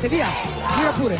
E 0.00 0.06
via, 0.06 0.26
gira 0.76 0.92
pure. 0.92 1.16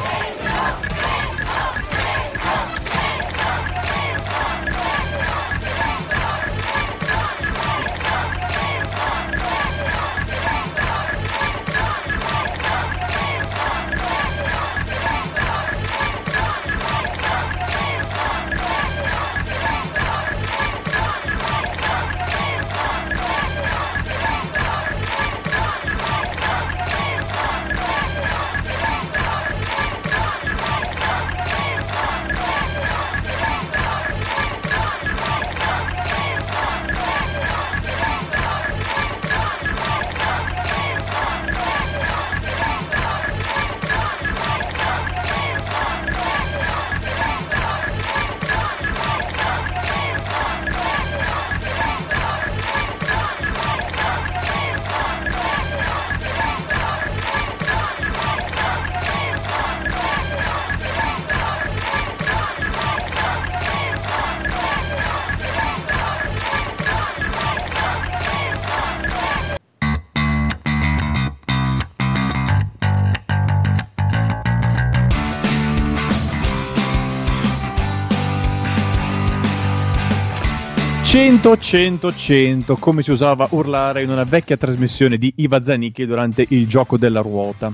100, 81.19 81.59
100, 81.59 82.15
100, 82.15 82.76
come 82.76 83.03
si 83.03 83.11
usava 83.11 83.49
urlare 83.50 84.05
in 84.05 84.11
una 84.11 84.23
vecchia 84.23 84.56
trasmissione 84.56 85.19
di 85.19 85.32
Iva 85.35 85.61
Zanicchi 85.61 86.06
durante 86.06 86.47
il 86.50 86.69
gioco 86.69 86.97
della 86.97 87.23
ruota. 87.23 87.73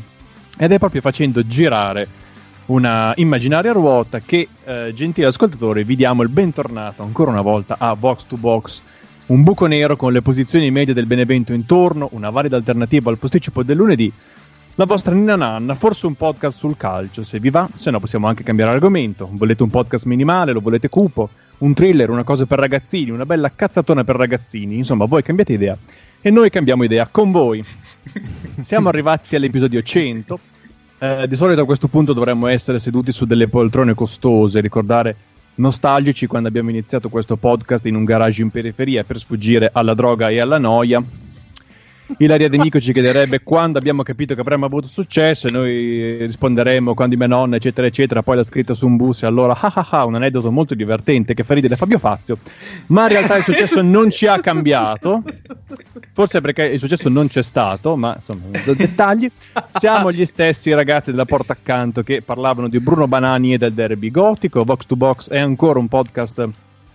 Ed 0.57 0.73
è 0.73 0.79
proprio 0.79 1.03
facendo 1.03 1.47
girare 1.47 2.09
una 2.67 3.13
immaginaria 3.17 3.73
ruota 3.73 4.21
che, 4.21 4.49
eh, 4.65 4.93
gentili 4.95 5.27
ascoltatori, 5.27 5.85
vi 5.85 5.95
diamo 5.95 6.23
il 6.23 6.31
bentornato 6.31 7.03
ancora 7.03 7.33
una 7.33 7.43
volta 7.43 7.77
a 7.79 7.93
Vox 7.93 8.25
to 8.27 8.39
Box, 8.39 8.81
un 9.27 9.43
buco 9.43 9.67
nero 9.67 9.95
con 9.97 10.15
le 10.15 10.23
posizioni 10.23 10.71
medie 10.71 10.95
del 10.95 11.05
Benevento 11.05 11.53
intorno, 11.53 12.09
una 12.13 12.31
valida 12.31 12.57
alternativa 12.57 13.11
al 13.11 13.19
posticipo 13.19 13.63
del 13.63 13.77
lunedì, 13.77 14.11
la 14.77 14.87
vostra 14.87 15.15
Nina 15.15 15.37
Nanna, 15.37 15.75
forse 15.75 16.07
un 16.07 16.15
podcast 16.15 16.57
sul 16.57 16.79
calcio, 16.79 17.23
se 17.23 17.39
vi 17.41 17.51
va, 17.51 17.69
se 17.75 17.91
no 17.91 18.01
possiamo 18.01 18.27
anche 18.27 18.43
cambiare 18.43 18.71
argomento. 18.71 19.29
Volete 19.31 19.63
un 19.63 19.69
podcast 19.69 20.07
minimale, 20.07 20.53
lo 20.53 20.61
volete 20.61 20.89
cupo? 20.89 21.29
Un 21.59 21.75
thriller, 21.75 22.11
una 22.11 22.25
cosa 22.25 22.47
per 22.47 22.59
ragazzini, 22.59 23.11
una 23.11 23.27
bella 23.27 23.51
cazzatona 23.55 24.05
per 24.05 24.17
ragazzini. 24.17 24.77
Insomma, 24.77 25.05
voi 25.05 25.23
cambiate 25.23 25.53
idea 25.53 25.77
e 26.21 26.31
noi 26.31 26.51
cambiamo 26.51 26.85
idea 26.85 27.07
con 27.11 27.31
voi. 27.31 27.63
Siamo 28.63 28.89
arrivati 28.89 29.37
all'episodio 29.37 29.83
100. 29.83 30.39
Eh, 30.99 31.27
di 31.29 31.37
solito 31.37 31.61
a 31.61 31.65
questo 31.65 31.89
punto 31.89 32.13
dovremmo 32.13 32.47
essere 32.47 32.79
seduti 32.79 33.13
su 33.13 33.27
delle 33.27 33.49
poltrone 33.49 33.95
costose, 33.95 34.61
ricordare 34.61 35.17
nostalgici 35.57 36.27
quando 36.27 36.49
abbiamo 36.49 36.71
iniziato 36.71 37.09
questo 37.09 37.37
podcast 37.37 37.85
in 37.87 37.95
un 37.95 38.05
garage 38.05 38.43
in 38.43 38.51
periferia 38.51 39.05
per 39.05 39.19
sfuggire 39.19 39.71
alla 39.73 39.95
droga 39.95 40.31
e 40.31 40.41
alla 40.41 40.59
noia. 40.59 41.03
Ilaria 42.19 42.49
D'Amico 42.49 42.81
ci 42.81 42.93
chiederebbe 42.93 43.43
quando 43.43 43.79
abbiamo 43.79 44.03
capito 44.03 44.35
che 44.35 44.41
avremmo 44.41 44.67
avuto 44.67 44.87
successo 44.87 45.49
e 45.49 45.51
noi 45.51 46.27
risponderemo 46.27 46.95
quando 46.95 47.17
mia 47.17 47.27
nonna 47.27 47.57
eccetera 47.57 47.87
eccetera 47.87 48.23
poi 48.23 48.37
l'ha 48.37 48.43
scritto 48.43 48.75
su 48.75 48.87
un 48.87 48.97
bus 48.97 49.23
e 49.23 49.27
allora 49.27 49.57
ah 49.59 49.73
ah 49.75 49.89
ah 49.91 50.05
un 50.05 50.15
aneddoto 50.15 50.53
molto 50.53 50.75
divertente 50.75 51.33
che 51.33 51.45
fa 51.45 51.55
ridere 51.55 51.77
Fabio 51.77 51.99
Fazio. 51.99 52.39
Ma 52.87 53.03
in 53.03 53.09
realtà 53.09 53.37
il 53.37 53.43
successo 53.43 53.81
non 53.81 54.11
ci 54.11 54.27
ha 54.27 54.39
cambiato. 54.39 55.23
Forse 56.13 56.41
perché 56.41 56.65
il 56.65 56.79
successo 56.79 57.09
non 57.09 57.29
c'è 57.29 57.43
stato 57.43 57.97
ma 57.97 58.15
insomma 58.15 58.43
dettagli. 58.77 59.31
Siamo 59.79 60.13
gli 60.13 60.27
stessi 60.27 60.73
ragazzi 60.73 61.11
della 61.11 61.25
porta 61.25 61.55
accanto 61.55 62.03
che 62.03 62.21
parlavano 62.23 62.69
di 62.69 62.81
Bruno 62.81 63.09
Banani 63.09 63.55
e 63.55 63.59
del 63.59 63.73
derby 63.73 64.11
gotico. 64.11 64.63
Box 64.65 64.87
to 64.87 64.97
Box 64.97 65.31
è 65.31 65.39
ancora 65.39 65.79
un 65.79 65.89
podcast 65.89 66.49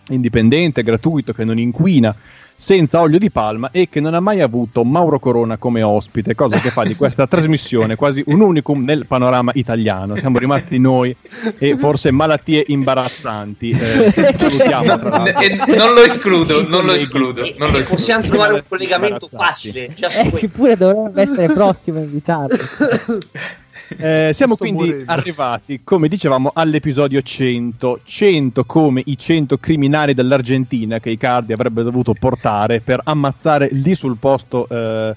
indipendente, 0.09 0.83
gratuito, 0.83 1.33
che 1.33 1.43
non 1.43 1.57
inquina 1.57 2.15
senza 2.59 2.99
olio 2.99 3.17
di 3.19 3.31
palma 3.31 3.71
e 3.71 3.87
che 3.87 4.01
non 4.01 4.13
ha 4.13 4.19
mai 4.19 4.41
avuto 4.41 4.83
Mauro 4.83 5.17
Corona 5.17 5.55
come 5.55 5.81
ospite, 5.81 6.35
cosa 6.35 6.59
che 6.59 6.69
fa 6.71 6.83
di 6.83 6.93
questa 6.93 7.25
trasmissione 7.25 7.95
quasi 7.95 8.21
un 8.27 8.41
unicum 8.41 8.83
nel 8.83 9.07
panorama 9.07 9.51
italiano. 9.55 10.17
Siamo 10.17 10.39
rimasti 10.39 10.77
noi 10.77 11.15
e 11.57 11.77
forse 11.77 12.11
malattie 12.11 12.65
imbarazzanti. 12.67 13.69
Eh, 13.69 14.11
salutiamo 14.35 14.99
tra 14.99 15.09
l'altro. 15.09 15.39
E 15.41 15.55
non 15.77 15.93
lo 15.93 16.03
escludo, 16.03 16.67
non 16.67 16.83
lo 16.83 16.91
escludo. 16.91 17.49
Non 17.57 17.71
lo 17.71 17.77
escludo. 17.77 18.01
Possiamo 18.01 18.27
trovare 18.27 18.53
un 18.55 18.63
collegamento 18.67 19.29
facile. 19.29 19.95
Eh, 19.95 20.29
che 20.31 20.49
pure 20.49 20.75
dovrebbe 20.75 21.21
essere 21.21 21.53
prossimo 21.53 21.99
a 21.99 22.01
invitarlo. 22.01 22.57
Eh, 23.97 24.31
siamo 24.33 24.55
quindi 24.55 24.87
morendo. 24.87 25.11
arrivati, 25.11 25.81
come 25.83 26.07
dicevamo, 26.07 26.51
all'episodio 26.53 27.21
100. 27.21 28.01
100 28.03 28.63
come 28.65 29.01
i 29.05 29.17
100 29.17 29.57
criminali 29.57 30.13
dell'Argentina 30.13 30.99
che 30.99 31.09
i 31.09 31.17
cardi 31.17 31.53
avrebbero 31.53 31.85
dovuto 31.85 32.13
portare 32.13 32.81
per 32.81 33.01
ammazzare 33.03 33.69
lì 33.71 33.95
sul 33.95 34.17
posto 34.17 34.67
eh, 34.69 35.13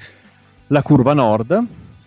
la 0.67 0.83
curva 0.83 1.13
nord. 1.13 1.65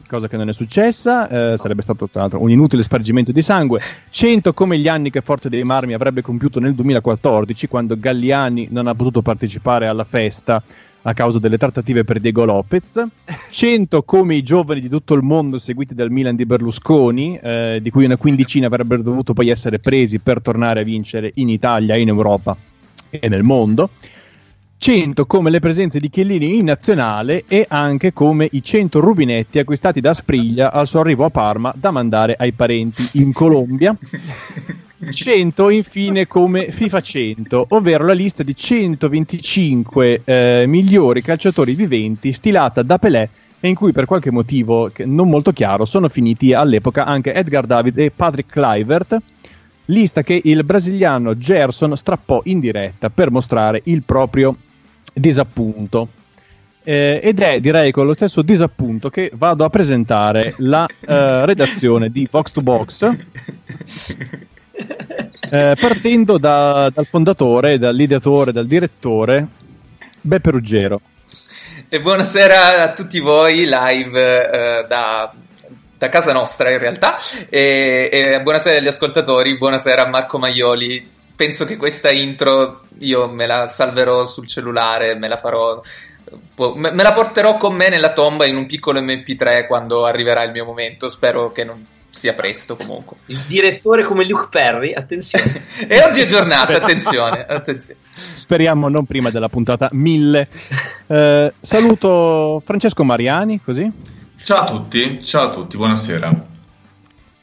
Cosa 0.08 0.28
che 0.28 0.38
non 0.38 0.50
è 0.50 0.54
successa, 0.54 1.28
eh, 1.28 1.58
sarebbe 1.58 1.82
stato 1.82 2.08
tra 2.08 2.22
l'altro 2.22 2.42
un 2.42 2.52
inutile 2.52 2.84
spargimento 2.84 3.32
di 3.32 3.42
sangue. 3.42 3.82
100 4.10 4.54
come 4.54 4.78
gli 4.78 4.88
anni 4.88 5.10
che 5.10 5.22
Forte 5.22 5.50
dei 5.50 5.64
Marmi 5.64 5.94
avrebbe 5.94 6.22
compiuto 6.22 6.60
nel 6.60 6.76
2014, 6.76 7.68
quando 7.68 7.98
Galliani 7.98 8.68
non 8.72 8.88
ha 8.88 8.94
potuto 8.94 9.22
partecipare 9.22 9.88
alla 9.88 10.04
festa 10.04 10.62
a 11.08 11.14
causa 11.14 11.38
delle 11.38 11.58
trattative 11.58 12.04
per 12.04 12.20
Diego 12.20 12.46
Lopez, 12.46 13.04
100 13.52 14.04
come 14.04 14.36
i 14.36 14.42
giovani 14.42 14.82
di 14.82 14.90
tutto 14.90 15.14
il 15.14 15.22
mondo 15.22 15.60
seguiti 15.60 15.94
dal 15.94 16.10
Milan 16.10 16.36
di 16.36 16.48
Berlusconi, 16.48 17.40
eh, 17.42 17.80
di 17.80 17.92
cui 17.92 18.06
una 18.06 18.18
quindicina 18.18 18.66
avrebbero 18.66 19.04
dovuto 19.04 19.34
poi 19.34 19.50
essere 19.50 19.78
presi 19.78 20.18
per 20.18 20.42
tornare 20.42 20.82
a 20.82 20.84
vincere 20.84 21.32
in 21.36 21.50
Italia, 21.50 21.96
in 21.96 22.08
Europa 22.08 22.58
e 23.10 23.30
nel 23.30 23.44
mondo. 23.44 23.92
100 24.86 25.26
come 25.26 25.50
le 25.50 25.60
presenze 25.60 26.00
di 26.00 26.12
Chiellini 26.12 26.60
in 26.60 26.66
nazionale 26.66 27.46
e 27.48 27.66
anche 27.68 28.14
come 28.14 28.48
i 28.52 28.64
100 28.64 29.00
rubinetti 29.00 29.58
acquistati 29.58 30.00
da 30.00 30.14
Spriglia 30.14 30.72
al 30.72 30.86
suo 30.86 31.00
arrivo 31.00 31.26
a 31.26 31.32
Parma 31.32 31.74
da 31.76 31.90
mandare 31.90 32.36
ai 32.38 32.52
parenti 32.52 33.04
in 33.14 33.34
Colombia. 33.34 33.98
100 35.10 35.70
infine 35.72 36.28
come 36.28 36.70
FIFA 36.70 37.02
100, 37.02 37.66
ovvero 37.70 38.06
la 38.06 38.14
lista 38.14 38.44
di 38.44 38.56
125 38.56 40.22
eh, 40.24 40.66
migliori 40.68 41.24
calciatori 41.24 41.74
viventi 41.74 42.32
stilata 42.32 42.84
da 42.84 43.00
Pelé 43.00 43.28
e 43.60 43.68
in 43.68 43.74
cui 43.74 43.92
per 43.92 44.06
qualche 44.06 44.30
motivo 44.30 44.92
non 45.06 45.30
molto 45.30 45.52
chiaro 45.52 45.86
sono 45.86 46.10
finiti 46.10 46.54
all'epoca 46.54 47.06
anche 47.06 47.34
Edgar 47.34 47.66
David 47.66 47.98
e 47.98 48.12
Patrick 48.12 48.52
Clivert, 48.52 49.18
lista 49.86 50.22
che 50.22 50.40
il 50.44 50.64
brasiliano 50.64 51.36
Gerson 51.36 51.98
strappò 51.98 52.42
in 52.44 52.60
diretta 52.60 53.10
per 53.10 53.32
mostrare 53.32 53.82
il 53.86 54.04
proprio 54.04 54.56
disappunto. 55.20 56.10
Eh, 56.84 57.20
ed 57.24 57.40
è 57.40 57.60
direi 57.60 57.92
con 57.92 58.06
lo 58.06 58.14
stesso 58.14 58.44
disappunto 58.44 59.10
che 59.10 59.32
vado 59.34 59.66
a 59.66 59.72
presentare 59.72 60.54
la 60.60 60.86
eh, 60.86 61.46
redazione 61.48 62.12
di 62.12 62.28
Vox 62.30 62.52
to 62.52 62.62
Box 62.62 63.10
eh, 65.50 65.76
partendo 65.80 66.38
da, 66.38 66.90
dal 66.94 67.06
fondatore, 67.06 67.78
dall'ideatore, 67.78 68.52
dal 68.52 68.66
direttore, 68.66 69.48
Beppe 70.22 70.52
Ruggero. 70.52 71.02
E 71.88 72.02
buonasera 72.02 72.84
a 72.84 72.94
tutti 72.94 73.20
voi 73.20 73.66
live 73.66 74.50
eh, 74.52 74.86
da, 74.88 75.32
da, 75.98 76.10
casa 76.10 76.34
nostra 76.34 76.72
in 76.72 76.80
realtà 76.80 77.18
e, 77.50 78.10
e, 78.12 78.42
buonasera 78.42 78.78
agli 78.78 78.88
ascoltatori, 78.88 79.58
buonasera 79.58 80.04
a 80.04 80.08
Marco 80.08 80.38
Maioli. 80.40 81.14
Penso 81.36 81.66
che 81.66 81.78
questa 81.78 82.12
intro 82.12 82.84
io 83.00 83.30
me 83.30 83.46
la 83.46 83.68
salverò 83.68 84.26
sul 84.26 84.48
cellulare, 84.48 85.16
me 85.16 85.28
la 85.28 85.38
farò 85.38 85.82
me 86.76 87.04
la 87.04 87.14
porterò 87.14 87.58
con 87.58 87.76
me 87.76 87.90
nella 87.90 88.14
tomba 88.14 88.46
in 88.46 88.56
un 88.56 88.66
piccolo 88.66 89.00
MP3 89.00 89.68
quando 89.68 90.06
arriverà 90.06 90.44
il 90.44 90.52
mio 90.52 90.66
momento. 90.66 91.10
Spero 91.10 91.52
che 91.52 91.64
non 91.64 91.86
sia 92.10 92.34
presto 92.34 92.76
comunque. 92.78 93.18
Il 93.28 93.40
direttore 93.46 94.04
come 94.04 94.26
Luke 94.26 94.48
Perry, 94.50 94.94
attenzione. 94.94 95.66
e 95.88 96.02
oggi 96.02 96.22
è 96.22 96.26
giornata, 96.26 96.74
attenzione, 96.74 97.46
attenzione. 97.46 98.00
Speriamo 98.14 98.88
non 98.88 99.06
prima 99.06 99.30
della 99.30 99.50
puntata 99.50 99.90
1000. 99.92 100.48
Eh, 101.08 101.54
saluto 101.60 102.62
Francesco 102.66 103.04
Mariani, 103.04 103.62
così. 103.62 103.92
Ciao 104.42 104.60
a 104.60 104.66
tutti, 104.66 105.24
ciao 105.24 105.50
a 105.50 105.50
tutti, 105.50 105.76
buonasera. 105.76 106.44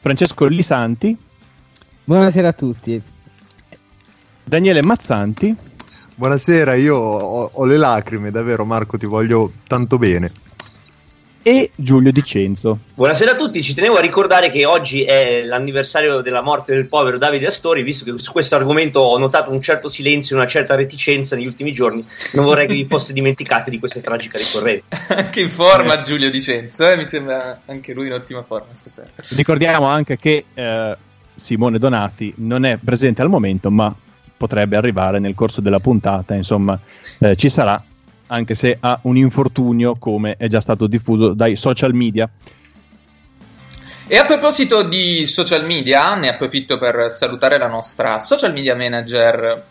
Francesco 0.00 0.46
Lisanti. 0.46 1.16
Buonasera 2.04 2.49
a 2.49 2.52
tutti. 2.52 3.02
Daniele 4.52 4.82
Mazzanti. 4.82 5.56
Buonasera, 6.14 6.75
io 6.75 6.94
ho, 6.94 7.50
ho 7.54 7.64
le 7.64 7.78
lacrime, 7.78 8.30
davvero 8.30 8.66
Marco, 8.66 8.99
ti 8.99 9.06
voglio 9.06 9.50
tanto 9.66 9.97
bene 9.97 10.30
e 11.42 11.71
Giulio 11.75 12.12
Dicenzo. 12.12 12.80
Buonasera 12.92 13.30
a 13.30 13.35
tutti, 13.35 13.62
ci 13.62 13.73
tenevo 13.73 13.97
a 13.97 14.02
ricordare 14.02 14.50
che 14.50 14.66
oggi 14.66 15.04
è 15.04 15.42
l'anniversario 15.42 16.21
della 16.21 16.42
morte 16.42 16.75
del 16.75 16.85
povero 16.85 17.16
Davide 17.16 17.47
Astori, 17.47 17.82
visto 17.82 18.04
che 18.04 18.12
su 18.18 18.30
questo 18.30 18.54
argomento 18.54 19.00
ho 19.00 19.16
notato 19.16 19.50
un 19.50 19.62
certo 19.62 19.88
silenzio, 19.88 20.37
una 20.37 20.47
certa 20.47 20.75
reticenza 20.75 21.35
negli 21.35 21.47
ultimi 21.47 21.73
giorni, 21.73 22.04
non 22.35 22.44
vorrei 22.44 22.66
che 22.66 22.75
vi 22.75 22.85
foste 22.85 23.14
dimenticati 23.14 23.71
di 23.71 23.78
questa 23.78 24.00
tragica 24.00 24.37
ricorrenza. 24.37 24.85
anche 25.16 25.40
in 25.40 25.49
forma 25.49 25.99
eh. 25.99 26.02
Giulio 26.02 26.30
Dicenzo, 26.30 26.90
eh? 26.90 26.99
mi 26.99 27.06
sembra 27.06 27.62
anche 27.64 27.94
lui 27.94 28.09
in 28.09 28.12
ottima 28.12 28.42
forma 28.42 28.75
stasera. 28.75 29.09
Ricordiamo 29.30 29.87
anche 29.87 30.18
che 30.18 30.44
eh, 30.52 30.97
Simone 31.35 31.78
Donati 31.78 32.35
non 32.37 32.66
è 32.66 32.76
presente 32.76 33.23
al 33.23 33.30
momento, 33.30 33.71
ma 33.71 33.97
potrebbe 34.42 34.76
arrivare 34.76 35.20
nel 35.20 35.37
corso 35.37 35.61
della 35.61 35.78
puntata, 35.78 36.34
insomma 36.34 36.76
eh, 37.20 37.37
ci 37.37 37.49
sarà 37.49 37.80
anche 38.26 38.54
se 38.54 38.76
ha 38.80 38.99
un 39.02 39.16
infortunio 39.16 39.94
come 39.96 40.34
è 40.37 40.49
già 40.49 40.61
stato 40.61 40.88
diffuso 40.88 41.32
dai 41.32 41.54
social 41.54 41.94
media. 41.94 42.28
E 44.08 44.16
a 44.16 44.25
proposito 44.25 44.82
di 44.82 45.26
social 45.26 45.64
media, 45.64 46.16
ne 46.16 46.30
approfitto 46.30 46.76
per 46.76 47.08
salutare 47.08 47.56
la 47.56 47.68
nostra 47.68 48.18
social 48.18 48.52
media 48.52 48.75
manager. 48.75 49.64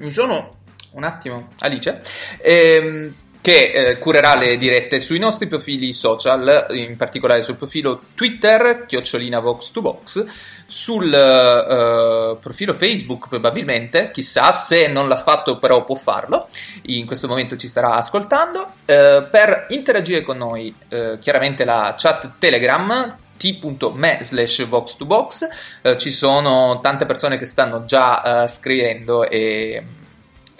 Mi 0.00 0.10
sono 0.10 0.56
un 0.92 1.04
attimo, 1.04 1.50
Alice. 1.60 2.00
Ehm, 2.42 3.14
che 3.40 3.72
eh, 3.72 3.98
curerà 3.98 4.36
le 4.36 4.58
dirette 4.58 5.00
sui 5.00 5.18
nostri 5.18 5.46
profili 5.46 5.92
social, 5.92 6.66
in 6.70 6.96
particolare 6.96 7.42
sul 7.42 7.56
profilo 7.56 8.02
Twitter, 8.14 8.84
chiocciolina 8.86 9.38
Vox2Box, 9.38 10.26
sul 10.66 11.12
eh, 11.12 12.36
profilo 12.38 12.74
Facebook 12.74 13.28
probabilmente, 13.28 14.10
chissà 14.10 14.52
se 14.52 14.88
non 14.88 15.08
l'ha 15.08 15.16
fatto 15.16 15.58
però 15.58 15.84
può 15.84 15.94
farlo, 15.94 16.48
in 16.82 17.06
questo 17.06 17.28
momento 17.28 17.56
ci 17.56 17.68
starà 17.68 17.94
ascoltando, 17.94 18.72
eh, 18.84 19.26
per 19.30 19.66
interagire 19.70 20.22
con 20.22 20.36
noi 20.36 20.74
eh, 20.88 21.18
chiaramente 21.20 21.64
la 21.64 21.94
chat 21.96 22.32
Telegram 22.38 23.16
t.me 23.38 24.18
slash 24.20 24.60
vox2box, 24.68 25.48
eh, 25.80 25.96
ci 25.96 26.10
sono 26.10 26.80
tante 26.82 27.06
persone 27.06 27.38
che 27.38 27.46
stanno 27.46 27.86
già 27.86 28.46
scrivendo 28.46 29.26
e 29.26 29.82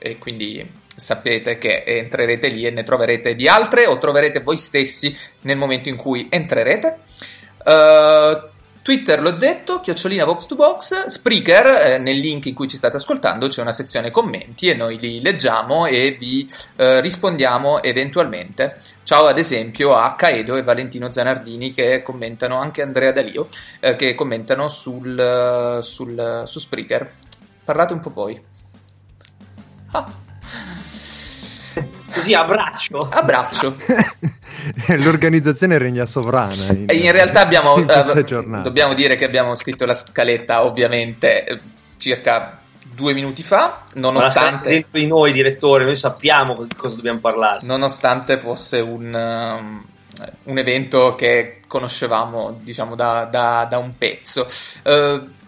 e 0.03 0.17
quindi 0.19 0.67
sapete 1.01 1.59
che 1.59 1.83
entrerete 1.85 2.49
lì 2.49 2.67
e 2.67 2.71
ne 2.71 2.83
troverete 2.83 3.35
di 3.35 3.49
altre 3.49 3.87
o 3.87 3.99
troverete 3.99 4.41
voi 4.41 4.59
stessi 4.59 5.17
nel 5.41 5.57
momento 5.57 5.89
in 5.89 5.97
cui 5.97 6.29
entrerete. 6.31 6.99
Uh, 7.65 8.49
Twitter 8.83 9.21
l'ho 9.21 9.33
detto, 9.33 9.81
chiocciolina 9.81 10.25
box 10.25 10.47
to 10.47 10.55
box, 10.55 11.07
Spreaker, 11.07 11.67
eh, 11.67 11.99
nel 11.99 12.17
link 12.17 12.47
in 12.47 12.55
cui 12.55 12.67
ci 12.67 12.79
state 12.79 12.97
ascoltando 12.97 13.47
c'è 13.47 13.61
una 13.61 13.73
sezione 13.73 14.11
commenti 14.11 14.69
e 14.69 14.75
noi 14.75 14.99
li 14.99 15.21
leggiamo 15.21 15.85
e 15.85 16.17
vi 16.19 16.51
eh, 16.77 17.01
rispondiamo 17.01 17.83
eventualmente. 17.83 18.77
Ciao 19.03 19.27
ad 19.27 19.37
esempio 19.37 19.95
a 19.95 20.15
Caedo 20.15 20.57
e 20.57 20.63
Valentino 20.63 21.13
Zanardini 21.13 21.75
che 21.75 22.03
commentano, 22.03 22.59
anche 22.59 22.81
Andrea 22.81 23.13
Dalio, 23.13 23.49
eh, 23.81 23.97
che 23.97 24.15
commentano 24.15 24.69
sul, 24.69 25.79
sul, 25.83 26.43
su 26.47 26.59
Spreaker. 26.59 27.13
Parlate 27.63 27.93
un 27.93 28.01
po' 28.01 28.11
voi. 28.11 28.43
Ah. 29.93 30.79
Così 32.13 32.35
abbraccio. 32.35 32.99
Abbraccio. 33.11 33.77
L'organizzazione 34.99 35.79
regna 35.79 36.07
sovrana. 36.07 36.67
In, 36.69 36.87
in 36.89 37.13
realtà 37.13 37.41
abbiamo, 37.41 37.77
in 37.79 37.87
uh, 37.89 38.63
dobbiamo 38.63 38.95
dire 38.95 39.17
che 39.17 39.25
abbiamo 39.25 39.55
scritto 39.55 39.87
la 39.87 39.95
scaletta 39.95 40.65
ovviamente 40.65 41.45
eh, 41.45 41.61
circa 41.97 42.61
due 43.01 43.15
minuti 43.15 43.43
fa, 43.43 43.85
nonostante... 43.95 44.69
dentro 44.69 44.99
di 44.99 45.07
noi, 45.07 45.33
direttore, 45.33 45.85
noi 45.85 45.97
sappiamo 45.97 46.65
di 46.65 46.75
cosa 46.77 46.97
dobbiamo 46.97 47.21
parlare. 47.21 47.61
Nonostante 47.63 48.39
fosse 48.39 48.81
un, 48.81 49.15
um, 49.15 49.85
un 50.45 50.59
evento 50.59 51.15
che 51.15 51.61
conoscevamo, 51.67 52.61
diciamo, 52.63 52.95
da, 52.95 53.25
da, 53.25 53.67
da 53.69 53.79
un 53.79 53.97
pezzo. 53.97 54.47
Uh, 54.85 55.39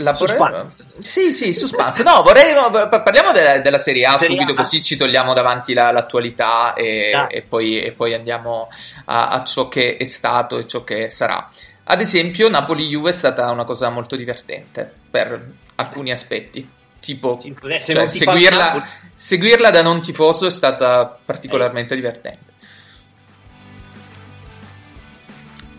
la 0.00 0.14
suspense. 0.14 0.84
Sì, 1.00 1.32
sì, 1.32 1.52
suspense. 1.52 2.02
No, 2.02 2.22
vorrei. 2.22 2.54
Parliamo 2.88 3.32
della, 3.32 3.58
della 3.58 3.78
Serie 3.78 4.06
A 4.06 4.16
serie 4.16 4.36
subito, 4.36 4.52
A. 4.52 4.56
così 4.56 4.82
ci 4.82 4.96
togliamo 4.96 5.32
davanti 5.32 5.72
la, 5.72 5.90
l'attualità 5.90 6.74
e, 6.74 7.12
ah. 7.12 7.26
e, 7.30 7.42
poi, 7.42 7.80
e, 7.80 7.92
poi, 7.92 8.14
andiamo 8.14 8.68
a, 9.06 9.28
a, 9.28 9.44
ciò 9.44 9.68
che 9.68 9.96
è 9.96 10.04
stato 10.04 10.58
e 10.58 10.66
ciò 10.66 10.84
che 10.84 11.10
sarà. 11.10 11.48
Ad 11.84 12.00
esempio, 12.00 12.48
Napoli-Juve 12.48 13.10
è 13.10 13.14
stata 13.14 13.50
una 13.50 13.64
cosa 13.64 13.88
molto 13.90 14.16
divertente 14.16 14.92
per 15.10 15.52
alcuni 15.76 16.10
aspetti. 16.10 16.78
Tipo, 17.00 17.40
cioè, 17.40 18.06
seguirla, 18.06 18.86
seguirla, 19.14 19.70
da 19.70 19.82
non 19.82 20.02
tifoso 20.02 20.46
è 20.46 20.50
stata 20.50 21.18
particolarmente 21.24 21.94
eh. 21.94 21.96
divertente. 21.96 22.52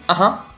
Ah. 0.06 0.18
Uh-huh. 0.18 0.50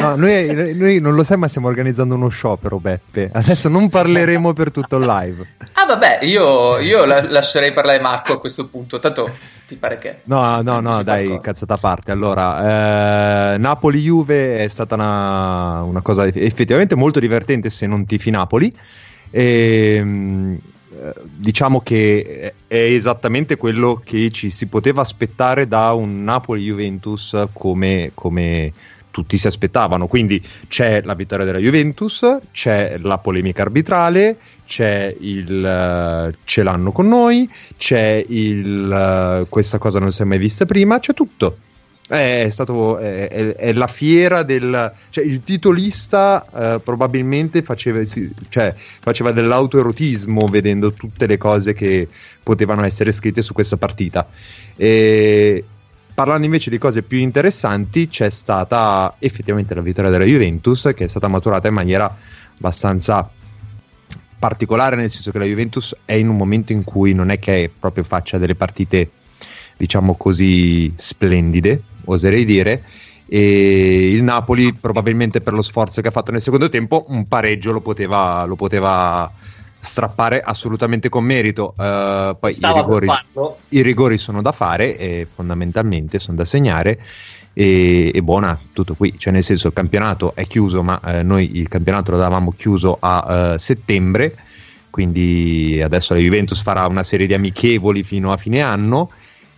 No, 0.00 0.16
noi, 0.16 0.74
noi, 0.74 1.00
non 1.00 1.14
lo 1.14 1.22
sai, 1.22 1.38
ma 1.38 1.48
stiamo 1.48 1.68
organizzando 1.68 2.14
uno 2.14 2.28
sciopero, 2.28 2.78
Beppe. 2.78 3.30
Adesso 3.32 3.68
non 3.68 3.88
parleremo 3.88 4.52
per 4.52 4.70
tutto 4.70 4.96
il 4.96 5.06
live. 5.06 5.46
Ah, 5.74 5.86
vabbè, 5.86 6.20
io, 6.22 6.78
io 6.78 7.04
la, 7.04 7.22
lascerei 7.28 7.72
parlare 7.72 8.00
Marco 8.00 8.34
a 8.34 8.40
questo 8.40 8.68
punto. 8.68 8.98
Tanto 8.98 9.30
ti 9.66 9.76
pare 9.76 9.98
che. 9.98 10.20
No, 10.24 10.60
no, 10.62 10.80
no, 10.80 11.02
dai, 11.02 11.26
qualcosa. 11.26 11.50
cazzata 11.50 11.74
a 11.74 11.78
parte. 11.78 12.10
Allora, 12.10 13.54
eh, 13.54 13.58
Napoli-Juve 13.58 14.58
è 14.58 14.68
stata 14.68 14.94
una, 14.94 15.82
una, 15.82 16.00
cosa 16.02 16.26
effettivamente 16.26 16.94
molto 16.94 17.20
divertente 17.20 17.70
se 17.70 17.86
non 17.86 18.04
tifi 18.04 18.30
Napoli. 18.30 18.74
E, 19.30 19.94
ehm, 19.96 20.58
diciamo 21.22 21.80
che 21.80 22.54
è 22.66 22.76
esattamente 22.76 23.56
quello 23.56 24.00
che 24.04 24.30
ci 24.30 24.50
si 24.50 24.66
poteva 24.66 25.00
aspettare 25.00 25.66
da 25.66 25.92
un 25.92 26.24
Napoli-Juventus 26.24 27.46
come, 27.52 28.10
come 28.14 28.72
tutti 29.20 29.36
si 29.36 29.46
aspettavano. 29.46 30.06
Quindi 30.06 30.42
c'è 30.68 31.02
la 31.02 31.14
vittoria 31.14 31.44
della 31.44 31.58
Juventus, 31.58 32.38
c'è 32.52 32.96
la 32.98 33.18
polemica 33.18 33.62
arbitrale, 33.62 34.36
c'è 34.66 35.14
il 35.20 36.30
uh, 36.32 36.34
ce 36.44 36.62
l'hanno 36.62 36.90
con 36.92 37.08
noi, 37.08 37.48
c'è 37.76 38.24
il 38.26 39.42
uh, 39.42 39.48
questa 39.48 39.78
cosa 39.78 39.98
non 39.98 40.10
si 40.10 40.22
è 40.22 40.24
mai 40.24 40.38
vista 40.38 40.64
prima, 40.64 40.98
c'è 40.98 41.12
tutto. 41.12 41.58
È, 42.10 42.48
stato, 42.50 42.98
è, 42.98 43.28
è, 43.28 43.54
è 43.54 43.72
la 43.72 43.86
fiera 43.86 44.42
del. 44.42 44.92
Cioè, 45.10 45.24
il 45.24 45.44
titolista 45.44 46.44
uh, 46.50 46.82
probabilmente 46.82 47.62
faceva, 47.62 48.04
sì, 48.04 48.32
cioè, 48.48 48.74
faceva 48.74 49.30
dell'autoerotismo 49.30 50.46
vedendo 50.48 50.92
tutte 50.92 51.26
le 51.26 51.36
cose 51.36 51.72
che 51.72 52.08
potevano 52.42 52.84
essere 52.84 53.12
scritte 53.12 53.42
su 53.42 53.52
questa 53.52 53.76
partita. 53.76 54.26
E 54.74 55.64
parlando 56.20 56.44
invece 56.44 56.68
di 56.68 56.76
cose 56.76 57.00
più 57.00 57.16
interessanti, 57.16 58.06
c'è 58.06 58.28
stata 58.28 59.14
effettivamente 59.20 59.74
la 59.74 59.80
vittoria 59.80 60.10
della 60.10 60.26
Juventus, 60.26 60.90
che 60.94 61.04
è 61.04 61.08
stata 61.08 61.28
maturata 61.28 61.68
in 61.68 61.72
maniera 61.72 62.14
abbastanza 62.58 63.26
particolare, 64.38 64.96
nel 64.96 65.08
senso 65.08 65.30
che 65.30 65.38
la 65.38 65.46
Juventus 65.46 65.96
è 66.04 66.12
in 66.12 66.28
un 66.28 66.36
momento 66.36 66.72
in 66.72 66.84
cui 66.84 67.14
non 67.14 67.30
è 67.30 67.38
che 67.38 67.72
proprio 67.74 68.04
faccia 68.04 68.36
delle 68.36 68.54
partite, 68.54 69.10
diciamo 69.78 70.14
così, 70.14 70.92
splendide, 70.94 71.80
oserei 72.04 72.44
dire. 72.44 72.84
E 73.26 74.10
il 74.10 74.22
Napoli, 74.22 74.74
probabilmente 74.74 75.40
per 75.40 75.54
lo 75.54 75.62
sforzo 75.62 76.02
che 76.02 76.08
ha 76.08 76.10
fatto 76.10 76.32
nel 76.32 76.42
secondo 76.42 76.68
tempo, 76.68 77.06
un 77.08 77.28
pareggio 77.28 77.72
lo 77.72 77.80
poteva, 77.80 78.44
lo 78.44 78.56
poteva 78.56 79.32
strappare 79.80 80.40
assolutamente 80.40 81.08
con 81.08 81.24
merito. 81.24 81.74
Uh, 81.76 82.36
poi 82.38 82.52
i 82.52 82.72
rigori, 82.72 83.08
i 83.70 83.82
rigori, 83.82 84.18
sono 84.18 84.42
da 84.42 84.52
fare 84.52 84.96
e 84.96 85.26
fondamentalmente 85.32 86.18
sono 86.18 86.36
da 86.36 86.44
segnare. 86.44 87.00
E, 87.52 88.12
e, 88.14 88.22
buona 88.22 88.58
tutto 88.72 88.94
qui, 88.94 89.14
cioè 89.18 89.32
nel 89.32 89.42
senso 89.42 89.66
il 89.66 89.72
campionato 89.72 90.34
è 90.36 90.46
chiuso, 90.46 90.84
ma 90.84 91.00
eh, 91.04 91.22
noi 91.24 91.56
il 91.58 91.66
campionato 91.66 92.12
lo 92.12 92.18
davamo 92.18 92.52
chiuso 92.52 92.96
a 93.00 93.54
uh, 93.54 93.58
settembre, 93.58 94.36
quindi 94.88 95.80
adesso 95.82 96.14
la 96.14 96.20
Juventus 96.20 96.62
farà 96.62 96.86
una 96.86 97.02
serie 97.02 97.26
di 97.26 97.34
amichevoli 97.34 98.04
fino 98.04 98.30
a 98.32 98.36
fine 98.36 98.60
anno 98.62 99.10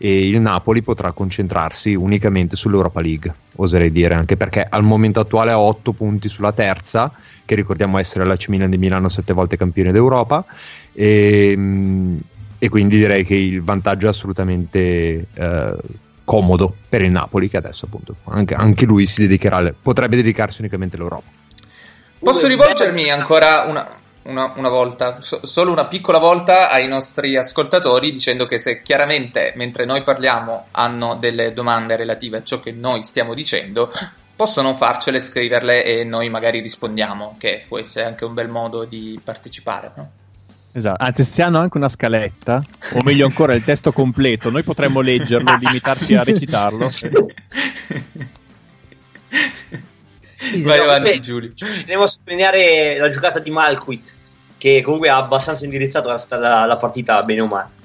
e 0.04 0.26
il 0.26 0.40
Napoli 0.40 0.82
potrà 0.82 1.12
concentrarsi 1.12 1.94
unicamente 1.94 2.56
sull'Europa 2.56 3.00
League, 3.00 3.32
oserei 3.54 3.92
dire, 3.92 4.14
anche 4.14 4.36
perché 4.36 4.66
al 4.68 4.82
momento 4.82 5.20
attuale 5.20 5.52
ha 5.52 5.60
8 5.60 5.92
punti 5.92 6.28
sulla 6.28 6.50
terza, 6.50 7.12
che 7.44 7.54
ricordiamo 7.54 7.98
essere 7.98 8.24
l'AC 8.24 8.48
Milan 8.48 8.68
di 8.68 8.78
Milano 8.78 9.08
sette 9.08 9.32
volte 9.32 9.56
campione 9.56 9.92
d'Europa, 9.92 10.44
e, 10.92 11.56
e 12.58 12.68
quindi 12.68 12.96
direi 12.96 13.22
che 13.22 13.36
il 13.36 13.62
vantaggio 13.62 14.06
è 14.06 14.08
assolutamente 14.08 15.26
eh, 15.32 15.76
comodo 16.24 16.74
per 16.88 17.02
il 17.02 17.12
Napoli, 17.12 17.48
che 17.48 17.58
adesso 17.58 17.84
appunto 17.84 18.16
anche, 18.24 18.54
anche 18.56 18.84
lui 18.84 19.06
dedicherà, 19.16 19.72
potrebbe 19.80 20.16
dedicarsi 20.16 20.62
unicamente 20.62 20.96
all'Europa. 20.96 21.30
Posso 22.18 22.48
rivolgermi 22.48 23.08
ancora 23.08 23.66
una, 23.68 23.88
una, 24.22 24.52
una 24.56 24.68
volta, 24.68 25.20
so, 25.20 25.44
solo 25.44 25.72
una 25.72 25.86
piccola 25.86 26.18
volta 26.18 26.70
ai 26.70 26.86
nostri 26.86 27.36
ascoltatori 27.36 28.12
dicendo 28.12 28.46
che 28.46 28.58
se 28.58 28.82
chiaramente 28.82 29.52
mentre 29.56 29.84
noi 29.84 30.02
parliamo 30.02 30.66
hanno 30.72 31.16
delle 31.16 31.52
domande 31.52 31.96
relative 31.96 32.38
a 32.38 32.42
ciò 32.42 32.60
che 32.60 32.72
noi 32.72 33.02
stiamo 33.02 33.34
dicendo, 33.34 33.92
possono 34.34 34.76
farcele, 34.76 35.20
scriverle 35.20 35.84
e 35.84 36.04
noi 36.04 36.28
magari 36.28 36.60
rispondiamo, 36.60 37.36
che 37.38 37.64
può 37.66 37.78
essere 37.78 38.06
anche 38.06 38.24
un 38.24 38.34
bel 38.34 38.48
modo 38.48 38.84
di 38.84 39.20
partecipare, 39.22 39.92
no? 39.94 40.10
Esatto, 40.74 41.04
anzi 41.04 41.24
se 41.24 41.42
hanno 41.42 41.58
anche 41.58 41.76
una 41.76 41.90
scaletta, 41.90 42.62
o 42.94 43.02
meglio 43.02 43.26
ancora 43.26 43.54
il 43.54 43.62
testo 43.62 43.92
completo, 43.92 44.48
noi 44.48 44.62
potremmo 44.62 45.00
leggerlo 45.02 45.52
e 45.52 45.58
limitarci 45.58 46.14
a 46.14 46.22
recitarlo. 46.22 46.88
Vai 50.62 50.78
avanti, 50.78 51.20
Giulio. 51.20 51.52
Ci 51.54 51.64
tenevo 51.84 52.04
a 52.04 52.08
sottolineare 52.08 52.98
la 52.98 53.08
giocata 53.08 53.38
di 53.38 53.50
Malquit, 53.50 54.14
che 54.58 54.82
comunque 54.82 55.08
ha 55.08 55.16
abbastanza 55.16 55.64
indirizzato 55.64 56.08
la, 56.08 56.20
la, 56.38 56.66
la 56.66 56.76
partita 56.76 57.22
bene 57.22 57.40
o 57.40 57.46
male. 57.46 57.80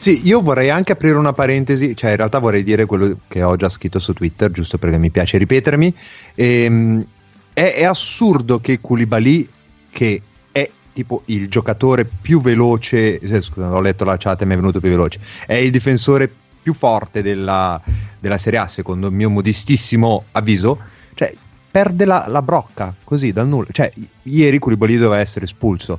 Sì, 0.00 0.26
io 0.26 0.40
vorrei 0.40 0.70
anche 0.70 0.92
aprire 0.92 1.18
una 1.18 1.34
parentesi, 1.34 1.94
cioè 1.94 2.12
in 2.12 2.16
realtà 2.16 2.38
vorrei 2.38 2.62
dire 2.62 2.86
quello 2.86 3.18
che 3.28 3.42
ho 3.42 3.54
già 3.56 3.68
scritto 3.68 3.98
su 3.98 4.14
Twitter, 4.14 4.50
giusto 4.50 4.78
perché 4.78 4.96
mi 4.96 5.10
piace 5.10 5.36
ripetermi. 5.36 5.94
Ehm, 6.36 7.04
è, 7.52 7.74
è, 7.74 7.84
assurdo 7.84 8.60
che 8.60 8.80
Koulibaly, 8.80 9.46
che 9.90 10.22
è 10.50 10.70
tipo 10.94 11.22
il 11.26 11.50
giocatore 11.50 12.06
più 12.06 12.40
veloce, 12.40 13.18
eh, 13.18 13.40
scusa, 13.42 13.70
ho 13.70 13.80
letto 13.82 14.04
la 14.04 14.16
chat 14.16 14.40
e 14.40 14.46
mi 14.46 14.54
è 14.54 14.56
venuto 14.56 14.80
più 14.80 14.88
veloce, 14.88 15.20
è 15.44 15.54
il 15.54 15.70
difensore 15.70 16.32
più 16.62 16.72
forte 16.72 17.20
della, 17.20 17.78
della 18.20 18.38
Serie 18.38 18.58
A, 18.60 18.66
secondo 18.66 19.08
il 19.08 19.12
mio 19.12 19.30
modestissimo 19.30 20.24
avviso, 20.32 20.78
cioè 21.14 21.32
perde 21.70 22.04
la, 22.04 22.24
la 22.28 22.42
brocca 22.42 22.94
così 23.04 23.32
dal 23.32 23.48
nulla. 23.48 23.68
Cioè, 23.70 23.92
ieri 24.24 24.58
Koulibaly 24.58 24.96
doveva 24.96 25.20
essere 25.20 25.44
espulso. 25.44 25.98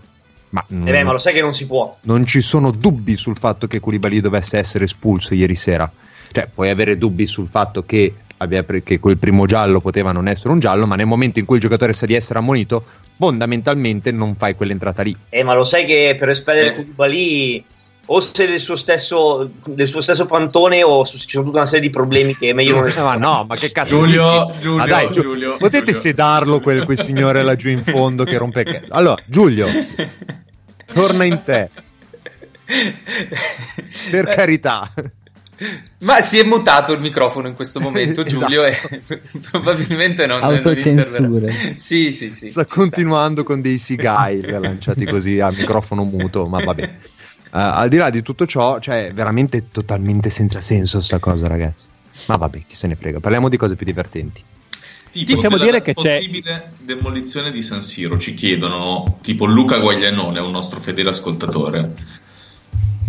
Ma, 0.49 0.63
non, 0.67 0.87
eh 0.87 0.91
beh, 0.91 1.03
ma 1.03 1.13
lo 1.13 1.17
sai 1.17 1.33
che 1.33 1.41
non 1.41 1.53
si 1.53 1.65
può. 1.65 1.97
Non 2.01 2.25
ci 2.25 2.41
sono 2.41 2.71
dubbi 2.71 3.15
sul 3.15 3.37
fatto 3.37 3.67
che 3.67 3.79
Koulibaly 3.79 4.19
dovesse 4.19 4.57
essere 4.57 4.83
espulso 4.83 5.33
ieri 5.33 5.55
sera. 5.55 5.89
Cioè, 6.31 6.49
puoi 6.53 6.69
avere 6.69 6.97
dubbi 6.97 7.25
sul 7.25 7.47
fatto 7.49 7.85
che, 7.85 8.13
abbia, 8.37 8.65
che 8.65 8.99
quel 8.99 9.17
primo 9.17 9.45
giallo 9.45 9.79
poteva 9.79 10.11
non 10.11 10.27
essere 10.27 10.49
un 10.49 10.59
giallo, 10.59 10.85
ma 10.85 10.95
nel 10.95 11.05
momento 11.05 11.39
in 11.39 11.45
cui 11.45 11.55
il 11.55 11.61
giocatore 11.61 11.93
sa 11.93 12.05
di 12.05 12.13
essere 12.15 12.39
ammonito, 12.39 12.83
fondamentalmente 13.17 14.11
non 14.11 14.35
fai 14.35 14.55
quell'entrata 14.55 15.03
lì. 15.03 15.15
Eh, 15.29 15.43
ma 15.43 15.53
lo 15.53 15.63
sai 15.63 15.85
che 15.85 16.15
per 16.17 16.29
espellere 16.29 16.75
eh. 16.75 17.63
O 18.13 18.19
se 18.19 18.45
del 18.45 18.59
suo 18.59 18.75
stesso, 18.75 19.51
del 19.65 19.87
suo 19.87 20.01
stesso 20.01 20.25
pantone 20.25 20.83
o 20.83 21.05
ci 21.05 21.17
sono 21.25 21.45
tutta 21.45 21.57
una 21.57 21.65
serie 21.65 21.87
di 21.87 21.89
problemi 21.89 22.35
che 22.35 22.49
è 22.49 22.53
meglio 22.53 22.75
non 22.81 22.91
ma 22.97 23.15
no, 23.15 23.45
ma 23.47 23.55
che 23.55 23.71
cazzo 23.71 23.95
Giulio? 23.95 24.51
Giulio, 24.59 24.75
Ma 24.77 24.85
dai, 24.85 25.09
Giu- 25.11 25.21
Giulio, 25.21 25.51
potete 25.57 25.85
Giulio. 25.85 25.99
sedarlo 25.99 26.59
quel, 26.59 26.83
quel 26.83 26.99
signore 26.99 27.41
laggiù 27.41 27.69
in 27.69 27.81
fondo 27.83 28.25
che 28.25 28.37
rompe 28.37 28.61
il 28.61 28.65
cazzo. 28.71 28.91
Allora, 28.91 29.21
Giulio, 29.25 29.65
torna 30.93 31.23
in 31.23 31.41
te, 31.45 31.69
per 34.09 34.25
carità. 34.27 34.91
Ma 35.99 36.21
si 36.21 36.39
è 36.39 36.43
mutato 36.43 36.91
il 36.91 36.99
microfono 36.99 37.47
in 37.47 37.53
questo 37.53 37.79
momento, 37.79 38.25
Esatto. 38.25 38.45
Giulio, 38.45 38.65
e 38.65 38.77
probabilmente 39.51 40.25
non 40.25 40.39
non. 40.41 41.53
Sì, 41.77 42.13
sì, 42.13 42.33
sì. 42.33 42.49
Sta 42.49 42.65
continuando 42.65 43.43
con 43.43 43.61
dei 43.61 43.77
sigari 43.77 44.41
lanciati 44.41 45.05
così 45.05 45.39
a 45.39 45.49
microfono 45.49 46.03
muto, 46.03 46.45
ma 46.45 46.61
vabbè. 46.61 46.81
Eh, 46.81 47.19
al 47.51 47.89
di 47.89 47.97
là 47.97 48.09
di 48.09 48.21
tutto 48.21 48.45
ciò, 48.45 48.79
cioè, 48.79 49.07
è 49.07 49.13
veramente 49.13 49.69
totalmente 49.71 50.29
senza 50.29 50.61
senso 50.61 51.01
sta 51.01 51.19
cosa, 51.19 51.47
ragazzi. 51.47 51.87
Ma 52.27 52.35
vabbè, 52.37 52.63
chi 52.65 52.75
se 52.75 52.87
ne 52.87 52.95
frega. 52.95 53.19
Parliamo 53.19 53.49
di 53.49 53.57
cose 53.57 53.75
più 53.75 53.85
divertenti. 53.85 54.43
Tipo, 55.11 55.33
Possiamo 55.33 55.57
dire 55.57 55.81
che 55.81 55.93
c'è- 55.93 56.17
possibile 56.17 56.71
demolizione 56.79 57.51
di 57.51 57.61
San 57.61 57.81
Siro, 57.81 58.17
ci 58.17 58.33
chiedono, 58.33 59.17
tipo 59.21 59.45
Luca 59.45 59.77
Guaglianone, 59.79 60.39
un 60.39 60.51
nostro 60.51 60.79
fedele 60.79 61.09
ascoltatore. 61.09 61.93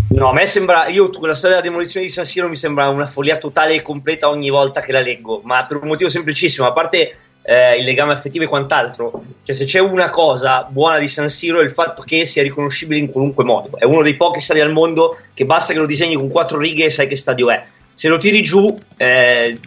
No, 0.09 0.29
a 0.29 0.33
me 0.33 0.47
sembra, 0.47 0.89
io 0.89 1.09
quella 1.11 1.35
storia 1.35 1.57
della 1.57 1.69
demolizione 1.69 2.05
di 2.05 2.13
San 2.13 2.25
Siro 2.27 2.49
mi 2.49 2.57
sembra 2.57 2.89
una 2.89 3.07
follia 3.07 3.39
totale 3.39 3.75
e 3.75 3.83
completa 3.83 4.29
ogni 4.29 4.51
volta 4.51 4.81
che 4.81 4.93
la 4.93 5.01
leggo, 5.01 5.41
ma 5.45 5.65
per 5.65 5.79
un 5.81 5.89
motivo 5.89 6.11
semplicissimo, 6.11 6.67
a 6.67 6.73
parte 6.73 7.17
eh, 7.43 7.77
il 7.79 7.85
legame 7.85 8.13
affettivo 8.13 8.45
e 8.45 8.49
quant'altro, 8.49 9.25
cioè 9.43 9.55
se 9.55 9.65
c'è 9.65 9.81
una 9.81 10.11
cosa 10.11 10.67
buona 10.69 10.99
di 10.99 11.09
San 11.09 11.29
Siro 11.29 11.61
è 11.61 11.65
il 11.65 11.73
fatto 11.73 12.03
che 12.03 12.25
sia 12.25 12.43
riconoscibile 12.43 13.01
in 13.01 13.11
qualunque 13.11 13.45
modo, 13.45 13.77
è 13.77 13.85
uno 13.85 14.03
dei 14.03 14.15
pochi 14.17 14.41
stadi 14.41 14.61
al 14.61 14.73
mondo 14.73 15.19
che 15.35 15.45
basta 15.45 15.73
che 15.73 15.79
lo 15.79 15.87
disegni 15.87 16.15
con 16.15 16.29
quattro 16.29 16.59
righe 16.59 16.85
e 16.85 16.91
sai 16.91 17.07
che 17.07 17.17
stadio 17.17 17.51
è, 17.51 17.65
se 17.95 18.09
lo 18.09 18.19
tiri 18.19 18.43
giù 18.43 18.77
eh, 18.97 19.59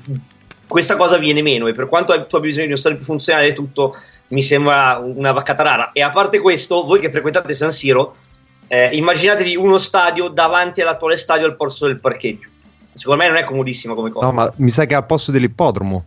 questa 0.68 0.96
cosa 0.96 1.18
viene 1.18 1.42
meno 1.42 1.68
e 1.68 1.74
per 1.74 1.88
quanto 1.88 2.14
tu 2.26 2.36
abbia 2.36 2.50
bisogno 2.50 2.66
di 2.66 2.72
uno 2.72 2.80
stadio 2.80 2.98
più 2.98 3.06
funzionale 3.06 3.48
e 3.48 3.54
tutto, 3.54 3.96
mi 4.30 4.42
sembra 4.42 4.98
una 4.98 5.32
vaccata 5.32 5.64
rara. 5.64 5.92
E 5.94 6.02
a 6.02 6.10
parte 6.10 6.40
questo, 6.40 6.84
voi 6.84 7.00
che 7.00 7.12
frequentate 7.12 7.54
San 7.54 7.72
Siro, 7.72 8.16
eh, 8.68 8.96
immaginatevi 8.96 9.56
uno 9.56 9.78
stadio 9.78 10.28
davanti 10.28 10.82
all'attuale 10.82 11.18
stadio 11.18 11.46
al 11.46 11.56
posto 11.56 11.86
del 11.86 12.00
parcheggio. 12.00 12.50
Secondo 12.94 13.24
me 13.24 13.30
non 13.30 13.38
è 13.38 13.44
comodissima 13.44 13.94
come 13.94 14.10
cosa. 14.10 14.26
No, 14.26 14.32
ma 14.32 14.52
mi 14.58 14.70
sa 14.70 14.86
che 14.86 14.94
è 14.94 14.98
al 14.98 15.06
posto 15.06 15.32
dell'ippodromo. 15.32 16.04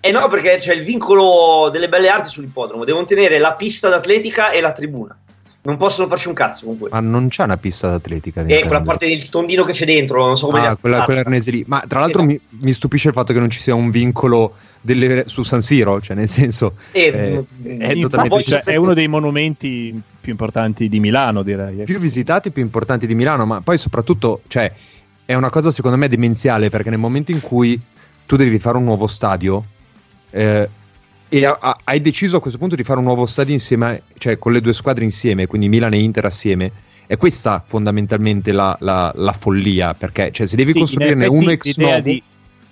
Eh 0.00 0.10
no, 0.12 0.28
perché 0.28 0.58
c'è 0.60 0.74
il 0.74 0.84
vincolo 0.84 1.70
delle 1.70 1.88
belle 1.88 2.08
arti 2.08 2.28
sull'ippodromo. 2.28 2.84
Devono 2.84 3.04
tenere 3.04 3.38
la 3.38 3.52
pista 3.52 3.88
d'atletica 3.88 4.50
e 4.50 4.60
la 4.60 4.72
tribuna. 4.72 5.16
Non 5.60 5.76
possono 5.76 6.06
farci 6.08 6.28
un 6.28 6.34
cazzo 6.34 6.66
con 6.66 6.78
quello. 6.78 6.94
Ma 6.94 7.00
non 7.00 7.28
c'è 7.28 7.42
una 7.42 7.56
pista 7.56 7.88
d'atletica. 7.88 8.42
E 8.46 8.60
quella 8.64 8.80
parte 8.80 9.06
del 9.06 9.28
tondino 9.28 9.64
che 9.64 9.72
c'è 9.72 9.84
dentro, 9.84 10.24
non 10.24 10.36
so 10.36 10.46
come 10.46 10.64
Ah, 10.64 10.70
li- 10.70 10.76
quella, 10.80 11.00
ah, 11.00 11.04
quella 11.04 11.20
arnese 11.20 11.50
lì. 11.50 11.64
Ma 11.66 11.82
tra 11.86 11.98
l'altro 12.00 12.22
Esatto. 12.22 12.40
mi, 12.50 12.58
mi 12.64 12.72
stupisce 12.72 13.08
il 13.08 13.14
fatto 13.14 13.32
che 13.32 13.38
non 13.40 13.50
ci 13.50 13.60
sia 13.60 13.74
un 13.74 13.90
vincolo 13.90 14.54
delle- 14.80 15.24
su 15.26 15.42
San 15.42 15.60
Siro, 15.60 16.00
cioè 16.00 16.16
nel 16.16 16.28
senso 16.28 16.74
Eh, 16.92 17.00
eh, 17.02 17.10
mm, 17.12 17.66
è 17.66 17.72
Infatti, 17.82 18.00
totalmente 18.00 18.42
cioè, 18.44 18.62
è 18.62 18.76
uno 18.76 18.94
dei 18.94 19.08
monumenti 19.08 20.00
più 20.20 20.30
importanti 20.32 20.88
di 20.88 21.00
Milano, 21.00 21.42
direi. 21.42 21.82
più 21.82 21.98
visitati, 21.98 22.50
più 22.50 22.62
importanti 22.62 23.06
di 23.06 23.14
Milano, 23.16 23.44
ma 23.44 23.60
poi 23.60 23.76
soprattutto, 23.76 24.42
cioè, 24.46 24.72
è 25.26 25.34
una 25.34 25.50
cosa 25.50 25.70
secondo 25.70 25.98
me 25.98 26.08
demenziale 26.08 26.70
perché 26.70 26.88
nel 26.88 26.98
momento 27.00 27.32
in 27.32 27.40
cui 27.42 27.78
tu 28.24 28.36
devi 28.36 28.58
fare 28.58 28.76
un 28.78 28.84
nuovo 28.84 29.06
stadio 29.06 29.64
eh, 30.30 30.68
e 31.28 31.44
ha- 31.44 31.58
ha- 31.60 31.78
hai 31.84 32.00
deciso 32.00 32.36
a 32.36 32.40
questo 32.40 32.58
punto 32.58 32.74
di 32.74 32.82
fare 32.84 32.98
un 32.98 33.04
nuovo 33.04 33.26
stadio 33.26 33.52
insieme, 33.52 34.02
cioè 34.16 34.38
con 34.38 34.52
le 34.52 34.60
due 34.60 34.72
squadre 34.72 35.04
insieme, 35.04 35.46
quindi 35.46 35.68
Milan 35.68 35.92
e 35.92 35.98
Inter 35.98 36.24
assieme, 36.24 36.72
è 37.06 37.16
questa 37.16 37.62
fondamentalmente 37.66 38.52
la, 38.52 38.76
la- 38.80 39.12
la 39.14 39.32
follia, 39.32 39.94
perché 39.94 40.30
cioè, 40.32 40.46
se 40.46 40.56
devi 40.56 40.72
Sì, 40.72 40.78
costruirne 40.80 41.26
uno 41.26 41.50
ex 41.50 41.76
novo, 41.76 42.00
di 42.00 42.22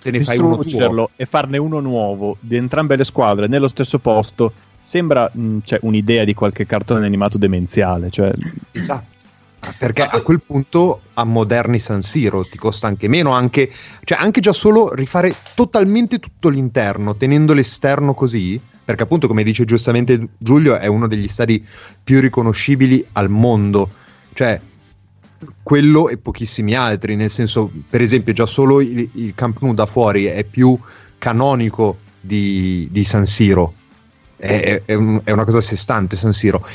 te 0.01 0.11
ne 0.11 0.23
fai 0.23 0.37
uno 0.37 0.57
tuo. 0.63 1.09
e 1.15 1.25
farne 1.25 1.57
uno 1.57 1.79
nuovo 1.79 2.37
di 2.39 2.55
entrambe 2.55 2.95
le 2.95 3.03
squadre 3.03 3.47
nello 3.47 3.67
stesso 3.67 3.99
posto 3.99 4.53
sembra 4.81 5.29
mh, 5.31 5.57
cioè, 5.65 5.79
un'idea 5.81 6.23
di 6.23 6.33
qualche 6.33 6.65
cartone 6.65 7.05
animato 7.05 7.37
demenziale. 7.37 8.09
Cioè, 8.09 8.31
Esatto. 8.71 9.15
Perché 9.77 10.03
a 10.03 10.21
quel 10.21 10.41
punto 10.41 11.01
ammoderni 11.13 11.79
San 11.79 12.01
Siro 12.03 12.43
ti 12.43 12.57
costa 12.57 12.87
anche 12.87 13.07
meno, 13.07 13.31
anche, 13.31 13.71
cioè 14.03 14.17
anche 14.19 14.39
già 14.39 14.53
solo 14.53 14.93
rifare 14.93 15.33
totalmente 15.55 16.19
tutto 16.19 16.49
l'interno, 16.49 17.15
tenendo 17.15 17.53
l'esterno 17.53 18.13
così, 18.13 18.59
perché 18.83 19.03
appunto 19.03 19.27
come 19.27 19.43
dice 19.43 19.65
giustamente 19.65 20.29
Giulio 20.37 20.77
è 20.77 20.87
uno 20.87 21.07
degli 21.07 21.27
stadi 21.27 21.63
più 22.03 22.19
riconoscibili 22.21 23.05
al 23.13 23.29
mondo, 23.29 23.89
cioè 24.33 24.59
quello 25.61 26.09
e 26.09 26.17
pochissimi 26.17 26.73
altri, 26.73 27.15
nel 27.15 27.29
senso 27.29 27.69
per 27.89 28.01
esempio 28.01 28.33
già 28.33 28.45
solo 28.45 28.81
il, 28.81 29.09
il 29.13 29.33
Camp 29.35 29.59
Nou 29.61 29.73
da 29.73 29.85
fuori 29.85 30.25
è 30.25 30.43
più 30.43 30.77
canonico 31.17 31.99
di, 32.19 32.87
di 32.89 33.03
San 33.03 33.25
Siro, 33.25 33.73
è, 34.37 34.59
è- 34.59 34.81
è 34.85 34.93
un- 34.93 35.21
è 35.23 35.31
una 35.31 35.43
cosa 35.45 35.57
a 35.59 35.61
sé 35.61 35.75
stante 35.75 36.15
San 36.15 36.33
Siro 36.33 36.65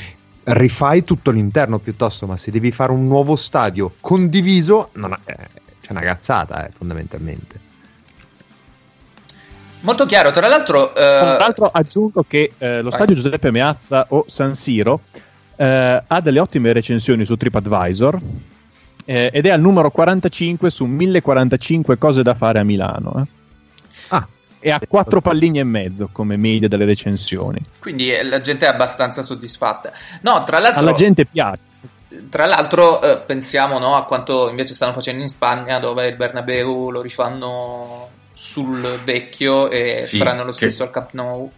rifai 0.45 1.03
tutto 1.03 1.31
l'interno 1.31 1.79
piuttosto, 1.79 2.25
ma 2.27 2.37
se 2.37 2.51
devi 2.51 2.71
fare 2.71 2.91
un 2.91 3.07
nuovo 3.07 3.35
stadio 3.35 3.95
condiviso, 3.99 4.89
non 4.93 5.13
ha- 5.13 5.19
eh, 5.25 5.35
c'è 5.81 5.91
una 5.91 6.01
cazzata, 6.01 6.65
eh, 6.67 6.71
fondamentalmente. 6.75 7.59
Molto 9.81 10.05
chiaro, 10.05 10.31
tra 10.31 10.47
l'altro... 10.47 10.91
eh, 10.91 10.93
Tra 10.93 11.37
l'altro 11.37 11.69
aggiungo 11.69 12.23
che 12.25 12.53
eh, 12.57 12.77
lo 12.77 12.89
Vai. 12.89 12.91
stadio 12.93 13.15
Giuseppe 13.15 13.51
Meazza 13.51 14.05
o 14.09 14.23
San 14.27 14.55
Siro 14.55 15.01
eh, 15.57 16.03
ha 16.07 16.21
delle 16.21 16.39
ottime 16.39 16.71
recensioni 16.71 17.25
su 17.25 17.35
TripAdvisor 17.35 18.19
eh, 19.03 19.29
ed 19.33 19.45
è 19.45 19.49
al 19.49 19.59
numero 19.59 19.91
45 19.91 20.69
su 20.69 20.85
1045 20.85 21.97
cose 21.97 22.23
da 22.23 22.33
fare 22.33 22.59
a 22.59 22.63
Milano. 22.63 23.13
eh. 23.21 23.27
Ah, 24.09 24.25
E 24.65 24.71
ha 24.71 24.79
quattro 24.87 25.19
palline 25.19 25.59
e 25.59 25.63
mezzo 25.65 26.07
come 26.11 26.37
media 26.37 26.69
delle 26.69 26.85
recensioni. 26.85 27.59
Quindi 27.79 28.11
eh, 28.13 28.23
la 28.23 28.39
gente 28.39 28.65
è 28.65 28.69
abbastanza 28.69 29.21
soddisfatta. 29.21 29.91
No, 30.21 30.43
tra 30.43 30.59
l'altro... 30.59 30.79
Alla 30.79 30.93
gente 30.93 31.25
piace. 31.25 31.59
Tra 32.29 32.45
l'altro 32.45 33.01
eh, 33.01 33.17
pensiamo 33.17 33.77
no, 33.79 33.95
a 33.95 34.05
quanto 34.05 34.49
invece 34.49 34.73
stanno 34.73 34.93
facendo 34.93 35.21
in 35.21 35.27
Spagna 35.27 35.79
dove 35.79 36.07
il 36.07 36.15
Bernabeu 36.15 36.91
lo 36.91 37.01
rifanno 37.01 38.09
sul 38.33 39.01
vecchio 39.03 39.69
e 39.69 40.01
Sì, 40.03 40.17
faranno 40.17 40.43
lo 40.43 40.51
che- 40.51 40.57
stesso 40.69 40.83
al 40.83 40.91
Camp 40.91 41.09
Nou. 41.11 41.51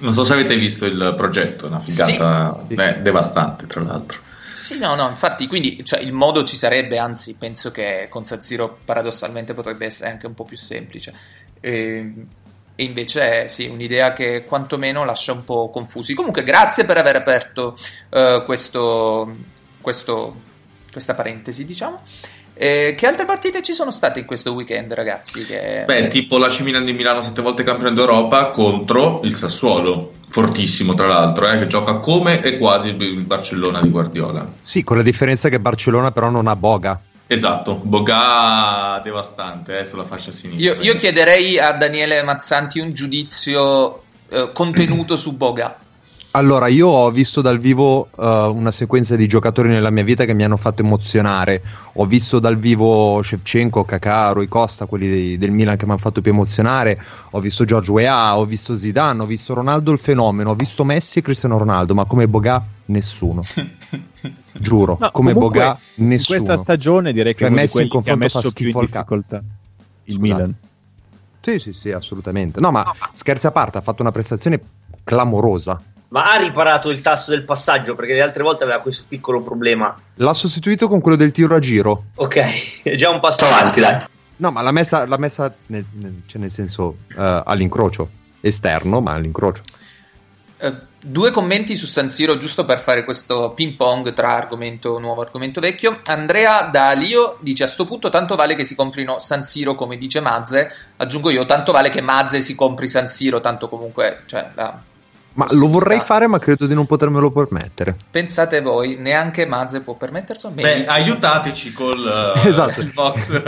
Non 0.00 0.12
so 0.12 0.22
se 0.24 0.32
avete 0.34 0.56
visto 0.56 0.84
il 0.84 1.14
progetto, 1.16 1.64
è 1.64 1.68
una 1.68 1.80
figata 1.80 2.62
Sì. 2.68 2.74
beh, 2.74 3.02
devastante, 3.02 3.66
tra 3.66 3.82
l'altro. 3.82 4.20
Sì, 4.52 4.78
no, 4.78 4.94
no, 4.94 5.08
infatti, 5.08 5.46
quindi 5.46 5.82
cioè, 5.84 6.00
il 6.00 6.12
modo 6.12 6.44
ci 6.44 6.56
sarebbe, 6.56 6.98
anzi, 6.98 7.34
penso 7.38 7.70
che 7.70 8.08
con 8.10 8.24
San 8.24 8.42
Siro 8.42 8.78
paradossalmente 8.84 9.54
potrebbe 9.54 9.86
essere 9.86 10.10
anche 10.10 10.26
un 10.26 10.34
po' 10.34 10.44
più 10.44 10.56
semplice. 10.56 11.14
E, 11.60 12.12
e 12.80 12.84
invece 12.84 13.44
è 13.44 13.48
sì, 13.48 13.66
un'idea 13.66 14.14
che 14.14 14.44
quantomeno 14.44 15.04
lascia 15.04 15.32
un 15.32 15.44
po' 15.44 15.68
confusi. 15.68 16.14
Comunque, 16.14 16.42
grazie 16.42 16.86
per 16.86 16.96
aver 16.96 17.16
aperto 17.16 17.76
eh, 18.08 18.42
questo, 18.46 19.36
questo- 19.82 20.34
questa 20.90 21.14
parentesi, 21.14 21.66
diciamo. 21.66 22.00
Eh, 22.54 22.94
che 22.96 23.06
altre 23.06 23.26
partite 23.26 23.62
ci 23.62 23.74
sono 23.74 23.90
state 23.90 24.20
in 24.20 24.24
questo 24.24 24.54
weekend, 24.54 24.94
ragazzi? 24.94 25.44
Che... 25.44 25.82
Beh, 25.84 26.08
tipo 26.08 26.38
la 26.38 26.50
Milan 26.60 26.86
di 26.86 26.94
Milano 26.94 27.20
sette 27.20 27.42
volte 27.42 27.64
campione 27.64 27.94
d'Europa 27.94 28.46
contro 28.46 29.20
il 29.24 29.34
Sassuolo, 29.34 30.14
fortissimo 30.28 30.94
tra 30.94 31.06
l'altro, 31.06 31.50
eh, 31.50 31.58
che 31.58 31.66
gioca 31.66 31.96
come 31.96 32.40
e 32.42 32.56
quasi 32.56 32.96
il 32.96 33.24
Barcellona 33.24 33.82
di 33.82 33.90
Guardiola. 33.90 34.50
Sì, 34.62 34.82
con 34.84 34.96
la 34.96 35.02
differenza 35.02 35.50
che 35.50 35.60
Barcellona 35.60 36.12
però 36.12 36.30
non 36.30 36.46
ha 36.46 36.56
Boga. 36.56 36.98
Esatto, 37.32 37.76
Boga 37.76 39.00
devastante 39.04 39.78
eh, 39.78 39.84
sulla 39.84 40.04
fascia 40.04 40.32
sinistra. 40.32 40.74
Io, 40.74 40.80
io 40.80 40.96
chiederei 40.96 41.60
a 41.60 41.70
Daniele 41.70 42.24
Mazzanti 42.24 42.80
un 42.80 42.92
giudizio 42.92 44.02
eh, 44.28 44.50
contenuto 44.52 45.16
su 45.16 45.36
Boga. 45.36 45.76
Allora, 46.32 46.68
io 46.68 46.86
ho 46.86 47.10
visto 47.10 47.40
dal 47.40 47.58
vivo 47.58 48.08
eh, 48.16 48.24
una 48.24 48.70
sequenza 48.70 49.16
di 49.16 49.26
giocatori 49.26 49.68
nella 49.68 49.90
mia 49.90 50.04
vita 50.04 50.24
che 50.24 50.32
mi 50.32 50.44
hanno 50.44 50.56
fatto 50.56 50.80
emozionare. 50.82 51.60
Ho 51.94 52.06
visto 52.06 52.38
dal 52.38 52.56
vivo 52.56 53.20
Shevchenko, 53.20 53.84
Kakà, 53.84 54.30
Rui 54.30 54.46
Costa, 54.46 54.86
quelli 54.86 55.08
dei- 55.08 55.38
del 55.38 55.50
Milan 55.50 55.76
che 55.76 55.86
mi 55.86 55.90
hanno 55.90 55.98
fatto 56.00 56.20
più 56.20 56.30
emozionare. 56.30 57.02
Ho 57.30 57.40
visto 57.40 57.64
Giorgio 57.64 57.94
Weah, 57.94 58.38
ho 58.38 58.44
visto 58.44 58.76
Zidane, 58.76 59.22
ho 59.22 59.26
visto 59.26 59.54
Ronaldo 59.54 59.90
il 59.90 59.98
fenomeno, 59.98 60.50
ho 60.50 60.54
visto 60.54 60.84
Messi 60.84 61.18
e 61.18 61.22
Cristiano 61.22 61.58
Ronaldo, 61.58 61.94
ma 61.94 62.04
come 62.04 62.28
Boga 62.28 62.64
nessuno. 62.86 63.42
Giuro, 64.52 64.98
No, 65.00 65.10
come 65.10 65.32
comunque, 65.32 65.58
Boga 65.60 65.78
In 65.96 66.06
nessuno. 66.08 66.38
questa 66.38 66.56
stagione 66.62 67.12
direi 67.12 67.34
che 67.34 67.44
Cioè, 67.46 67.50
Messi 67.50 67.82
in 67.82 67.88
che 67.88 67.88
ha 67.88 68.02
confronto 68.02 68.28
fa 68.28 68.38
messo 68.38 68.52
più 68.52 68.66
in 68.66 68.72
difficoltà 68.72 69.04
il 70.04 70.14
Scusate. 70.14 70.18
Milan. 70.20 70.54
Sì, 71.40 71.58
sì, 71.58 71.72
sì, 71.72 71.90
assolutamente. 71.90 72.60
No, 72.60 72.70
ma 72.70 72.84
scherzi 73.12 73.48
a 73.48 73.50
parte, 73.50 73.78
ha 73.78 73.80
fatto 73.80 74.02
una 74.02 74.12
prestazione 74.12 74.60
clamorosa. 75.02 75.80
Ma 76.10 76.32
ha 76.32 76.36
riparato 76.36 76.90
il 76.90 77.00
tasto 77.00 77.30
del 77.30 77.44
passaggio 77.44 77.94
perché 77.94 78.14
le 78.14 78.22
altre 78.22 78.42
volte 78.42 78.64
aveva 78.64 78.80
questo 78.80 79.04
piccolo 79.06 79.42
problema. 79.42 79.94
L'ha 80.14 80.34
sostituito 80.34 80.88
con 80.88 81.00
quello 81.00 81.16
del 81.16 81.30
tiro 81.30 81.54
a 81.54 81.60
giro. 81.60 82.04
Ok, 82.16 82.82
è 82.82 82.96
già 82.96 83.10
un 83.10 83.20
passo 83.20 83.46
avanti, 83.46 83.80
dai. 83.80 84.04
No, 84.36 84.50
ma 84.50 84.62
l'ha 84.62 84.72
messa, 84.72 85.06
l'ha 85.06 85.18
messa 85.18 85.54
nel, 85.66 85.84
nel- 85.92 86.22
cioè 86.26 86.40
nel 86.40 86.50
senso 86.50 86.96
eh, 87.16 87.42
all'incrocio 87.44 88.08
esterno, 88.40 89.00
ma 89.00 89.12
all'incrocio. 89.12 89.62
Eh, 90.56 90.74
due 91.00 91.30
commenti 91.30 91.76
su 91.76 91.86
San 91.86 92.10
Siro, 92.10 92.38
giusto 92.38 92.64
per 92.64 92.80
fare 92.80 93.04
questo 93.04 93.52
ping 93.54 93.76
pong 93.76 94.12
tra 94.12 94.34
argomento 94.34 94.98
nuovo 94.98 95.22
e 95.22 95.26
argomento 95.26 95.60
vecchio. 95.60 96.00
Andrea 96.06 96.62
da 96.62 96.90
Lio 96.92 97.36
dice: 97.40 97.64
A 97.64 97.68
sto 97.68 97.84
punto, 97.84 98.08
tanto 98.08 98.34
vale 98.34 98.56
che 98.56 98.64
si 98.64 98.74
comprino 98.74 99.20
San 99.20 99.44
Siro, 99.44 99.76
come 99.76 99.96
dice 99.96 100.18
Mazze. 100.18 100.72
Aggiungo 100.96 101.30
io, 101.30 101.46
tanto 101.46 101.70
vale 101.70 101.88
che 101.88 102.00
Mazze 102.00 102.40
si 102.40 102.56
compri 102.56 102.88
San 102.88 103.08
Siro, 103.08 103.40
tanto 103.40 103.68
comunque. 103.68 104.22
Cioè, 104.26 104.50
la 104.54 104.82
Ma 105.40 105.46
lo 105.52 105.68
vorrei 105.68 106.00
fare, 106.00 106.26
ma 106.26 106.38
credo 106.38 106.66
di 106.66 106.74
non 106.74 106.84
potermelo 106.84 107.30
permettere. 107.30 107.96
Pensate 108.10 108.60
voi, 108.60 108.96
neanche 108.96 109.46
Mazze 109.46 109.80
può 109.80 109.94
permetterselo. 109.94 110.52
Beh, 110.52 110.84
aiutateci 110.84 111.72
col 111.72 112.34
uh, 112.36 112.38
Esatto. 112.46 112.80
il 112.82 112.92
box. 112.92 113.42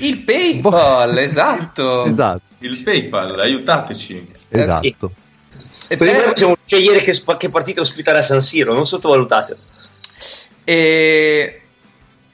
Il 0.00 0.18
PayPal, 0.22 1.16
esatto. 1.16 2.04
Esatto, 2.04 2.42
Il 2.58 2.82
PayPal, 2.82 3.40
aiutateci. 3.40 4.32
esatto. 4.50 5.12
E 5.88 5.96
Così 5.96 6.10
per- 6.10 6.22
poi 6.22 6.30
possiamo 6.32 6.56
scegliere 6.66 7.00
che, 7.00 7.22
che 7.38 7.48
partita 7.48 7.80
ospitare 7.80 8.18
a 8.18 8.22
San 8.22 8.42
Siro, 8.42 8.74
non 8.74 8.86
sottovalutatelo. 8.86 9.58
E... 10.62 11.60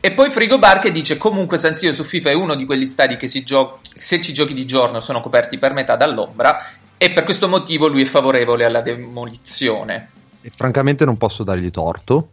e 0.00 0.10
poi 0.10 0.30
Frigobar 0.30 0.80
che 0.80 0.90
dice 0.90 1.16
comunque 1.16 1.58
San 1.58 1.76
Siro 1.76 1.92
su 1.92 2.02
FIFA 2.02 2.30
è 2.30 2.34
uno 2.34 2.56
di 2.56 2.64
quegli 2.64 2.86
stadi 2.88 3.16
che 3.16 3.28
si 3.28 3.44
giochi, 3.44 3.88
se 3.94 4.20
ci 4.20 4.32
giochi 4.32 4.52
di 4.54 4.64
giorno 4.64 4.98
sono 4.98 5.20
coperti 5.20 5.58
per 5.58 5.74
metà 5.74 5.94
dall'ombra 5.94 6.58
e 7.02 7.10
per 7.10 7.24
questo 7.24 7.48
motivo 7.48 7.88
lui 7.88 8.02
è 8.02 8.04
favorevole 8.04 8.64
alla 8.64 8.80
demolizione. 8.80 10.10
E 10.40 10.52
francamente 10.54 11.04
non 11.04 11.18
posso 11.18 11.42
dargli 11.42 11.68
torto 11.72 12.28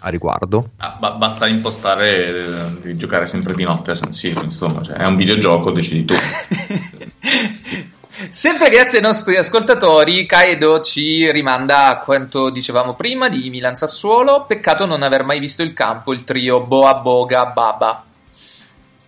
a 0.00 0.10
riguardo. 0.10 0.72
Ah, 0.76 0.98
ba- 1.00 1.12
basta 1.12 1.46
impostare 1.46 2.26
eh, 2.26 2.80
di 2.82 2.94
giocare 2.94 3.26
sempre 3.26 3.54
di 3.54 3.64
notte 3.64 3.92
a 3.92 3.94
San 3.94 4.12
Siro, 4.12 4.42
insomma, 4.42 4.82
cioè, 4.82 4.96
è 4.96 5.06
un 5.06 5.16
videogioco, 5.16 5.70
decidi 5.70 6.04
tu. 6.04 6.14
Sempre 8.28 8.68
grazie 8.68 8.98
ai 8.98 9.04
nostri 9.04 9.36
ascoltatori, 9.36 10.26
Kaedo 10.26 10.80
ci 10.80 11.32
rimanda 11.32 11.86
a 11.88 11.98
quanto 11.98 12.50
dicevamo 12.50 12.94
prima 12.94 13.30
di 13.30 13.48
Milan 13.48 13.74
Sassuolo. 13.74 14.44
Peccato 14.46 14.84
non 14.84 15.02
aver 15.02 15.24
mai 15.24 15.40
visto 15.40 15.62
il 15.62 15.72
campo, 15.72 16.12
il 16.12 16.22
trio 16.22 16.60
Boa 16.60 16.94
Boga 16.96 17.46
Baba. 17.46 18.04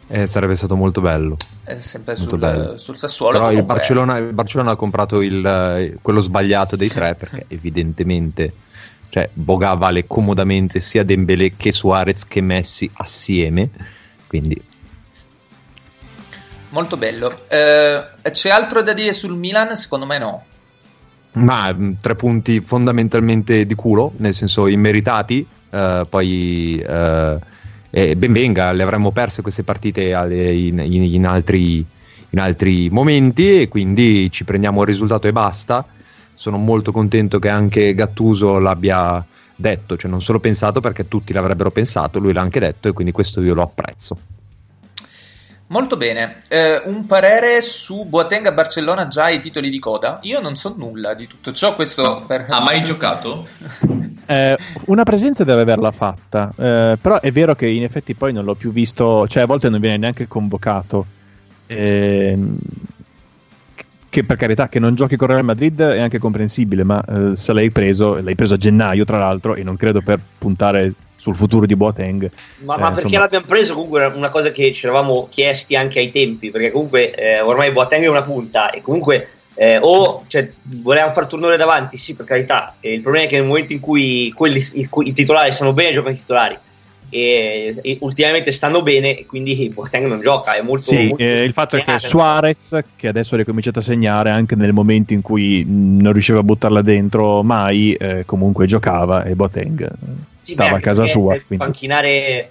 Eh, 0.06 0.26
sarebbe 0.26 0.54
stato 0.56 0.76
molto 0.76 1.00
bello. 1.00 1.36
È 1.62 1.78
sempre 1.78 2.14
Molto 2.14 2.30
sul, 2.30 2.38
bello. 2.38 2.78
sul 2.78 2.98
Sassuolo. 2.98 3.38
Però 3.38 3.50
il 3.52 3.62
Barcellona, 3.62 4.18
il 4.18 4.32
Barcellona 4.32 4.72
ha 4.72 4.76
comprato 4.76 5.20
il, 5.22 5.44
eh, 5.44 5.96
quello 6.02 6.20
sbagliato 6.20 6.76
dei 6.76 6.88
tre 6.88 7.14
perché 7.14 7.46
evidentemente 7.48 8.52
cioè, 9.08 9.28
Boga 9.32 9.74
vale 9.74 10.06
comodamente 10.06 10.80
sia 10.80 11.04
Dembélé 11.04 11.54
che 11.56 11.72
Suarez 11.72 12.26
che 12.26 12.40
Messi 12.40 12.90
assieme. 12.94 13.70
Quindi 14.26 14.60
Molto 16.70 16.96
bello. 16.96 17.32
Eh, 17.48 18.04
c'è 18.32 18.50
altro 18.50 18.82
da 18.82 18.92
dire 18.92 19.12
sul 19.12 19.36
Milan? 19.36 19.76
Secondo 19.76 20.06
me 20.06 20.18
no. 20.18 20.44
Ma 21.34 21.72
mh, 21.72 21.98
tre 22.00 22.16
punti 22.16 22.60
fondamentalmente 22.60 23.64
di 23.64 23.74
culo, 23.76 24.12
nel 24.16 24.34
senso 24.34 24.66
immeritati. 24.66 25.46
eh, 25.70 26.04
poi 26.08 26.78
eh, 26.84 27.38
eh, 27.96 28.16
ben 28.16 28.32
venga, 28.32 28.72
le 28.72 28.82
avremmo 28.82 29.12
perse 29.12 29.40
queste 29.42 29.62
partite 29.62 30.12
alle- 30.14 30.52
in, 30.52 30.78
in- 30.80 31.04
in 31.04 31.26
altri, 31.26 31.84
in 32.30 32.38
altri 32.40 32.90
momenti 32.90 33.60
e 33.60 33.68
quindi 33.68 34.30
ci 34.32 34.44
prendiamo 34.44 34.80
il 34.80 34.86
risultato 34.88 35.28
e 35.28 35.32
basta. 35.32 35.86
Sono 36.34 36.56
molto 36.58 36.90
contento 36.90 37.38
che 37.38 37.48
anche 37.48 37.94
Gattuso 37.94 38.58
l'abbia 38.58 39.24
detto, 39.54 39.96
cioè 39.96 40.10
non 40.10 40.20
solo 40.20 40.40
pensato 40.40 40.80
perché 40.80 41.06
tutti 41.06 41.32
l'avrebbero 41.32 41.70
pensato, 41.70 42.18
lui 42.18 42.32
l'ha 42.32 42.40
anche 42.40 42.58
detto 42.58 42.88
e 42.88 42.92
quindi 42.92 43.12
questo 43.12 43.40
io 43.40 43.54
lo 43.54 43.62
apprezzo. 43.62 44.18
Molto 45.68 45.96
bene. 45.96 46.36
Eh, 46.48 46.82
un 46.84 47.06
parere 47.06 47.60
su 47.62 48.04
Boateng 48.04 48.46
a 48.46 48.52
Barcellona 48.52 49.08
già 49.08 49.24
ai 49.24 49.40
titoli 49.40 49.70
di 49.70 49.78
coda? 49.78 50.18
Io 50.22 50.40
non 50.40 50.56
so 50.56 50.74
nulla 50.76 51.14
di 51.14 51.26
tutto 51.26 51.52
ciò. 51.52 51.74
Questo 51.74 52.02
No. 52.02 52.26
per- 52.26 52.46
Ha 52.48 52.60
mai 52.62 52.82
giocato? 52.82 53.46
Eh, 54.26 54.56
una 54.86 55.02
presenza 55.02 55.44
deve 55.44 55.60
averla 55.60 55.90
fatta, 55.92 56.50
eh, 56.56 56.96
però 56.98 57.20
è 57.20 57.30
vero 57.30 57.54
che 57.54 57.66
in 57.68 57.82
effetti 57.82 58.14
poi 58.14 58.32
non 58.32 58.46
l'ho 58.46 58.54
più 58.54 58.72
visto, 58.72 59.28
cioè 59.28 59.42
a 59.42 59.46
volte 59.46 59.68
non 59.68 59.80
viene 59.80 59.98
neanche 59.98 60.26
convocato. 60.26 61.04
Ehm, 61.66 62.56
che 64.08 64.24
per 64.24 64.36
carità 64.38 64.68
che 64.70 64.78
non 64.78 64.94
giochi 64.94 65.16
con 65.16 65.28
Real 65.28 65.44
Madrid 65.44 65.78
è 65.78 66.00
anche 66.00 66.18
comprensibile, 66.18 66.84
ma 66.84 67.02
eh, 67.04 67.36
se 67.36 67.52
l'hai 67.52 67.70
preso, 67.70 68.14
l'hai 68.22 68.34
preso 68.34 68.54
a 68.54 68.56
gennaio 68.56 69.04
tra 69.04 69.18
l'altro, 69.18 69.56
e 69.56 69.62
non 69.62 69.76
credo 69.76 70.00
per 70.00 70.18
puntare 70.38 70.92
sul 71.16 71.36
futuro 71.36 71.64
di 71.66 71.76
Boateng. 71.76 72.30
Ma, 72.64 72.76
Eh, 72.76 72.80
ma 72.80 72.88
perché 72.88 73.02
insomma. 73.04 73.22
l'abbiamo 73.22 73.46
preso 73.46 73.74
comunque 73.74 74.00
era 74.00 74.14
una 74.14 74.28
cosa 74.28 74.50
che 74.50 74.72
ci 74.72 74.84
eravamo 74.84 75.28
chiesti 75.30 75.74
anche 75.74 75.98
ai 75.98 76.10
tempi, 76.10 76.50
perché 76.50 76.70
comunque 76.70 77.14
eh, 77.14 77.40
ormai 77.40 77.70
Boateng 77.72 78.04
è 78.04 78.08
una 78.08 78.22
punta 78.22 78.70
e 78.70 78.82
comunque 78.82 79.28
eh, 79.54 79.78
o 79.80 80.24
cioè, 80.26 80.50
volevamo 80.62 81.12
fare 81.12 81.26
turnover 81.26 81.56
davanti, 81.56 81.96
sì 81.96 82.14
per 82.14 82.26
carità, 82.26 82.74
e 82.80 82.92
il 82.94 83.00
problema 83.00 83.26
è 83.26 83.28
che 83.28 83.36
nel 83.38 83.46
momento 83.46 83.72
in 83.72 83.80
cui 83.80 84.32
quelli, 84.34 84.58
i, 84.74 84.88
i 84.90 85.12
titolari 85.12 85.52
stanno 85.52 85.72
bene 85.72 85.92
giocano 85.92 86.14
i 86.14 86.18
titolari 86.18 86.58
e, 87.08 87.76
e 87.80 87.98
ultimamente 88.00 88.50
stanno 88.50 88.82
bene 88.82 89.16
e 89.16 89.26
quindi 89.26 89.70
Boateng 89.72 90.06
non 90.06 90.20
gioca, 90.20 90.56
è 90.56 90.62
molto... 90.62 90.82
Sì, 90.82 91.06
molto 91.06 91.22
eh, 91.22 91.44
il 91.44 91.52
fatto 91.52 91.76
è 91.76 91.84
che. 91.84 92.00
Suarez, 92.00 92.80
che 92.96 93.08
adesso 93.08 93.34
ha 93.34 93.38
ricominciato 93.38 93.78
a 93.78 93.82
segnare 93.82 94.30
anche 94.30 94.56
nel 94.56 94.72
momento 94.72 95.12
in 95.12 95.22
cui 95.22 95.64
mh, 95.64 96.00
non 96.02 96.12
riusciva 96.12 96.40
a 96.40 96.42
buttarla 96.42 96.82
dentro 96.82 97.42
mai, 97.42 97.94
eh, 97.94 98.24
comunque 98.26 98.66
giocava 98.66 99.22
e 99.22 99.34
Boateng 99.36 99.88
Sì, 100.44 100.52
stava 100.52 100.76
a 100.76 100.80
casa 100.80 101.06
sua. 101.06 101.34
Quindi, 101.34 101.56
Panchinare, 101.56 102.50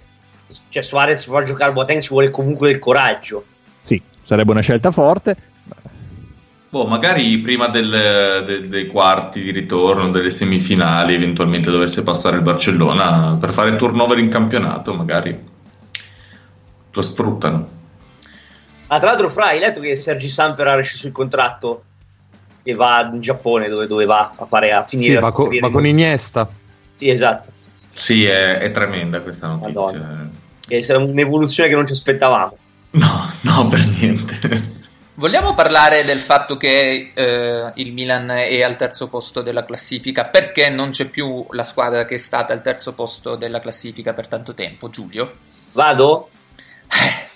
cioè 0.69 0.81
Suarez 0.83 1.23
per 1.25 1.43
giocare 1.43 1.71
Boateng 1.71 2.01
ci 2.01 2.09
vuole 2.09 2.29
comunque 2.31 2.67
del 2.69 2.79
coraggio. 2.79 3.45
sì, 3.81 4.01
sarebbe 4.21 4.51
una 4.51 4.61
scelta 4.61 4.91
forte. 4.91 5.35
Boh, 6.69 6.87
magari 6.87 7.37
prima 7.37 7.67
del- 7.67 8.43
de- 8.47 8.67
dei 8.67 8.87
quarti 8.87 9.43
di 9.43 9.51
ritorno, 9.51 10.09
delle 10.09 10.31
semifinali, 10.31 11.13
eventualmente 11.13 11.69
dovesse 11.69 12.01
passare 12.01 12.37
il 12.37 12.41
Barcellona 12.41 13.37
per 13.39 13.53
fare 13.53 13.75
turnover 13.75 14.17
in 14.17 14.29
campionato, 14.29 14.95
magari 14.95 15.39
lo 16.91 17.01
sfruttano. 17.03 17.67
Ah, 18.87 18.97
tra 18.97 19.09
l'altro, 19.09 19.29
Fra, 19.29 19.45
hai 19.49 19.59
letto 19.59 19.79
che 19.81 19.95
Sergi 19.95 20.29
Samper 20.29 20.67
ha 20.67 20.75
rescisso 20.75 21.05
il 21.05 21.13
contratto 21.13 21.83
e 22.63 22.73
va 22.73 23.07
in 23.13 23.21
Giappone 23.21 23.67
dove, 23.69 23.85
dove 23.85 24.05
va 24.05 24.33
a 24.35 24.45
fare 24.45 24.71
a 24.71 24.83
finire 24.83 25.09
Sì, 25.09 25.13
la 25.13 25.19
va, 25.19 25.31
co- 25.31 25.49
va 25.61 25.69
con 25.69 25.85
in- 25.85 25.91
Iniesta. 25.93 26.49
Sì, 26.95 27.09
esatto. 27.09 27.51
Sì, 27.93 28.25
è, 28.25 28.57
è 28.57 28.71
tremenda 28.71 29.21
questa 29.21 29.47
notizia. 29.47 29.71
Madonna. 29.73 30.29
È 30.67 30.95
un'evoluzione 30.95 31.69
che 31.69 31.75
non 31.75 31.85
ci 31.85 31.93
aspettavamo. 31.93 32.57
No, 32.91 33.31
no, 33.41 33.67
per 33.67 33.85
niente. 33.87 34.81
Vogliamo 35.15 35.53
parlare 35.53 36.03
del 36.03 36.17
fatto 36.17 36.57
che 36.57 37.11
eh, 37.13 37.71
il 37.75 37.93
Milan 37.93 38.31
è 38.31 38.61
al 38.63 38.75
terzo 38.75 39.09
posto 39.09 39.43
della 39.43 39.63
classifica 39.63 40.25
perché 40.25 40.69
non 40.69 40.89
c'è 40.89 41.07
più 41.07 41.45
la 41.51 41.63
squadra 41.63 42.05
che 42.05 42.15
è 42.15 42.17
stata 42.17 42.51
al 42.51 42.63
terzo 42.63 42.93
posto 42.93 43.35
della 43.35 43.59
classifica 43.59 44.13
per 44.13 44.27
tanto 44.27 44.55
tempo, 44.55 44.89
Giulio? 44.89 45.35
Vado? 45.73 46.29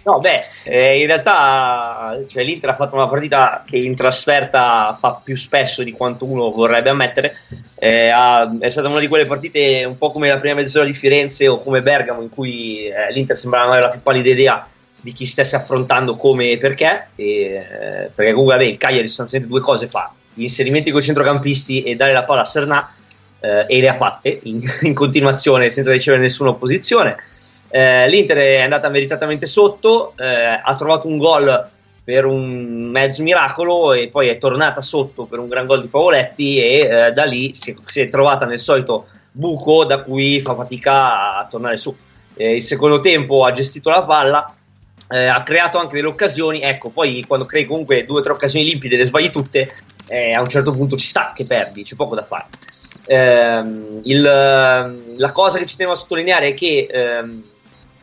No, 0.08 0.20
beh, 0.22 0.40
eh, 0.64 1.02
in 1.02 1.06
realtà 1.08 2.18
cioè, 2.28 2.42
l'Inter 2.42 2.70
ha 2.70 2.76
fatto 2.76 2.96
una 2.96 3.10
partita 3.10 3.64
che 3.68 3.76
in 3.76 3.94
trasferta 3.94 4.96
fa 4.98 5.20
più 5.22 5.36
spesso 5.36 5.84
di 5.84 5.92
quanto 5.92 6.24
uno 6.24 6.50
vorrebbe 6.52 6.90
ammettere. 6.90 7.40
Eh, 7.76 8.08
ha- 8.08 8.50
è 8.58 8.70
stata 8.70 8.88
una 8.88 9.00
di 9.02 9.10
quelle 9.10 9.26
partite 9.26 9.84
un 9.84 9.98
po' 9.98 10.12
come 10.12 10.30
la 10.30 10.38
prima 10.38 10.56
mezz'ora 10.56 10.86
di 10.86 10.94
Firenze 10.94 11.50
o 11.50 11.60
come 11.60 11.82
Bergamo, 11.82 12.22
in 12.22 12.30
cui 12.30 12.86
eh, 12.88 13.12
l'Inter 13.12 13.38
sembrava 13.38 13.66
non 13.66 13.74
avere 13.74 13.88
la 13.88 13.94
più 13.94 14.02
pallida 14.02 14.30
idea 14.30 14.66
di 14.96 15.12
chi 15.12 15.26
stesse 15.26 15.58
affrontando 15.58 16.16
come 16.16 16.52
e 16.52 16.58
perché. 16.58 17.10
E, 17.16 17.26
eh, 17.26 18.10
perché 18.16 18.32
comunque 18.32 18.56
vabbè, 18.56 18.64
il 18.64 18.78
Cagliari 18.78 19.08
sostanzialmente 19.10 19.54
due 19.54 19.62
cose 19.62 19.90
fa: 19.90 20.10
gli 20.34 20.44
inserimenti 20.44 20.90
con 20.90 21.02
i 21.02 21.04
centrocampisti 21.04 21.84
e 21.84 21.98
dare 21.98 22.14
la 22.14 22.24
palla 22.24 22.42
a 22.42 22.46
Sernà. 22.46 22.94
eh, 23.40 23.66
e 23.68 23.82
le 23.82 23.90
ha 23.90 23.94
fatte 23.94 24.40
in, 24.44 24.62
in 24.82 24.94
continuazione 24.94 25.70
senza 25.70 25.92
ricevere 25.92 26.22
nessuna 26.24 26.52
opposizione. 26.52 27.18
Eh, 27.78 28.10
L'Inter 28.10 28.38
è 28.38 28.62
andata 28.62 28.90
meritatamente 28.90 29.46
sotto, 29.46 30.14
eh, 30.18 30.26
ha 30.64 30.76
trovato 30.76 31.08
un 31.08 31.20
gol 31.20 31.70
per 32.04 32.26
un 32.26 32.90
mezzo 32.90 33.22
miracolo 33.22 33.94
e 33.94 34.08
poi 34.08 34.30
è 34.30 34.40
tornata 34.40 34.82
sotto 34.82 35.26
per 35.26 35.38
un 35.38 35.48
gran 35.48 35.68
gol 35.68 35.82
di 35.82 35.88
Pavoletti 35.88 36.60
e 36.60 36.80
eh, 36.80 37.12
da 37.12 37.26
lì 37.26 37.54
si 37.54 37.70
è, 37.70 37.76
si 37.86 38.02
è 38.02 38.10
trovata 38.10 38.48
nel 38.48 38.58
solito 38.58 39.06
buco 39.30 39.86
da 39.86 40.02
cui 40.02 40.42
fa 40.42 40.56
fatica 40.56 41.38
a 41.38 41.46
tornare 41.48 41.78
su. 41.78 41.96
Eh, 42.34 42.56
il 42.56 42.64
secondo 42.64 43.00
tempo 43.00 43.46
ha 43.46 43.52
gestito 43.52 43.92
la 43.92 44.02
palla, 44.02 44.56
eh, 45.10 45.28
ha 45.28 45.44
creato 45.44 45.78
anche 45.78 45.98
delle 45.98 46.08
occasioni, 46.08 46.62
ecco, 46.62 46.90
poi 46.90 47.24
quando 47.28 47.46
crei 47.46 47.66
comunque 47.66 48.06
due 48.06 48.22
o 48.22 48.24
tre 48.24 48.32
occasioni 48.32 48.66
limpide 48.66 48.98
le 48.98 49.06
sbagli 49.06 49.30
tutte, 49.30 49.72
eh, 50.08 50.34
a 50.34 50.42
un 50.42 50.48
certo 50.48 50.72
punto 50.72 50.98
ci 50.98 51.08
sta 51.08 51.32
che 51.36 51.44
perdi, 51.44 51.84
c'è 51.84 51.94
poco 51.94 52.16
da 52.16 52.24
fare. 52.24 52.46
Ehm, 53.06 54.00
il, 54.04 54.22
la 54.22 55.32
cosa 55.32 55.60
che 55.60 55.68
ci 55.68 55.76
tenevo 55.76 55.94
a 55.94 56.00
sottolineare 56.00 56.48
è 56.48 56.54
che 56.56 56.88
ehm, 56.90 57.44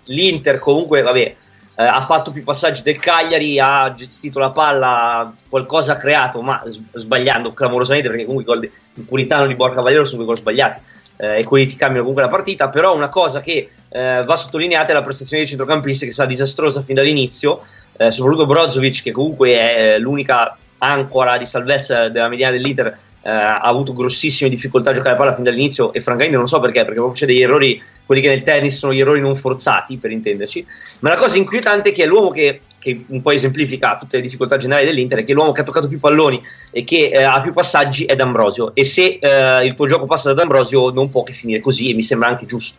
l'Inter 0.05 0.59
comunque, 0.59 1.03
vabbè, 1.03 1.35
eh, 1.77 1.83
ha 1.83 2.01
fatto 2.01 2.31
più 2.31 2.45
passaggi 2.45 2.83
del 2.83 2.99
Cagliari, 2.99 3.59
ha 3.59 3.93
gestito 3.95 4.39
la 4.39 4.51
palla, 4.51 5.33
qualcosa 5.49 5.93
ha 5.93 5.97
creato, 5.97 6.41
ma 6.41 6.63
sbagliando 6.93 7.53
clamorosamente 7.53 8.09
perché 8.09 8.25
comunque 8.25 8.55
i 8.55 8.57
gol 8.57 8.71
di 8.95 9.03
Puritano 9.03 9.47
di 9.47 9.55
Borca 9.55 9.81
Valero 9.81 10.05
sono 10.05 10.19
due 10.19 10.27
gol 10.27 10.39
sbagliati 10.39 10.81
eh, 11.17 11.41
e 11.41 11.45
quelli 11.45 11.67
ti 11.67 11.77
cambiano 11.77 12.07
comunque 12.07 12.23
la 12.23 12.29
partita, 12.29 12.69
però 12.69 12.95
una 12.95 13.09
cosa 13.09 13.41
che 13.41 13.71
eh, 13.89 14.23
va 14.25 14.37
sottolineata 14.37 14.91
è 14.91 14.95
la 14.95 15.03
prestazione 15.03 15.43
dei 15.43 15.51
centrocampisti 15.51 16.07
che 16.07 16.13
stata 16.13 16.29
disastrosa 16.29 16.83
fin 16.83 16.95
dall'inizio, 16.95 17.63
eh, 17.97 18.11
soprattutto 18.11 18.47
Brozovic 18.47 19.03
che 19.03 19.13
comunque 19.13 19.53
è 19.55 19.95
eh, 19.95 19.99
l'unica 19.99 20.57
ancora 20.79 21.39
di 21.39 21.47
salvezza 21.47 22.09
della 22.09 22.29
mediana 22.29 22.53
dell'Inter 22.53 22.99
eh, 23.25 23.31
ha 23.31 23.61
avuto 23.61 23.95
grossissime 23.95 24.51
difficoltà 24.51 24.91
a 24.91 24.93
giocare 24.93 25.13
la 25.13 25.17
palla 25.17 25.35
fin 25.35 25.45
dall'inizio 25.45 25.95
e 25.95 26.03
francamente 26.03 26.37
non 26.37 26.47
so 26.47 26.61
perché, 26.61 26.85
perché 26.85 27.01
c'è 27.13 27.25
degli 27.25 27.41
errori, 27.41 27.83
quelli 28.05 28.21
che 28.21 28.29
nel 28.29 28.43
tennis 28.43 28.77
sono 28.77 28.93
gli 28.93 29.01
errori 29.01 29.21
non 29.21 29.35
forzati, 29.35 29.97
per 29.97 30.11
intenderci, 30.11 30.67
ma 31.01 31.09
la 31.09 31.17
cosa 31.17 31.39
inquietante 31.39 31.89
è 31.89 31.93
che 31.93 32.05
è 32.05 32.07
l'uomo 32.07 32.31
che, 32.31 32.61
che 32.79 33.05
un 33.07 33.23
po' 33.23 33.31
esemplifica 33.31 33.97
tutte 33.97 34.19
le 34.19 34.23
difficoltà 34.23 34.59
generali 34.59 34.85
dell'Inter, 34.85 35.21
è 35.21 35.25
che 35.25 35.33
l'uomo 35.33 35.53
che 35.53 35.63
ha 35.63 35.65
toccato 35.65 35.89
più 35.89 35.99
palloni 35.99 36.43
e 36.71 36.85
che 36.85 37.09
eh, 37.09 37.23
ha 37.23 37.41
più 37.41 37.55
passaggi 37.55 38.05
è 38.05 38.15
D'Ambrosio. 38.15 38.75
E 38.75 38.85
se 38.85 39.19
eh, 39.19 39.65
il 39.65 39.73
tuo 39.73 39.87
gioco 39.87 40.05
passa 40.05 40.29
da 40.29 40.43
D'Ambrosio 40.43 40.91
non 40.91 41.09
può 41.09 41.23
che 41.23 41.33
finire 41.33 41.61
così 41.61 41.91
e 41.91 41.95
mi 41.95 42.03
sembra 42.03 42.29
anche 42.29 42.45
giusto. 42.45 42.77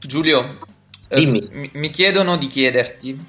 Giulio, 0.00 0.56
eh, 1.06 1.24
mi, 1.24 1.70
mi 1.72 1.90
chiedono 1.90 2.36
di 2.36 2.48
chiederti 2.48 3.26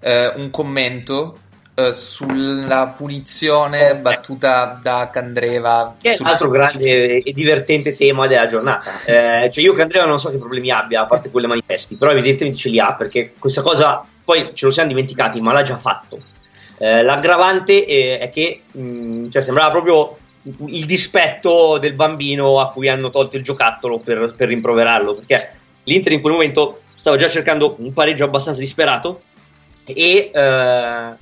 eh, 0.00 0.32
un 0.36 0.48
commento 0.50 1.36
eh, 1.74 1.92
sulla 1.94 2.94
punizione 2.96 3.96
battuta 3.96 4.78
da 4.82 5.08
Candreva. 5.10 5.94
Che 6.00 6.10
è 6.10 6.14
sul... 6.14 6.26
l'altro 6.26 6.50
grande 6.50 7.18
e 7.18 7.32
divertente 7.32 7.96
tema 7.96 8.26
della 8.26 8.46
giornata. 8.46 8.90
Eh, 9.12 9.50
cioè 9.52 9.64
io 9.64 9.72
Candreva 9.72 10.06
non 10.06 10.20
so 10.20 10.30
che 10.30 10.38
problemi 10.38 10.70
abbia, 10.70 11.02
a 11.02 11.06
parte 11.06 11.30
quelle 11.30 11.46
manifesti, 11.46 11.96
però 11.96 12.12
evidentemente 12.12 12.58
ce 12.58 12.68
li 12.68 12.78
ha, 12.78 12.94
perché 12.94 13.34
questa 13.38 13.62
cosa 13.62 14.04
poi 14.24 14.50
ce 14.54 14.66
lo 14.66 14.70
siamo 14.70 14.88
dimenticati, 14.88 15.40
ma 15.40 15.52
l'ha 15.52 15.62
già 15.62 15.76
fatto. 15.76 16.20
Eh, 16.78 17.02
l'aggravante 17.02 17.84
è, 17.84 18.18
è 18.18 18.30
che 18.30 18.62
mh, 18.70 18.80
mm, 18.80 19.30
cioè, 19.30 19.42
sembrava 19.42 19.70
proprio 19.70 20.16
il 20.66 20.84
dispetto 20.86 21.78
del 21.78 21.92
bambino 21.94 22.60
a 22.60 22.70
cui 22.70 22.88
hanno 22.88 23.10
tolto 23.10 23.36
il 23.36 23.42
giocattolo 23.42 23.98
per, 23.98 24.34
per 24.36 24.48
rimproverarlo, 24.48 25.14
perché 25.14 25.52
l'Inter 25.84 26.12
in 26.12 26.20
quel 26.20 26.32
momento 26.32 26.82
stava 26.94 27.16
già 27.16 27.28
cercando 27.28 27.76
un 27.80 27.92
pareggio 27.92 28.24
abbastanza 28.24 28.60
disperato 28.60 29.22
e 29.84 30.30
eh, 30.32 31.12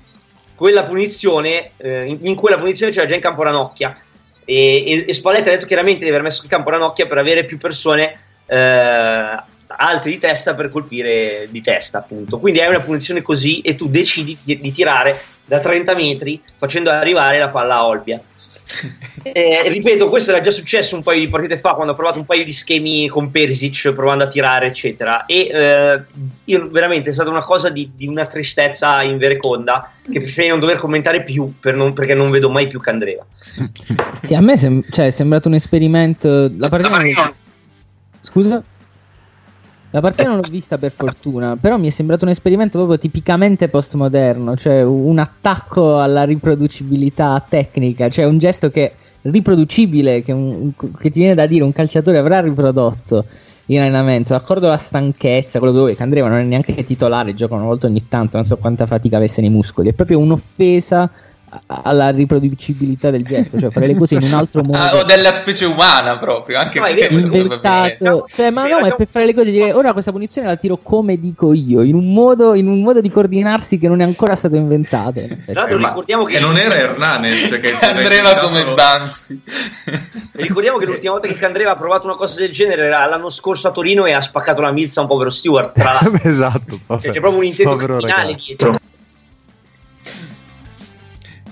quella 0.61 0.85
punizione, 0.85 1.70
eh, 1.79 2.05
in, 2.05 2.18
in, 2.20 2.35
quella 2.35 2.59
punizione 2.59 2.92
c'era 2.92 3.07
già 3.07 3.14
in 3.14 3.23
campo 3.23 3.42
Ranocchia. 3.42 3.96
E, 4.44 4.85
e, 4.87 5.05
e 5.09 5.14
Spalletti 5.14 5.49
ha 5.49 5.53
detto 5.53 5.64
chiaramente 5.64 6.05
di 6.05 6.11
aver 6.11 6.20
messo 6.20 6.42
in 6.42 6.51
campo 6.51 6.68
Ranocchia 6.68 7.07
per 7.07 7.16
avere 7.16 7.46
più 7.46 7.57
persone 7.57 8.20
eh, 8.44 8.57
alte 8.57 10.11
di 10.11 10.18
testa 10.18 10.55
per 10.55 10.68
colpire 10.68 11.49
di 11.49 11.62
testa 11.62 11.96
appunto. 11.96 12.38
Quindi 12.38 12.61
hai 12.61 12.68
una 12.68 12.81
punizione 12.81 13.23
così 13.23 13.62
e 13.62 13.75
tu 13.75 13.88
decidi 13.88 14.37
di, 14.42 14.61
di 14.61 14.70
tirare 14.70 15.18
da 15.46 15.61
30 15.61 15.94
metri 15.94 16.38
facendo 16.59 16.90
arrivare 16.90 17.38
la 17.38 17.49
palla 17.49 17.77
a 17.77 17.87
Olbia 17.87 18.20
eh, 19.22 19.68
ripeto, 19.68 20.09
questo 20.09 20.30
era 20.30 20.40
già 20.40 20.50
successo 20.50 20.96
un 20.96 21.02
paio 21.02 21.20
di 21.20 21.28
partite 21.28 21.59
fa 21.59 21.72
quando 21.72 21.92
ho 21.92 21.96
provato 21.96 22.18
un 22.18 22.26
paio 22.26 22.44
di 22.44 22.52
schemi 22.52 23.09
con 23.09 23.30
Perisic 23.30 23.92
provando 23.92 24.24
a 24.24 24.28
tirare, 24.28 24.66
eccetera. 24.66 25.26
E 25.26 25.48
eh, 25.52 26.02
io 26.44 26.68
veramente 26.70 27.11
è 27.11 27.12
stata 27.12 27.30
una 27.30 27.44
cosa 27.44 27.68
di, 27.68 27.90
di 27.94 28.06
una 28.06 28.26
tristezza 28.26 29.02
in 29.02 29.18
vereconda 29.18 29.92
che 30.02 30.20
preferirei 30.20 30.48
non 30.48 30.61
dover 30.61 30.76
commentare 30.76 31.22
più 31.22 31.54
per 31.59 31.74
non, 31.74 31.92
perché 31.92 32.14
non 32.14 32.30
vedo 32.30 32.50
mai 32.50 32.66
più 32.66 32.80
Candreva. 32.80 33.24
Sì, 34.22 34.35
a 34.35 34.40
me 34.40 34.56
sem- 34.56 34.85
cioè, 34.90 35.06
è 35.06 35.11
sembrato 35.11 35.48
un 35.48 35.54
esperimento. 35.54 36.50
La 36.56 36.68
partita. 36.68 36.98
Non... 36.98 37.35
Scusa? 38.20 38.62
La 39.92 40.00
partita 40.00 40.29
non 40.29 40.37
l'ho 40.37 40.48
vista 40.48 40.79
per 40.79 40.92
fortuna, 40.92 41.57
però 41.57 41.76
mi 41.76 41.88
è 41.88 41.90
sembrato 41.90 42.24
un 42.24 42.31
esperimento 42.31 42.79
proprio 42.79 42.96
tipicamente 42.96 43.68
postmoderno, 43.68 44.57
cioè 44.57 44.85
un 44.85 45.18
attacco 45.18 45.98
alla 45.98 46.22
riproducibilità 46.22 47.44
tecnica, 47.48 48.09
cioè 48.09 48.24
un 48.24 48.38
gesto 48.38 48.70
che 48.70 48.92
riproducibile, 49.22 50.22
che, 50.22 50.31
un, 50.31 50.72
che 50.76 51.11
ti 51.11 51.18
viene 51.18 51.35
da 51.35 51.46
dire 51.46 51.64
un 51.64 51.72
calciatore 51.72 52.18
avrà 52.18 52.40
riprodotto 52.40 53.24
in 53.66 53.81
allenamento, 53.81 54.33
d'accordo 54.33 54.68
alla 54.68 54.76
stanchezza, 54.76 55.59
quello 55.59 55.74
dove 55.74 55.96
Candreva 55.96 56.29
non 56.29 56.38
è 56.38 56.44
neanche 56.44 56.85
titolare, 56.85 57.35
gioca 57.35 57.55
una 57.55 57.64
volta 57.64 57.88
ogni 57.88 58.07
tanto, 58.07 58.37
non 58.37 58.46
so 58.46 58.59
quanta 58.59 58.87
fatica 58.87 59.16
avesse 59.16 59.40
nei 59.40 59.50
muscoli, 59.50 59.88
è 59.88 59.92
proprio 59.92 60.20
un'offesa 60.20 61.11
alla 61.66 62.10
riproducibilità 62.10 63.10
del 63.10 63.24
gesto, 63.24 63.58
cioè 63.58 63.70
fare 63.70 63.86
le 63.86 63.96
cose 63.96 64.14
in 64.14 64.22
un 64.22 64.32
altro 64.32 64.62
modo. 64.64 64.78
Ah, 64.78 64.96
o 64.96 65.04
della 65.04 65.30
specie 65.30 65.64
umana 65.64 66.16
proprio, 66.16 66.58
anche 66.58 66.78
no, 66.78 66.86
per 66.86 67.12
inventato. 67.12 68.26
Cioè, 68.28 68.50
ma 68.50 68.66
no, 68.66 68.78
è 68.78 68.94
per 68.94 69.08
fare 69.08 69.26
le 69.26 69.34
cose 69.34 69.50
dire 69.50 69.72
ora 69.72 69.92
questa 69.92 70.12
punizione 70.12 70.46
la 70.46 70.56
tiro 70.56 70.78
come 70.82 71.18
dico 71.18 71.52
io, 71.52 71.82
in 71.82 71.94
un 71.94 72.12
modo, 72.12 72.54
in 72.54 72.68
un 72.68 72.80
modo 72.82 73.00
di 73.00 73.10
coordinarsi 73.10 73.78
che 73.78 73.88
non 73.88 74.00
è 74.00 74.04
ancora 74.04 74.34
stato 74.34 74.56
inventato. 74.56 75.20
Tra 75.46 75.66
ricordiamo 75.66 76.24
che 76.24 76.38
non 76.38 76.56
era 76.56 76.74
Hernanes 76.74 77.58
che 77.60 77.72
Andreva 77.80 78.36
come 78.36 78.64
Banksy. 78.74 79.40
ricordiamo 80.32 80.78
che 80.78 80.86
l'ultima 80.86 81.12
volta 81.12 81.28
che 81.28 81.34
Candreva 81.34 81.72
ha 81.72 81.76
provato 81.76 82.06
una 82.06 82.16
cosa 82.16 82.40
del 82.40 82.50
genere 82.50 82.84
era 82.84 83.06
l'anno 83.06 83.30
scorso 83.30 83.68
a 83.68 83.70
Torino 83.72 84.04
e 84.06 84.12
ha 84.12 84.20
spaccato 84.20 84.60
la 84.60 84.70
milza 84.70 85.00
a 85.00 85.02
un 85.02 85.08
povero 85.08 85.30
Stewart. 85.30 85.72
Tra 85.74 85.98
esatto, 86.22 86.78
cioè, 86.86 87.12
c'è 87.12 87.20
proprio 87.20 87.38
un 87.38 87.44
intento 87.44 87.76
criminale 87.76 88.34
dietro. 88.34 88.78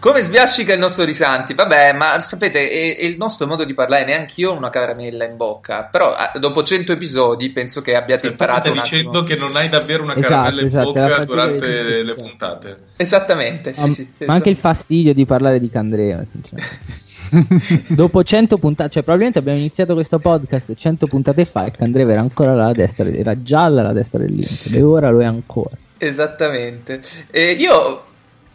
Come 0.00 0.22
sbiascica 0.22 0.72
il 0.72 0.78
nostro 0.78 1.04
Risanti? 1.04 1.54
Vabbè, 1.54 1.92
ma 1.92 2.20
sapete, 2.20 2.70
è, 2.70 2.96
è 2.96 3.04
il 3.04 3.16
nostro 3.16 3.48
modo 3.48 3.64
di 3.64 3.74
parlare, 3.74 4.04
neanche 4.04 4.34
io 4.37 4.52
ho 4.52 4.56
una 4.56 4.70
caramella 4.70 5.24
in 5.24 5.37
bocca. 5.37 5.84
Però 5.84 6.14
dopo 6.38 6.62
100 6.62 6.92
episodi 6.92 7.50
penso 7.50 7.82
che 7.82 7.96
abbiate 7.96 8.22
cioè, 8.22 8.30
imparato. 8.30 8.70
Stai 8.70 8.80
dicendo 8.80 9.22
che 9.24 9.34
non 9.34 9.56
hai 9.56 9.68
davvero 9.68 10.04
una 10.04 10.14
esatto, 10.14 10.34
caramella 10.34 10.62
esatto, 10.62 10.87
in 10.87 10.94
bocca 10.94 11.24
durante 11.24 11.82
le, 11.82 12.02
le 12.04 12.14
puntate. 12.14 12.76
Esattamente, 12.96 13.72
sì, 13.72 13.80
ma, 13.80 13.92
sì, 13.92 14.02
ma 14.02 14.08
esatto. 14.18 14.32
anche 14.32 14.50
il 14.50 14.56
fastidio 14.56 15.12
di 15.12 15.26
parlare 15.26 15.58
di 15.58 15.68
Candrea, 15.68 16.24
sinceramente. 16.30 17.06
dopo 17.94 18.22
100 18.22 18.56
puntate, 18.56 18.90
cioè 18.90 19.02
probabilmente 19.02 19.40
abbiamo 19.40 19.58
iniziato 19.58 19.94
questo 19.94 20.18
podcast 20.18 20.74
100 20.74 21.06
puntate 21.06 21.44
fa 21.44 21.66
e 21.66 21.72
Candreva 21.72 22.12
era 22.12 22.20
ancora 22.20 22.52
alla 22.52 22.72
destra, 22.72 23.06
era 23.06 23.42
gialla 23.42 23.80
alla 23.80 23.92
destra 23.92 24.18
dell'Inter 24.20 24.74
e 24.74 24.82
ora 24.82 25.11
lo 25.11 25.20
è 25.20 25.24
ancora. 25.24 25.76
Esattamente. 25.98 27.00
E 27.30 27.50
io 27.52 28.04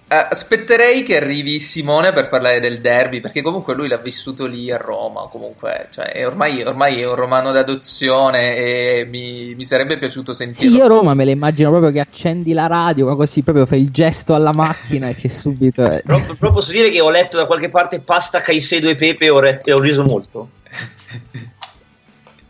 aspetterei 0.08 1.02
che 1.04 1.18
arrivi 1.18 1.60
Simone 1.60 2.14
per 2.14 2.28
parlare 2.28 2.60
del 2.60 2.82
derby, 2.82 3.20
perché 3.20 3.42
comunque 3.42 3.74
lui 3.74 3.88
l'ha 3.88 3.98
vissuto 3.98 4.46
lì 4.46 4.72
a 4.72 4.78
Roma. 4.78 5.28
Comunque, 5.30 5.88
cioè, 5.92 6.26
ormai, 6.26 6.62
ormai, 6.62 7.02
è 7.02 7.08
un 7.08 7.16
romano 7.16 7.52
d'adozione 7.52 8.56
e 8.56 9.08
mi, 9.10 9.56
mi, 9.56 9.64
sarebbe 9.64 9.98
piaciuto 9.98 10.34
sentirlo. 10.34 10.72
Sì, 10.72 10.78
io 10.78 10.84
a 10.84 10.88
Roma 10.88 11.14
me 11.14 11.26
le 11.26 11.32
immagino 11.32 11.70
proprio 11.70 11.92
che 11.92 12.00
accendi 12.00 12.54
la 12.54 12.68
radio, 12.68 13.08
ma 13.08 13.16
così 13.16 13.42
proprio 13.42 13.66
fai 13.66 13.82
il 13.82 13.92
gesto 13.92 14.36
alla 14.36 14.54
macchina 14.54 15.08
e 15.08 15.16
c'è 15.16 15.30
subito. 15.30 15.84
Eh. 15.84 16.04
Però, 16.06 16.22
però, 16.38 16.52
posso 16.52 16.72
dire 16.72 16.92
che 16.92 17.02
ho 17.02 17.10
letto 17.10 17.38
da 17.38 17.46
qualche 17.46 17.70
parte 17.70 18.00
pasta, 18.00 18.42
Caicedo 18.42 18.90
e 18.90 18.96
Pepe 18.96 19.26
e 19.26 19.30
ho, 19.30 19.40
re- 19.40 19.62
e 19.64 19.72
ho 19.72 19.80
riso 19.80 20.04
molto. 20.04 20.50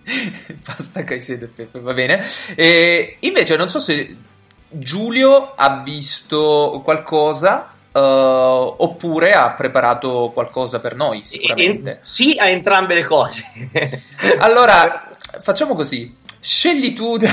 pasta, 0.63 1.03
Caicedo 1.03 1.45
e 1.45 1.49
Pepe, 1.55 1.79
va 1.79 1.93
bene. 1.93 2.21
E 2.55 3.17
invece, 3.19 3.55
non 3.55 3.69
so 3.69 3.79
se 3.79 4.15
Giulio 4.73 5.53
ha 5.55 5.81
visto 5.83 6.81
qualcosa 6.83 7.71
uh, 7.91 7.99
oppure 7.99 9.33
ha 9.33 9.51
preparato 9.51 10.31
qualcosa 10.33 10.79
per 10.79 10.95
noi, 10.95 11.23
sicuramente. 11.23 11.91
E, 11.91 11.97
sì, 12.01 12.35
a 12.37 12.49
entrambe 12.49 12.95
le 12.95 13.03
cose. 13.03 13.43
allora, 14.39 15.09
facciamo 15.41 15.75
così. 15.75 16.15
Scegli 16.39 16.93
tu 16.93 17.17
da, 17.17 17.29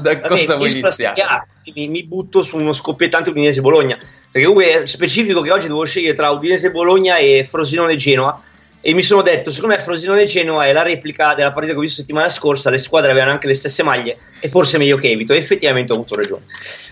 da 0.00 0.14
Vabbè, 0.14 0.20
cosa 0.20 0.56
vuoi 0.56 0.78
iniziare. 0.78 1.48
Mi, 1.74 1.88
mi, 1.88 2.04
butto 2.04 2.42
su 2.42 2.56
uno 2.56 2.72
scoppiettante 2.72 3.30
Udinese 3.30 3.60
Bologna. 3.60 3.98
Perché 4.30 4.46
comunque 4.46 4.82
è 4.82 4.86
specifico 4.86 5.42
che 5.42 5.50
oggi 5.50 5.66
devo 5.66 5.84
scegliere 5.84 6.14
tra 6.14 6.30
Udinese 6.30 6.70
Bologna 6.70 7.16
e 7.16 7.44
Frosinone 7.44 7.96
Genoa 7.96 8.40
e 8.88 8.94
mi 8.94 9.02
sono 9.02 9.20
detto, 9.20 9.50
secondo 9.50 9.74
me 9.74 9.82
Frosinone 9.82 10.26
Genoa 10.26 10.66
è 10.66 10.72
la 10.72 10.82
replica 10.82 11.34
della 11.34 11.50
partita 11.50 11.72
che 11.72 11.78
ho 11.80 11.82
visto 11.82 12.02
settimana 12.02 12.30
scorsa, 12.30 12.70
le 12.70 12.78
squadre 12.78 13.10
avevano 13.10 13.32
anche 13.32 13.48
le 13.48 13.54
stesse 13.54 13.82
maglie 13.82 14.18
e 14.38 14.48
forse 14.48 14.78
meglio 14.78 14.96
che 14.96 15.10
evito, 15.10 15.32
e 15.32 15.38
effettivamente 15.38 15.90
ho 15.90 15.96
avuto 15.96 16.14
ragione. 16.14 16.44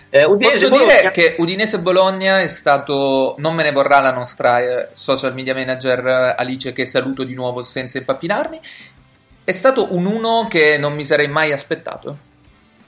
Eh, 0.09 0.25
Udinese 0.25 0.67
Posso 0.67 0.69
Bologna... 0.71 0.93
dire 0.93 1.11
che 1.11 1.35
Udinese 1.37 1.79
Bologna 1.79 2.41
è 2.41 2.47
stato, 2.47 3.35
non 3.37 3.55
me 3.55 3.63
ne 3.63 3.71
vorrà 3.71 4.01
la 4.01 4.11
nostra 4.11 4.59
eh, 4.59 4.87
social 4.91 5.33
media 5.33 5.53
manager 5.53 6.05
eh, 6.05 6.35
Alice 6.37 6.73
che 6.73 6.83
saluto 6.85 7.23
di 7.23 7.33
nuovo 7.33 7.63
senza 7.63 7.97
impappinarmi, 7.97 8.59
è 9.45 9.51
stato 9.53 9.95
un 9.95 10.05
1 10.05 10.47
che 10.49 10.77
non 10.77 10.95
mi 10.95 11.05
sarei 11.05 11.29
mai 11.29 11.53
aspettato. 11.53 12.17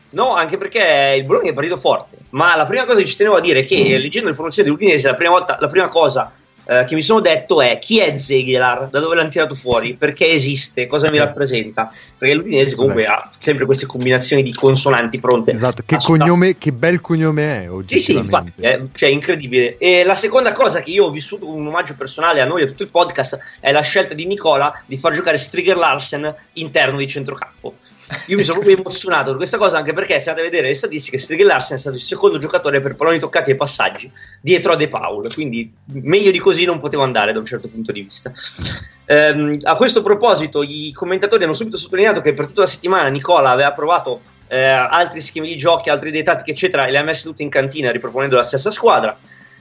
No, 0.10 0.34
anche 0.34 0.58
perché 0.58 1.16
il 1.16 1.24
Bologna 1.24 1.52
è 1.52 1.54
partito 1.54 1.78
forte, 1.78 2.18
ma 2.32 2.58
la 2.58 2.66
prima 2.66 2.84
cosa 2.84 3.00
che 3.00 3.06
ci 3.06 3.16
tenevo 3.16 3.38
a 3.38 3.40
dire 3.40 3.62
è 3.62 3.66
che 3.66 3.78
mm. 3.78 4.02
leggendo 4.02 4.24
le 4.24 4.32
informazioni 4.32 4.68
dell'Udinese 4.68 5.08
la 5.08 5.16
prima, 5.16 5.32
volta, 5.32 5.56
la 5.62 5.68
prima 5.70 5.88
cosa 5.88 6.30
eh, 6.70 6.86
che 6.86 6.96
mi 6.96 7.02
sono 7.02 7.22
detto 7.22 7.62
è 7.62 7.80
chi 7.80 8.00
è 8.00 8.16
Zeghilar, 8.18 8.90
da 8.90 9.00
dove 9.00 9.16
l'hanno 9.16 9.30
tirato 9.30 9.56
fuori, 9.56 9.94
perché 9.94 10.28
esiste, 10.30 10.86
cosa 10.86 11.10
mi 11.10 11.18
rappresenta, 11.18 11.90
perché 12.18 12.36
l'Udinese 12.36 12.76
comunque 12.76 13.04
esatto. 13.04 13.22
ha 13.22 13.32
sempre 13.40 13.66
queste 13.66 13.86
combinazioni 13.86 14.44
di 14.44 14.54
consonanti 14.54 15.20
pronte. 15.20 15.52
Esatto, 15.52 15.84
che, 15.86 15.98
cognome, 15.98 16.58
che 16.58 16.74
bel 16.74 17.00
cognome 17.00 17.64
è 17.64 17.72
oggi. 17.72 18.00
Sì, 18.00 18.14
sì, 18.14 18.18
infatti, 18.18 18.52
è 18.60 18.82
cioè, 18.94 19.10
incredibile. 19.10 19.78
E 19.78 20.04
la 20.04 20.16
seconda 20.16 20.52
cosa 20.52 20.82
che 20.82 20.92
io 20.92 21.06
ho 21.06 21.12
vissuto 21.12 21.48
un 21.48 21.66
omaggio 21.66 21.96
personale 21.96 22.42
a 22.42 22.46
noi, 22.46 22.64
a 22.64 22.68
tutto 22.68 22.84
il 22.84 22.90
podcast, 22.90 23.40
è 23.62 23.72
la 23.72 23.82
scelta 23.82 24.14
di 24.14 24.26
Nicola 24.26 24.84
di 24.86 24.98
far 24.98 25.14
giocare 25.14 25.38
Strigger 25.38 25.78
Larsen 25.78 26.36
interno 26.54 26.98
di 26.98 27.08
centrocampo. 27.08 27.76
Io 28.28 28.38
mi 28.38 28.44
sono 28.44 28.60
proprio 28.60 28.78
emozionato 28.78 29.30
per 29.30 29.36
questa 29.38 29.58
cosa, 29.58 29.78
anche 29.78 29.92
perché 29.92 30.20
se 30.20 30.30
andate 30.30 30.48
a 30.48 30.50
vedere 30.50 30.70
le 30.70 30.76
statistiche, 30.76 31.18
Strigel 31.18 31.48
Larsen 31.48 31.76
è 31.76 31.80
stato 31.80 31.96
il 31.96 32.02
secondo 32.02 32.38
giocatore 32.38 32.80
per 32.80 32.96
palloni 32.96 33.20
toccati 33.20 33.52
e 33.52 33.56
passaggi 33.56 34.10
dietro 34.40 34.74
a 34.74 34.76
De 34.78 34.88
Paul, 34.88 35.34
quindi 35.34 35.74
meglio 35.86 36.32
di 36.32 36.40
così 36.40 36.64
non 36.64 36.80
potevo 36.80 37.04
andare 37.04 37.34
da 37.34 37.40
un 37.40 37.46
certo 37.46 37.68
punto 37.68 37.92
di 37.92 38.02
vista. 38.02 38.32
Ehm, 39.06 39.58
a 39.64 39.76
questo 39.76 40.02
proposito, 40.02 40.64
i 40.64 40.92
commentatori 40.94 41.44
hanno 41.44 41.54
subito 41.54 41.78
sottolineato 41.78 42.22
che 42.22 42.34
per 42.34 42.48
tutta 42.48 42.62
la 42.62 42.68
settimana 42.68 43.10
Nicola 43.10 43.50
aveva 43.50 43.74
provato 43.74 44.22
eh, 44.48 44.62
altri 44.62 45.20
schemi 45.20 45.48
di 45.48 45.58
giochi, 45.58 45.90
altre 45.90 46.10
idee 46.10 46.24
tattiche, 46.24 46.52
eccetera, 46.52 46.86
e 46.86 46.92
le 46.92 46.98
ha 46.98 47.04
messe 47.04 47.28
tutte 47.28 47.44
in 47.44 47.50
cantina 47.50 47.92
riproponendo 47.92 48.38
la 48.38 48.44
stessa 48.44 48.72
squadra. 48.72 49.18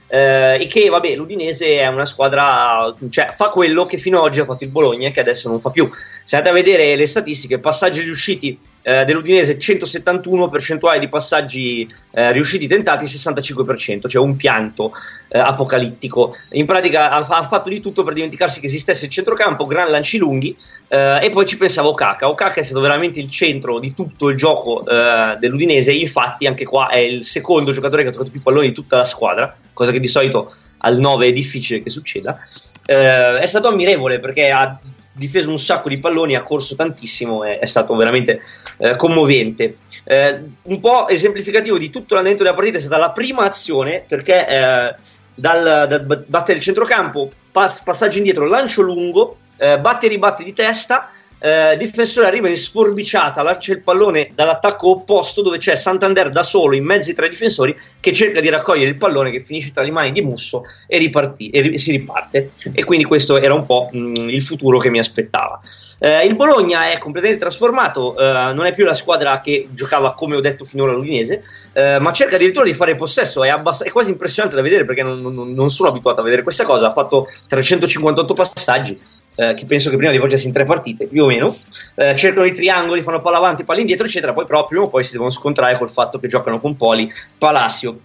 Eh, 0.09 0.61
e 0.61 0.67
che 0.67 0.89
vabbè, 0.89 1.15
l'Udinese 1.15 1.79
è 1.79 1.87
una 1.87 2.05
squadra, 2.05 2.93
cioè 3.09 3.29
fa 3.31 3.49
quello 3.49 3.85
che 3.85 3.97
fino 3.97 4.19
ad 4.19 4.25
oggi 4.25 4.39
ha 4.39 4.45
fatto 4.45 4.63
il 4.63 4.69
Bologna 4.69 5.09
che 5.09 5.19
adesso 5.19 5.49
non 5.49 5.59
fa 5.59 5.69
più. 5.69 5.89
Se 6.23 6.35
andate 6.37 6.53
a 6.53 6.57
vedere 6.57 6.95
le 6.95 7.07
statistiche, 7.07 7.59
passaggi 7.59 8.01
riusciti 8.01 8.57
eh, 8.87 9.03
dell'Udinese 9.03 9.59
171 9.59 10.47
percentuale 10.47 10.99
di 10.99 11.09
passaggi 11.09 11.85
eh, 12.11 12.31
riusciti 12.31 12.67
tentati 12.67 13.03
65%, 13.03 14.07
cioè 14.07 14.23
un 14.23 14.37
pianto 14.37 14.93
eh, 15.27 15.37
apocalittico. 15.37 16.33
In 16.51 16.65
pratica 16.65 17.11
ha, 17.11 17.17
ha, 17.17 17.43
fatto 17.43 17.67
di 17.67 17.81
tutto 17.81 18.05
per 18.05 18.13
dimenticarsi 18.13 18.61
che 18.61 18.67
esistesse 18.67 19.03
il 19.03 19.11
centrocampo, 19.11 19.65
gran 19.65 19.89
lanci 19.89 20.17
lunghi 20.17 20.55
eh, 20.87 21.19
e 21.21 21.29
poi 21.31 21.45
ci 21.45 21.57
pensava 21.57 21.89
Okaka. 21.89 22.29
Okaka 22.29 22.61
è 22.61 22.63
stato 22.63 22.79
veramente 22.79 23.19
il 23.19 23.29
centro 23.29 23.79
di 23.79 23.93
tutto 23.93 24.29
il 24.29 24.37
gioco 24.37 24.85
eh, 24.87 25.35
dell'Udinese, 25.37 25.91
infatti 25.91 26.47
anche 26.47 26.63
qua 26.63 26.87
è 26.87 26.99
il 26.99 27.25
secondo 27.25 27.73
giocatore 27.73 28.03
che 28.03 28.07
ha 28.07 28.11
trovato 28.11 28.31
più 28.31 28.41
palloni 28.41 28.69
di 28.69 28.73
tutta 28.73 28.95
la 28.95 29.05
squadra, 29.05 29.53
cosa 29.73 29.91
che 29.91 29.99
di 29.99 30.07
solito 30.07 30.53
al 30.77 30.97
9 30.97 31.27
è 31.27 31.33
difficile 31.33 31.83
che 31.83 31.89
succeda. 31.89 32.39
Eh, 32.85 33.39
è 33.39 33.45
stato 33.47 33.67
ammirevole 33.67 34.19
perché 34.19 34.49
ha 34.49 34.79
difeso 35.17 35.49
un 35.49 35.59
sacco 35.59 35.89
di 35.89 35.97
palloni, 35.97 36.35
ha 36.35 36.43
corso 36.43 36.75
tantissimo, 36.75 37.43
è, 37.43 37.59
è 37.59 37.65
stato 37.65 37.95
veramente 37.95 38.41
eh, 38.77 38.95
commovente. 38.95 39.77
Eh, 40.03 40.39
un 40.61 40.79
po' 40.79 41.07
esemplificativo 41.07 41.77
di 41.77 41.89
tutto 41.89 42.13
l'andamento 42.13 42.43
della 42.43 42.55
partita 42.55 42.77
è 42.77 42.81
stata 42.81 42.97
la 42.97 43.11
prima 43.11 43.43
azione 43.43 44.05
perché 44.07 44.47
eh, 44.47 44.95
dal, 45.33 45.87
dal 45.87 46.25
battere 46.27 46.57
il 46.57 46.63
centrocampo, 46.63 47.31
pass, 47.51 47.81
passaggio 47.81 48.17
indietro, 48.17 48.45
lancio 48.47 48.81
lungo, 48.81 49.37
eh, 49.57 49.79
batte 49.79 50.05
e 50.05 50.09
ribatte 50.09 50.43
di 50.43 50.53
testa 50.53 51.09
eh, 51.39 51.75
difensore 51.77 52.27
arriva 52.27 52.49
in 52.49 52.57
sforbiciata, 52.57 53.41
lancia 53.41 53.71
il 53.71 53.81
pallone 53.81 54.31
dall'attacco 54.33 54.89
opposto 54.89 55.41
dove 55.41 55.57
c'è 55.57 55.75
Santander 55.75 56.29
da 56.29 56.43
solo 56.43 56.75
in 56.75 56.83
mezzo 56.83 57.09
ai 57.09 57.15
tre 57.15 57.29
difensori 57.29 57.77
che 57.99 58.13
cerca 58.13 58.39
di 58.39 58.49
raccogliere 58.49 58.89
il 58.89 58.97
pallone 58.97 59.31
che 59.31 59.41
finisce 59.41 59.71
tra 59.71 59.83
le 59.83 59.91
mani 59.91 60.11
di 60.11 60.21
Musso 60.21 60.63
e, 60.87 60.97
riparti- 60.97 61.49
e 61.49 61.61
ri- 61.61 61.77
si 61.77 61.91
riparte. 61.91 62.51
E 62.73 62.83
quindi 62.83 63.05
questo 63.05 63.37
era 63.37 63.53
un 63.53 63.65
po' 63.65 63.89
mh, 63.91 64.29
il 64.29 64.41
futuro 64.41 64.79
che 64.79 64.89
mi 64.89 64.99
aspettava. 64.99 65.59
Eh, 65.99 66.25
il 66.25 66.35
Bologna 66.35 66.91
è 66.91 66.97
completamente 66.99 67.41
trasformato, 67.41 68.15
eh, 68.17 68.53
non 68.53 68.65
è 68.65 68.73
più 68.73 68.85
la 68.85 68.93
squadra 68.93 69.41
che 69.41 69.67
giocava 69.71 70.13
come 70.13 70.35
ho 70.35 70.41
detto 70.41 70.63
finora 70.63 70.91
l'Udinese, 70.91 71.43
eh, 71.73 71.99
ma 71.99 72.11
cerca 72.13 72.35
addirittura 72.35 72.65
di 72.65 72.73
fare 72.73 72.95
possesso. 72.95 73.43
È, 73.43 73.49
abbass- 73.49 73.83
è 73.83 73.91
quasi 73.91 74.11
impressionante 74.11 74.55
da 74.55 74.61
vedere 74.61 74.85
perché 74.85 75.01
non, 75.01 75.21
non, 75.21 75.53
non 75.53 75.69
sono 75.71 75.89
abituato 75.89 76.21
a 76.21 76.23
vedere 76.23 76.43
questa 76.43 76.65
cosa. 76.65 76.89
Ha 76.89 76.93
fatto 76.93 77.27
358 77.47 78.33
passaggi 78.33 78.99
eh, 79.37 79.53
che 79.53 79.65
penso 79.65 79.91
che 79.91 79.97
prima 79.97 80.11
di 80.11 80.17
volgersi 80.17 80.47
in 80.47 80.53
tre 80.53 80.65
partite, 80.65 81.05
più 81.05 81.23
o 81.23 81.27
meno, 81.27 81.55
eh, 81.95 82.15
cercano 82.15 82.45
i 82.45 82.51
triangoli, 82.51 83.03
fanno 83.03 83.21
palla 83.21 83.37
avanti, 83.37 83.63
palla 83.63 83.79
indietro, 83.79 84.07
eccetera, 84.07 84.33
poi 84.33 84.45
però 84.45 84.65
prima 84.65 84.83
o 84.83 84.87
poi 84.87 85.03
si 85.03 85.11
devono 85.11 85.29
scontrare 85.29 85.77
col 85.77 85.91
fatto 85.91 86.19
che 86.19 86.27
giocano 86.27 86.59
con 86.59 86.75
Poli, 86.75 87.11
Palacio 87.37 87.99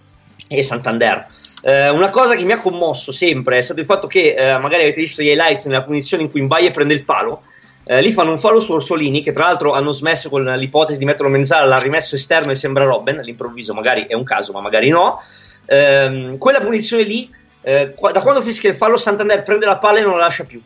e 0.47 0.61
Santander. 0.61 1.25
Eh, 1.63 1.89
una 1.89 2.11
cosa 2.11 2.35
che 2.35 2.43
mi 2.43 2.51
ha 2.51 2.59
commosso 2.59 3.11
sempre 3.11 3.57
è 3.57 3.61
stato 3.61 3.79
il 3.79 3.85
fatto 3.85 4.05
che 4.05 4.35
eh, 4.35 4.57
magari 4.59 4.83
avete 4.83 5.01
visto 5.01 5.23
gli 5.23 5.27
highlights 5.27 5.65
nella 5.65 5.81
punizione 5.81 6.23
in 6.23 6.29
cui 6.29 6.41
Mbaye 6.41 6.71
prende 6.71 6.93
il 6.93 7.03
palo. 7.03 7.43
Eh, 7.85 7.99
lì 8.01 8.11
fanno 8.11 8.31
un 8.31 8.39
fallo 8.39 8.59
su 8.59 8.71
Orsolini 8.71 9.23
che 9.23 9.31
tra 9.31 9.45
l'altro 9.45 9.73
hanno 9.73 9.91
smesso 9.91 10.29
con 10.29 10.43
l'ipotesi 10.43 10.99
di 10.99 11.05
metterlo 11.05 11.29
Menzala, 11.29 11.65
l'ha 11.65 11.77
rimesso 11.77 12.15
esterno 12.15 12.51
e 12.51 12.55
sembra 12.55 12.85
Robben 12.85 13.17
all'improvviso, 13.17 13.73
magari 13.73 14.05
è 14.07 14.13
un 14.13 14.23
caso 14.23 14.51
ma 14.51 14.61
magari 14.61 14.89
no. 14.89 15.21
Ehm, 15.65 16.37
quella 16.37 16.59
punizione 16.59 17.03
lì, 17.03 17.29
eh, 17.61 17.93
da 18.11 18.21
quando 18.21 18.41
fischia 18.41 18.69
il 18.69 18.75
fallo 18.75 18.97
Santander 18.97 19.41
prende 19.43 19.65
la 19.65 19.77
palla 19.77 19.99
e 19.99 20.03
non 20.03 20.11
la 20.11 20.25
lascia 20.25 20.43
più 20.43 20.61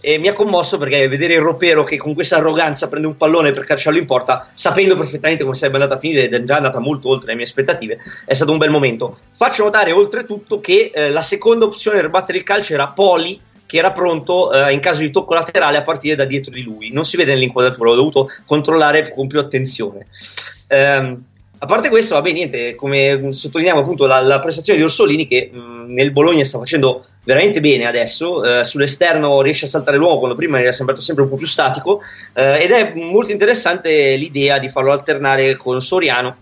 e 0.00 0.18
mi 0.18 0.28
ha 0.28 0.32
commosso 0.32 0.78
perché 0.78 1.08
vedere 1.08 1.34
il 1.34 1.40
ropero 1.40 1.84
che 1.84 1.96
con 1.96 2.14
questa 2.14 2.36
arroganza 2.36 2.88
prende 2.88 3.06
un 3.06 3.16
pallone 3.16 3.52
per 3.52 3.64
calciarlo 3.64 3.98
in 3.98 4.06
porta, 4.06 4.48
sapendo 4.54 4.96
perfettamente 4.96 5.42
come 5.44 5.54
sarebbe 5.54 5.76
andata 5.76 5.96
a 5.96 5.98
finire 5.98 6.24
ed 6.24 6.34
è 6.34 6.44
già 6.44 6.56
andata 6.56 6.78
molto 6.78 7.08
oltre 7.08 7.28
le 7.28 7.36
mie 7.36 7.44
aspettative, 7.44 7.98
è 8.24 8.34
stato 8.34 8.52
un 8.52 8.58
bel 8.58 8.70
momento. 8.70 9.18
Faccio 9.32 9.64
notare 9.64 9.92
oltretutto 9.92 10.60
che 10.60 10.90
eh, 10.94 11.10
la 11.10 11.22
seconda 11.22 11.64
opzione 11.64 12.00
per 12.00 12.10
battere 12.10 12.38
il 12.38 12.44
calcio 12.44 12.74
era 12.74 12.88
Poli, 12.88 13.40
che 13.66 13.78
era 13.78 13.92
pronto 13.92 14.52
eh, 14.52 14.72
in 14.72 14.80
caso 14.80 15.00
di 15.00 15.10
tocco 15.10 15.34
laterale 15.34 15.78
a 15.78 15.82
partire 15.82 16.14
da 16.14 16.24
dietro 16.24 16.52
di 16.52 16.62
lui. 16.62 16.90
Non 16.92 17.04
si 17.04 17.16
vede 17.16 17.32
nell'inquadratura, 17.32 17.90
l'ho 17.90 17.96
dovuto 17.96 18.28
controllare 18.44 19.10
con 19.12 19.26
più 19.26 19.38
attenzione. 19.38 20.06
Um, 20.68 21.24
a 21.62 21.66
parte 21.66 21.88
questo, 21.88 22.14
vabbè, 22.14 22.32
niente, 22.32 22.74
come 22.74 23.32
sottolineiamo 23.32 23.80
appunto 23.82 24.06
la, 24.06 24.20
la 24.20 24.40
prestazione 24.40 24.80
di 24.80 24.84
Orsolini 24.84 25.28
che 25.28 25.48
mh, 25.52 25.92
nel 25.92 26.10
Bologna 26.10 26.44
sta 26.44 26.58
facendo 26.58 27.06
veramente 27.24 27.60
bene 27.60 27.86
adesso, 27.86 28.42
eh, 28.42 28.64
sull'esterno 28.64 29.42
riesce 29.42 29.66
a 29.66 29.68
saltare 29.68 29.96
l'uomo 29.96 30.18
quando 30.18 30.36
prima 30.36 30.60
era 30.60 30.72
sembrato 30.72 31.00
sempre 31.00 31.22
un 31.24 31.30
po' 31.30 31.36
più 31.36 31.46
statico 31.46 32.02
eh, 32.34 32.62
ed 32.62 32.70
è 32.72 32.94
molto 32.94 33.30
interessante 33.30 34.16
l'idea 34.16 34.58
di 34.58 34.70
farlo 34.70 34.92
alternare 34.92 35.56
con 35.56 35.80
Soriano, 35.80 36.36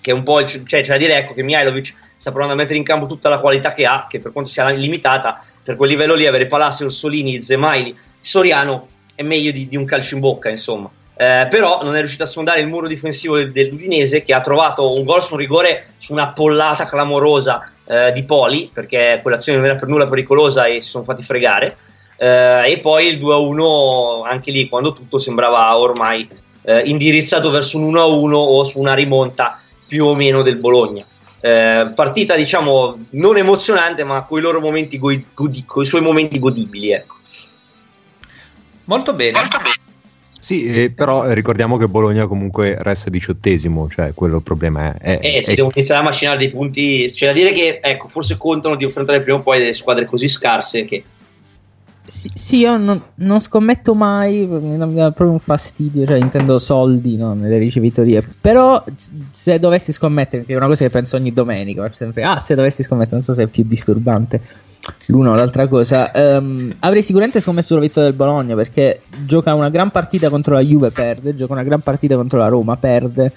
che 0.00 0.10
è 0.10 0.14
un 0.14 0.22
po' 0.22 0.40
il, 0.40 0.46
cioè 0.66 0.82
da 0.82 0.96
dire 0.96 1.16
ecco 1.16 1.34
che 1.34 1.42
Mihailovic 1.42 1.94
sta 2.16 2.30
provando 2.30 2.54
a 2.54 2.56
mettere 2.56 2.78
in 2.78 2.84
campo 2.84 3.06
tutta 3.06 3.28
la 3.28 3.40
qualità 3.40 3.74
che 3.74 3.84
ha, 3.84 4.06
che 4.08 4.20
per 4.20 4.30
quanto 4.30 4.48
sia 4.48 4.68
limitata, 4.68 5.44
per 5.62 5.74
quel 5.74 5.90
livello 5.90 6.14
lì 6.14 6.26
avere 6.26 6.46
Palacio, 6.46 6.84
Orsolini, 6.84 7.42
Zemaili, 7.42 7.96
Soriano 8.20 8.88
è 9.16 9.22
meglio 9.22 9.50
di, 9.50 9.68
di 9.68 9.76
un 9.76 9.84
calcio 9.84 10.14
in 10.14 10.20
bocca, 10.20 10.48
insomma. 10.48 10.88
Eh, 11.14 11.46
però 11.50 11.82
non 11.82 11.94
è 11.94 11.98
riuscito 11.98 12.22
a 12.22 12.26
sfondare 12.26 12.60
il 12.60 12.68
muro 12.68 12.86
difensivo 12.86 13.36
del, 13.36 13.52
dell'Udinese 13.52 14.22
che 14.22 14.32
ha 14.32 14.40
trovato 14.40 14.94
un 14.94 15.04
gol 15.04 15.22
su 15.22 15.34
un 15.34 15.40
rigore 15.40 15.88
su 15.98 16.12
una 16.12 16.28
pollata 16.28 16.84
clamorosa 16.84 17.71
eh, 17.86 18.12
di 18.12 18.22
Poli 18.24 18.70
perché 18.72 19.18
quell'azione 19.22 19.58
non 19.58 19.68
era 19.68 19.78
per 19.78 19.88
nulla 19.88 20.08
pericolosa 20.08 20.66
e 20.66 20.80
si 20.80 20.88
sono 20.88 21.04
fatti 21.04 21.22
fregare 21.22 21.76
eh, 22.16 22.70
e 22.70 22.78
poi 22.78 23.08
il 23.08 23.18
2-1 23.18 24.26
anche 24.26 24.50
lì 24.50 24.68
quando 24.68 24.92
tutto 24.92 25.18
sembrava 25.18 25.76
ormai 25.76 26.28
eh, 26.62 26.82
indirizzato 26.84 27.50
verso 27.50 27.78
un 27.78 27.92
1-1 27.92 28.32
o 28.32 28.64
su 28.64 28.78
una 28.78 28.94
rimonta 28.94 29.60
più 29.86 30.06
o 30.06 30.14
meno 30.14 30.42
del 30.42 30.56
Bologna 30.56 31.04
eh, 31.40 31.90
partita 31.94 32.36
diciamo 32.36 33.06
non 33.10 33.36
emozionante 33.36 34.04
ma 34.04 34.22
con 34.24 34.38
i 34.38 34.42
loro 34.42 34.60
momenti 34.60 34.98
go- 34.98 35.20
godi- 35.34 35.64
con 35.64 35.82
i 35.82 35.86
suoi 35.86 36.00
momenti 36.00 36.38
godibili 36.38 36.92
ecco. 36.92 37.16
molto 38.84 39.12
bene, 39.14 39.38
molto 39.38 39.58
bene. 39.58 39.81
Sì, 40.42 40.66
eh, 40.66 40.90
però 40.90 41.32
ricordiamo 41.32 41.76
che 41.76 41.86
Bologna 41.86 42.26
comunque 42.26 42.76
resta 42.80 43.08
diciottesimo, 43.10 43.88
cioè 43.88 44.12
quello 44.12 44.38
il 44.38 44.42
problema 44.42 44.92
è... 44.98 45.20
è 45.20 45.36
eh, 45.36 45.42
si 45.44 45.54
devono 45.54 45.72
iniziare 45.76 46.00
a 46.00 46.04
macinare 46.04 46.36
dei 46.36 46.50
punti, 46.50 47.12
c'è 47.14 47.26
da 47.26 47.32
dire 47.32 47.52
che 47.52 47.78
ecco, 47.80 48.08
forse 48.08 48.36
contano 48.36 48.74
di 48.74 48.84
affrontare 48.84 49.20
prima 49.20 49.38
o 49.38 49.42
poi 49.42 49.60
delle 49.60 49.72
squadre 49.72 50.04
così 50.04 50.26
scarse 50.26 50.84
che... 50.84 51.04
Sì, 52.08 52.28
sì 52.34 52.56
io 52.58 52.76
non, 52.76 53.00
non, 53.14 53.38
scommetto 53.38 53.94
mai, 53.94 54.44
mi 54.44 54.76
dà 54.76 55.12
proprio 55.12 55.30
un 55.30 55.38
fastidio, 55.38 56.04
cioè 56.04 56.18
intendo 56.18 56.58
soldi 56.58 57.16
no, 57.16 57.34
nelle 57.34 57.58
ricevitorie, 57.58 58.20
però 58.40 58.82
se 59.30 59.60
dovessi 59.60 59.92
scommettere, 59.92 60.44
che 60.44 60.54
è 60.54 60.56
una 60.56 60.66
cosa 60.66 60.84
che 60.84 60.90
penso 60.90 61.14
ogni 61.14 61.32
domenica, 61.32 61.88
sempre, 61.92 62.24
ah 62.24 62.40
se 62.40 62.56
dovessi 62.56 62.82
scommettere, 62.82 63.14
non 63.14 63.22
so 63.22 63.32
se 63.32 63.44
è 63.44 63.46
più 63.46 63.62
disturbante 63.64 64.40
l'una 65.06 65.30
o 65.30 65.34
l'altra 65.34 65.68
cosa. 65.68 66.10
Um, 66.14 66.74
avrei 66.80 67.02
sicuramente 67.02 67.40
scommesso 67.40 67.68
sulla 67.68 67.80
vittoria 67.80 68.08
del 68.08 68.18
Bologna 68.18 68.54
perché 68.54 69.02
gioca 69.24 69.54
una 69.54 69.70
gran 69.70 69.90
partita 69.90 70.28
contro 70.28 70.54
la 70.54 70.60
Juve, 70.60 70.90
perde, 70.90 71.34
gioca 71.34 71.52
una 71.52 71.62
gran 71.62 71.80
partita 71.80 72.16
contro 72.16 72.38
la 72.38 72.48
Roma, 72.48 72.76
perde, 72.76 73.32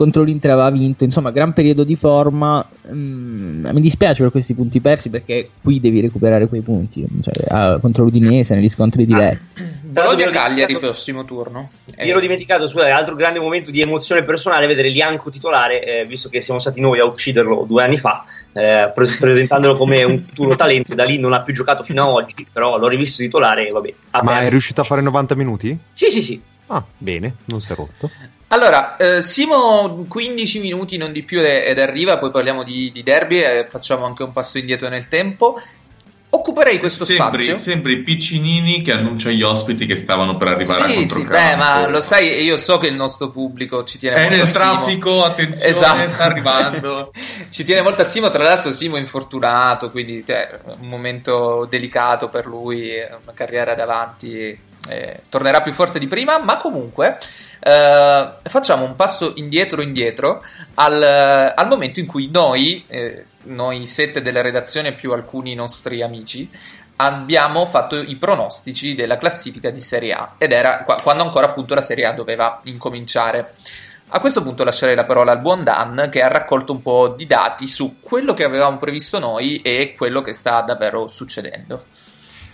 contro 0.00 0.22
l'Inter 0.22 0.52
aveva 0.52 0.70
vinto, 0.70 1.04
insomma, 1.04 1.30
gran 1.30 1.52
periodo 1.52 1.84
di 1.84 1.94
forma. 1.94 2.66
Um, 2.88 3.68
mi 3.70 3.82
dispiace 3.82 4.22
per 4.22 4.30
questi 4.30 4.54
punti 4.54 4.80
persi 4.80 5.10
perché 5.10 5.50
qui 5.62 5.78
devi 5.78 6.00
recuperare 6.00 6.48
quei 6.48 6.62
punti, 6.62 7.04
cioè, 7.20 7.74
uh, 7.74 7.80
contro 7.80 8.04
l'Udinese 8.04 8.54
negli 8.54 8.70
scontri 8.70 9.04
diretti. 9.04 9.60
Ah, 9.60 9.64
Bologna-Cagliari 9.82 10.78
prossimo 10.78 11.26
turno. 11.26 11.68
Mi 11.84 12.08
ero 12.08 12.18
dimenticato, 12.18 12.66
scusate, 12.66 12.88
altro 12.88 13.14
grande 13.14 13.40
momento 13.40 13.70
di 13.70 13.82
emozione 13.82 14.24
personale 14.24 14.66
vedere 14.66 14.88
Lianco 14.88 15.28
titolare, 15.28 15.84
eh, 15.84 16.06
visto 16.06 16.30
che 16.30 16.40
siamo 16.40 16.60
stati 16.60 16.80
noi 16.80 16.98
a 16.98 17.04
ucciderlo 17.04 17.66
due 17.68 17.84
anni 17.84 17.98
fa, 17.98 18.24
eh, 18.54 18.90
presentandolo 18.94 19.76
come 19.76 20.02
un 20.04 20.16
futuro 20.16 20.56
talento, 20.56 20.94
da 20.94 21.04
lì 21.04 21.18
non 21.18 21.34
ha 21.34 21.42
più 21.42 21.52
giocato 21.52 21.82
fino 21.82 22.04
ad 22.04 22.08
oggi, 22.08 22.46
però 22.50 22.78
l'ho 22.78 22.88
rivisto 22.88 23.22
titolare 23.22 23.68
e 23.68 23.70
vabbè. 23.70 23.94
Ma 24.22 24.40
è 24.40 24.48
riuscito 24.48 24.80
a 24.80 24.84
fare 24.84 25.02
90 25.02 25.34
minuti? 25.34 25.78
Sì, 25.92 26.10
sì, 26.10 26.22
sì. 26.22 26.40
Ah, 26.72 26.84
bene, 26.96 27.36
non 27.46 27.60
si 27.60 27.72
è 27.72 27.74
rotto. 27.74 28.10
Allora, 28.48 28.96
eh, 28.96 29.22
Simo 29.22 30.04
15 30.08 30.60
minuti, 30.60 30.96
non 30.96 31.12
di 31.12 31.22
più, 31.22 31.40
ed 31.40 31.78
arriva, 31.78 32.18
poi 32.18 32.30
parliamo 32.30 32.62
di, 32.62 32.90
di 32.92 33.02
derby 33.02 33.40
e 33.40 33.66
facciamo 33.68 34.04
anche 34.04 34.22
un 34.22 34.32
passo 34.32 34.58
indietro 34.58 34.88
nel 34.88 35.08
tempo. 35.08 35.60
Occuperei 36.32 36.78
questo 36.78 37.04
sembri, 37.04 37.42
spazio. 37.42 37.58
Sembri 37.58 38.02
piccinini 38.02 38.82
che 38.82 38.92
annuncia 38.92 39.30
agli 39.30 39.42
ospiti 39.42 39.84
che 39.84 39.96
stavano 39.96 40.36
per 40.36 40.46
arrivare 40.46 40.88
sì, 40.88 40.92
a 40.92 40.94
controcampo. 40.94 41.36
Sì, 41.36 41.50
beh, 41.50 41.56
ma 41.56 41.88
lo 41.88 42.00
sai, 42.00 42.42
io 42.44 42.56
so 42.56 42.78
che 42.78 42.86
il 42.86 42.94
nostro 42.94 43.30
pubblico 43.30 43.82
ci 43.82 43.98
tiene 43.98 44.14
È 44.16 44.20
molto 44.20 44.36
nel 44.36 44.44
a 44.44 44.46
Simo. 44.46 44.64
traffico, 44.64 45.24
attenzione, 45.24 45.70
esatto. 45.70 46.08
sta 46.08 46.24
arrivando. 46.24 47.12
ci 47.50 47.64
tiene 47.64 47.82
molto 47.82 48.02
a 48.02 48.04
Simo, 48.04 48.30
tra 48.30 48.44
l'altro 48.44 48.70
Simo 48.70 48.96
è 48.96 49.00
infortunato, 49.00 49.90
quindi 49.90 50.24
cioè, 50.24 50.60
un 50.80 50.88
momento 50.88 51.66
delicato 51.68 52.28
per 52.28 52.46
lui, 52.46 52.90
una 52.90 53.32
carriera 53.34 53.74
davanti, 53.74 54.56
eh, 54.90 55.22
tornerà 55.28 55.62
più 55.62 55.72
forte 55.72 55.98
di 55.98 56.06
prima, 56.06 56.38
ma 56.38 56.56
comunque 56.56 57.18
eh, 57.60 58.32
facciamo 58.42 58.84
un 58.84 58.96
passo 58.96 59.32
indietro 59.36 59.80
indietro 59.82 60.44
al, 60.74 61.02
al 61.54 61.68
momento 61.68 62.00
in 62.00 62.06
cui 62.06 62.28
noi... 62.30 62.84
Eh, 62.86 63.24
noi 63.42 63.86
sette 63.86 64.20
della 64.20 64.42
redazione 64.42 64.92
più 64.92 65.12
alcuni 65.12 65.54
nostri 65.54 66.02
amici 66.02 66.46
abbiamo 67.00 67.64
fatto 67.64 67.96
i 67.96 68.16
pronostici 68.16 68.94
della 68.94 69.16
classifica 69.16 69.70
di 69.70 69.80
Serie 69.80 70.12
A 70.12 70.34
ed 70.36 70.52
era 70.52 70.84
quando 70.84 71.22
ancora 71.22 71.46
appunto 71.46 71.74
la 71.74 71.80
Serie 71.80 72.04
A 72.04 72.12
doveva 72.12 72.60
incominciare. 72.64 73.54
A 74.12 74.20
questo 74.20 74.42
punto 74.42 74.64
lascerei 74.64 74.94
la 74.96 75.04
parola 75.04 75.32
al 75.32 75.40
buon 75.40 75.64
Dan 75.64 76.08
che 76.10 76.20
ha 76.20 76.28
raccolto 76.28 76.72
un 76.72 76.82
po' 76.82 77.08
di 77.08 77.26
dati 77.26 77.66
su 77.66 78.00
quello 78.00 78.34
che 78.34 78.44
avevamo 78.44 78.76
previsto 78.76 79.18
noi 79.18 79.62
e 79.62 79.94
quello 79.96 80.20
che 80.20 80.32
sta 80.32 80.60
davvero 80.60 81.08
succedendo. 81.08 81.84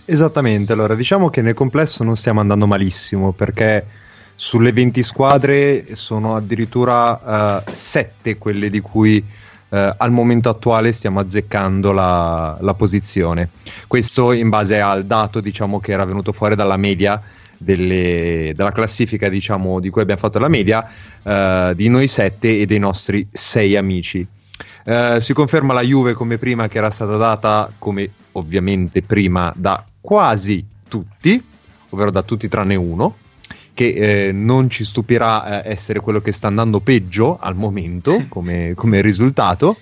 Esattamente, 0.09 0.71
allora 0.71 0.95
diciamo 0.95 1.29
che 1.29 1.41
nel 1.41 1.53
complesso 1.53 2.01
non 2.01 2.15
stiamo 2.15 2.39
andando 2.39 2.65
malissimo 2.65 3.33
perché 3.33 3.85
sulle 4.35 4.71
20 4.71 5.03
squadre 5.03 5.95
sono 5.95 6.37
addirittura 6.37 7.61
7 7.69 8.29
uh, 8.29 8.37
quelle 8.37 8.69
di 8.69 8.79
cui 8.79 9.17
uh, 9.17 9.75
al 9.97 10.11
momento 10.11 10.47
attuale 10.47 10.93
stiamo 10.93 11.19
azzeccando 11.19 11.91
la, 11.91 12.57
la, 12.61 12.73
posizione. 12.73 13.49
Questo 13.85 14.31
in 14.31 14.47
base 14.47 14.79
al 14.79 15.05
dato 15.05 15.41
diciamo, 15.41 15.81
che 15.81 15.91
era 15.91 16.05
venuto 16.05 16.31
fuori 16.31 16.55
dalla 16.55 16.77
media 16.77 17.21
delle, 17.57 18.53
della 18.55 18.71
classifica 18.71 19.27
diciamo, 19.27 19.81
di 19.81 19.89
cui 19.89 20.03
abbiamo 20.03 20.21
fatto 20.21 20.39
la 20.39 20.47
media 20.47 20.87
uh, 21.21 21.73
di 21.73 21.89
noi 21.89 22.07
7 22.07 22.59
e 22.59 22.65
dei 22.65 22.79
nostri 22.79 23.27
6 23.29 23.75
amici. 23.75 24.25
Si 25.19 25.33
conferma 25.33 25.73
la 25.73 25.81
Juve 25.81 26.13
come 26.13 26.37
prima 26.37 26.69
che 26.69 26.77
era 26.77 26.89
stata 26.91 27.17
data 27.17 27.69
come 27.77 28.09
ovviamente 28.31 29.01
prima 29.01 29.51
da 29.55 29.83
quasi 29.99 30.65
tutti, 30.87 31.43
ovvero 31.89 32.11
da 32.11 32.23
tutti 32.23 32.47
tranne 32.47 32.75
uno, 32.75 33.17
che 33.73 34.27
eh, 34.27 34.31
non 34.31 34.69
ci 34.69 34.83
stupirà 34.83 35.63
eh, 35.63 35.71
essere 35.71 35.99
quello 35.99 36.21
che 36.21 36.31
sta 36.31 36.47
andando 36.47 36.79
peggio 36.79 37.37
al 37.39 37.55
momento 37.55 38.25
come, 38.29 38.73
come 38.75 39.01
risultato. 39.01 39.77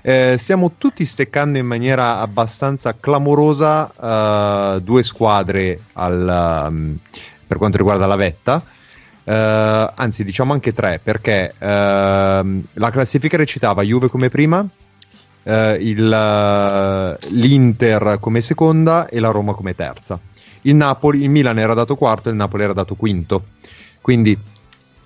Eh, 0.00 0.36
stiamo 0.38 0.74
tutti 0.78 1.04
steccando 1.04 1.58
in 1.58 1.66
maniera 1.66 2.20
abbastanza 2.20 2.94
clamorosa 2.98 4.76
uh, 4.76 4.80
due 4.80 5.02
squadre 5.02 5.80
al, 5.94 6.68
um, 6.68 6.96
per 7.44 7.56
quanto 7.56 7.76
riguarda 7.76 8.06
la 8.06 8.14
vetta. 8.14 8.62
Uh, 9.26 9.90
anzi, 9.96 10.22
diciamo 10.22 10.52
anche 10.52 10.72
tre, 10.72 11.00
perché 11.02 11.52
uh, 11.58 11.64
la 11.64 12.90
classifica 12.90 13.36
recitava 13.36 13.82
Juve 13.82 14.08
come 14.08 14.28
prima, 14.28 14.64
eh, 15.46 15.78
il, 15.80 16.12
eh, 16.12 17.16
l'Inter 17.30 18.18
come 18.20 18.40
seconda 18.40 19.06
e 19.06 19.20
la 19.20 19.30
Roma 19.30 19.54
come 19.54 19.74
terza. 19.74 20.18
Il, 20.62 20.74
Napoli, 20.74 21.22
il 21.22 21.30
Milan 21.30 21.58
era 21.58 21.72
dato 21.72 21.94
quarto 21.94 22.28
e 22.28 22.32
il 22.32 22.36
Napoli 22.36 22.64
era 22.64 22.72
dato 22.72 22.96
quinto. 22.96 23.44
Quindi 24.00 24.36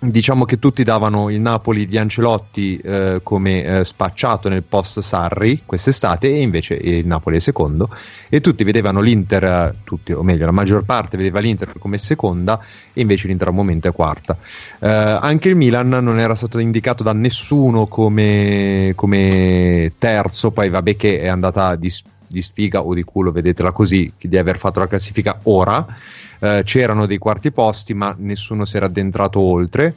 diciamo 0.00 0.46
che 0.46 0.58
tutti 0.58 0.82
davano 0.82 1.28
il 1.28 1.40
Napoli 1.40 1.86
di 1.86 1.98
Ancelotti 1.98 2.78
eh, 2.78 3.20
come 3.22 3.64
eh, 3.64 3.84
spacciato 3.84 4.48
nel 4.48 4.62
post 4.62 5.00
Sarri 5.00 5.62
quest'estate 5.66 6.28
e 6.32 6.40
invece 6.40 6.74
il 6.74 7.06
Napoli 7.06 7.36
è 7.36 7.38
secondo 7.38 7.94
e 8.30 8.40
tutti 8.40 8.64
vedevano 8.64 9.00
l'Inter, 9.00 9.74
tutti, 9.84 10.12
o 10.12 10.22
meglio 10.22 10.46
la 10.46 10.52
maggior 10.52 10.84
parte 10.84 11.18
vedeva 11.18 11.40
l'Inter 11.40 11.74
come 11.78 11.98
seconda 11.98 12.58
e 12.94 13.00
invece 13.02 13.28
l'Inter 13.28 13.48
al 13.48 13.54
momento 13.54 13.88
è 13.88 13.92
quarta. 13.92 14.38
Eh, 14.78 14.88
anche 14.88 15.50
il 15.50 15.56
Milan 15.56 15.88
non 15.88 16.18
era 16.18 16.34
stato 16.34 16.58
indicato 16.58 17.02
da 17.02 17.12
nessuno 17.12 17.86
come, 17.86 18.92
come 18.94 19.92
terzo, 19.98 20.50
poi 20.50 20.70
vabbè 20.70 20.96
che 20.96 21.20
è 21.20 21.28
andata 21.28 21.76
di, 21.76 21.92
di 22.30 22.42
sfiga 22.42 22.82
o 22.82 22.94
di 22.94 23.02
culo, 23.02 23.32
vedetela 23.32 23.72
così, 23.72 24.12
di 24.16 24.38
aver 24.38 24.56
fatto 24.56 24.78
la 24.78 24.86
classifica 24.86 25.40
ora 25.44 25.84
eh, 26.38 26.62
c'erano 26.64 27.06
dei 27.06 27.18
quarti 27.18 27.50
posti, 27.50 27.92
ma 27.92 28.14
nessuno 28.16 28.64
si 28.64 28.76
era 28.76 28.86
addentrato 28.86 29.40
oltre. 29.40 29.94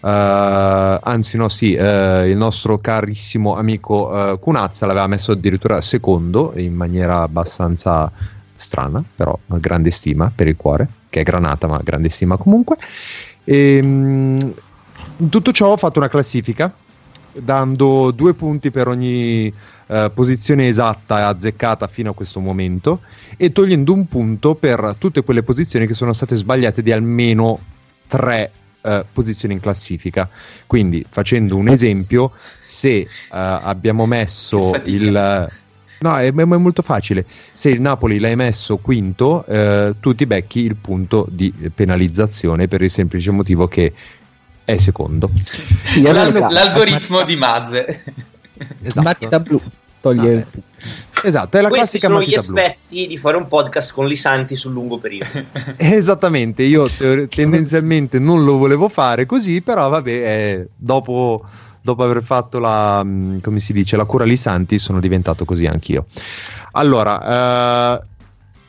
Uh, 0.00 0.06
anzi, 0.06 1.36
no, 1.36 1.48
sì, 1.48 1.74
uh, 1.74 2.24
il 2.24 2.36
nostro 2.36 2.78
carissimo 2.78 3.56
amico 3.56 4.08
uh, 4.08 4.38
Cunazza 4.38 4.86
l'aveva 4.86 5.08
messo 5.08 5.32
addirittura 5.32 5.80
secondo 5.80 6.52
in 6.54 6.72
maniera 6.72 7.22
abbastanza 7.22 8.10
strana, 8.54 9.02
però 9.16 9.36
grande 9.46 9.90
stima 9.90 10.30
per 10.32 10.46
il 10.46 10.54
cuore, 10.54 10.88
che 11.08 11.20
è 11.20 11.22
granata, 11.24 11.66
ma 11.66 11.80
grande 11.82 12.10
stima 12.10 12.36
comunque. 12.36 12.76
E, 13.42 13.80
um, 13.82 14.54
tutto 15.28 15.50
ciò 15.50 15.72
ho 15.72 15.76
fatto 15.76 15.98
una 15.98 16.08
classifica 16.08 16.72
dando 17.42 18.10
due 18.10 18.34
punti 18.34 18.70
per 18.70 18.88
ogni 18.88 19.52
uh, 19.86 20.12
posizione 20.12 20.68
esatta 20.68 21.18
e 21.18 21.22
azzeccata 21.22 21.86
fino 21.86 22.10
a 22.10 22.14
questo 22.14 22.40
momento 22.40 23.00
e 23.36 23.52
togliendo 23.52 23.92
un 23.92 24.06
punto 24.06 24.54
per 24.54 24.96
tutte 24.98 25.22
quelle 25.22 25.42
posizioni 25.42 25.86
che 25.86 25.94
sono 25.94 26.12
state 26.12 26.36
sbagliate 26.36 26.82
di 26.82 26.92
almeno 26.92 27.58
tre 28.06 28.50
uh, 28.80 29.04
posizioni 29.12 29.54
in 29.54 29.60
classifica. 29.60 30.28
Quindi, 30.66 31.04
facendo 31.08 31.56
un 31.56 31.68
esempio, 31.68 32.32
se 32.60 33.06
uh, 33.08 33.08
abbiamo 33.30 34.06
messo 34.06 34.80
il. 34.84 35.48
No, 36.00 36.16
è, 36.16 36.32
è, 36.32 36.44
molto 36.44 36.82
facile. 36.82 37.24
Se 37.52 37.70
il 37.70 37.80
Napoli 37.80 38.20
l'hai 38.20 38.36
messo 38.36 38.76
quinto, 38.76 39.44
eh, 39.46 39.94
tu 39.98 40.14
ti 40.14 40.26
becchi 40.26 40.60
il 40.60 40.76
punto 40.76 41.26
di 41.28 41.52
penalizzazione 41.74 42.68
per 42.68 42.82
il 42.82 42.90
semplice 42.90 43.32
motivo 43.32 43.66
che 43.66 43.92
è 44.72 44.76
secondo. 44.76 45.30
Sì, 45.84 46.02
L'alg- 46.02 46.50
l'algoritmo 46.50 47.24
di 47.24 47.36
Mazze. 47.36 48.04
Esatto. 48.82 49.00
Matita 49.02 49.40
blu 49.40 49.60
toglie 50.00 50.46
ah, 50.52 51.26
Esatto, 51.26 51.58
è 51.58 51.60
la 51.62 51.68
Questi 51.68 51.98
classica 51.98 52.06
sono 52.06 52.22
gli 52.22 52.34
effetti 52.34 53.06
di 53.08 53.18
fare 53.18 53.36
un 53.36 53.48
podcast 53.48 53.92
con 53.92 54.06
Lisanti 54.06 54.54
sul 54.54 54.72
lungo 54.72 54.98
periodo. 54.98 55.26
Esattamente, 55.76 56.62
io 56.62 56.88
te- 56.88 57.26
tendenzialmente 57.26 58.20
non 58.20 58.44
lo 58.44 58.56
volevo 58.56 58.88
fare 58.88 59.26
così, 59.26 59.60
però 59.60 59.88
vabbè, 59.88 60.10
eh, 60.10 60.68
dopo, 60.76 61.44
dopo 61.80 62.04
aver 62.04 62.22
fatto 62.22 62.60
la, 62.60 63.02
mm, 63.02 63.38
come 63.40 63.58
si 63.58 63.72
dice, 63.72 63.96
la 63.96 64.04
cura 64.04 64.24
Lisanti 64.24 64.78
sono 64.78 65.00
diventato 65.00 65.44
così 65.44 65.66
anch'io. 65.66 66.06
Allora, 66.72 67.96
uh, 67.96 68.06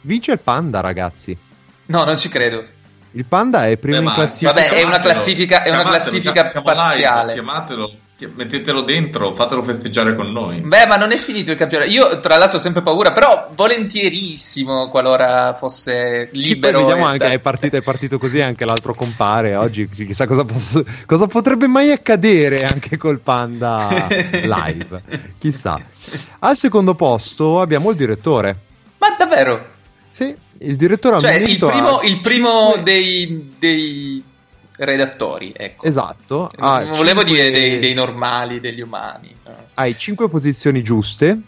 vince 0.01 0.31
il 0.31 0.39
Panda, 0.39 0.79
ragazzi. 0.79 1.37
No, 1.87 2.03
non 2.03 2.17
ci 2.17 2.29
credo. 2.29 2.65
Il 3.11 3.25
Panda 3.25 3.67
è 3.67 3.77
primo 3.77 3.99
Beh, 3.99 4.03
in 4.05 4.13
classifica. 4.13 4.53
Vabbè, 4.53 4.69
è 4.69 4.83
una 4.83 4.99
classifica, 4.99 5.63
è 5.63 5.71
una 5.71 5.83
classifica 5.83 6.45
siamo 6.45 6.65
parziale. 6.65 7.33
Live, 7.33 7.43
chiamatelo, 7.45 7.91
mettetelo 8.35 8.81
dentro, 8.81 9.33
fatelo 9.33 9.63
festeggiare 9.63 10.15
con 10.15 10.31
noi. 10.31 10.59
Beh, 10.59 10.85
ma 10.85 10.95
non 10.95 11.11
è 11.11 11.17
finito 11.17 11.51
il 11.51 11.57
campionato. 11.57 11.89
Io, 11.89 12.19
tra 12.19 12.37
l'altro, 12.37 12.57
ho 12.57 12.61
sempre 12.61 12.81
paura, 12.83 13.11
però 13.11 13.49
volentierissimo 13.55 14.89
qualora 14.89 15.53
fosse 15.53 16.29
libero. 16.33 16.79
Sì, 16.79 16.85
vediamo 16.85 17.05
anche, 17.07 17.31
è 17.31 17.39
partito, 17.39 17.77
è 17.77 17.81
partito 17.81 18.19
così, 18.19 18.41
anche 18.41 18.65
l'altro 18.65 18.93
compare. 18.93 19.55
Oggi 19.55 19.89
chissà 19.89 20.27
cosa, 20.27 20.43
posso, 20.43 20.83
cosa 21.07 21.25
potrebbe 21.25 21.67
mai 21.67 21.91
accadere 21.91 22.63
anche 22.63 22.97
col 22.97 23.19
Panda 23.19 23.87
live. 24.09 25.01
chissà. 25.39 25.81
Al 26.39 26.57
secondo 26.57 26.93
posto 26.93 27.59
abbiamo 27.59 27.89
il 27.89 27.95
direttore. 27.95 28.55
Ma 28.97 29.15
davvero? 29.17 29.77
Sì, 30.19 30.35
il 30.65 30.75
direttore 30.75 31.17
cioè, 31.17 31.35
il 31.35 31.57
primo, 31.57 32.01
il 32.01 32.19
primo 32.19 32.75
dei, 32.83 33.53
dei, 33.57 34.21
redattori, 34.75 35.53
ecco. 35.55 35.85
Esatto. 35.85 36.51
Non 36.57 36.89
volevo 36.89 37.23
cinque... 37.23 37.23
dire 37.23 37.51
dei, 37.51 37.79
dei, 37.79 37.93
normali, 37.93 38.59
degli 38.59 38.81
umani. 38.81 39.33
Hai 39.75 39.97
cinque 39.97 40.27
posizioni 40.27 40.83
giuste, 40.83 41.39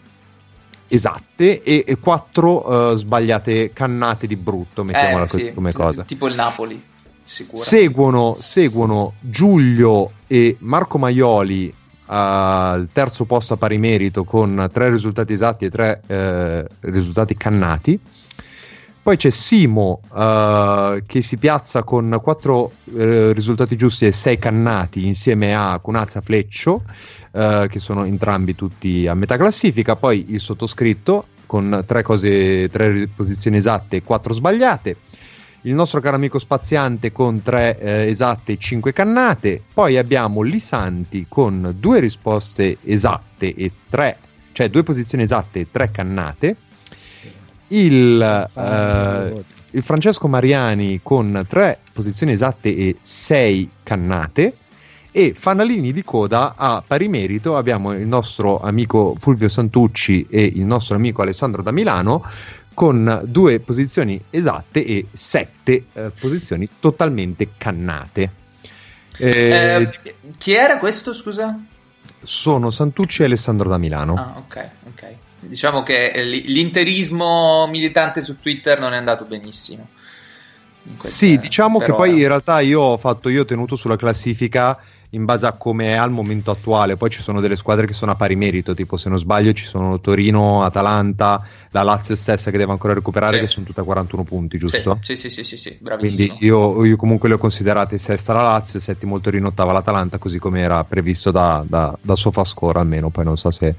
esatte, 0.88 1.62
e, 1.62 1.84
e 1.86 1.98
quattro 1.98 2.66
uh, 2.66 2.94
sbagliate, 2.94 3.74
cannate 3.74 4.26
di 4.26 4.36
brutto, 4.36 4.84
mettiamola 4.84 5.24
eh, 5.24 5.28
così 5.28 5.44
sì, 5.44 5.52
come 5.52 5.72
cosa. 5.74 6.04
Tipo 6.04 6.28
il 6.28 6.34
Napoli. 6.34 6.82
Seguono, 7.24 8.38
seguono 8.40 9.14
Giulio 9.20 10.12
e 10.26 10.56
Marco 10.60 10.96
Maioli 10.96 11.72
al 12.06 12.88
terzo 12.90 13.26
posto 13.26 13.54
a 13.54 13.56
pari 13.58 13.76
merito 13.76 14.24
con 14.24 14.68
tre 14.72 14.90
risultati 14.90 15.34
esatti 15.34 15.66
e 15.66 15.70
tre 15.70 16.00
eh, 16.06 16.66
risultati 16.80 17.36
cannati. 17.36 18.00
Poi 19.02 19.16
c'è 19.16 19.30
Simo 19.30 20.00
uh, 20.12 21.02
che 21.04 21.22
si 21.22 21.36
piazza 21.36 21.82
con 21.82 22.20
quattro 22.22 22.70
uh, 22.84 23.32
risultati 23.32 23.74
giusti 23.74 24.06
e 24.06 24.12
sei 24.12 24.38
cannati 24.38 25.04
insieme 25.04 25.56
a 25.56 25.80
Cunazza 25.80 26.20
Fleccio, 26.20 26.84
uh, 27.32 27.66
che 27.66 27.80
sono 27.80 28.04
entrambi 28.04 28.54
tutti 28.54 29.08
a 29.08 29.14
metà 29.14 29.36
classifica. 29.36 29.96
Poi 29.96 30.26
il 30.28 30.38
sottoscritto 30.38 31.26
con 31.46 31.82
tre, 31.84 32.04
cose, 32.04 32.68
tre 32.68 33.08
posizioni 33.08 33.56
esatte 33.56 33.96
e 33.96 34.02
quattro 34.04 34.34
sbagliate. 34.34 34.96
Il 35.62 35.74
nostro 35.74 36.00
caro 36.00 36.14
amico 36.14 36.38
spaziante 36.38 37.10
con 37.10 37.42
tre 37.42 37.78
eh, 37.80 38.06
esatte 38.06 38.52
e 38.52 38.56
cinque 38.56 38.92
cannate. 38.92 39.62
Poi 39.74 39.96
abbiamo 39.96 40.42
Lisanti 40.42 41.26
con 41.28 41.74
due 41.76 41.98
risposte 41.98 42.78
esatte 42.84 43.52
e 43.52 43.70
tre, 43.90 44.16
cioè 44.52 44.70
due 44.70 44.84
posizioni 44.84 45.24
esatte 45.24 45.60
e 45.60 45.70
tre 45.70 45.90
cannate 45.90 46.56
il, 47.72 48.50
uh, 48.52 49.44
il 49.70 49.82
Francesco 49.82 50.28
Mariani 50.28 51.00
con 51.02 51.44
tre 51.48 51.78
posizioni 51.92 52.32
esatte 52.32 52.74
e 52.74 52.96
sei 53.00 53.68
cannate 53.82 54.56
e 55.10 55.34
fanalini 55.36 55.92
di 55.92 56.02
coda 56.02 56.54
a 56.56 56.82
pari 56.86 57.08
merito 57.08 57.56
abbiamo 57.56 57.92
il 57.92 58.06
nostro 58.06 58.60
amico 58.60 59.14
Fulvio 59.18 59.48
Santucci 59.48 60.26
e 60.30 60.42
il 60.42 60.64
nostro 60.64 60.96
amico 60.96 61.20
Alessandro 61.20 61.62
da 61.62 61.70
Milano 61.70 62.24
con 62.74 63.22
due 63.26 63.60
posizioni 63.60 64.22
esatte 64.30 64.84
e 64.84 65.06
sette 65.12 65.84
eh, 65.92 66.10
posizioni 66.18 66.66
totalmente 66.80 67.50
cannate. 67.58 68.30
Eh, 69.18 69.28
eh, 69.28 69.90
chi 70.38 70.52
era 70.52 70.78
questo, 70.78 71.12
scusa? 71.12 71.58
Sono 72.22 72.70
Santucci 72.70 73.20
e 73.20 73.26
Alessandro 73.26 73.68
da 73.68 73.76
Milano. 73.76 74.14
Ah, 74.14 74.34
ok, 74.38 74.68
ok. 74.88 75.16
Diciamo 75.44 75.82
che 75.82 76.12
l'interismo 76.46 77.66
militante 77.66 78.20
su 78.20 78.38
Twitter 78.40 78.78
non 78.78 78.92
è 78.92 78.96
andato 78.96 79.24
benissimo. 79.24 79.88
Sì, 80.94 81.38
diciamo 81.38 81.78
che 81.78 81.92
poi 81.92 82.20
in 82.20 82.26
realtà 82.26 82.60
io 82.60 82.80
ho 82.80 82.98
fatto, 82.98 83.28
io 83.28 83.42
ho 83.42 83.44
tenuto 83.44 83.76
sulla 83.76 83.96
classifica 83.96 84.78
in 85.14 85.24
base 85.24 85.46
a 85.46 85.52
come 85.52 85.88
è 85.88 85.92
al 85.92 86.10
momento 86.10 86.50
attuale. 86.50 86.96
Poi 86.96 87.10
ci 87.10 87.20
sono 87.20 87.40
delle 87.40 87.56
squadre 87.56 87.86
che 87.86 87.92
sono 87.92 88.12
a 88.12 88.14
pari 88.14 88.36
merito, 88.36 88.74
tipo 88.74 88.96
se 88.96 89.08
non 89.08 89.18
sbaglio 89.18 89.52
ci 89.52 89.66
sono 89.66 90.00
Torino, 90.00 90.62
Atalanta, 90.62 91.44
la 91.70 91.82
Lazio 91.82 92.14
stessa 92.16 92.50
che 92.50 92.58
deve 92.58 92.72
ancora 92.72 92.94
recuperare, 92.94 93.36
Sì. 93.36 93.42
che 93.42 93.48
sono 93.48 93.66
tutte 93.66 93.80
a 93.80 93.84
41 93.84 94.24
punti, 94.24 94.58
giusto? 94.58 94.98
Sì, 95.00 95.16
sì, 95.16 95.28
sì, 95.30 95.44
sì, 95.44 95.56
sì, 95.56 95.76
bravissimo. 95.80 96.26
Quindi 96.28 96.46
io, 96.46 96.84
io 96.84 96.96
comunque 96.96 97.28
le 97.28 97.34
ho 97.34 97.38
considerate 97.38 97.98
sesta 97.98 98.32
la 98.32 98.42
Lazio, 98.42 98.80
settimo 98.80 99.16
il 99.16 99.22
Torino, 99.22 99.48
ottava 99.48 99.72
l'Atalanta, 99.72 100.18
così 100.18 100.38
come 100.38 100.60
era 100.60 100.82
previsto 100.84 101.30
da, 101.30 101.62
da, 101.66 101.96
da 102.00 102.14
SofaScore 102.16 102.78
almeno, 102.78 103.10
poi 103.10 103.24
non 103.24 103.36
so 103.36 103.50
se, 103.50 103.74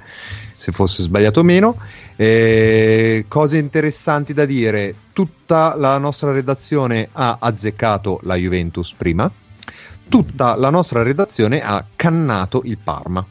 se 0.55 0.71
fosse 0.71 1.01
sbagliato 1.01 1.39
o 1.39 1.43
meno. 1.43 1.77
Eh, 2.15 3.25
cose 3.27 3.57
interessanti 3.57 4.33
da 4.33 4.45
dire, 4.45 4.93
tutta 5.13 5.75
la 5.75 5.97
nostra 5.97 6.31
redazione 6.31 7.09
ha 7.11 7.37
azzeccato 7.39 8.19
la 8.23 8.35
Juventus 8.35 8.93
prima, 8.93 9.29
tutta 10.09 10.55
la 10.55 10.69
nostra 10.69 11.03
redazione 11.03 11.61
ha 11.61 11.83
cannato 11.95 12.61
il 12.65 12.77
Parma. 12.77 13.25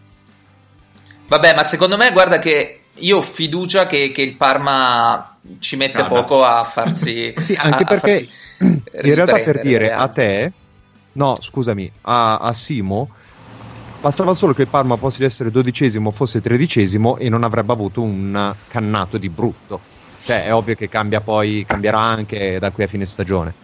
Vabbè, 1.29 1.55
ma 1.55 1.65
secondo 1.65 1.97
me, 1.97 2.13
guarda 2.13 2.39
che 2.39 2.81
io 2.95 3.19
ho 3.19 3.23
fiducia 3.23 3.87
che, 3.87 4.11
che 4.11 4.23
il 4.23 4.37
Parma 4.37 5.37
ci 5.59 5.77
mette 5.77 6.03
Cada. 6.03 6.09
poco 6.09 6.45
a 6.45 6.65
farsi. 6.65 7.35
Sì, 7.39 7.55
anche 7.55 7.85
a- 7.85 7.87
a 7.87 7.99
perché 7.99 8.15
farsi 8.15 8.83
in 9.03 9.15
realtà 9.15 9.39
per 9.41 9.61
dire 9.61 9.89
eh. 9.89 9.93
a 9.93 10.09
te, 10.09 10.53
no, 11.13 11.37
scusami, 11.41 11.91
a, 12.03 12.39
a 12.39 12.53
Simo 12.53 13.09
bastava 14.01 14.35
solo 14.35 14.53
che 14.53 14.63
il 14.63 14.69
Parma 14.69 14.97
fosse 14.97 15.25
essere 15.25 15.51
dodicesimo 15.51 16.09
o 16.09 16.13
fosse 16.13 16.41
tredicesimo 16.41 17.19
e 17.19 17.29
non 17.29 17.45
avrebbe 17.45 17.73
avuto 17.73 18.03
un 18.03 18.55
cannato 18.69 19.17
di 19.17 19.29
brutto. 19.29 19.81
Cioè, 20.25 20.45
è 20.45 20.55
ovvio 20.55 20.75
che 20.75 20.89
cambia 20.89 21.21
poi, 21.21 21.65
cambierà 21.67 21.99
anche 21.99 22.59
da 22.59 22.71
qui 22.71 22.85
a 22.85 22.87
fine 22.87 23.07
stagione. 23.07 23.62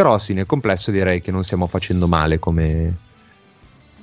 Però 0.00 0.16
sì, 0.16 0.32
nel 0.32 0.46
complesso 0.46 0.90
direi 0.90 1.20
che 1.20 1.30
non 1.30 1.42
stiamo 1.42 1.66
facendo 1.66 2.06
male 2.08 2.38
come, 2.38 2.94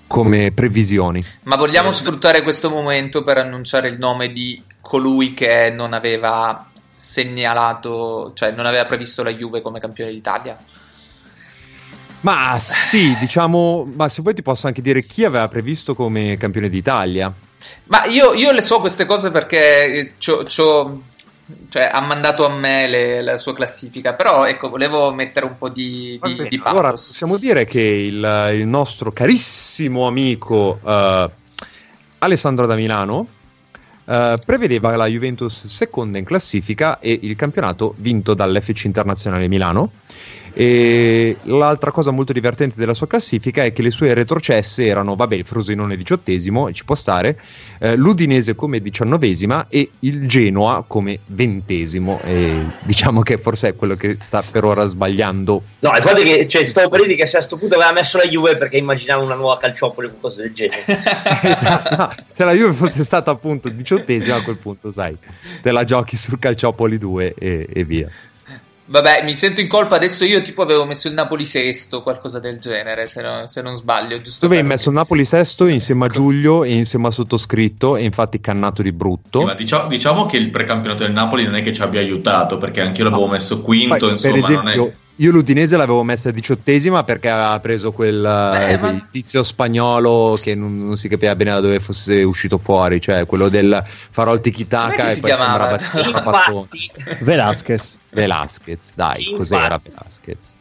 come 0.06 0.52
previsioni. 0.52 1.26
Ma 1.46 1.56
vogliamo 1.56 1.92
sfruttare 1.92 2.44
questo 2.44 2.70
momento 2.70 3.24
per 3.24 3.40
annunciare 3.40 3.88
il 3.90 3.98
nome 3.98 4.32
di 4.32 4.62
colui 4.80 5.34
che 5.34 5.74
non 5.76 5.94
aveva 5.94 6.70
segnalato, 6.96 8.32
cioè 8.36 8.52
non 8.52 8.68
aveva 8.68 8.86
previsto 8.86 9.24
la 9.24 9.34
Juve 9.34 9.64
come 9.64 9.80
campione 9.80 10.12
d'Italia? 10.12 10.56
Ma 12.22 12.60
sì, 12.60 13.18
diciamo, 13.18 13.92
ma 13.96 14.08
se 14.08 14.22
vuoi 14.22 14.36
ti 14.36 14.44
posso 14.44 14.68
anche 14.68 14.84
dire 14.84 15.04
chi 15.04 15.24
aveva 15.24 15.48
previsto 15.48 15.96
come 15.96 16.38
campione 16.38 16.70
d'Italia. 16.70 17.34
Ma 17.86 18.06
io, 18.06 18.34
io 18.36 18.52
le 18.52 18.62
so 18.62 18.80
queste 18.80 19.08
cose 19.08 19.32
perché 19.32 19.86
eh, 19.94 20.14
c'ho- 20.20 20.44
c'ho- 20.44 21.02
cioè, 21.70 21.90
ha 21.92 22.02
mandato 22.02 22.46
a 22.46 22.50
me 22.50 22.88
le- 22.88 23.22
la 23.22 23.38
sua 23.38 23.54
classifica, 23.54 24.14
però 24.14 24.46
ecco, 24.46 24.70
volevo 24.70 25.14
mettere 25.14 25.46
un 25.46 25.58
po' 25.58 25.70
di, 25.70 26.20
di, 26.22 26.36
Vabbè, 26.36 26.48
di 26.50 26.62
allora 26.64 26.90
pathos. 26.90 27.08
possiamo 27.08 27.38
dire 27.38 27.66
che 27.66 27.82
il, 27.82 28.52
il 28.56 28.66
nostro 28.68 29.12
carissimo 29.12 30.08
amico 30.08 30.80
eh, 30.86 31.30
Alessandro 32.20 32.66
da 32.66 32.76
Milano 32.76 33.28
eh, 34.06 34.38
prevedeva 34.46 34.96
la 34.96 35.06
Juventus 35.06 35.68
seconda 35.68 36.18
in 36.18 36.26
classifica 36.26 37.00
e 37.00 37.20
il 37.22 37.36
campionato 37.36 37.94
vinto 37.98 38.34
dall'FC 38.34 38.86
Internazionale 38.86 39.48
Milano. 39.48 39.92
E 40.60 41.38
l'altra 41.44 41.92
cosa 41.92 42.10
molto 42.10 42.34
divertente 42.34 42.80
della 42.80 42.96
sua 42.96 43.06
classifica 43.06 43.64
è 43.64 43.72
che 43.72 43.84
le 43.84 43.92
sue 43.92 44.16
retrocesse 44.16 44.88
erano, 44.88 45.16
vabbè, 45.16 45.36
il 45.36 45.46
Frosinone 45.46 45.96
diciottesimo, 45.96 46.68
e 46.68 46.74
ci 46.74 46.84
può 46.84 46.96
stare, 46.96 47.40
eh, 47.78 47.96
l'Udinese 47.96 48.56
come 48.56 48.80
diciannovesima 48.80 49.68
e 49.70 49.92
il 50.00 50.28
Genoa 50.28 50.84
come 50.88 51.20
ventesimo. 51.28 52.20
E 52.24 52.66
diciamo 52.82 53.22
che 53.22 53.38
forse 53.38 53.68
è 53.68 53.76
quello 53.76 53.94
che 53.94 54.18
sta 54.20 54.42
per 54.42 54.64
ora 54.64 54.88
sbagliando 54.88 55.62
No, 55.80 55.92
il 55.96 56.02
fatto 56.02 56.22
è 56.22 56.24
che 56.24 56.48
cioè, 56.48 56.66
stavo 56.66 56.90
per 56.90 57.04
dire 57.04 57.14
che 57.14 57.28
se 57.28 57.38
a 57.38 57.42
sto 57.42 57.56
punto 57.56 57.76
aveva 57.76 57.92
messo 57.92 58.18
la 58.18 58.26
Juve 58.26 58.58
perché 58.58 58.78
immaginavo 58.78 59.24
una 59.24 59.36
nuova 59.36 59.58
calciopoli 59.58 60.08
o 60.08 60.16
cose 60.20 60.42
del 60.42 60.54
genere. 60.54 60.84
Esatto. 61.44 61.96
No, 61.96 62.10
se 62.32 62.44
la 62.44 62.54
Juve 62.54 62.74
fosse 62.74 63.04
stata 63.04 63.30
appunto 63.30 63.70
diciottesima 63.70 64.38
a 64.38 64.42
quel 64.42 64.58
punto, 64.58 64.92
sai, 64.92 65.16
te 65.62 65.72
la 65.72 65.84
giochi 65.84 66.18
sul 66.18 66.40
Calciopoli 66.40 66.98
2 66.98 67.36
e, 67.38 67.68
e 67.72 67.84
via. 67.84 68.10
Vabbè, 68.90 69.24
mi 69.24 69.36
sento 69.36 69.60
in 69.60 69.68
colpa 69.68 69.96
adesso. 69.96 70.24
Io 70.24 70.42
tipo 70.42 70.62
avevo 70.62 70.86
messo 70.86 71.08
il 71.08 71.14
Napoli 71.14 71.44
sesto, 71.46 72.02
qualcosa 72.02 72.40
del 72.40 72.58
genere, 72.60 73.08
se, 73.08 73.22
no- 73.22 73.46
se 73.46 73.62
non 73.62 73.76
sbaglio. 73.76 74.22
Giusto 74.22 74.40
Tu 74.40 74.46
avevi 74.46 74.62
per- 74.62 74.72
messo 74.72 74.90
il 74.90 74.96
Napoli 74.96 75.26
sesto 75.26 75.66
insieme 75.66 76.06
a 76.06 76.08
Giulio 76.08 76.64
e 76.64 76.74
insieme 76.74 77.08
a 77.08 77.12
sottoscritto 77.12 77.98
e 77.98 78.04
infatti 78.04 78.40
cannato 78.40 78.82
di 78.82 78.92
brutto. 78.94 79.40
Sì, 79.40 79.46
ma 79.46 79.54
diciamo, 79.54 79.88
diciamo 79.90 80.26
che 80.26 80.38
il 80.38 80.50
precampionato 80.50 81.04
del 81.04 81.12
Napoli 81.12 81.44
non 81.44 81.56
è 81.56 81.62
che 81.62 81.74
ci 81.74 81.82
abbia 81.82 82.00
aiutato, 82.00 82.58
perché 82.58 82.82
anche 82.82 83.02
io 83.02 83.10
l'avevo 83.10 83.28
messo 83.28 83.62
quinto, 83.62 83.98
Poi, 83.98 84.10
insomma, 84.12 84.34
per 84.34 84.44
esempio, 84.44 84.76
non 84.82 84.88
è... 84.88 84.94
io 85.20 85.32
l'Udinese 85.32 85.78
l'avevo 85.78 86.04
messa 86.04 86.32
diciottesima 86.32 87.04
perché 87.04 87.30
aveva 87.30 87.60
preso 87.60 87.92
quel, 87.92 88.22
Beh, 88.22 88.68
eh, 88.70 88.78
ma- 88.78 88.88
quel 88.88 89.08
tizio 89.12 89.44
spagnolo 89.44 90.38
che 90.42 90.54
non, 90.56 90.78
non 90.86 90.98
si 90.98 91.08
capiva 91.08 91.36
bene 91.36 91.52
da 91.52 91.60
dove 91.60 91.80
fosse 91.80 92.22
uscito 92.24 92.58
fuori, 92.58 93.02
cioè 93.02 93.26
quello 93.26 93.50
del 93.50 93.84
farò 94.12 94.34
il 94.34 94.42
tiki-taka 94.42 95.10
e 95.10 95.14
si 95.16 95.20
poi 95.22 95.32
chiamava? 95.32 95.78
sembrava 95.78 96.68
Velasquez. 97.20 97.98
Velasquez, 98.10 98.94
dai, 98.96 99.20
Infatti. 99.22 99.36
cos'era 99.38 99.82
Velasquez? 99.84 100.56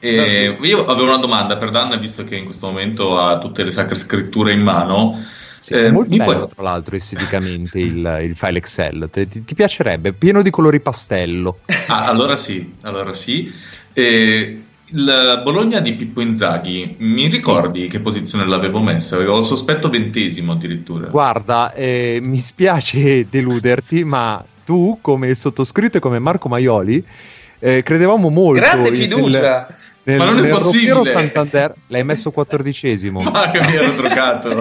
E 0.00 0.56
io 0.60 0.84
avevo 0.86 1.08
una 1.08 1.18
domanda 1.18 1.56
per 1.56 1.70
Dan, 1.70 1.98
visto 1.98 2.22
che 2.24 2.36
in 2.36 2.44
questo 2.44 2.66
momento 2.68 3.18
ha 3.18 3.38
tutte 3.38 3.64
le 3.64 3.72
sacre 3.72 3.96
scritture 3.96 4.52
in 4.52 4.60
mano. 4.62 5.20
Sì, 5.58 5.74
Eh, 5.74 5.90
molto 5.90 6.16
bello 6.16 6.32
puoi- 6.32 6.48
tra 6.48 6.62
l'altro 6.62 6.96
esteticamente 6.96 7.78
il, 7.78 8.18
il 8.22 8.36
file 8.36 8.58
Excel, 8.58 9.08
ti, 9.12 9.44
ti 9.44 9.54
piacerebbe? 9.54 10.12
Pieno 10.12 10.42
di 10.42 10.50
colori 10.50 10.80
pastello. 10.80 11.58
Ah, 11.88 12.06
allora 12.06 12.36
sì, 12.36 12.74
allora 12.82 13.12
sì. 13.12 13.52
Eh, 13.92 14.62
il 14.90 15.40
Bologna 15.44 15.80
di 15.80 15.92
Pippo 15.94 16.20
Inzaghi, 16.22 16.94
mi 16.98 17.26
ricordi 17.26 17.88
che 17.88 18.00
posizione 18.00 18.46
l'avevo 18.46 18.80
messa? 18.80 19.16
Avevo 19.16 19.38
il 19.38 19.44
sospetto 19.44 19.88
ventesimo 19.90 20.52
addirittura. 20.52 21.08
Guarda, 21.08 21.72
eh, 21.74 22.20
mi 22.22 22.38
spiace 22.38 23.26
deluderti, 23.28 24.04
ma 24.04 24.42
tu 24.64 24.98
come 25.02 25.34
sottoscritto 25.34 25.96
e 25.98 26.00
come 26.00 26.18
Marco 26.18 26.48
Maioli 26.48 27.04
eh, 27.58 27.82
credevamo 27.82 28.28
molto 28.30 28.60
Grande 28.60 28.92
fiducia. 28.92 29.40
nel, 29.40 29.76
Ma 30.16 30.24
non 30.24 30.38
è 30.38 30.40
nel 30.42 30.50
possibile. 30.50 31.04
Santander. 31.06 31.74
L'hai 31.88 32.04
messo 32.04 32.30
quattordicesimo. 32.30 33.20
Ma 33.28 33.50
che 33.50 33.60
mi 33.60 33.74
ero 33.74 33.94
te 33.94 34.02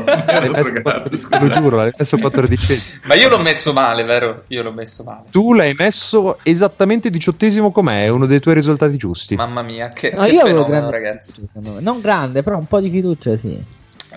lo 1.40 1.50
giuro, 1.50 1.78
l'hai 1.78 1.94
messo 1.98 2.18
quattordicesimo. 2.18 3.00
Ma 3.04 3.16
io 3.16 3.30
l'ho 3.30 3.40
messo 3.40 3.74
male, 3.74 4.04
vero? 4.04 4.44
Io 4.48 4.64
l'ho 4.64 4.72
messo 4.72 5.04
male. 5.04 5.24
Tu 5.32 5.54
l'hai 5.54 5.74
messo 5.78 6.40
esattamente 6.44 7.10
diciottesimo 7.10 7.72
com'è, 7.72 8.06
è 8.06 8.08
uno 8.10 8.26
dei 8.26 8.40
tuoi 8.40 8.56
risultati 8.56 8.98
giusti. 8.98 9.36
Mamma 9.36 9.62
mia, 9.62 9.90
che, 9.90 10.12
No, 10.14 10.24
che 10.24 10.32
io 10.32 10.42
fenomeno, 10.46 10.68
grande 10.68 10.92
ragazzi. 10.92 11.32
fiducia, 11.34 11.48
secondo 11.54 11.74
me. 11.74 11.82
Non 11.82 12.02
grande, 12.02 12.44
però 12.44 12.58
un 12.58 12.68
po' 12.68 12.80
di 12.80 12.90
fiducia, 12.90 13.38
sì. 13.38 13.64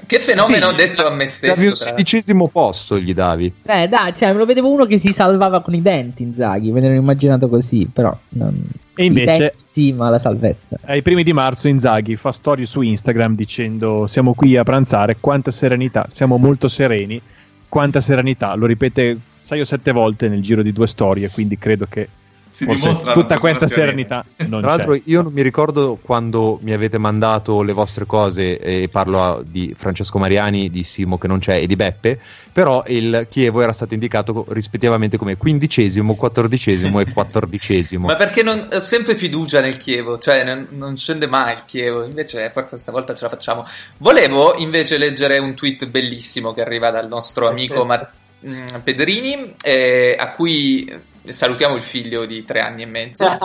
Che 0.07 0.19
fenomeno 0.21 0.69
Sì, 0.69 0.73
ho 0.73 0.77
detto 0.77 1.07
a 1.07 1.11
me 1.11 1.25
Davi 1.25 1.29
stesso. 1.29 1.61
un 1.63 1.67
tra- 1.75 1.87
sedicesimo 1.89 2.49
posto, 2.49 2.99
gli 2.99 3.13
davi. 3.13 3.53
Eh, 3.65 3.89
dai, 3.89 4.15
cioè, 4.15 4.33
me 4.33 4.39
lo 4.39 4.45
vedevo 4.45 4.71
uno 4.71 4.87
che 4.87 4.99
si 4.99 5.13
salvava 5.13 5.61
con 5.63 5.75
i 5.75 5.83
denti, 5.83 6.23
Inzaghi, 6.23 6.71
me 6.71 6.81
l'ero 6.81 6.95
immaginato 6.95 7.49
così, 7.49 7.89
però... 7.93 8.17
Non... 8.31 8.69
E 8.95 9.05
invece- 9.05 9.39
denti 9.39 9.59
sì, 9.65 9.93
ma 9.93 10.11
la 10.11 10.19
salvezza. 10.19 10.77
Ai 10.85 11.01
primi 11.03 11.23
di 11.23 11.33
marzo 11.33 11.69
Inzaghi 11.69 12.17
fa 12.17 12.33
storie 12.33 12.67
su 12.67 12.83
Instagram 12.83 13.35
dicendo 13.35 14.07
siamo 14.07 14.35
qui 14.35 14.57
a 14.57 14.63
pranzare, 14.63 15.17
quanta 15.21 15.51
serenità, 15.51 16.07
siamo 16.09 16.37
molto 16.37 16.69
sereni, 16.69 17.21
quanta 17.69 18.01
serenità, 18.01 18.55
lo 18.55 18.67
ripete 18.67 19.19
sei 19.37 19.61
o 19.61 19.65
sette 19.65 19.93
volte 19.93 20.29
nel 20.29 20.43
giro 20.43 20.63
di 20.63 20.73
due 20.73 20.87
storie, 20.87 21.31
quindi 21.31 21.57
credo 21.57 21.87
che 21.89 22.09
Si 22.51 22.65
forse 22.65 22.81
dimostra 22.81 23.13
tutta 23.13 23.39
questa 23.39 23.69
serenità 23.69 24.25
non 24.47 24.61
Tra 24.61 24.71
l'altro, 24.71 24.99
io 25.05 25.23
non 25.23 25.33
mi 25.33 25.43
ricordo 25.43 25.99
quando 26.03 26.59
mi 26.63 26.73
avete 26.73 26.99
mandato 26.99 27.63
le 27.63 27.73
vostre 27.73 28.07
cose, 28.07 28.59
e 28.59 28.89
parlo 28.89 29.23
a- 29.23 29.43
di 29.45 29.75
Francesco 29.77 30.19
Mariani, 30.19 30.71
di 30.71 30.83
Simo 30.83 31.17
che 31.17 31.29
non 31.29 31.39
c'è 31.39 31.57
e 31.57 31.67
di 31.67 31.77
Beppe. 31.77 32.21
Però 32.53 32.83
il 32.89 33.29
Chievo 33.31 33.63
era 33.63 33.73
stato 33.73 33.95
indicato 33.95 34.45
rispettivamente 34.49 35.17
come 35.17 35.37
quindicesimo, 35.37 36.17
quattordicesimo 36.17 36.99
e 36.99 37.07
quattordicesimo. 37.15 38.07
Ma 38.07 38.17
perché 38.17 38.43
non, 38.43 38.69
ho 38.73 38.81
sempre 38.81 39.15
fiducia 39.15 39.61
nel 39.61 39.77
Chievo, 39.77 40.19
cioè 40.19 40.43
non, 40.43 40.67
non 40.71 40.97
scende 40.97 41.27
mai 41.29 41.55
il 41.55 41.65
Chievo, 41.65 42.03
invece 42.03 42.51
forse 42.51 42.77
stavolta 42.77 43.15
ce 43.15 43.25
la 43.25 43.31
facciamo. 43.31 43.63
Volevo 43.99 44.57
invece 44.57 44.99
leggere 44.99 45.39
un 45.39 45.55
tweet 45.55 45.87
bellissimo 45.87 46.53
che 46.53 46.61
arriva 46.63 46.91
dal 46.91 47.07
nostro 47.07 47.49
amico 47.49 47.85
Mar- 47.85 48.11
mm, 48.45 48.81
Pedrini, 48.83 49.55
eh, 49.63 50.17
a 50.19 50.33
cui 50.33 51.09
salutiamo 51.29 51.77
il 51.77 51.83
figlio 51.83 52.25
di 52.27 52.45
tre 52.45 52.61
anni 52.61 52.83
e 52.83 52.87
mezzo. 52.87 53.25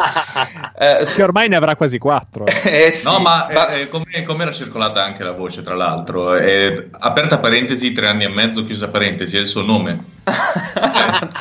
Eh, 0.78 1.06
Che 1.06 1.24
ormai 1.24 1.48
ne 1.48 1.56
avrà 1.56 1.76
quasi 1.78 1.98
quattro. 1.98 2.46
eh. 2.46 2.86
eh, 2.88 2.92
sì, 2.92 3.06
No, 3.06 3.20
ma 3.20 3.48
va- 3.52 3.70
eh, 3.76 3.88
come, 3.88 4.24
come 4.26 4.44
era 4.44 4.52
circolata 4.52 5.02
anche 5.04 5.24
la 5.24 5.32
voce, 5.32 5.64
tra 5.64 5.74
l'altro, 5.74 6.36
eh, 6.36 6.90
aperta 6.92 7.40
parentesi, 7.40 7.94
tre 7.94 8.08
anni 8.08 8.26
e 8.26 8.30
mezzo, 8.30 8.66
chiusa 8.66 8.90
parentesi, 8.90 9.38
è 9.38 9.40
il 9.40 9.48
suo 9.48 9.62
nome. 9.64 10.04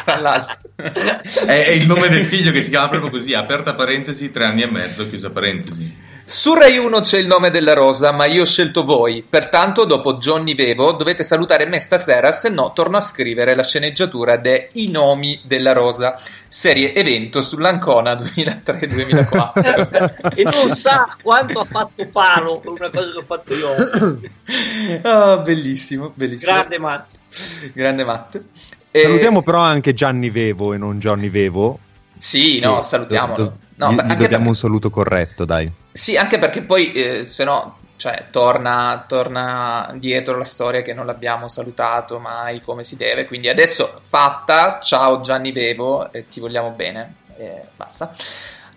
tra 0.04 0.18
l'altro. 0.20 0.56
È, 0.76 1.42
è 1.46 1.70
il 1.70 1.86
nome 1.86 2.08
del 2.08 2.26
figlio 2.26 2.52
che 2.52 2.62
si 2.62 2.70
chiama 2.70 2.88
proprio 2.88 3.10
così, 3.10 3.34
aperta 3.34 3.74
parentesi, 3.74 4.30
tre 4.30 4.44
anni 4.44 4.62
e 4.62 4.70
mezzo, 4.70 5.08
chiusa 5.08 5.30
parentesi. 5.30 6.12
Su 6.26 6.54
Rai 6.54 6.78
1 6.78 7.00
c'è 7.00 7.18
il 7.18 7.26
nome 7.26 7.50
della 7.50 7.74
rosa, 7.74 8.10
ma 8.10 8.24
io 8.24 8.40
ho 8.42 8.46
scelto 8.46 8.84
voi. 8.84 9.22
Pertanto, 9.28 9.84
dopo 9.84 10.14
Johnny 10.14 10.54
Vevo, 10.54 10.92
dovete 10.92 11.22
salutare 11.22 11.66
me 11.66 11.80
stasera, 11.80 12.32
se 12.32 12.48
no 12.48 12.72
torno 12.72 12.96
a 12.96 13.00
scrivere 13.00 13.54
la 13.54 13.62
sceneggiatura 13.62 14.38
de 14.38 14.68
I 14.72 14.90
nomi 14.90 15.38
della 15.44 15.72
rosa, 15.72 16.18
serie 16.48 16.94
evento 16.94 17.42
sull'Ancona 17.42 18.14
2003-2004. 18.14 20.32
e 20.34 20.44
non 20.44 20.74
sa 20.74 21.14
quanto 21.22 21.60
ha 21.60 21.64
fatto 21.64 22.08
palo 22.08 22.58
per 22.58 22.70
una 22.70 22.88
cosa 22.88 23.10
che 23.10 23.18
ho 23.18 23.24
fatto 23.26 23.54
io. 23.54 23.68
oh, 25.02 25.40
bellissimo, 25.44 26.10
bellissimo. 26.14 26.52
Grande 26.52 26.78
Matt. 26.78 27.10
Grande 27.74 28.04
Matt. 28.04 28.40
Salutiamo 28.90 29.42
però 29.42 29.60
anche 29.60 29.92
Gianni 29.92 30.30
Vevo 30.30 30.72
e 30.72 30.78
non 30.78 30.98
Johnny 30.98 31.28
Vevo. 31.28 31.78
Sì, 32.16 32.60
no, 32.60 32.80
salutiamolo. 32.80 33.58
No, 33.76 33.90
gli, 33.90 33.94
beh, 33.94 34.02
gli 34.02 34.10
anche 34.10 34.14
dobbiamo 34.22 34.26
perché- 34.28 34.48
un 34.48 34.54
saluto 34.54 34.90
corretto, 34.90 35.44
dai. 35.44 35.70
Sì, 35.92 36.16
anche 36.16 36.38
perché 36.38 36.62
poi, 36.62 36.92
eh, 36.92 37.26
se 37.26 37.44
no, 37.44 37.78
cioè, 37.96 38.26
torna, 38.30 39.04
torna 39.08 39.92
dietro 39.96 40.36
la 40.36 40.44
storia 40.44 40.82
che 40.82 40.92
non 40.94 41.06
l'abbiamo 41.06 41.48
salutato 41.48 42.18
mai 42.18 42.60
come 42.62 42.84
si 42.84 42.96
deve. 42.96 43.24
Quindi 43.26 43.48
adesso 43.48 44.00
fatta, 44.02 44.78
ciao 44.80 45.20
Gianni 45.20 45.52
Vevo, 45.52 46.12
e 46.12 46.28
ti 46.28 46.40
vogliamo 46.40 46.70
bene. 46.70 47.14
E 47.36 47.62
basta. 47.76 48.14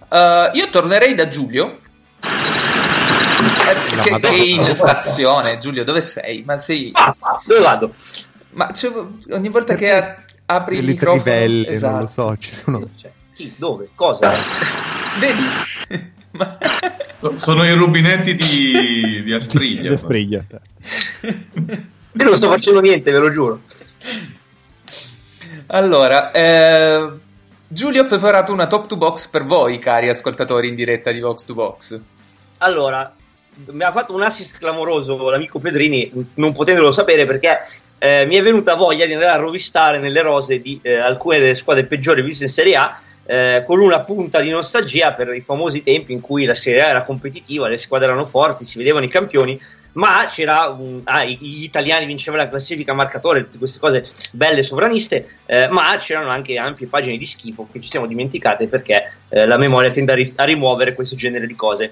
Eh, 0.09 0.49
io 0.53 0.69
tornerei 0.69 1.13
da 1.15 1.27
Giulio. 1.27 1.79
Eh, 2.21 3.99
che, 4.01 4.19
che 4.19 4.27
è 4.27 4.33
in 4.33 4.63
stazione, 4.73 5.57
Giulio, 5.57 5.83
dove 5.83 6.01
sei? 6.01 6.43
Ma 6.45 6.57
sei. 6.57 6.89
Ah, 6.93 7.13
ah, 7.19 7.41
dove 7.45 7.59
vado? 7.61 7.93
Ma 8.51 8.67
c'è- 8.67 8.89
ogni 9.31 9.49
volta 9.49 9.75
che 9.75 9.91
a- 9.91 10.15
apri 10.45 10.77
il 10.77 10.85
microfono. 10.85 11.21
trivelle, 11.21 11.67
esatto. 11.67 11.91
non 11.93 12.01
lo 12.03 12.07
so, 12.07 12.37
ci 12.37 12.51
sono... 12.51 12.89
Cioè, 12.99 13.11
chi? 13.37 13.53
Dove? 13.55 13.89
Cosa? 13.93 14.33
Vedi? 15.21 15.43
So- 17.19 17.37
Sono 17.37 17.63
i 17.63 17.73
rubinetti 17.73 18.35
di, 18.35 19.21
di 19.23 19.33
Astriglia. 19.33 19.95
Spriglia. 19.95 20.43
Io 21.21 22.23
non 22.23 22.35
sto 22.35 22.49
facendo 22.49 22.81
niente, 22.81 23.11
ve 23.11 23.17
lo 23.19 23.31
giuro. 23.31 23.61
Allora, 25.67 26.31
eh, 26.31 27.09
Giulio 27.67 28.01
ha 28.01 28.05
preparato 28.05 28.51
una 28.53 28.65
top 28.67 28.87
to 28.87 28.97
box 28.97 29.27
per 29.27 29.45
voi, 29.45 29.77
cari 29.77 30.09
ascoltatori 30.09 30.69
in 30.69 30.75
diretta 30.75 31.11
di 31.11 31.19
Vox 31.19 31.45
to 31.45 31.53
Box. 31.53 32.01
Allora, 32.59 33.13
mi 33.65 33.83
ha 33.83 33.91
fatto 33.91 34.13
un 34.13 34.21
assist 34.23 34.57
clamoroso 34.57 35.29
l'amico 35.29 35.59
Pedrini, 35.59 36.11
non 36.35 36.53
potendolo 36.53 36.91
sapere 36.91 37.25
perché 37.25 37.59
eh, 37.99 38.25
mi 38.25 38.35
è 38.35 38.41
venuta 38.41 38.75
voglia 38.75 39.05
di 39.05 39.13
andare 39.13 39.31
a 39.31 39.41
rovistare 39.41 39.99
nelle 39.99 40.21
rose 40.21 40.61
di 40.61 40.79
eh, 40.81 40.95
alcune 40.95 41.39
delle 41.39 41.55
squadre 41.55 41.83
peggiori 41.85 42.21
viste 42.23 42.45
in 42.45 42.49
Serie 42.49 42.75
A. 42.75 42.99
eh, 43.27 43.63
con 43.67 43.79
una 43.79 43.99
punta 44.01 44.39
di 44.39 44.49
nostalgia 44.49 45.11
per 45.11 45.33
i 45.35 45.41
famosi 45.41 45.81
tempi 45.81 46.13
in 46.13 46.21
cui 46.21 46.45
la 46.45 46.53
Serie 46.55 46.81
A 46.81 46.87
era 46.87 47.03
competitiva, 47.03 47.67
le 47.67 47.77
squadre 47.77 48.07
erano 48.07 48.25
forti, 48.25 48.65
si 48.65 48.77
vedevano 48.77 49.05
i 49.05 49.09
campioni, 49.09 49.59
ma 49.93 50.27
c'era 50.29 50.67
un- 50.67 51.01
ah, 51.05 51.25
gli 51.25 51.63
italiani 51.63 52.05
vincevano 52.05 52.43
la 52.43 52.49
classifica 52.49 52.93
marcatore, 52.93 53.43
tutte 53.45 53.57
queste 53.57 53.79
cose 53.79 54.05
belle 54.31 54.63
sovraniste, 54.63 55.27
eh, 55.45 55.67
ma 55.67 55.97
c'erano 55.97 56.29
anche 56.29 56.57
ampie 56.57 56.87
pagine 56.87 57.17
di 57.17 57.25
schifo 57.25 57.67
che 57.71 57.81
ci 57.81 57.89
siamo 57.89 58.05
dimenticate 58.05 58.67
perché 58.67 59.11
eh, 59.29 59.45
la 59.45 59.57
memoria 59.57 59.89
tende 59.89 60.11
a, 60.11 60.15
ri- 60.15 60.33
a 60.35 60.43
rimuovere 60.43 60.93
questo 60.93 61.15
genere 61.15 61.47
di 61.47 61.55
cose. 61.55 61.91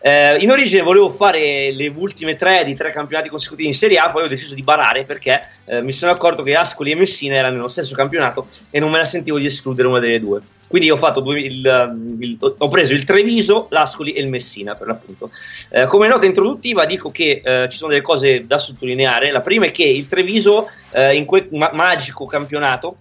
Eh, 0.00 0.36
in 0.40 0.50
origine 0.50 0.82
volevo 0.82 1.08
fare 1.08 1.72
le 1.72 1.90
ultime 1.96 2.36
tre 2.36 2.62
di 2.64 2.74
tre 2.74 2.92
campionati 2.92 3.30
consecutivi 3.30 3.68
in 3.68 3.74
Serie 3.74 3.96
A, 3.98 4.10
poi 4.10 4.24
ho 4.24 4.28
deciso 4.28 4.54
di 4.54 4.60
barare 4.62 5.04
perché 5.04 5.40
eh, 5.64 5.80
mi 5.80 5.92
sono 5.92 6.12
accorto 6.12 6.42
che 6.42 6.54
Ascoli 6.54 6.90
e 6.90 6.94
Messina 6.94 7.36
erano 7.36 7.54
nello 7.56 7.68
stesso 7.68 7.94
campionato 7.94 8.46
e 8.70 8.80
non 8.80 8.90
me 8.90 8.98
la 8.98 9.06
sentivo 9.06 9.38
di 9.38 9.46
escludere 9.46 9.88
una 9.88 10.00
delle 10.00 10.20
due. 10.20 10.40
Quindi 10.66 10.90
ho, 10.90 10.98
due- 11.22 11.40
il- 11.40 12.16
il- 12.20 12.36
ho 12.40 12.68
preso 12.68 12.92
il 12.92 13.04
Treviso, 13.04 13.68
l'Ascoli 13.70 14.12
e 14.12 14.20
il 14.20 14.28
Messina 14.28 14.74
per 14.74 14.88
l'appunto. 14.88 15.30
Eh, 15.70 15.86
come 15.86 16.06
nota 16.06 16.26
introduttiva 16.26 16.84
dico 16.84 17.10
che 17.10 17.40
eh, 17.42 17.68
ci 17.70 17.78
sono 17.78 17.90
delle 17.90 18.02
cose 18.02 18.46
da 18.46 18.58
sottolineare. 18.58 19.30
La 19.30 19.40
prima 19.40 19.64
è 19.66 19.70
che 19.70 19.84
il 19.84 20.06
Treviso 20.06 20.68
eh, 20.90 21.14
in 21.16 21.24
quel 21.24 21.46
ma- 21.52 21.70
magico 21.72 22.26
campionato 22.26 22.96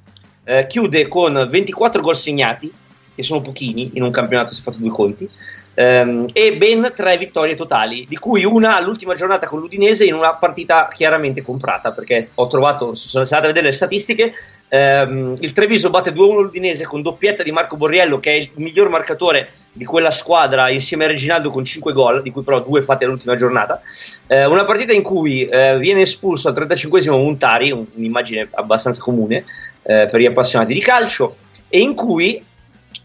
chiude 0.67 1.07
con 1.07 1.47
24 1.49 2.01
gol 2.01 2.17
segnati, 2.17 2.69
che 3.15 3.23
sono 3.23 3.41
pochini 3.41 3.91
in 3.93 4.03
un 4.03 4.11
campionato 4.11 4.53
se 4.53 4.61
fate 4.61 4.79
due 4.79 4.89
conti, 4.89 5.29
ehm, 5.73 6.27
e 6.33 6.57
ben 6.57 6.91
tre 6.95 7.17
vittorie 7.17 7.55
totali, 7.55 8.05
di 8.07 8.17
cui 8.17 8.43
una 8.43 8.75
all'ultima 8.75 9.13
giornata 9.13 9.47
con 9.47 9.59
l'Udinese 9.59 10.05
in 10.05 10.13
una 10.13 10.33
partita 10.35 10.87
chiaramente 10.93 11.41
comprata, 11.41 11.91
perché 11.91 12.29
ho 12.35 12.47
trovato, 12.47 12.93
sono 12.93 13.23
stato 13.23 13.45
a 13.45 13.47
vedere 13.47 13.67
le 13.67 13.71
statistiche, 13.71 14.33
ehm, 14.67 15.35
il 15.39 15.51
Treviso 15.51 15.89
batte 15.89 16.11
2-1 16.11 16.41
l'Udinese 16.41 16.85
con 16.85 17.01
doppietta 17.01 17.43
di 17.43 17.51
Marco 17.51 17.75
Borriello, 17.75 18.19
che 18.19 18.31
è 18.31 18.35
il 18.35 18.51
miglior 18.55 18.89
marcatore 18.89 19.49
di 19.75 19.85
quella 19.85 20.11
squadra 20.11 20.69
insieme 20.69 21.05
a 21.05 21.07
Reginaldo 21.07 21.49
con 21.49 21.65
5 21.65 21.93
gol, 21.93 22.21
di 22.21 22.31
cui 22.31 22.43
però 22.43 22.61
due 22.61 22.83
fatti 22.83 23.05
all'ultima 23.05 23.35
giornata. 23.35 23.81
Eh, 24.27 24.45
una 24.45 24.65
partita 24.65 24.93
in 24.93 25.01
cui 25.01 25.47
eh, 25.47 25.77
viene 25.79 26.01
espulso 26.01 26.47
al 26.47 26.53
35esimo 26.53 27.11
Montari, 27.11 27.71
un- 27.71 27.85
un'immagine 27.95 28.49
abbastanza 28.51 29.01
comune 29.01 29.45
eh, 29.81 30.07
per 30.09 30.19
gli 30.19 30.25
appassionati 30.25 30.73
di 30.73 30.79
calcio, 30.79 31.37
e 31.69 31.79
in 31.79 31.95
cui 31.95 32.43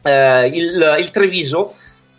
eh, 0.02 0.46
il, 0.46 0.96
il 1.00 1.10
Treviso 1.10 1.74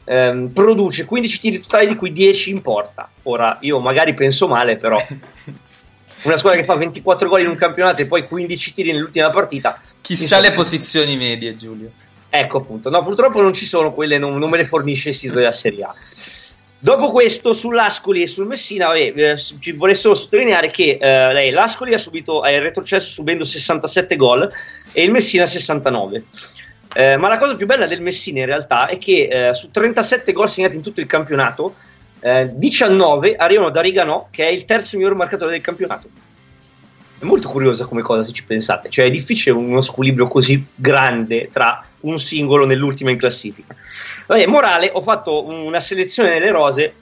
ehm, 0.05 0.47
produce 0.49 1.05
15 1.05 1.39
tiri 1.39 1.59
totali 1.61 1.87
di 1.87 1.95
cui 1.95 2.11
10 2.11 2.49
in 2.49 2.61
porta. 2.61 3.09
Ora, 3.23 3.57
io 3.61 3.79
magari 3.79 4.13
penso 4.13 4.47
male, 4.47 4.77
però 4.77 4.97
una 6.23 6.37
squadra 6.37 6.59
che 6.59 6.65
fa 6.65 6.75
24 6.75 7.29
gol 7.29 7.41
in 7.41 7.49
un 7.49 7.55
campionato 7.55 8.01
e 8.01 8.05
poi 8.05 8.25
15 8.25 8.73
tiri 8.73 8.91
nell'ultima 8.91 9.29
partita. 9.29 9.81
Chissà 10.01 10.23
insomma, 10.23 10.41
le 10.41 10.53
posizioni 10.53 11.17
medie, 11.17 11.55
Giulio. 11.55 11.91
Ecco 12.29 12.57
appunto, 12.57 12.89
no, 12.89 13.03
purtroppo 13.03 13.41
non 13.41 13.53
ci 13.53 13.65
sono 13.65 13.93
quelle, 13.93 14.17
non, 14.17 14.37
non 14.37 14.49
me 14.49 14.57
le 14.57 14.65
fornisce 14.65 15.09
il 15.09 15.15
sito 15.15 15.35
della 15.35 15.51
Serie 15.51 15.83
A. 15.83 15.95
Dopo 16.81 17.11
questo, 17.11 17.53
sull'Ascoli 17.53 18.21
e 18.21 18.27
sul 18.27 18.47
Messina, 18.47 18.87
vabbè, 18.87 19.13
eh, 19.15 19.37
ci 19.37 19.73
vorrei 19.73 19.95
solo 19.95 20.15
sottolineare 20.15 20.71
che 20.71 20.97
eh, 21.01 21.33
lei, 21.33 21.51
l'Ascoli 21.51 21.93
ha 21.93 21.97
subito 21.97 22.43
è 22.43 22.57
retrocesso 22.61 23.09
subendo 23.09 23.43
67 23.43 24.15
gol 24.15 24.49
e 24.93 25.03
il 25.03 25.11
Messina 25.11 25.45
69. 25.45 26.23
Eh, 26.93 27.17
ma 27.17 27.27
la 27.27 27.37
cosa 27.37 27.55
più 27.55 27.65
bella 27.65 27.85
del 27.85 28.01
Messina 28.01 28.39
in 28.39 28.45
realtà 28.45 28.87
è 28.87 28.97
che 28.97 29.49
eh, 29.49 29.53
su 29.53 29.69
37 29.69 30.31
gol 30.31 30.49
segnati 30.49 30.75
in 30.75 30.81
tutto 30.81 30.99
il 30.99 31.05
campionato, 31.05 31.75
eh, 32.21 32.49
19 32.53 33.35
arrivano 33.35 33.69
da 33.69 33.81
Riganò, 33.81 34.27
che 34.31 34.47
è 34.47 34.49
il 34.49 34.65
terzo 34.65 34.97
miglior 34.97 35.15
marcatore 35.15 35.51
del 35.51 35.61
campionato. 35.61 36.07
È 37.19 37.25
molto 37.25 37.49
curiosa 37.49 37.85
come 37.85 38.01
cosa 38.01 38.23
se 38.23 38.31
ci 38.31 38.45
pensate, 38.45 38.89
cioè 38.89 39.05
è 39.05 39.09
difficile 39.09 39.55
uno 39.55 39.81
squilibrio 39.81 40.27
così 40.27 40.65
grande 40.73 41.49
tra 41.51 41.83
un 42.01 42.17
singolo 42.17 42.65
nell'ultima 42.65 43.11
in 43.11 43.17
classifica. 43.17 43.75
Vabbè, 44.25 44.45
morale, 44.47 44.89
ho 44.93 45.01
fatto 45.01 45.45
una 45.45 45.81
selezione 45.81 46.29
nelle 46.29 46.51
rose 46.51 46.93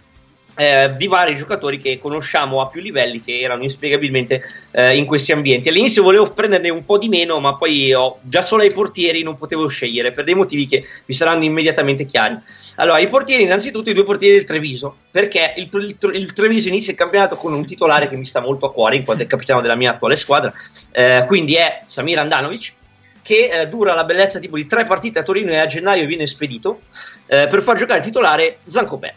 eh, 0.57 0.95
di 0.97 1.07
vari 1.07 1.35
giocatori 1.35 1.77
che 1.77 1.99
conosciamo 1.99 2.61
a 2.61 2.67
più 2.67 2.81
livelli 2.81 3.21
che 3.23 3.39
erano 3.39 3.61
inspiegabilmente 3.63 4.41
eh, 4.71 4.97
in 4.97 5.05
questi 5.05 5.31
ambienti. 5.31 5.69
All'inizio 5.69 6.01
volevo 6.01 6.31
prenderne 6.31 6.69
un 6.69 6.83
po' 6.83 6.97
di 6.97 7.07
meno, 7.09 7.39
ma 7.39 7.55
poi 7.55 7.93
ho, 7.93 8.17
già 8.21 8.41
solo 8.41 8.63
ai 8.63 8.71
portieri 8.73 9.21
non 9.21 9.37
potevo 9.37 9.67
scegliere 9.67 10.11
per 10.11 10.23
dei 10.23 10.33
motivi 10.33 10.65
che 10.65 10.83
vi 11.05 11.13
saranno 11.13 11.43
immediatamente 11.43 12.05
chiari. 12.05 12.35
Allora, 12.77 12.99
i 12.99 13.07
portieri, 13.07 13.43
innanzitutto 13.43 13.89
i 13.91 13.93
due 13.93 14.03
portieri 14.03 14.35
del 14.35 14.45
Treviso, 14.45 14.95
perché 15.11 15.53
il, 15.57 15.69
il- 15.71 16.15
il 16.15 16.33
Treviso 16.33 16.67
inizia 16.67 16.91
il 16.91 16.97
campionato 16.97 17.35
con 17.35 17.53
un 17.53 17.65
titolare 17.65 18.09
che 18.09 18.15
mi 18.15 18.25
sta 18.25 18.39
molto 18.41 18.65
a 18.65 18.73
cuore, 18.73 18.95
in 18.95 19.05
quanto 19.05 19.23
è 19.23 19.27
capitano 19.27 19.61
della 19.61 19.75
mia 19.75 19.91
attuale 19.91 20.15
squadra, 20.15 20.51
eh, 20.91 21.23
quindi 21.27 21.55
è 21.55 21.83
Samir 21.85 22.17
Andanovic, 22.17 22.73
che 23.21 23.49
eh, 23.51 23.67
dura 23.67 23.93
la 23.93 24.05
bellezza 24.05 24.39
tipo 24.39 24.55
di 24.55 24.65
tre 24.65 24.85
partite 24.85 25.19
a 25.19 25.23
Torino 25.23 25.51
e 25.51 25.57
a 25.57 25.65
gennaio 25.65 26.05
viene 26.07 26.25
spedito 26.25 26.81
eh, 27.27 27.47
per 27.47 27.61
far 27.61 27.75
giocare 27.75 27.99
titolare 27.99 28.59
Zancopè 28.65 29.13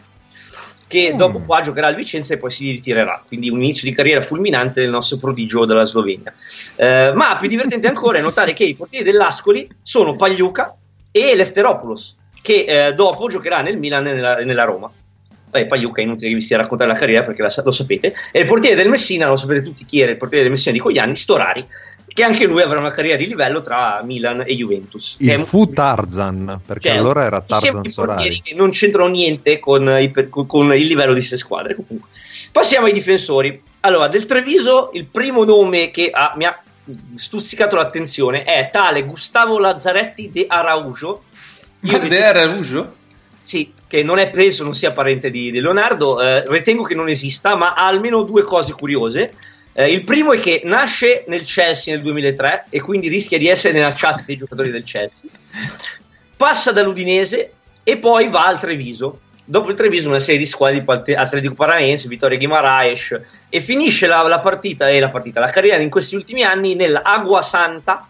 che 0.91 1.13
dopo 1.15 1.39
qua 1.39 1.61
giocherà 1.61 1.87
al 1.87 1.95
Vicenza 1.95 2.33
e 2.33 2.37
poi 2.37 2.51
si 2.51 2.69
ritirerà. 2.69 3.23
Quindi 3.25 3.49
un 3.49 3.63
inizio 3.63 3.87
di 3.87 3.95
carriera 3.95 4.19
fulminante 4.19 4.81
del 4.81 4.89
nostro 4.89 5.15
prodigio 5.15 5.63
della 5.63 5.85
Slovenia. 5.85 6.33
Eh, 6.75 7.13
ma 7.15 7.37
più 7.37 7.47
divertente 7.47 7.87
ancora 7.87 8.17
è 8.17 8.21
notare 8.21 8.51
che 8.51 8.65
i 8.65 8.75
portieri 8.75 9.05
dell'Ascoli 9.05 9.69
sono 9.81 10.17
Pagliuca 10.17 10.75
e 11.09 11.33
Lefteropoulos, 11.33 12.17
che 12.41 12.65
eh, 12.65 12.93
dopo 12.93 13.29
giocherà 13.29 13.61
nel 13.61 13.77
Milan 13.77 14.05
e 14.07 14.13
nella, 14.13 14.35
nella 14.43 14.63
Roma. 14.65 14.91
Beh, 15.49 15.65
Pagliuca 15.65 16.01
è 16.01 16.03
inutile 16.03 16.27
che 16.27 16.35
vi 16.35 16.41
stia 16.41 16.57
a 16.57 16.61
raccontare 16.61 16.91
la 16.91 16.97
carriera 16.97 17.23
perché 17.23 17.41
la- 17.41 17.53
lo 17.63 17.71
sapete. 17.71 18.13
E 18.33 18.41
il 18.41 18.45
portiere 18.45 18.75
del 18.75 18.89
Messina, 18.89 19.27
lo 19.27 19.37
sapete 19.37 19.61
tutti 19.61 19.85
chi 19.85 20.01
era 20.01 20.11
il 20.11 20.17
portiere 20.17 20.43
del 20.43 20.51
Messina 20.51 20.73
di 20.73 20.79
quegli 20.79 20.97
anni, 20.97 21.15
Storari, 21.15 21.65
che 22.13 22.23
anche 22.23 22.45
lui 22.45 22.61
avrà 22.61 22.79
una 22.79 22.91
carriera 22.91 23.17
di 23.17 23.27
livello 23.27 23.61
tra 23.61 24.01
Milan 24.03 24.43
e 24.45 24.55
Juventus. 24.55 25.15
Il 25.19 25.45
fu 25.45 25.71
Tarzan, 25.71 26.59
perché 26.65 26.89
cioè, 26.89 26.97
allora 26.97 27.23
era 27.23 27.41
Tarzan 27.41 27.71
sempre 27.71 27.89
i 27.89 27.93
portieri 27.93 28.35
Solari. 28.35 28.41
che 28.43 28.55
non 28.55 28.69
c'entrano 28.71 29.07
niente 29.09 29.59
con, 29.59 29.97
i 29.99 30.09
per- 30.09 30.29
con 30.29 30.73
il 30.75 30.85
livello 30.85 31.13
di 31.13 31.19
queste 31.19 31.37
squadre. 31.37 31.75
Comunque. 31.75 32.09
Passiamo 32.51 32.87
ai 32.87 32.93
difensori. 32.93 33.61
Allora, 33.81 34.07
del 34.07 34.25
Treviso, 34.25 34.89
il 34.93 35.05
primo 35.05 35.43
nome 35.43 35.89
che 35.91 36.09
ha- 36.11 36.33
mi 36.35 36.45
ha 36.45 36.61
stuzzicato 37.15 37.75
l'attenzione 37.75 38.43
è 38.43 38.69
tale 38.71 39.03
Gustavo 39.03 39.57
Lazzaretti 39.59 40.31
de 40.31 40.45
Araujo. 40.47 41.23
Ma 41.81 41.97
De 41.97 42.23
Araujo? 42.23 42.95
Sì, 43.43 43.71
che 43.87 44.03
non 44.03 44.19
è 44.19 44.29
preso, 44.29 44.63
non 44.63 44.73
sia 44.75 44.91
parente 44.91 45.29
di, 45.29 45.49
di 45.51 45.59
Leonardo, 45.59 46.21
eh, 46.21 46.43
ritengo 46.47 46.83
che 46.83 46.93
non 46.95 47.09
esista, 47.09 47.55
ma 47.55 47.73
ha 47.73 47.87
almeno 47.87 48.21
due 48.23 48.43
cose 48.43 48.73
curiose. 48.73 49.33
Eh, 49.73 49.89
il 49.89 50.03
primo 50.03 50.33
è 50.33 50.39
che 50.39 50.61
nasce 50.65 51.23
nel 51.27 51.45
Chelsea 51.45 51.93
nel 51.93 52.03
2003 52.03 52.65
e 52.69 52.81
quindi 52.81 53.07
rischia 53.07 53.37
di 53.37 53.47
essere 53.47 53.73
nella 53.73 53.93
chat 53.93 54.25
dei 54.25 54.37
giocatori 54.37 54.69
del 54.69 54.83
Chelsea. 54.83 55.29
Passa 56.35 56.71
dall'Udinese 56.71 57.53
e 57.83 57.97
poi 57.97 58.29
va 58.29 58.45
al 58.45 58.59
Treviso, 58.59 59.21
dopo 59.45 59.69
il 59.69 59.75
Treviso 59.75 60.09
una 60.09 60.19
serie 60.19 60.39
di 60.39 60.45
squadre 60.45 60.79
tipo 60.79 60.91
Atle- 60.91 61.15
Atletico 61.15 61.53
Paranaense, 61.53 62.07
Vittoria 62.07 62.37
Guimaraes 62.37 63.19
e 63.47 63.61
finisce 63.61 64.07
la, 64.07 64.21
la 64.23 64.39
partita 64.39 64.89
e 64.89 64.99
la 64.99 65.09
partita, 65.09 65.39
la 65.39 65.49
carriera 65.49 65.81
in 65.81 65.89
questi 65.89 66.15
ultimi 66.15 66.43
anni 66.43 66.75
nell'Agua 66.75 67.41
Santa 67.41 68.07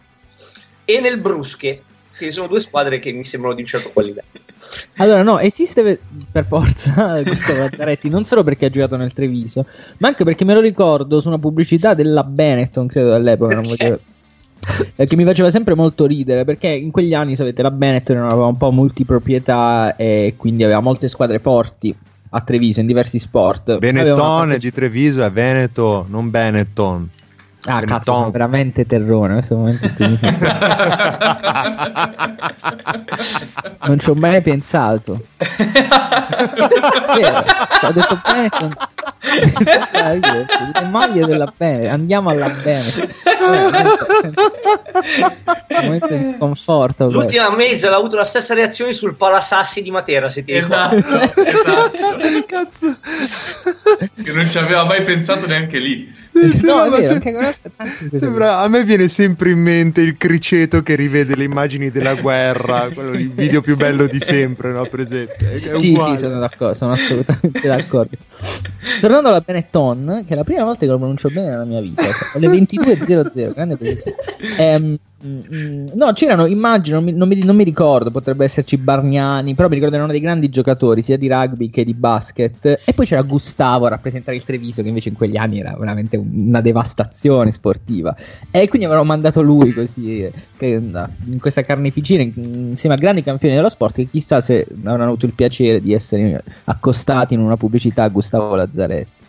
e 0.84 1.00
nel 1.00 1.20
Brusche, 1.20 1.84
che 2.18 2.32
sono 2.32 2.48
due 2.48 2.60
squadre 2.60 3.00
che 3.00 3.12
mi 3.12 3.24
sembrano 3.24 3.56
di 3.56 3.62
un 3.62 3.68
certo 3.68 3.90
qual 3.92 4.06
livello. 4.06 4.28
Allora, 4.98 5.24
no, 5.24 5.40
esiste 5.40 6.00
per- 6.32 6.46
forza 6.46 7.22
Gustavo 7.24 7.60
Lazzaretti, 7.60 8.10
non 8.10 8.24
solo 8.24 8.44
perché 8.44 8.68
ha 8.68 8.70
giocato 8.70 8.96
nel 8.96 9.14
Treviso, 9.14 9.66
ma 9.98 10.08
anche 10.08 10.24
perché 10.24 10.46
me 10.46 10.54
lo 10.54 10.62
ricordo 10.62 11.20
su 11.20 11.28
una 11.28 11.40
pubblicità 11.40 11.94
della 11.94 12.24
Benetton, 12.24 12.88
credo 12.88 13.14
all'epoca, 13.14 13.56
non 13.56 13.64
voglio... 13.64 14.00
eh, 14.96 15.06
che 15.08 15.16
mi 15.16 15.26
faceva 15.26 15.50
sempre 15.50 15.74
molto 15.74 16.06
ridere 16.06 16.46
perché 16.46 16.68
in 16.68 16.92
quegli 16.92 17.14
anni, 17.14 17.36
sapete, 17.36 17.62
la 17.62 17.72
Benetton 17.72 18.18
aveva 18.18 18.46
un 18.46 18.58
po' 18.58 18.72
multiproprietà 18.72 19.96
e 19.96 20.36
quindi 20.38 20.64
aveva 20.64 20.80
molte 20.80 21.08
squadre 21.08 21.40
forti 21.40 21.94
a 22.34 22.42
Treviso 22.42 22.80
in 22.80 22.86
diversi 22.86 23.20
sport. 23.20 23.78
Benetton 23.78 24.16
parte- 24.16 24.58
di 24.58 24.72
Treviso, 24.72 25.24
è 25.24 25.32
Veneto, 25.32 26.06
non 26.10 26.30
Benetton. 26.30 27.10
Ah, 27.66 27.80
cazzo, 27.82 28.12
sono 28.12 28.32
veramente 28.32 28.86
terrone. 28.86 29.34
Questo 29.36 29.56
momento 29.56 29.88
sento- 29.98 30.26
Non 33.84 34.00
ci 34.00 34.10
ho 34.10 34.16
mai 34.16 34.42
pensato. 34.42 35.26
Vero, 37.16 37.44
ho 37.84 37.92
detto 37.92 38.22
Benetton. 38.26 38.76
Ho 39.94 40.66
detto 40.70 40.86
maglia 40.90 41.26
della 41.28 41.54
bene, 41.56 41.88
andiamo 41.90 42.30
alla 42.30 42.50
bene. 42.50 42.82
Un 45.70 45.84
momento 45.84 46.08
di 46.16 46.34
sconforto. 46.36 47.06
questo. 47.06 47.20
L'ultima 47.22 47.56
mese 47.56 47.88
ha 47.88 47.96
avuto 47.96 48.16
la 48.16 48.26
stessa 48.26 48.54
reazione 48.54 48.94
sul 48.94 49.16
Palasassi 49.16 49.82
di 49.82 49.92
Matera, 49.92 50.30
se 50.30 50.44
ti 50.44 50.54
ricordi. 50.60 50.96
Esatto, 50.98 51.42
esatto. 51.42 52.46
Cazzo. 52.48 52.96
che 54.24 54.32
non 54.32 54.50
ci 54.50 54.58
aveva 54.58 54.86
mai 54.86 55.02
pensato 55.04 55.46
neanche 55.48 55.80
lì. 55.80 56.20
Sì, 56.34 56.54
sì, 56.56 56.66
No, 56.66 56.76
no, 56.86 56.90
vero, 56.90 57.04
se- 57.04 57.14
anche 57.14 57.32
con 57.34 57.44
altri 57.44 57.72
tanti 57.76 58.10
così. 58.10 58.18
sembra- 58.24 58.60
a 58.60 58.68
me 58.70 58.84
viene 58.84 59.08
sempre 59.10 59.50
in 59.52 59.60
mente 59.60 60.02
il 60.02 60.16
criceto 60.18 60.82
che 60.82 60.96
rivede 60.96 61.36
le 61.36 61.44
immagini 61.44 61.92
della 61.92 62.14
guerra, 62.16 62.90
quello, 62.94 63.12
il 63.12 63.30
video 63.32 63.62
più 63.62 63.76
bello 63.76 64.08
di 64.08 64.20
sempre, 64.20 64.72
no? 64.72 64.86
Presente? 64.86 65.52
È 65.56 65.76
Sì, 65.78 65.90
uguale. 65.92 66.16
sì, 66.18 66.24
sono 66.24 66.40
d'accordo, 66.40 66.74
sono 66.74 66.92
assolutamente 66.94 67.68
d'accordo. 67.68 68.16
Tornando 69.00 69.28
alla 69.30 69.42
Benetton, 69.42 70.24
che 70.26 70.34
è 70.34 70.36
la 70.38 70.44
prima 70.44 70.64
volta 70.64 70.80
che 70.86 70.92
lo 70.92 70.98
pronuncio 70.98 71.30
bene 71.30 71.50
nella 71.50 71.66
mia 71.66 71.82
vita, 71.82 72.04
alle 72.34 72.48
22.00, 72.48 73.54
grande 73.54 73.76
precisione. 73.78 74.16
Ehm, 74.58 74.98
no, 75.22 76.14
c'erano, 76.14 76.46
immagino, 76.46 77.00
non 77.00 77.28
mi, 77.28 77.44
non, 77.44 77.56
mi, 77.56 77.64
ricordo, 77.64 78.10
potrebbe 78.10 78.44
esserci 78.44 78.78
Bargnani, 78.78 79.54
però 79.54 79.68
mi 79.68 79.76
ricordo 79.76 79.96
erano 79.96 80.12
dei 80.12 80.20
grandi 80.20 80.50
giocatori, 80.50 81.02
sia 81.02 81.18
di 81.18 81.28
rugby 81.28 81.70
che 81.70 81.84
di 81.84 81.94
basket. 81.94 82.82
E 82.86 82.94
poi 82.94 83.06
c'era 83.06 83.22
Gustavo 83.22 83.86
a 83.86 83.90
rappresentare 83.90 84.36
il 84.36 84.44
Treviso, 84.44 84.82
che 84.82 84.88
invece 84.88 85.10
in 85.10 85.16
quegli 85.16 85.38
anni 85.38 85.60
era 85.60 85.76
veramente 85.78 86.18
una 86.18 86.62
devastazione 86.62 87.52
sportiva. 87.52 88.16
E 88.50 88.68
quindi 88.68 88.88
avevano 88.88 89.08
mandato 89.08 89.42
lui 89.42 89.72
così, 89.72 90.30
che, 90.58 90.68
in 90.68 91.38
questa 91.40 91.62
carneficina, 91.62 92.24
in- 92.24 92.34
insieme 92.36 92.96
a 92.96 92.98
grandi 92.98 93.24
campioni 93.24 93.56
dello 93.56 93.70
sport, 93.70 93.96
che 93.96 94.08
chissà 94.10 94.42
se 94.42 94.66
avranno 94.84 95.10
avuto 95.10 95.26
il 95.26 95.34
piacere 95.34 95.82
di 95.82 95.94
essere 95.94 96.44
accostati 96.66 97.34
in 97.36 97.42
una 97.42 97.58
pubblicità 97.58 98.04
a 98.04 98.10
Gustavo 98.10 98.56
Lazzaretti. 98.56 99.20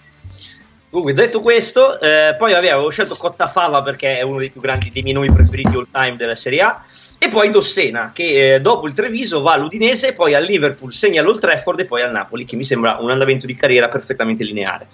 Comunque, 0.93 1.14
detto 1.14 1.40
questo, 1.40 1.99
eh, 2.03 2.34
poi 2.36 2.53
vabbè, 2.53 2.68
avevo 2.68 2.90
scelto 2.90 3.14
Cottafava 3.14 3.82
perché 3.82 4.18
è 4.18 4.20
uno 4.20 4.36
dei 4.36 4.51
più 4.51 4.61
grandi, 4.61 4.90
dei 4.93 5.01
miei 5.01 5.14
nomi 5.14 5.32
preferiti 5.32 5.74
all 5.74 5.86
time 5.90 6.16
della 6.16 6.34
Serie 6.34 6.61
A. 6.61 6.84
E 7.16 7.28
poi 7.28 7.49
Dossena, 7.49 8.11
che 8.12 8.57
eh, 8.57 8.61
dopo 8.61 8.86
il 8.86 8.93
Treviso 8.93 9.40
va 9.40 9.55
all'Udinese, 9.55 10.12
poi 10.12 10.34
al 10.34 10.45
Liverpool, 10.45 10.93
segna 10.93 11.22
l'Old 11.22 11.40
Trafford 11.40 11.80
e 11.80 11.84
poi 11.86 12.03
al 12.03 12.11
Napoli, 12.11 12.45
che 12.45 12.57
mi 12.57 12.64
sembra 12.64 12.99
un 13.01 13.11
andamento 13.11 13.47
di 13.47 13.57
carriera 13.57 13.88
perfettamente 13.88 14.45
lineare. 14.45 14.88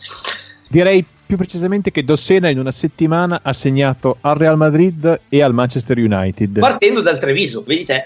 Direi 0.68 1.04
più 1.26 1.36
precisamente 1.36 1.90
che 1.90 2.04
Dossena 2.04 2.48
in 2.48 2.60
una 2.60 2.70
settimana 2.70 3.40
ha 3.42 3.52
segnato 3.52 4.18
al 4.20 4.36
Real 4.36 4.56
Madrid 4.56 5.22
e 5.28 5.42
al 5.42 5.52
Manchester 5.52 5.98
United. 5.98 6.60
Partendo 6.60 7.00
dal 7.00 7.18
Treviso, 7.18 7.64
vedi 7.66 7.84
te. 7.84 8.04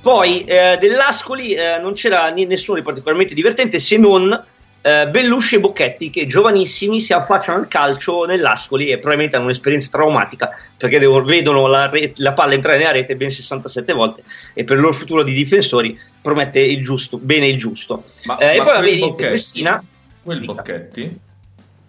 Poi 0.00 0.42
eh, 0.42 0.76
dell'Ascoli 0.80 1.54
eh, 1.54 1.78
non 1.80 1.92
c'era 1.92 2.28
ni- 2.30 2.46
nessuno 2.46 2.78
di 2.78 2.82
particolarmente 2.82 3.34
divertente 3.34 3.78
se 3.78 3.96
non 3.96 4.44
eh, 4.80 5.08
Bellusci 5.08 5.56
e 5.56 5.60
Bocchetti 5.60 6.08
che 6.10 6.26
giovanissimi 6.26 7.00
si 7.00 7.12
affacciano 7.12 7.58
al 7.58 7.68
calcio 7.68 8.24
nell'Ascoli 8.24 8.88
e 8.90 8.98
probabilmente 8.98 9.36
hanno 9.36 9.46
un'esperienza 9.46 9.88
traumatica 9.90 10.50
perché 10.76 10.98
devo- 10.98 11.22
vedono 11.22 11.66
la, 11.66 11.88
re- 11.88 12.12
la 12.16 12.32
palla 12.32 12.54
entrare 12.54 12.78
nella 12.78 12.92
rete 12.92 13.16
ben 13.16 13.30
67 13.30 13.92
volte 13.92 14.22
e 14.54 14.64
per 14.64 14.76
il 14.76 14.82
loro 14.82 14.94
futuro 14.94 15.22
di 15.22 15.32
difensori 15.34 15.98
promette 16.22 16.60
il 16.60 16.82
giusto, 16.82 17.18
bene 17.18 17.48
il 17.48 17.56
giusto. 17.58 18.02
Ma, 18.24 18.38
Eh, 18.38 18.54
e 18.54 18.58
ma 18.58 18.64
poi 18.64 18.72
quel 18.78 18.84
vabbè, 18.90 18.98
Bocchetti, 18.98 19.30
Messina, 19.30 19.84
quel 20.22 20.40
Dica. 20.40 20.52
Bocchetti? 20.52 21.18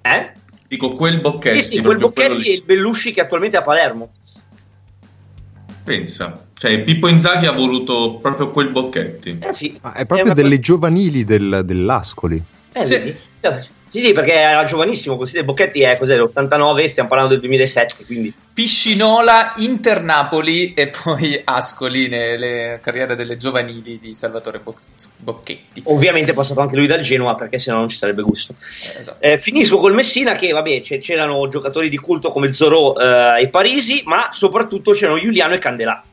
eh? 0.02 0.32
Dico 0.68 0.88
quel 0.90 1.20
Bocchetti. 1.22 1.62
Sì, 1.62 1.76
sì, 1.76 1.82
quel 1.82 1.98
Bocchetti 1.98 2.50
e 2.50 2.54
il 2.54 2.64
Bellusci 2.64 3.12
che 3.12 3.22
attualmente 3.22 3.58
è 3.58 3.60
a 3.60 3.64
Palermo. 3.64 4.12
Pensa. 5.84 6.46
Cioè, 6.54 6.80
Pippo 6.82 7.08
Inzaghi 7.08 7.46
ha 7.48 7.52
voluto 7.52 8.16
proprio 8.22 8.52
quel 8.52 8.70
Bocchetti. 8.70 9.40
Eh 9.42 9.54
sì, 9.54 9.78
Ma 9.82 9.94
è 9.94 10.06
proprio 10.06 10.26
una 10.26 10.34
delle 10.36 10.60
giovanili 10.60 11.24
del- 11.24 11.62
dell'Ascoli. 11.66 12.42
Eh, 12.74 12.88
Sì. 12.88 13.16
Sì, 13.92 14.02
sì, 14.02 14.14
perché 14.14 14.34
era 14.34 14.64
giovanissimo, 14.66 15.18
considera 15.18 15.46
Bocchetti 15.46 15.82
è 15.82 15.98
cos'è, 15.98 16.16
l'89, 16.16 16.86
stiamo 16.86 17.10
parlando 17.10 17.34
del 17.34 17.42
2007, 17.42 18.06
quindi 18.06 18.32
Piscinola, 18.54 19.54
Inter 19.56 20.04
Napoli 20.04 20.76
e 20.76 20.90
poi 20.90 21.42
Ascoli 21.44 22.08
nelle 22.08 22.80
carriere 22.84 23.16
delle 23.16 23.36
giovanili 23.36 23.98
di 24.00 24.14
Salvatore 24.14 24.60
Boc- 24.60 24.82
Bocchetti. 25.18 25.82
ovviamente 25.86 26.32
è 26.32 26.34
passato 26.36 26.60
anche 26.62 26.76
lui 26.76 26.86
dal 26.86 27.02
Genoa 27.02 27.34
perché 27.34 27.58
sennò 27.58 27.80
non 27.80 27.90
ci 27.90 27.98
sarebbe 27.98 28.22
gusto. 28.22 28.54
Eh, 28.60 29.00
esatto. 29.00 29.24
Eh, 29.24 29.38
finisco 29.40 29.78
col 29.78 29.96
Messina 29.96 30.36
che 30.36 30.52
vabbè 30.52 30.82
c'erano 30.82 31.48
giocatori 31.48 31.90
di 31.90 31.98
culto 31.98 32.30
come 32.30 32.52
Zorò 32.52 32.94
eh, 32.96 33.42
e 33.42 33.48
Parisi, 33.48 34.04
ma 34.06 34.30
soprattutto 34.32 34.92
c'erano 34.92 35.18
Giuliano 35.18 35.56
e 35.56 35.58
Candelà. 35.58 36.04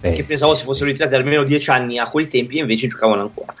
Che 0.00 0.24
pensavo 0.24 0.54
si 0.54 0.62
fossero 0.62 0.86
ritirati 0.86 1.16
almeno 1.16 1.42
dieci 1.42 1.70
anni 1.70 1.98
a 1.98 2.08
quei 2.08 2.28
tempi 2.28 2.58
e 2.58 2.60
invece 2.60 2.86
giocavano 2.86 3.22
ancora. 3.22 3.52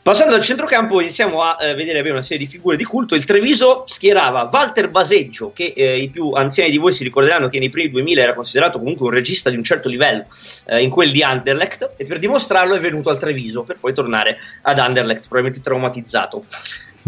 Passando 0.00 0.34
al 0.34 0.42
centrocampo 0.42 1.00
iniziamo 1.00 1.42
a 1.42 1.56
eh, 1.60 1.74
vedere 1.74 2.08
una 2.10 2.22
serie 2.22 2.44
di 2.44 2.50
figure 2.50 2.76
di 2.76 2.84
culto. 2.84 3.16
Il 3.16 3.24
Treviso 3.24 3.84
schierava 3.86 4.48
Walter 4.52 4.88
Baseggio, 4.88 5.52
che 5.52 5.72
eh, 5.76 5.98
i 5.98 6.08
più 6.08 6.30
anziani 6.30 6.70
di 6.70 6.78
voi 6.78 6.92
si 6.92 7.02
ricorderanno 7.02 7.48
che 7.48 7.58
nei 7.58 7.70
primi 7.70 7.90
2000 7.90 8.22
era 8.22 8.34
considerato 8.34 8.78
comunque 8.78 9.06
un 9.06 9.12
regista 9.12 9.50
di 9.50 9.56
un 9.56 9.64
certo 9.64 9.88
livello 9.88 10.26
eh, 10.66 10.80
in 10.80 10.90
quel 10.90 11.10
di 11.10 11.24
Anderlecht 11.24 11.94
e 11.96 12.04
per 12.04 12.20
dimostrarlo 12.20 12.74
è 12.74 12.80
venuto 12.80 13.10
al 13.10 13.18
Treviso 13.18 13.62
per 13.64 13.78
poi 13.80 13.92
tornare 13.92 14.38
ad 14.62 14.78
Anderlecht, 14.78 15.22
probabilmente 15.22 15.60
traumatizzato. 15.60 16.44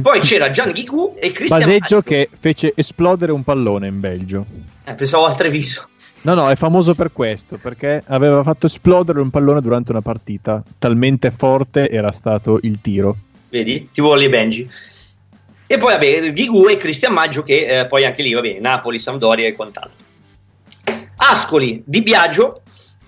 Poi 0.01 0.21
c'era 0.21 0.51
Gian 0.51 0.73
Ghigù 0.73 1.17
e 1.19 1.33
Cristian 1.33 1.61
Baseggio 1.61 1.97
Maggio. 1.97 2.03
che 2.03 2.29
fece 2.41 2.73
esplodere 2.75 3.31
un 3.31 3.45
pallone 3.45 3.87
in 3.87 4.01
Belgio. 4.01 4.47
Eh, 4.85 4.95
pensavo 4.95 5.27
al 5.27 5.37
Treviso. 5.37 5.89
No, 6.25 6.35
no, 6.35 6.49
è 6.49 6.55
famoso 6.55 6.95
per 6.95 7.13
questo, 7.13 7.57
perché 7.57 8.03
aveva 8.07 8.45
fatto 8.45 8.67
esplodere 8.67 9.21
un 9.21 9.31
pallone 9.31 9.61
durante 9.61 9.91
una 9.91 10.03
partita, 10.03 10.63
talmente 10.79 11.33
forte 11.33 11.89
era 11.89 12.13
stato 12.13 12.61
il 12.63 12.81
tiro. 12.81 13.17
vedi? 13.49 13.89
Ti 13.93 14.01
vuole 14.01 14.29
Benji. 14.29 14.71
E 15.67 15.79
poi, 15.79 15.93
vabbè, 15.93 16.33
Ghigù 16.33 16.69
e 16.69 16.77
Cristian 16.77 17.13
Maggio, 17.13 17.43
che 17.43 17.81
eh, 17.81 17.87
poi 17.87 18.05
anche 18.05 18.23
lì, 18.23 18.35
vabbè, 18.35 18.59
Napoli, 18.61 19.01
Sampdoria 19.01 19.49
e 19.49 19.55
quant'altro. 19.55 20.05
Ascoli, 21.17 21.83
Di 21.85 22.03
Biagio, 22.03 22.63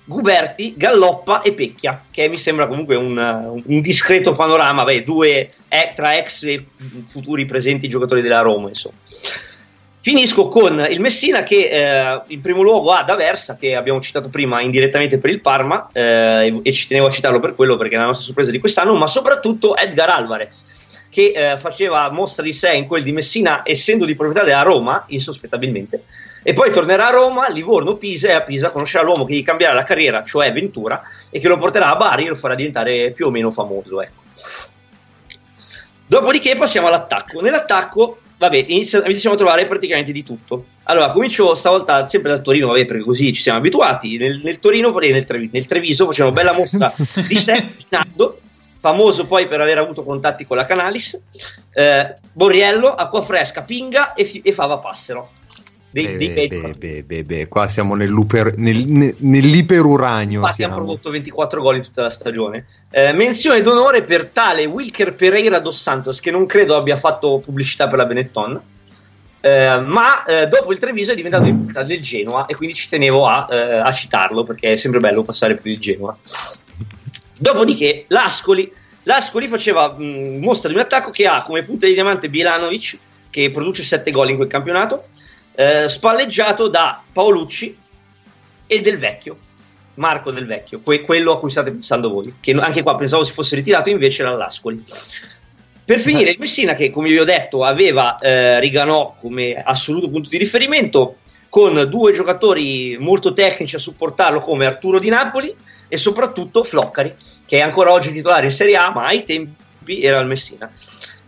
Guberti, 0.04 0.74
Galloppa 0.76 1.42
e 1.42 1.52
Pecchia, 1.52 2.04
che 2.10 2.28
mi 2.28 2.38
sembra 2.38 2.66
comunque 2.66 2.96
un, 2.96 3.62
un 3.64 3.80
discreto 3.80 4.34
panorama, 4.34 4.82
vabbè, 4.82 5.04
due 5.04 5.52
eh, 5.68 5.92
tra 5.94 6.16
ex 6.16 6.42
e 6.42 6.66
futuri 7.08 7.46
presenti 7.46 7.88
giocatori 7.88 8.22
della 8.22 8.40
Roma, 8.40 8.68
insomma. 8.68 8.96
Finisco 10.04 10.48
con 10.48 10.86
il 10.90 11.00
Messina 11.00 11.44
che 11.44 11.70
eh, 11.70 12.20
in 12.26 12.42
primo 12.42 12.60
luogo 12.60 12.92
ha 12.92 13.04
D'Aversa, 13.04 13.56
che 13.56 13.74
abbiamo 13.74 14.02
citato 14.02 14.28
prima 14.28 14.60
indirettamente 14.60 15.16
per 15.16 15.30
il 15.30 15.40
Parma, 15.40 15.88
eh, 15.94 16.60
e 16.62 16.72
ci 16.74 16.86
tenevo 16.88 17.06
a 17.06 17.10
citarlo 17.10 17.40
per 17.40 17.54
quello 17.54 17.78
perché 17.78 17.94
è 17.94 17.98
la 17.98 18.04
nostra 18.04 18.26
sorpresa 18.26 18.50
di 18.50 18.58
quest'anno, 18.58 18.94
ma 18.96 19.06
soprattutto 19.06 19.74
Edgar 19.74 20.10
Alvarez, 20.10 21.06
che 21.08 21.32
eh, 21.34 21.58
faceva 21.58 22.10
mostra 22.10 22.44
di 22.44 22.52
sé 22.52 22.74
in 22.74 22.86
quel 22.86 23.02
di 23.02 23.12
Messina, 23.12 23.62
essendo 23.64 24.04
di 24.04 24.14
proprietà 24.14 24.44
della 24.44 24.60
Roma, 24.60 25.04
insospettabilmente, 25.06 26.04
e 26.42 26.52
poi 26.52 26.70
tornerà 26.70 27.06
a 27.06 27.10
Roma, 27.10 27.48
Livorno, 27.48 27.94
Pisa, 27.94 28.28
e 28.28 28.32
a 28.32 28.42
Pisa 28.42 28.68
conoscerà 28.68 29.02
l'uomo 29.02 29.24
che 29.24 29.32
gli 29.32 29.42
cambierà 29.42 29.72
la 29.72 29.84
carriera, 29.84 30.22
cioè 30.22 30.52
Ventura, 30.52 31.02
e 31.30 31.40
che 31.40 31.48
lo 31.48 31.56
porterà 31.56 31.88
a 31.88 31.96
Bari 31.96 32.26
e 32.26 32.28
lo 32.28 32.34
farà 32.34 32.54
diventare 32.54 33.10
più 33.12 33.28
o 33.28 33.30
meno 33.30 33.50
famoso. 33.50 34.02
Ecco. 34.02 34.20
Dopodiché 36.06 36.56
passiamo 36.56 36.88
all'attacco. 36.88 37.40
Nell'attacco, 37.40 38.18
vabbè, 38.38 38.64
inizia- 38.68 39.04
iniziamo 39.04 39.34
a 39.34 39.38
trovare 39.38 39.66
praticamente 39.66 40.12
di 40.12 40.22
tutto. 40.22 40.66
Allora, 40.84 41.10
comincio 41.10 41.54
stavolta 41.54 42.06
sempre 42.06 42.30
dal 42.30 42.42
Torino, 42.42 42.68
vabbè, 42.68 42.84
perché 42.84 43.02
così 43.02 43.32
ci 43.32 43.42
siamo 43.42 43.58
abituati. 43.58 44.16
Nel, 44.16 44.40
nel 44.42 44.58
Torino 44.58 44.92
nel, 44.92 45.24
Trevi- 45.24 45.50
nel 45.52 45.66
Treviso 45.66 46.06
facevano 46.06 46.34
bella 46.34 46.52
mostra 46.52 46.92
di 47.26 47.38
Nando, 47.88 48.40
famoso 48.80 49.26
poi 49.26 49.46
per 49.46 49.60
aver 49.60 49.78
avuto 49.78 50.02
contatti 50.02 50.44
con 50.44 50.56
la 50.56 50.64
Canalis, 50.64 51.18
eh, 51.72 52.14
Borriello, 52.32 52.94
Acquafresca, 52.94 53.62
Pinga 53.62 54.14
e, 54.14 54.24
Fi- 54.24 54.42
e 54.44 54.52
Fava 54.52 54.78
Passero. 54.78 55.30
Dei, 55.94 56.16
dei 56.16 56.28
Beh, 56.28 56.48
bei 56.48 56.74
beh, 56.76 57.02
beh, 57.04 57.24
beh, 57.24 57.48
qua 57.48 57.68
siamo 57.68 57.94
nel- 57.94 58.12
ne- 58.88 59.14
nell'iperuranio. 59.16 60.40
Infatti 60.40 60.62
ha 60.64 60.66
siamo. 60.66 60.74
prodotto 60.74 61.10
24 61.10 61.62
gol 61.62 61.76
in 61.76 61.82
tutta 61.82 62.02
la 62.02 62.10
stagione. 62.10 62.66
Eh, 62.90 63.12
menzione 63.12 63.62
d'onore 63.62 64.02
per 64.02 64.30
tale 64.30 64.64
Wilker 64.64 65.14
Pereira 65.14 65.60
dos 65.60 65.80
Santos, 65.80 66.18
che 66.18 66.32
non 66.32 66.46
credo 66.46 66.74
abbia 66.74 66.96
fatto 66.96 67.38
pubblicità 67.38 67.86
per 67.86 67.98
la 67.98 68.06
Benetton. 68.06 68.60
Eh, 69.40 69.80
ma 69.80 70.24
eh, 70.24 70.48
dopo 70.48 70.72
il 70.72 70.78
Treviso 70.78 71.12
è 71.12 71.14
diventato 71.14 71.46
il 71.46 71.84
del 71.86 72.00
Genoa 72.00 72.46
e 72.46 72.56
quindi 72.56 72.74
ci 72.74 72.88
tenevo 72.88 73.28
a, 73.28 73.46
eh, 73.48 73.76
a 73.76 73.92
citarlo 73.92 74.42
perché 74.42 74.72
è 74.72 74.76
sempre 74.76 74.98
bello 74.98 75.22
passare 75.22 75.54
per 75.54 75.70
il 75.70 75.78
Genoa. 75.78 76.16
Dopodiché 77.38 78.06
l'Ascoli, 78.08 78.72
l'Ascoli 79.04 79.46
faceva 79.46 79.94
mh, 79.96 80.38
mostra 80.40 80.70
di 80.70 80.74
un 80.74 80.80
attacco 80.80 81.10
che 81.10 81.26
ha 81.26 81.42
come 81.42 81.62
punta 81.62 81.86
di 81.86 81.92
diamante 81.92 82.28
Bielanovic 82.28 82.98
che 83.30 83.50
produce 83.50 83.82
7 83.82 84.10
gol 84.10 84.30
in 84.30 84.36
quel 84.36 84.48
campionato, 84.48 85.08
eh, 85.54 85.88
spalleggiato 85.88 86.68
da 86.68 87.02
Paolucci 87.12 87.76
e 88.66 88.80
Del 88.80 88.98
Vecchio, 88.98 89.38
Marco 89.94 90.30
Del 90.30 90.46
Vecchio, 90.46 90.80
que- 90.80 91.02
quello 91.02 91.32
a 91.32 91.38
cui 91.38 91.50
state 91.50 91.70
pensando 91.70 92.10
voi, 92.10 92.34
che 92.40 92.52
anche 92.52 92.82
qua 92.82 92.96
pensavo 92.96 93.24
si 93.24 93.32
fosse 93.32 93.54
ritirato, 93.56 93.90
invece 93.90 94.22
era 94.22 94.34
l'Ascoli. 94.34 94.82
Per 95.84 96.00
finire, 96.00 96.30
il 96.30 96.38
Messina, 96.38 96.74
che 96.74 96.90
come 96.90 97.10
vi 97.10 97.18
ho 97.18 97.24
detto 97.24 97.62
aveva 97.62 98.18
eh, 98.18 98.58
Riganò 98.58 99.14
come 99.20 99.54
assoluto 99.54 100.08
punto 100.08 100.30
di 100.30 100.38
riferimento, 100.38 101.16
con 101.50 101.86
due 101.88 102.12
giocatori 102.12 102.96
molto 102.98 103.32
tecnici 103.32 103.76
a 103.76 103.78
supportarlo 103.78 104.40
come 104.40 104.66
Arturo 104.66 104.98
Di 104.98 105.08
Napoli 105.08 105.54
e 105.86 105.96
soprattutto 105.98 106.64
Floccari, 106.64 107.14
che 107.46 107.58
è 107.58 107.60
ancora 107.60 107.92
oggi 107.92 108.10
titolare 108.12 108.46
in 108.46 108.52
Serie 108.52 108.76
A, 108.76 108.90
ma 108.90 109.04
ai 109.04 109.22
tempi 109.24 110.02
era 110.02 110.18
al 110.18 110.26
Messina. 110.26 110.72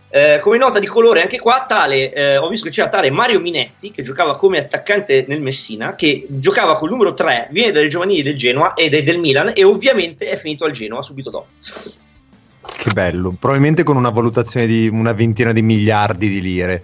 Eh, 0.09 0.39
come 0.41 0.57
nota 0.57 0.79
di 0.79 0.87
colore 0.87 1.21
anche 1.21 1.39
qua, 1.39 1.65
tale, 1.67 2.13
eh, 2.13 2.37
ho 2.37 2.47
visto 2.47 2.65
che 2.65 2.71
c'era 2.71 2.87
tale 2.87 3.09
Mario 3.09 3.39
Minetti 3.41 3.91
che 3.91 4.03
giocava 4.03 4.37
come 4.37 4.57
attaccante 4.57 5.25
nel 5.27 5.41
Messina, 5.41 5.95
che 5.95 6.25
giocava 6.29 6.75
col 6.75 6.89
numero 6.89 7.13
3, 7.13 7.49
viene 7.51 7.71
dalle 7.71 7.89
giovanili 7.89 8.23
del 8.23 8.37
Genoa 8.37 8.73
ed 8.73 8.93
è 8.93 9.03
del 9.03 9.19
Milan 9.19 9.51
e 9.53 9.63
ovviamente 9.63 10.27
è 10.27 10.37
finito 10.37 10.63
al 10.65 10.71
Genoa 10.71 11.01
subito 11.01 11.29
dopo. 11.29 11.47
Che 12.61 12.91
bello. 12.91 13.35
Probabilmente 13.37 13.83
con 13.83 13.97
una 13.97 14.09
valutazione 14.09 14.65
di 14.65 14.87
una 14.87 15.13
ventina 15.13 15.51
di 15.51 15.61
miliardi 15.61 16.29
di 16.29 16.41
lire. 16.41 16.83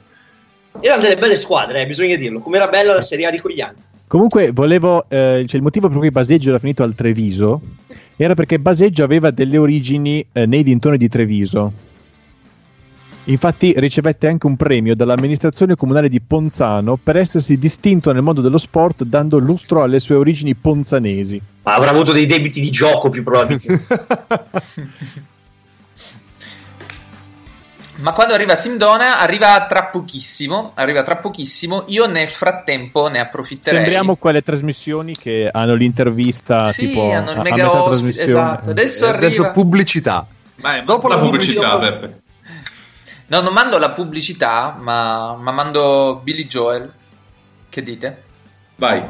Erano 0.79 1.01
delle 1.01 1.17
belle 1.17 1.35
squadre, 1.35 1.81
eh, 1.81 1.87
bisogna 1.87 2.15
dirlo, 2.15 2.39
come 2.39 2.57
era 2.57 2.67
bella 2.67 2.95
la 2.95 3.05
Serie 3.05 3.27
A 3.27 3.31
di 3.31 3.39
quegli 3.39 3.61
anni. 3.61 3.77
Comunque, 4.07 4.51
volevo. 4.51 5.05
eh, 5.07 5.43
cioè, 5.47 5.55
il 5.55 5.61
motivo 5.61 5.87
per 5.87 5.97
cui 5.97 6.11
Baseggio 6.11 6.49
era 6.49 6.59
finito 6.59 6.83
al 6.83 6.93
Treviso 6.93 7.61
era 8.15 8.35
perché 8.35 8.59
Baseggio 8.59 9.03
aveva 9.03 9.31
delle 9.31 9.57
origini 9.57 10.25
eh, 10.31 10.45
nei 10.45 10.63
dintorni 10.63 10.97
di 10.97 11.09
Treviso. 11.09 11.71
Infatti, 13.25 13.73
ricevette 13.77 14.27
anche 14.27 14.47
un 14.47 14.57
premio 14.57 14.95
dall'amministrazione 14.95 15.75
comunale 15.75 16.09
di 16.09 16.19
Ponzano 16.19 16.97
per 17.01 17.15
essersi 17.17 17.57
distinto 17.57 18.11
nel 18.11 18.21
mondo 18.21 18.41
dello 18.41 18.57
sport 18.57 19.03
dando 19.05 19.37
lustro 19.37 19.81
alle 19.81 19.99
sue 20.01 20.15
origini 20.15 20.55
ponzanesi. 20.55 21.41
Ma 21.63 21.75
avrà 21.75 21.91
avuto 21.91 22.11
dei 22.11 22.25
debiti 22.25 22.59
di 22.59 22.69
gioco 22.69 23.09
più 23.09 23.23
probabilmente. 23.23 23.85
Ma 27.95 28.11
quando 28.11 28.33
arriva 28.33 28.55
Simdona 28.55 29.19
arriva 29.19 29.65
tra 29.67 29.85
pochissimo, 29.85 30.71
arriva 30.73 31.03
tra 31.03 31.17
pochissimo, 31.17 31.83
io 31.87 32.07
nel 32.07 32.27
frattempo 32.27 33.07
ne 33.07 33.19
approfitterei. 33.19 33.79
Sembriamo 33.81 34.15
quelle 34.15 34.41
trasmissioni 34.41 35.15
che 35.15 35.47
hanno 35.49 35.75
l'intervista 35.75 36.71
Sì, 36.71 36.87
tipo 36.87 37.11
hanno 37.11 37.31
il 37.31 37.37
a- 37.37 37.39
a 37.39 37.43
mega 37.43 37.55
metà 37.55 37.67
ospite, 37.83 37.89
trasmissione. 37.89 38.29
esatto. 38.31 38.69
Adesso 38.71 39.05
E 39.05 39.09
arriva 39.09 39.25
Adesso 39.27 39.51
pubblicità. 39.51 40.25
Vai, 40.55 40.83
Dopo 40.83 41.07
la 41.07 41.15
la 41.15 41.21
pubblicità, 41.21 41.69
pubblicità. 41.77 41.99
Beppe. 41.99 42.21
No, 43.27 43.41
non 43.41 43.53
mando 43.53 43.77
la 43.77 43.91
pubblicità, 43.91 44.75
ma, 44.77 45.35
ma 45.35 45.51
mando 45.51 46.19
Billy 46.23 46.45
Joel. 46.45 46.91
Che 47.69 47.83
dite? 47.83 48.23
Vai. 48.75 49.03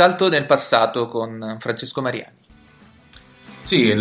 Salto 0.00 0.30
nel 0.30 0.46
passato 0.46 1.08
con 1.08 1.58
Francesco 1.58 2.00
Mariani. 2.00 2.38
Sì, 3.60 3.82
il, 3.82 3.98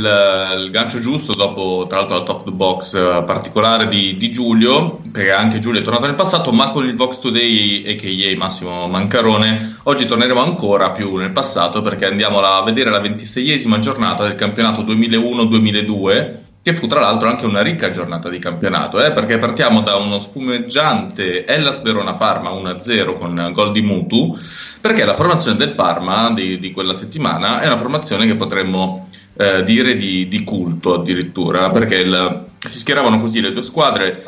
il 0.58 0.72
gancio 0.72 1.00
giusto 1.00 1.34
dopo, 1.34 1.88
tra 1.90 1.98
l'altro, 1.98 2.20
la 2.20 2.24
top 2.24 2.50
box 2.52 2.94
eh, 2.94 3.24
particolare 3.26 3.90
di, 3.90 4.16
di 4.16 4.32
Giulio, 4.32 5.02
perché 5.12 5.34
anche 5.34 5.60
Giulio 5.60 5.82
è 5.82 5.84
tornato 5.84 6.06
nel 6.06 6.16
passato, 6.16 6.54
ma 6.54 6.70
con 6.70 6.86
il 6.86 6.96
Vox 6.96 7.20
Today 7.20 7.84
a.k.a. 7.86 8.38
Massimo 8.38 8.88
Mancarone, 8.88 9.80
oggi 9.84 10.06
torneremo 10.06 10.42
ancora 10.42 10.92
più 10.92 11.18
nel 11.18 11.32
passato 11.32 11.82
perché 11.82 12.06
andiamo 12.06 12.40
a 12.40 12.64
vedere 12.64 12.90
la 12.90 13.02
ventiseiesima 13.02 13.80
giornata 13.80 14.24
del 14.24 14.36
campionato 14.36 14.84
2001-2002, 14.84 16.38
che 16.62 16.74
fu 16.74 16.88
tra 16.88 17.00
l'altro 17.00 17.30
anche 17.30 17.46
una 17.46 17.62
ricca 17.62 17.90
giornata 17.90 18.30
di 18.30 18.38
campionato, 18.38 19.04
eh, 19.04 19.12
perché 19.12 19.38
partiamo 19.38 19.82
da 19.82 19.96
uno 19.96 20.20
spumeggiante 20.20 21.46
Hellas 21.46 21.82
Verona-Parma 21.82 22.50
1-0 22.50 23.18
con 23.18 23.52
gol 23.54 23.72
di 23.72 23.82
Mutu, 23.82 24.38
perché 24.82 25.06
la 25.06 25.16
formazione 25.16 25.58
del 25.58 25.74
Parma 25.74 26.32
di, 26.32 26.60
di 26.60 26.72
quella 26.72 26.94
settimana 26.94 27.62
è 27.62 27.66
una 27.66 27.78
formazione 27.78 28.26
che 28.26 28.36
potremmo 28.36 29.10
eh, 29.38 29.64
dire 29.64 29.96
di, 29.96 30.28
di 30.28 30.44
culto 30.44 30.96
addirittura, 30.96 31.70
perché 31.70 31.96
il- 31.96 32.48
si 32.60 32.80
schieravano 32.80 33.22
così 33.22 33.40
le 33.40 33.54
due 33.54 33.62
squadre, 33.62 34.24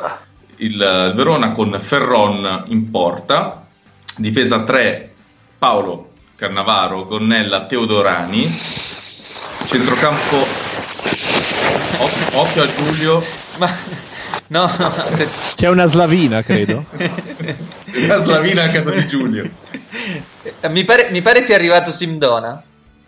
il, 0.58 0.74
il 0.74 1.14
Verona 1.16 1.52
con 1.52 1.76
Ferron 1.80 2.64
in 2.68 2.90
porta, 2.90 3.66
difesa 4.16 4.64
3 4.64 5.14
Paolo 5.58 6.12
Cannavaro, 6.42 7.06
Gonnella, 7.06 7.66
Teodorani, 7.66 8.50
centrocampo 9.66 10.61
occhio, 12.00 12.40
occhio 12.40 12.64
a 12.64 12.68
Giulio, 12.68 13.24
Ma 13.58 13.70
no. 14.48 14.70
C'è 15.56 15.68
una 15.68 15.86
slavina, 15.86 16.42
credo. 16.42 16.84
la 18.08 18.24
slavina 18.24 18.64
a 18.64 18.70
casa 18.70 18.92
di 18.92 19.08
Giulio. 19.08 19.50
mi, 20.70 20.84
pare, 20.84 21.10
mi 21.12 21.22
pare 21.22 21.42
sia 21.42 21.56
arrivato 21.56 21.92
Simdona. 21.92 22.62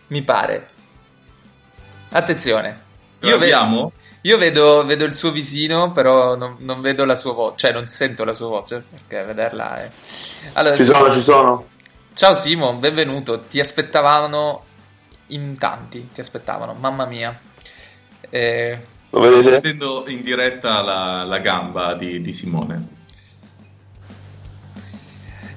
Mi 0.08 0.22
pare. 0.22 0.70
Attenzione. 2.10 2.92
Io, 3.22 3.38
ve- 3.38 3.56
io 4.22 4.38
vedo, 4.38 4.86
vedo 4.86 5.06
il 5.06 5.14
suo 5.14 5.32
visino, 5.32 5.92
però 5.92 6.36
non, 6.36 6.58
non 6.60 6.82
vedo 6.82 7.06
la 7.06 7.16
sua 7.16 7.34
voce, 7.34 7.56
cioè 7.58 7.72
non 7.72 7.88
sento 7.88 8.26
la 8.26 8.34
sua 8.34 8.48
voce, 8.48 8.84
perché 8.90 9.24
vederla 9.24 9.82
è... 9.82 9.90
Allora, 10.54 10.76
Ci 10.76 10.84
sono, 10.84 11.14
ci 11.14 11.22
sono. 11.22 11.68
Ciao 12.14 12.36
Simo, 12.36 12.74
benvenuto. 12.74 13.40
Ti 13.40 13.60
aspettavano 13.60 14.66
in 15.28 15.58
tanti, 15.58 16.10
ti 16.14 16.20
aspettavano, 16.20 16.74
mamma 16.74 17.06
mia. 17.06 17.38
Eh, 18.36 18.80
Lo 19.12 19.20
Sto 19.20 19.30
vedete? 19.30 19.50
vedendo 19.62 20.06
in 20.08 20.24
diretta 20.24 20.82
la, 20.82 21.24
la 21.24 21.38
gamba 21.38 21.94
di, 21.94 22.20
di 22.20 22.34
Simone. 22.34 22.88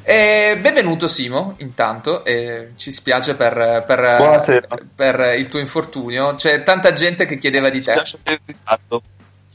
eh, 0.03 0.59
benvenuto 0.61 1.09
Simo, 1.09 1.55
intanto, 1.61 2.23
eh, 2.23 2.73
ci 2.77 2.93
spiace 2.93 3.35
per, 3.35 3.83
per- 3.87 4.85
per 4.95 5.39
il 5.39 5.49
tuo 5.49 5.59
infortunio. 5.59 6.35
C'è 6.35 6.63
tanta 6.65 6.93
gente 6.93 7.25
che 7.25 7.39
chiedeva 7.39 7.71
di 7.71 7.81
te. 7.81 8.03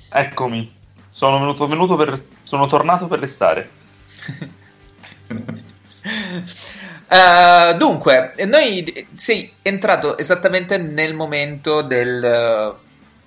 Eccomi. 0.10 0.74
Sono 1.12 1.38
venuto, 1.38 1.68
venuto 1.68 1.96
per. 1.96 2.20
Sono 2.42 2.66
tornato 2.66 3.06
per 3.06 3.20
restare. 3.20 3.70
Eh, 6.04 7.76
dunque, 7.78 8.34
noi 8.48 9.08
sei 9.14 9.54
entrato 9.62 10.18
esattamente 10.18 10.78
nel 10.80 11.14
momento 11.14 11.82
del, 11.84 12.74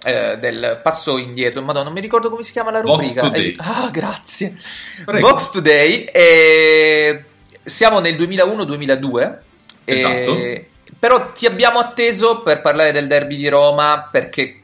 eh, 0.05 0.39
del 0.39 0.81
passo 0.83 1.19
indietro. 1.19 1.63
Madonna, 1.63 1.85
non 1.85 1.93
mi 1.93 2.01
ricordo 2.01 2.31
come 2.31 2.43
si 2.43 2.53
chiama 2.53 2.71
la 2.71 2.81
rubrica. 2.81 3.23
Today. 3.23 3.51
Eh, 3.51 3.57
ah, 3.59 3.91
grazie. 3.91 4.57
Prego. 5.05 5.27
Vox 5.29 5.51
Today. 5.51 6.05
e 6.05 7.25
siamo 7.63 7.99
nel 8.01 8.15
2001-2002. 8.17 9.39
e- 9.85 9.95
Esatto. 9.95 10.65
però 10.99 11.33
ti 11.33 11.47
abbiamo 11.47 11.79
atteso 11.79 12.41
per 12.41 12.61
parlare 12.61 12.93
del 12.93 13.07
derby 13.07 13.37
di 13.37 13.49
Roma 13.49 14.09
perché, 14.11 14.61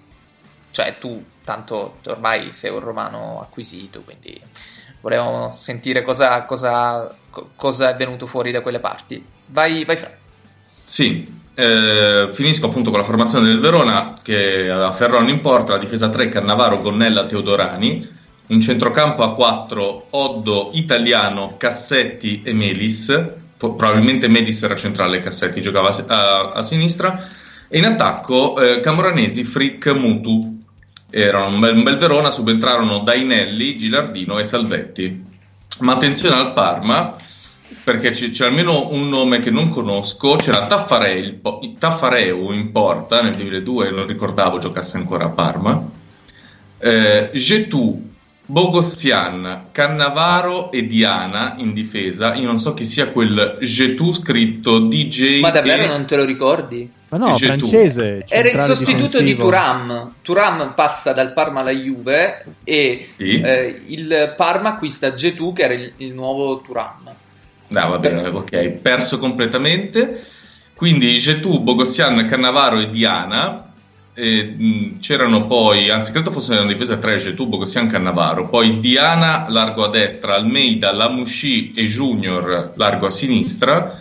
cioè, 0.71 0.97
tu 0.99 1.23
tanto 1.45 1.97
ormai 2.07 2.53
sei 2.53 2.71
un 2.71 2.81
romano 2.81 3.41
acquisito, 3.41 4.03
quindi 4.03 4.41
volevamo 5.01 5.51
sentire 5.51 6.03
cosa, 6.03 6.43
cosa, 6.43 7.15
co- 7.31 7.51
cosa 7.57 7.91
è 7.91 7.97
venuto 7.97 8.27
fuori 8.27 8.51
da 8.53 8.61
quelle 8.61 8.81
parti. 8.81 9.23
Vai, 9.47 9.85
vai 9.85 9.97
Fra. 9.97 10.11
Sì, 10.85 11.40
eh, 11.61 12.29
finisco 12.33 12.67
appunto 12.67 12.91
con 12.91 12.99
la 13.01 13.05
formazione 13.05 13.49
del 13.49 13.61
Verona 13.61 14.15
che 14.23 14.71
ha 14.71 14.91
Ferron 14.93 15.29
in 15.29 15.41
porta, 15.41 15.73
la 15.75 15.79
difesa 15.79 16.09
3 16.09 16.29
Cannavaro, 16.29 16.81
Gonnella, 16.81 17.27
Teodorani, 17.27 18.09
un 18.49 18.61
centrocampo 18.61 19.23
a 19.23 19.35
4, 19.35 20.07
Oddo, 20.11 20.71
Italiano, 20.75 21.55
Cassetti 21.57 22.43
e 22.43 22.53
Melis, 22.53 23.15
probabilmente 23.57 24.29
Melis 24.29 24.63
era 24.63 24.75
centrale, 24.75 25.21
Cassetti 25.21 25.61
giocava 25.61 25.89
a, 25.91 26.05
a- 26.07 26.53
a 26.53 26.63
sinistra, 26.63 27.29
e 27.69 27.79
in 27.79 27.85
attacco 27.85 28.59
eh, 28.59 28.81
Camoranesi, 28.81 29.45
Frick, 29.45 29.93
Mutu. 29.95 30.59
Erano 31.11 31.55
un 31.55 31.61
bel, 31.61 31.77
un 31.77 31.83
bel 31.83 31.97
Verona, 31.99 32.31
subentrarono 32.31 32.99
Dainelli, 33.01 33.77
Gilardino 33.77 34.39
e 34.39 34.45
Salvetti. 34.45 35.25
Ma 35.81 35.95
attenzione 35.95 36.37
al 36.37 36.53
Parma, 36.53 37.17
perché 37.85 38.11
c- 38.11 38.31
c'è 38.31 38.47
almeno 38.47 38.89
un 38.91 39.09
nome 39.09 39.39
che 39.41 39.51
non 39.51 39.71
conosco, 39.71 40.37
c'era 40.37 40.67
Taffareu 40.67 42.53
in 42.53 42.71
porta 42.73 43.23
nel 43.23 43.35
2002, 43.37 43.91
non 43.91 44.07
ricordavo 44.07 44.59
giocasse 44.59 44.97
ancora 44.97 45.25
a 45.27 45.29
Parma, 45.31 45.89
eh, 46.79 47.31
Getù, 47.35 48.09
Bogossian, 48.47 49.67
Cannavaro 49.71 50.73
e 50.73 50.85
Diana 50.85 51.55
in 51.59 51.73
difesa, 51.73 52.35
io 52.35 52.47
non 52.47 52.59
so 52.59 52.75
chi 52.75 52.85
sia 52.85 53.09
quel 53.09 53.59
Getù 53.61 54.13
scritto 54.13 54.81
DJ 54.81 55.41
Ma 55.41 55.51
davvero 55.51 55.83
e- 55.85 55.87
non 55.87 56.05
te 56.07 56.17
lo 56.17 56.25
ricordi? 56.25 56.91
Ma 57.11 57.19
no, 57.19 57.35
Getù. 57.35 57.67
francese. 57.67 58.25
Era 58.29 58.51
il 58.51 58.59
sostituto 58.61 59.19
di 59.19 59.25
difensivo. 59.35 59.43
Turam. 59.43 60.13
Turam 60.23 60.73
passa 60.75 61.13
dal 61.13 61.33
Parma 61.33 61.61
alla 61.61 61.73
Juve 61.73 62.45
e 62.63 63.09
Sì. 63.17 63.41
eh, 63.41 63.83
il 63.87 64.35
Parma 64.37 64.71
acquista 64.71 65.13
Getù 65.13 65.53
che 65.53 65.63
era 65.63 65.75
il, 65.75 65.93
il 65.97 66.13
nuovo 66.15 66.61
Turam. 66.61 67.13
No, 67.71 67.89
va 67.89 67.99
bene, 67.99 68.27
ok, 68.27 68.69
perso 68.69 69.19
completamente. 69.19 70.25
Quindi 70.75 71.19
Getù, 71.19 71.61
Bogossian, 71.61 72.27
Cannavaro 72.27 72.81
e 72.81 72.91
Diana. 72.91 73.73
E, 74.13 74.43
mh, 74.43 74.99
c'erano 74.99 75.47
poi, 75.47 75.89
anzi 75.89 76.11
credo 76.11 76.33
fosse 76.33 76.57
una 76.57 76.73
difesa 76.73 76.97
3, 76.97 77.17
Getù, 77.19 77.47
Bogossian, 77.47 77.87
Cannavaro. 77.87 78.49
Poi 78.49 78.81
Diana 78.81 79.47
largo 79.49 79.85
a 79.85 79.89
destra, 79.89 80.35
Almeida, 80.35 80.93
Lamouchi 80.93 81.73
e 81.75 81.85
Junior 81.85 82.73
largo 82.77 83.07
a 83.07 83.11
sinistra. 83.11 84.01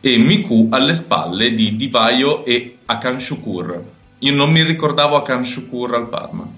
E 0.00 0.18
Miku 0.18 0.68
alle 0.70 0.94
spalle 0.94 1.52
di 1.54 1.76
Divaio 1.76 2.44
e 2.44 2.78
Akan 2.86 3.18
Shukur. 3.18 3.82
Io 4.20 4.32
non 4.32 4.50
mi 4.50 4.62
ricordavo 4.62 5.16
Akan 5.16 5.44
Shukur 5.44 5.94
al 5.94 6.08
Parma. 6.08 6.48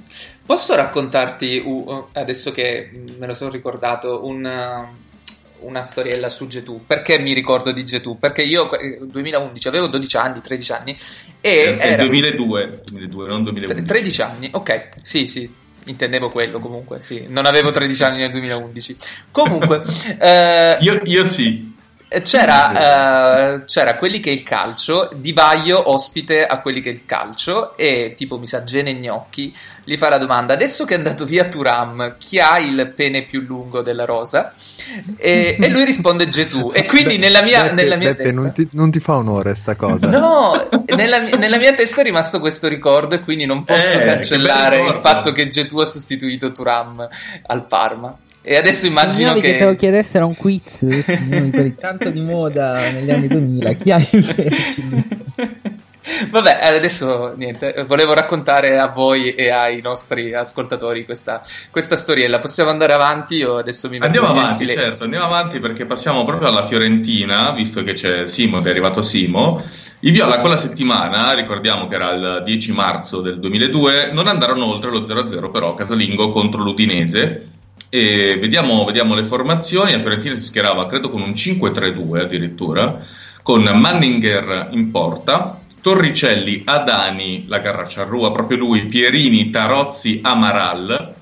Posso 0.47 0.74
raccontarti, 0.76 1.62
uh, 1.64 2.07
adesso 2.12 2.53
che 2.53 2.91
me 3.18 3.26
lo 3.26 3.34
sono 3.34 3.51
ricordato, 3.51 4.24
un, 4.26 4.45
uh, 4.45 5.08
una 5.61 5.83
storiella 5.83 6.29
su 6.29 6.47
Getù? 6.47 6.85
Perché 6.87 7.19
mi 7.19 7.33
ricordo 7.33 7.73
di 7.73 7.85
Getù? 7.85 8.19
Perché 8.19 8.43
io 8.43 8.69
nel 8.71 9.09
2011 9.09 9.69
avevo 9.69 9.87
12 9.87 10.17
anni, 10.17 10.41
13 10.41 10.73
anni 10.73 10.97
e 11.41 11.77
È 11.77 11.87
era 11.93 12.03
2002, 12.05 12.83
2002, 12.91 13.27
non 13.27 13.43
2011. 13.45 13.87
13 13.87 14.23
anni, 14.23 14.49
ok, 14.53 14.89
sì, 15.03 15.27
sì. 15.27 15.51
Intendevo 15.85 16.31
quello 16.31 16.59
comunque, 16.59 17.01
sì. 17.01 17.27
Non 17.29 17.47
avevo 17.47 17.71
13 17.71 18.05
anni 18.05 18.19
nel 18.19 18.31
2011. 18.31 18.97
Comunque, 19.31 19.83
eh, 20.21 20.77
Io, 20.81 21.01
io 21.05 21.25
sì. 21.25 21.77
C'era, 22.23 23.57
eh, 23.59 23.65
c'era 23.67 23.97
quelli 23.97 24.19
che 24.21 24.31
il 24.31 24.43
calcio, 24.43 25.11
Di 25.15 25.35
Vaio 25.35 25.91
ospite 25.91 26.47
a 26.47 26.61
quelli 26.61 26.81
che 26.81 26.89
il 26.89 27.05
calcio 27.05 27.77
e 27.77 28.15
tipo 28.17 28.39
mi 28.39 28.47
sa 28.47 28.65
Gene 28.65 28.95
Gnocchi 28.95 29.55
gli 29.85 29.97
fa 29.97 30.09
la 30.09 30.17
domanda 30.19 30.55
adesso 30.55 30.87
che 30.87 30.95
è 30.95 30.97
andato 30.97 31.25
via 31.27 31.45
Turam 31.49 32.17
chi 32.19 32.39
ha 32.39 32.59
il 32.59 32.93
pene 32.95 33.23
più 33.25 33.41
lungo 33.41 33.83
della 33.83 34.07
rosa? 34.07 34.55
E, 35.17 35.57
e 35.61 35.69
lui 35.69 35.85
risponde 35.85 36.29
Getù. 36.29 36.71
E 36.75 36.87
quindi 36.87 37.19
nella 37.19 37.43
mia, 37.43 37.63
Beppe, 37.63 37.75
nella 37.75 37.97
mia 37.97 38.11
Beppe, 38.11 38.23
testa. 38.25 38.41
non, 38.41 38.53
ti, 38.53 38.69
non 38.73 38.91
ti 38.91 39.01
fa 39.01 39.17
onore 39.17 39.55
sta 39.55 39.75
cosa. 39.77 40.07
No, 40.07 40.67
nella, 40.95 41.19
nella 41.37 41.59
mia 41.59 41.75
testa 41.75 42.01
è 42.01 42.05
rimasto 42.05 42.41
questo 42.41 42.69
ricordo 42.69 43.17
e 43.17 43.21
quindi 43.21 43.45
non 43.45 43.65
posso 43.65 43.99
Eh, 43.99 44.05
cancellare 44.05 44.81
il 44.81 44.99
fatto 45.03 45.33
che 45.33 45.47
Getù 45.49 45.79
ha 45.79 45.87
sostituito 45.87 46.53
Turam 46.53 47.07
al 47.47 47.67
Parma. 47.67 48.17
E 48.51 48.57
adesso 48.57 48.86
immagino 48.86 49.34
che... 49.34 49.40
che 49.42 49.59
te 49.59 49.64
lo 49.66 49.74
chiedessero 49.74 50.26
un 50.26 50.34
quiz, 50.34 50.78
quelli 50.80 51.74
tanto 51.74 52.09
di 52.09 52.22
moda 52.22 52.80
negli 52.92 53.11
anni 53.11 53.28
2000. 53.28 53.72
Chi 53.74 53.90
ha 53.90 53.99
il 53.99 54.57
Vabbè, 56.30 56.59
eh, 56.62 56.74
adesso 56.74 57.34
niente, 57.36 57.84
volevo 57.86 58.14
raccontare 58.14 58.78
a 58.78 58.86
voi 58.86 59.34
e 59.34 59.51
ai 59.51 59.82
nostri 59.82 60.32
ascoltatori 60.32 61.05
questa, 61.05 61.42
questa 61.70 61.94
storiella. 61.94 62.38
Possiamo 62.38 62.70
andare 62.70 62.94
avanti 62.94 63.42
o 63.42 63.59
adesso 63.59 63.90
mi 63.90 63.99
Andiamo 63.99 64.28
avanti, 64.28 64.66
certo, 64.66 65.05
andiamo 65.05 65.26
avanti 65.26 65.61
perché 65.61 65.84
passiamo 65.84 66.24
proprio 66.24 66.49
alla 66.49 66.66
Fiorentina, 66.66 67.51
visto 67.51 67.84
che 67.84 67.92
c'è 67.92 68.26
Simo, 68.26 68.62
che 68.62 68.68
è 68.68 68.70
arrivato 68.70 69.03
Simo. 69.03 69.62
I 70.01 70.11
Viola 70.11 70.40
quella 70.40 70.57
settimana, 70.57 71.34
ricordiamo 71.34 71.86
che 71.86 71.96
era 71.96 72.12
il 72.12 72.42
10 72.46 72.72
marzo 72.72 73.20
del 73.20 73.38
2002, 73.40 74.12
non 74.12 74.26
andarono 74.26 74.64
oltre 74.64 74.90
lo 74.90 75.03
0-0 75.03 75.51
però 75.51 75.74
casalingo 75.74 76.30
contro 76.30 76.62
l'Udinese. 76.62 77.57
E 77.91 78.36
vediamo, 78.39 78.84
vediamo 78.84 79.14
le 79.14 79.24
formazioni, 79.24 79.93
la 79.93 79.99
Fiorentina 79.99 80.34
si 80.34 80.43
schierava 80.43 80.86
credo 80.86 81.09
con 81.09 81.22
un 81.22 81.30
5-3-2 81.30 82.20
addirittura, 82.20 82.99
con 83.43 83.62
Manninger 83.62 84.68
in 84.72 84.91
porta, 84.91 85.61
Torricelli, 85.80 86.62
Adani, 86.66 87.47
la 87.47 87.61
Garracciarrua, 87.61 88.30
proprio 88.32 88.59
lui, 88.59 88.84
Pierini, 88.84 89.49
Tarozzi, 89.49 90.20
Amaral, 90.22 91.14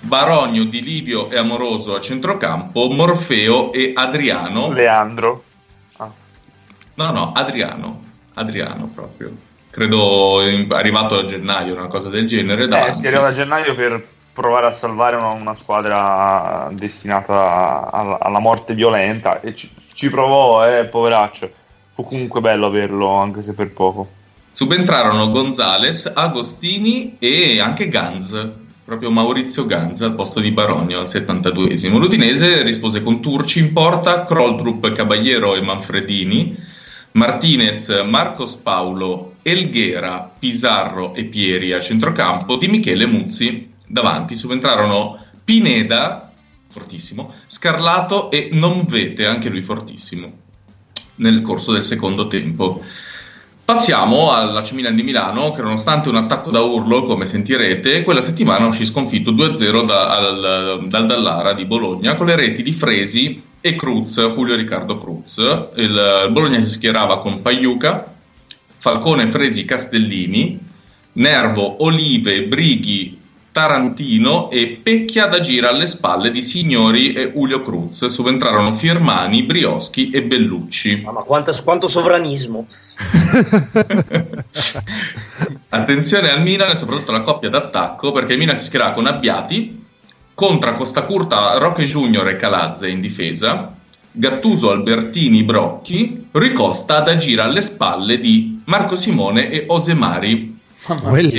Barogno, 0.00 0.64
Di 0.64 0.82
Livio 0.82 1.30
e 1.30 1.38
Amoroso 1.38 1.94
a 1.94 2.00
centrocampo, 2.00 2.88
Morfeo 2.88 3.72
e 3.72 3.92
Adriano. 3.94 4.72
Leandro. 4.72 5.44
Ah. 5.98 6.10
No, 6.94 7.10
no, 7.12 7.32
Adriano, 7.32 8.02
Adriano 8.34 8.90
proprio. 8.92 9.32
Credo 9.70 10.40
arrivato 10.70 11.18
a 11.18 11.24
gennaio, 11.24 11.74
una 11.74 11.86
cosa 11.86 12.08
del 12.08 12.26
genere. 12.26 12.64
Eh, 12.64 12.68
davanti. 12.68 12.98
si 12.98 13.06
arriva 13.06 13.28
a 13.28 13.32
gennaio 13.32 13.74
per 13.74 14.14
provare 14.36 14.66
a 14.66 14.70
salvare 14.70 15.16
una, 15.16 15.32
una 15.32 15.54
squadra 15.54 16.68
destinata 16.70 17.90
alla, 17.90 18.18
alla 18.20 18.38
morte 18.38 18.74
violenta 18.74 19.40
e 19.40 19.56
ci, 19.56 19.70
ci 19.94 20.10
provò, 20.10 20.68
eh, 20.68 20.84
poveraccio. 20.84 21.50
Fu 21.92 22.02
comunque 22.02 22.42
bello 22.42 22.66
averlo, 22.66 23.08
anche 23.08 23.42
se 23.42 23.54
per 23.54 23.72
poco. 23.72 24.06
Subentrarono 24.52 25.30
Gonzales, 25.30 26.12
Agostini 26.14 27.16
e 27.18 27.60
anche 27.60 27.88
Ganz, 27.88 28.46
proprio 28.84 29.10
Maurizio 29.10 29.64
Ganz 29.64 30.02
al 30.02 30.14
posto 30.14 30.40
di 30.40 30.52
Barogno 30.52 30.98
al 30.98 31.06
72esimo. 31.06 31.96
L'Udinese 31.96 32.62
rispose 32.62 33.02
con 33.02 33.22
Turci 33.22 33.60
in 33.60 33.72
porta, 33.72 34.26
Kroldrup, 34.26 34.92
Caballero 34.92 35.54
e 35.54 35.62
Manfredini, 35.62 36.54
Martinez, 37.12 38.02
Marcos 38.02 38.54
Paolo, 38.56 39.36
Elghera, 39.40 40.30
Pizarro 40.38 41.14
e 41.14 41.24
Pieri 41.24 41.72
a 41.72 41.80
centrocampo, 41.80 42.56
Di 42.56 42.68
Michele 42.68 43.06
Muzzi 43.06 43.74
davanti. 43.86 44.34
Subentrarono 44.34 45.18
Pineda, 45.44 46.32
fortissimo, 46.68 47.32
Scarlato 47.46 48.30
e 48.30 48.48
Nonvete, 48.52 49.26
anche 49.26 49.48
lui 49.48 49.62
fortissimo, 49.62 50.32
nel 51.16 51.42
corso 51.42 51.72
del 51.72 51.82
secondo 51.82 52.26
tempo. 52.26 52.80
Passiamo 53.64 54.32
all'AC 54.32 54.72
Milan 54.72 54.94
di 54.94 55.02
Milano 55.02 55.50
che 55.50 55.60
nonostante 55.60 56.08
un 56.08 56.14
attacco 56.14 56.52
da 56.52 56.60
urlo, 56.60 57.04
come 57.04 57.26
sentirete, 57.26 58.04
quella 58.04 58.20
settimana 58.20 58.66
uscì 58.66 58.84
sconfitto 58.84 59.32
2-0 59.32 59.84
da- 59.84 60.08
al- 60.10 60.86
dal 60.86 61.06
Dallara 61.06 61.52
di 61.52 61.64
Bologna 61.64 62.14
con 62.14 62.26
le 62.26 62.36
reti 62.36 62.62
di 62.62 62.72
Fresi 62.72 63.42
e 63.60 63.74
Cruz, 63.74 64.20
Julio 64.20 64.54
Riccardo 64.54 64.98
Cruz. 64.98 65.38
Il 65.76 66.28
Bologna 66.30 66.60
si 66.60 66.66
schierava 66.66 67.18
con 67.20 67.42
Paiuca, 67.42 68.14
Falcone, 68.76 69.26
Fresi, 69.26 69.64
Castellini, 69.64 70.60
Nervo, 71.14 71.82
Olive, 71.82 72.44
Brighi, 72.44 73.15
Tarantino 73.56 74.50
e 74.50 74.80
Pecchia 74.82 75.28
da 75.28 75.40
gira 75.40 75.70
alle 75.70 75.86
spalle 75.86 76.30
di 76.30 76.42
Signori 76.42 77.14
e 77.14 77.32
Julio 77.32 77.62
Cruz. 77.62 78.04
Subentrarono 78.04 78.74
Firmani, 78.74 79.44
Brioschi 79.44 80.10
e 80.10 80.22
Bellucci. 80.22 81.00
Ma 81.00 81.22
quanto, 81.22 81.58
quanto 81.64 81.88
sovranismo. 81.88 82.66
Attenzione 85.70 86.30
al 86.30 86.42
Milan 86.42 86.72
e 86.72 86.76
soprattutto 86.76 87.12
alla 87.12 87.22
coppia 87.22 87.48
d'attacco 87.48 88.12
perché 88.12 88.34
il 88.34 88.40
Milan 88.40 88.56
si 88.56 88.66
schierà 88.66 88.90
con 88.90 89.06
Abbiati, 89.06 89.86
contra 90.34 90.72
Costa 90.72 91.04
Curta, 91.04 91.56
Roque 91.56 91.84
Junior 91.84 92.28
e 92.28 92.36
Calazze 92.36 92.90
in 92.90 93.00
difesa, 93.00 93.74
Gattuso, 94.10 94.70
Albertini, 94.70 95.44
Brocchi, 95.44 96.26
Ricosta 96.30 96.98
ad 96.98 97.08
agire 97.08 97.40
alle 97.40 97.62
spalle 97.62 98.20
di 98.20 98.60
Marco 98.66 98.96
Simone 98.96 99.48
e 99.48 99.64
Osemari. 99.66 100.55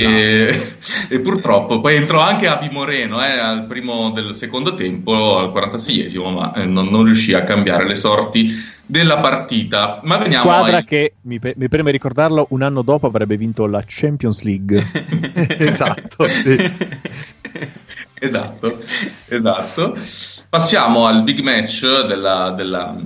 E, 0.02 0.76
e 1.08 1.20
purtroppo 1.20 1.80
poi 1.80 1.96
entrò 1.96 2.20
anche 2.20 2.46
Abi 2.46 2.68
Moreno 2.70 3.24
eh, 3.24 3.38
al 3.38 3.66
primo 3.66 4.10
del 4.10 4.34
secondo 4.34 4.74
tempo, 4.74 5.38
al 5.38 5.52
46esimo, 5.52 6.32
ma 6.32 6.52
eh, 6.54 6.64
non, 6.64 6.88
non 6.88 7.04
riuscì 7.04 7.32
a 7.34 7.44
cambiare 7.44 7.86
le 7.86 7.94
sorti 7.94 8.52
della 8.84 9.18
partita. 9.18 10.00
Ma 10.02 10.16
veniamo 10.16 10.50
Squadra 10.50 10.78
ai- 10.78 10.84
che, 10.84 11.14
mi, 11.22 11.38
pe- 11.38 11.54
mi 11.56 11.68
preme 11.68 11.90
ricordarlo, 11.90 12.46
un 12.50 12.62
anno 12.62 12.82
dopo 12.82 13.06
avrebbe 13.06 13.36
vinto 13.36 13.66
la 13.66 13.82
Champions 13.86 14.42
League. 14.42 14.84
esatto, 15.58 16.26
sì. 16.28 16.56
esatto, 18.18 18.78
esatto. 19.28 19.96
Passiamo 20.48 21.06
al 21.06 21.22
big 21.22 21.40
match 21.40 22.06
della, 22.06 22.50
della, 22.56 22.96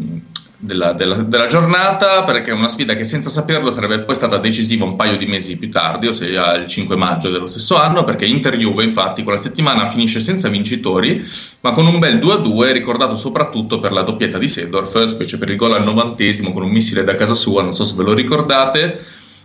della, 0.65 0.93
della- 0.93 1.23
della 1.23 1.47
giornata 1.47 2.23
perché 2.23 2.53
è 2.53 2.55
una 2.55 2.69
sfida 2.69 2.95
che 2.95 3.03
senza 3.03 3.31
saperlo 3.31 3.73
sarebbe 3.73 4.03
poi 4.03 4.15
stata 4.15 4.39
decisiva 4.39 4.85
un 4.85 4.95
paio 4.95 5.17
di 5.17 5.27
mesi 5.27 5.57
più 5.57 5.69
tardi, 5.69 6.07
ossia 6.07 6.55
il 6.55 6.69
5 6.69 6.95
maggio 6.95 7.31
dello 7.31 7.49
stesso 7.49 7.77
anno, 7.77 8.05
perché 8.05 8.27
Inter-Juve 8.27 8.85
infatti 8.85 9.25
quella 9.25 9.39
settimana 9.39 9.87
finisce 9.87 10.21
senza 10.21 10.49
vincitori, 10.49 11.21
ma 11.61 11.73
con 11.73 11.89
un 11.89 11.99
bel 11.99 12.19
2-2 12.19 12.71
ricordato 12.71 13.17
soprattutto 13.17 13.81
per 13.81 13.91
la 13.91 14.03
doppietta 14.03 14.39
di 14.39 14.49
Sedorf, 14.49 15.05
specie 15.07 15.37
per 15.37 15.51
il 15.51 15.57
gol 15.57 15.73
al 15.73 15.83
novantesimo 15.83 16.53
con 16.53 16.63
un 16.63 16.71
missile 16.71 17.03
da 17.03 17.17
casa 17.17 17.35
sua, 17.35 17.63
non 17.63 17.73
so 17.73 17.85
se 17.85 17.97
ve 17.97 18.05
lo 18.05 18.15
ricordate. 18.15 19.05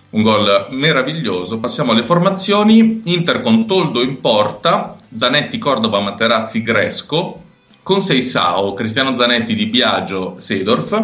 Un 0.09 0.21
gol 0.21 0.67
meraviglioso. 0.69 1.59
Passiamo 1.59 1.91
alle 1.91 2.01
formazioni. 2.01 3.01
Inter 3.03 3.41
con 3.41 3.67
Toldo 3.67 4.01
in 4.01 4.21
porta, 4.21 4.95
Zanetti, 5.13 5.57
Cordova, 5.57 5.99
Materazzi, 5.99 6.63
Gresco, 6.63 7.41
con 7.87 8.01
Seisao, 8.01 8.73
Cristiano 8.73 9.15
Zanetti, 9.15 9.55
Di 9.55 9.67
Biagio, 9.67 10.33
Sedorf, 10.35 11.01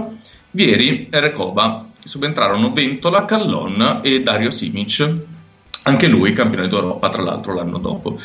Vieri 0.52 1.08
e 1.10 1.20
Recoba. 1.22 1.86
Subentrarono 2.04 2.74
Ventola, 2.74 3.24
Callon 3.24 4.02
e 4.04 4.22
Dario 4.22 4.52
Simic. 4.52 5.16
Anche 5.84 6.08
lui 6.08 6.34
campione 6.34 6.68
d'Europa, 6.68 7.08
tra 7.08 7.22
l'altro, 7.22 7.54
l'anno 7.54 7.78
dopo. 7.78 8.20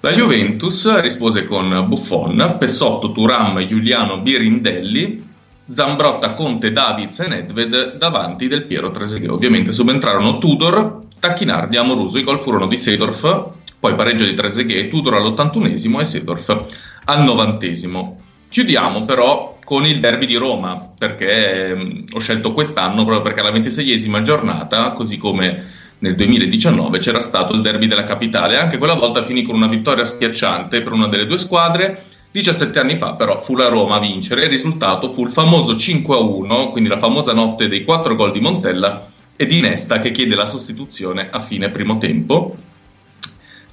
La 0.00 0.10
Juventus 0.10 0.98
rispose 0.98 1.44
con 1.44 1.84
Buffon, 1.86 2.56
Pessotto, 2.58 3.12
Turam, 3.12 3.64
Giuliano, 3.66 4.18
Birindelli, 4.18 5.24
Zambrotta, 5.70 6.34
Conte, 6.34 6.72
Davids 6.72 7.20
e 7.20 7.28
Nedved 7.28 7.98
davanti 7.98 8.48
del 8.48 8.64
Piero 8.64 8.90
Trezeguet. 8.90 9.30
Ovviamente 9.30 9.70
subentrarono 9.70 10.38
Tudor, 10.38 11.02
Tacchinardi, 11.20 11.76
Amoruso. 11.76 12.18
I 12.18 12.24
gol 12.24 12.40
furono 12.40 12.66
di 12.66 12.76
Sedorf, 12.76 13.50
poi 13.82 13.96
pareggio 13.96 14.24
di 14.24 14.34
Trezeguet, 14.34 14.90
Tudor 14.90 15.14
all'81esimo 15.14 15.98
e 15.98 16.04
Sedorf 16.04 16.66
al 17.06 17.24
90esimo. 17.24 18.14
Chiudiamo 18.48 19.04
però 19.04 19.58
con 19.64 19.84
il 19.84 19.98
derby 19.98 20.26
di 20.26 20.36
Roma, 20.36 20.92
perché 20.96 21.70
ehm, 21.70 22.04
ho 22.12 22.20
scelto 22.20 22.52
quest'anno 22.52 23.04
proprio 23.04 23.22
perché 23.22 23.40
alla 23.40 23.50
26esima 23.50 24.22
giornata, 24.22 24.92
così 24.92 25.18
come 25.18 25.66
nel 25.98 26.14
2019 26.14 26.98
c'era 27.00 27.18
stato 27.18 27.56
il 27.56 27.62
derby 27.62 27.88
della 27.88 28.04
capitale. 28.04 28.56
Anche 28.56 28.78
quella 28.78 28.94
volta 28.94 29.24
finì 29.24 29.42
con 29.42 29.56
una 29.56 29.66
vittoria 29.66 30.04
schiacciante 30.04 30.80
per 30.82 30.92
una 30.92 31.08
delle 31.08 31.26
due 31.26 31.38
squadre. 31.38 32.04
17 32.30 32.78
anni 32.78 32.96
fa 32.96 33.14
però 33.14 33.40
fu 33.40 33.56
la 33.56 33.66
Roma 33.66 33.96
a 33.96 33.98
vincere, 33.98 34.44
il 34.44 34.50
risultato 34.50 35.12
fu 35.12 35.24
il 35.24 35.30
famoso 35.30 35.72
5-1, 35.72 36.70
quindi 36.70 36.88
la 36.88 36.98
famosa 36.98 37.32
notte 37.32 37.66
dei 37.66 37.82
4 37.82 38.14
gol 38.14 38.30
di 38.30 38.40
Montella 38.40 39.08
e 39.34 39.44
di 39.44 39.60
Nesta 39.60 39.98
che 39.98 40.12
chiede 40.12 40.36
la 40.36 40.46
sostituzione 40.46 41.30
a 41.32 41.40
fine 41.40 41.68
primo 41.70 41.98
tempo. 41.98 42.56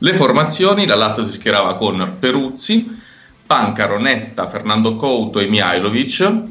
Le 0.01 0.13
formazioni, 0.13 0.87
la 0.87 0.95
Lazio 0.95 1.25
si 1.25 1.31
schierava 1.31 1.75
con 1.75 2.15
Peruzzi, 2.19 2.97
Pancaro, 3.45 3.99
Nesta, 3.99 4.47
Fernando 4.47 4.95
Couto 4.95 5.39
e 5.39 5.47
Mihailovic, 5.47 6.43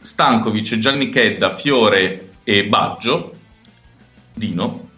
Stankovic, 0.00 0.78
Gianni 0.78 1.10
Chedda, 1.10 1.56
Fiore 1.56 2.34
e 2.44 2.64
Baggio, 2.66 3.32
Dino, 4.32 4.88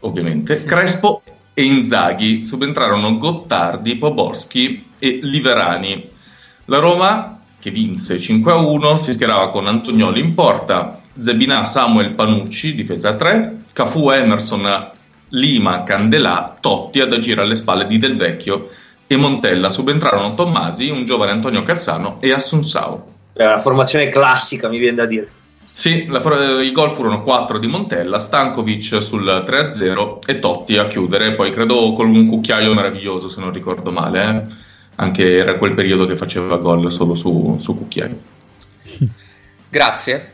ovviamente, 0.00 0.64
Crespo 0.64 1.22
e 1.52 1.64
Inzaghi. 1.64 2.44
Subentrarono 2.44 3.18
Gottardi, 3.18 3.96
Poborski 3.96 4.86
e 4.98 5.18
Liverani. 5.22 6.08
La 6.64 6.78
Roma, 6.78 7.40
che 7.60 7.70
vinse 7.70 8.16
5-1, 8.16 8.96
si 8.96 9.12
schierava 9.12 9.50
con 9.50 9.66
Antonioli 9.66 10.20
in 10.20 10.32
porta, 10.32 10.98
Zebinà, 11.18 11.66
Samuel, 11.66 12.14
Panucci, 12.14 12.74
difesa 12.74 13.10
a 13.10 13.16
3, 13.16 13.64
Cafu, 13.74 14.08
Emerson, 14.08 14.92
Lima, 15.30 15.82
Candelà, 15.84 16.56
Totti 16.60 17.00
ad 17.00 17.12
agire 17.12 17.42
alle 17.42 17.54
spalle 17.54 17.86
di 17.86 17.96
Del 17.96 18.16
Vecchio 18.16 18.70
e 19.06 19.16
Montella. 19.16 19.70
Subentrarono 19.70 20.34
Tommasi, 20.34 20.88
un 20.90 21.04
giovane 21.04 21.32
Antonio 21.32 21.62
Cassano 21.62 22.18
e 22.20 22.32
Assunsao. 22.32 23.06
Eh, 23.32 23.44
La 23.44 23.58
formazione 23.58 24.08
classica, 24.08 24.68
mi 24.68 24.78
viene 24.78 24.96
da 24.96 25.06
dire. 25.06 25.28
Sì, 25.72 26.06
la 26.08 26.20
for- 26.20 26.60
i 26.62 26.72
gol 26.72 26.90
furono 26.90 27.22
4 27.22 27.58
di 27.58 27.66
Montella, 27.66 28.18
Stankovic 28.18 29.02
sul 29.02 29.42
3-0 29.46 30.20
e 30.26 30.38
Totti 30.38 30.76
a 30.76 30.86
chiudere, 30.86 31.34
poi 31.34 31.50
credo 31.52 31.92
con 31.94 32.08
un 32.08 32.26
cucchiaio 32.26 32.74
meraviglioso 32.74 33.28
se 33.28 33.40
non 33.40 33.52
ricordo 33.52 33.90
male, 33.90 34.24
eh. 34.24 34.54
anche 34.96 35.36
era 35.38 35.54
quel 35.54 35.72
periodo 35.72 36.06
che 36.06 36.16
faceva 36.16 36.56
gol 36.56 36.90
solo 36.90 37.14
su, 37.14 37.56
su 37.58 37.76
cucchiaio. 37.76 38.18
Grazie. 39.70 40.32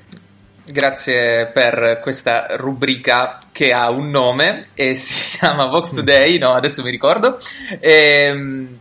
Grazie 0.68 1.46
per 1.46 2.00
questa 2.02 2.46
rubrica 2.56 3.38
che 3.52 3.72
ha 3.72 3.88
un 3.90 4.10
nome 4.10 4.68
e 4.74 4.94
si 4.98 5.38
chiama 5.38 5.66
Vox 5.66 5.92
Today, 5.94 6.38
no, 6.38 6.54
adesso 6.54 6.82
mi 6.82 6.90
ricordo. 6.90 7.38
Ehm, 7.78 8.78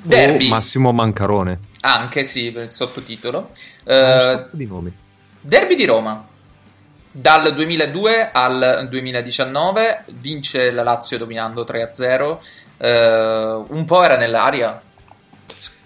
derby, 0.00 0.46
O 0.46 0.48
Massimo 0.50 0.92
Mancarone. 0.92 1.58
anche 1.80 2.24
sì, 2.24 2.50
per 2.52 2.62
il 2.64 2.70
sottotitolo. 2.70 3.50
Un 3.84 3.92
Eh, 3.94 4.20
sacco 4.32 4.56
di 4.56 4.66
nomi. 4.66 4.92
derby 5.40 5.74
di 5.74 5.84
Roma. 5.84 6.26
Dal 7.14 7.52
2002 7.52 8.30
al 8.32 8.86
2019 8.88 10.04
vince 10.14 10.70
la 10.70 10.82
Lazio 10.82 11.18
dominando 11.18 11.64
3-0. 11.64 12.38
Eh, 12.78 13.64
un 13.68 13.84
po' 13.84 14.02
era 14.02 14.16
nell'aria. 14.16 14.80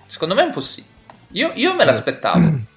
Secondo 0.07 0.37
me 0.37 0.43
è 0.43 0.47
impossibile. 0.47 0.95
Io, 1.33 1.51
io 1.55 1.75
me 1.75 1.85
l'aspettavo. 1.85 2.53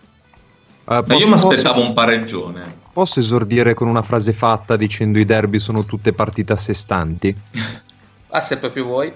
Eh, 0.89 1.03
Ma 1.05 1.15
io 1.15 1.25
mi 1.25 1.31
posso- 1.33 1.49
aspettavo 1.49 1.81
un 1.81 1.93
pareggione. 1.93 2.77
Posso 2.91 3.19
esordire 3.19 3.73
con 3.75 3.87
una 3.87 4.01
frase 4.01 4.33
fatta 4.33 4.75
dicendo 4.75 5.19
i 5.19 5.25
derby 5.25 5.59
sono 5.59 5.85
tutte 5.85 6.13
partite 6.13 6.53
a 6.53 6.57
sé 6.57 6.73
stanti? 6.73 7.35
Ah, 8.31 8.41
se 8.41 8.57
proprio 8.57 8.83
vuoi. 8.85 9.11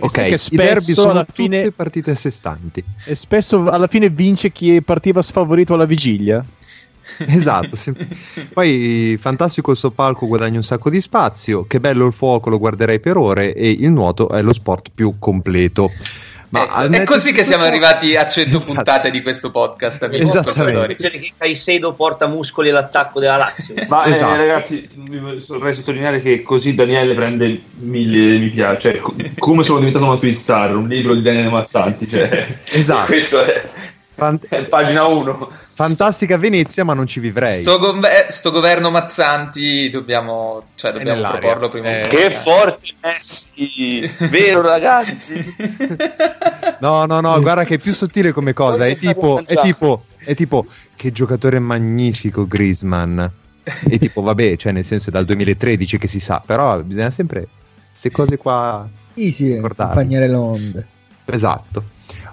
Ok, 0.00 0.12
che 0.12 0.38
i 0.50 0.56
derby 0.56 0.92
sono 0.92 1.12
alla 1.12 1.20
tutte 1.24 1.32
fine- 1.42 1.70
partite 1.70 2.10
a 2.10 2.14
sé 2.14 2.30
stanti. 2.30 2.84
E 3.06 3.14
spesso 3.14 3.64
alla 3.64 3.86
fine 3.86 4.10
vince 4.10 4.52
chi 4.52 4.82
partiva 4.82 5.22
sfavorito 5.22 5.72
alla 5.72 5.86
vigilia. 5.86 6.44
Esatto. 7.26 7.76
sem- 7.76 7.96
Poi 8.52 9.16
fantastico 9.18 9.70
il 9.70 9.78
suo 9.78 9.90
palco 9.90 10.26
guadagna 10.26 10.56
un 10.58 10.62
sacco 10.64 10.90
di 10.90 11.00
spazio. 11.00 11.64
Che 11.66 11.80
bello 11.80 12.06
il 12.06 12.12
fuoco, 12.12 12.50
lo 12.50 12.58
guarderei 12.58 13.00
per 13.00 13.16
ore. 13.16 13.54
E 13.54 13.70
il 13.70 13.90
nuoto 13.90 14.28
è 14.28 14.42
lo 14.42 14.52
sport 14.52 14.90
più 14.94 15.14
completo. 15.18 15.90
Ma 16.54 16.62
Ecco, 16.64 16.80
è 16.82 16.88
netto 16.88 17.12
così 17.12 17.32
che 17.32 17.42
siamo 17.42 17.64
arrivati 17.64 18.14
a 18.16 18.28
100 18.28 18.56
Esatto. 18.58 18.72
puntate 18.72 19.10
di 19.10 19.22
questo 19.22 19.50
podcast, 19.50 20.02
amici 20.04 20.22
Esattamente. 20.22 20.60
ascoltatori. 20.60 20.94
Dice 20.94 21.10
che 21.10 21.32
Caicedo 21.36 21.92
porta 21.94 22.26
muscoli 22.28 22.70
all'attacco 22.70 23.18
della 23.18 23.36
Lazio. 23.36 23.74
Ma 23.88 24.04
eh, 24.04 24.12
Esatto. 24.12 24.36
ragazzi, 24.36 24.88
vi 24.94 25.18
vorrei 25.18 25.74
sottolineare 25.74 26.20
che 26.22 26.42
così 26.42 26.74
Daniele 26.74 27.14
prende 27.14 27.60
mille 27.80 28.38
mi 28.38 28.48
piace. 28.50 28.92
Cioè, 28.92 29.00
co- 29.00 29.14
come 29.38 29.64
sono 29.64 29.78
diventato 29.78 30.04
una 30.04 30.16
Twizzar, 30.18 30.76
un 30.76 30.86
libro 30.86 31.14
di 31.14 31.22
Daniele 31.22 31.48
Mazzanti. 31.48 32.08
Cioè, 32.08 32.46
Esatto. 32.70 33.06
Questo 33.12 33.44
è, 33.44 33.62
Fant- 34.14 34.46
è 34.48 34.64
pagina 34.68 35.04
1. 35.06 35.50
fantastica 35.74 36.36
Venezia, 36.36 36.84
ma 36.84 36.94
non 36.94 37.06
ci 37.06 37.20
vivrei. 37.20 37.62
Sto, 37.62 37.78
gove- 37.78 38.26
sto 38.30 38.50
governo 38.50 38.90
Mazzanti 38.90 39.90
dobbiamo, 39.90 40.66
cioè, 40.76 40.92
dobbiamo 40.92 41.22
proporlo 41.22 41.68
prima 41.68 42.02
Eh. 42.02 42.06
Che 42.06 42.30
forte 42.30 42.86
Messi! 43.00 44.10
Vero 44.30 44.62
ragazzi? 44.62 45.42
No, 46.80 47.06
no, 47.06 47.20
no, 47.20 47.40
guarda 47.40 47.64
che 47.64 47.76
è 47.76 47.78
più 47.78 47.92
sottile 47.94 48.32
come 48.32 48.52
cosa. 48.52 48.86
È 48.86 48.96
tipo, 48.96 49.42
è 49.46 49.54
tipo, 49.56 50.04
è 50.18 50.34
tipo, 50.34 50.66
che 50.96 51.12
giocatore 51.12 51.58
magnifico 51.58 52.46
Griezmann. 52.46 53.24
E 53.88 53.98
tipo, 53.98 54.20
vabbè, 54.20 54.56
cioè 54.56 54.72
nel 54.72 54.84
senso 54.84 55.08
è 55.08 55.12
dal 55.12 55.24
2013 55.24 55.96
che 55.96 56.06
si 56.06 56.20
sa, 56.20 56.42
però 56.44 56.78
bisogna 56.80 57.10
sempre 57.10 57.48
queste 57.88 58.10
cose 58.10 58.36
qua 58.36 58.86
Easy, 59.14 59.54
Ricordare. 59.54 59.90
accompagnare 59.92 60.28
le 60.28 60.34
onde. 60.34 60.86
Esatto, 61.24 61.82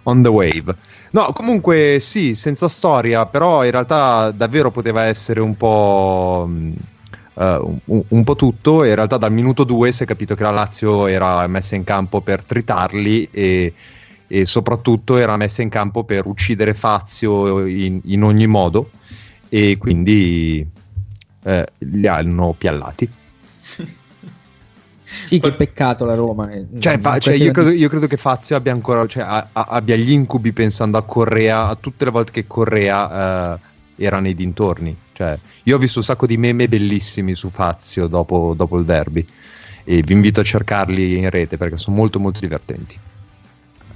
on 0.03 0.21
the 0.21 0.29
wave. 0.29 0.75
No, 1.13 1.33
comunque 1.33 1.97
sì, 1.99 2.33
senza 2.33 2.69
storia, 2.69 3.25
però 3.25 3.65
in 3.65 3.71
realtà 3.71 4.31
davvero 4.31 4.71
poteva 4.71 5.03
essere 5.03 5.41
un 5.41 5.57
po', 5.57 6.49
eh, 7.33 7.59
un, 7.85 8.03
un 8.07 8.23
po' 8.23 8.35
tutto. 8.37 8.85
In 8.85 8.95
realtà 8.95 9.17
dal 9.17 9.33
minuto 9.33 9.65
2 9.65 9.91
si 9.91 10.03
è 10.03 10.05
capito 10.05 10.35
che 10.35 10.43
la 10.43 10.51
Lazio 10.51 11.07
era 11.07 11.45
messa 11.47 11.75
in 11.75 11.83
campo 11.83 12.21
per 12.21 12.43
tritarli 12.43 13.27
e, 13.29 13.73
e 14.25 14.45
soprattutto 14.45 15.17
era 15.17 15.35
messa 15.35 15.61
in 15.61 15.67
campo 15.67 16.05
per 16.05 16.25
uccidere 16.27 16.73
Fazio 16.73 17.65
in, 17.65 17.99
in 18.05 18.23
ogni 18.23 18.47
modo 18.47 18.91
e 19.49 19.77
quindi 19.77 20.65
eh, 21.43 21.67
li 21.79 22.07
hanno 22.07 22.55
piallati. 22.57 23.09
Sì, 25.25 25.39
che 25.39 25.51
peccato 25.51 26.05
la 26.05 26.15
Roma. 26.15 26.51
eh. 26.51 26.65
Cioè, 26.79 26.97
fa- 26.99 27.19
cioè, 27.19 27.35
io, 27.35 27.51
credo, 27.51 27.69
io 27.71 27.89
credo 27.89 28.07
che 28.07 28.17
Fazio 28.17 28.55
abbia 28.55 28.71
ancora 28.71 29.05
cioè, 29.07 29.23
a- 29.23 29.47
a- 29.51 29.65
abbia 29.69 29.95
gli 29.97 30.11
incubi 30.11 30.53
pensando 30.53 30.97
a 30.97 31.03
Correa, 31.03 31.67
a 31.67 31.75
tutte 31.75 32.05
le 32.05 32.11
volte 32.11 32.31
che 32.31 32.47
Correa 32.47 33.55
eh, 33.55 33.59
era 34.05 34.19
nei 34.19 34.33
dintorni. 34.33 34.95
Cioè, 35.13 35.37
io 35.63 35.75
ho 35.75 35.79
visto 35.79 35.99
un 35.99 36.05
sacco 36.05 36.25
di 36.25 36.37
meme 36.37 36.67
bellissimi 36.67 37.35
su 37.35 37.49
Fazio 37.49 38.07
dopo, 38.07 38.53
dopo 38.55 38.77
il 38.77 38.85
derby 38.85 39.25
e 39.83 40.01
vi 40.01 40.13
invito 40.13 40.39
a 40.39 40.43
cercarli 40.43 41.17
in 41.17 41.29
rete 41.29 41.57
perché 41.57 41.77
sono 41.77 41.95
molto 41.95 42.19
molto 42.19 42.39
divertenti. 42.39 42.97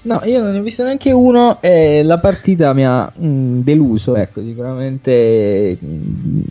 No, 0.01 0.21
io 0.23 0.43
non 0.43 0.51
ne 0.51 0.59
ho 0.59 0.61
visto 0.61 0.83
neanche 0.83 1.11
uno 1.11 1.59
e 1.61 2.03
la 2.03 2.19
partita 2.19 2.73
mi 2.73 2.85
ha 2.85 3.11
mm, 3.19 3.61
deluso, 3.61 4.15
ecco, 4.15 4.41
sicuramente 4.41 5.77
mm, 5.83 6.41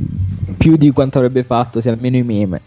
più 0.57 0.77
di 0.77 0.91
quanto 0.91 1.19
avrebbe 1.19 1.45
fatto 1.45 1.81
se 1.81 1.89
almeno 1.91 2.17
i 2.17 2.23
meme 2.23 2.61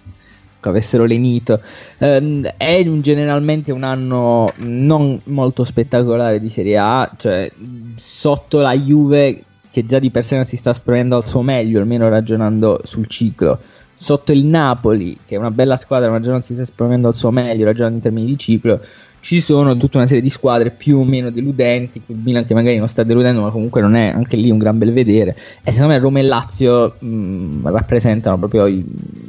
che 0.68 0.78
avessero 0.78 1.06
lenito. 1.06 1.62
Ehm, 2.00 2.46
è 2.58 2.80
un- 2.86 3.02
generalmente 3.02 3.72
un 3.72 3.84
anno 3.84 4.52
non 4.58 5.20
molto 5.26 5.64
spettacolare 5.64 6.40
di 6.40 6.50
Serie 6.50 6.78
A, 6.78 7.12
cioè 7.18 7.52
sotto 7.96 8.60
la 8.60 8.74
Juve 8.74 9.44
che 9.72 9.86
già 9.86 10.00
di 10.00 10.10
per 10.10 10.24
sé 10.24 10.36
non 10.36 10.46
si 10.46 10.58
sta 10.58 10.72
esponendo 10.72 11.18
al 11.18 11.28
suo 11.28 11.42
meglio, 11.42 11.80
almeno 11.80 12.10
ragionando 12.10 12.82
sul 12.84 13.08
ciclo. 13.08 13.60
Sotto 14.00 14.32
il 14.32 14.46
Napoli, 14.46 15.18
che 15.26 15.36
è 15.36 15.38
una 15.38 15.52
bella 15.52 15.76
squadra, 15.76 16.10
ma 16.10 16.20
già 16.20 16.32
non 16.32 16.42
si 16.42 16.54
sta 16.54 16.64
esponendo 16.64 17.08
al 17.08 17.16
suo 17.16 17.32
meglio, 17.32 17.66
ragionando 17.66 17.98
in 17.98 18.02
termini 18.02 18.28
di 18.28 18.38
ciclo, 18.38 18.80
ci 19.28 19.42
sono 19.42 19.76
tutta 19.76 19.98
una 19.98 20.08
serie 20.08 20.22
di 20.22 20.30
squadre 20.30 20.72
più 20.72 21.00
o 21.00 21.04
meno 21.04 21.30
deludenti, 21.30 22.02
il 22.06 22.16
Milan 22.16 22.46
che 22.46 22.54
magari 22.54 22.78
non 22.78 22.88
sta 22.88 23.04
deludendo, 23.04 23.42
ma 23.42 23.50
comunque 23.50 23.82
non 23.82 23.96
è 23.96 24.08
anche 24.08 24.38
lì 24.38 24.50
un 24.50 24.58
gran 24.58 24.78
bel 24.78 24.94
vedere. 24.94 25.36
E 25.66 25.74
secondo 25.74 25.96
me 25.96 26.00
Roma 26.00 26.20
e 26.20 26.22
Lazio 26.22 26.96
mh, 26.98 27.70
rappresentano 27.70 28.38
proprio 28.38 28.68
il- 28.68 28.86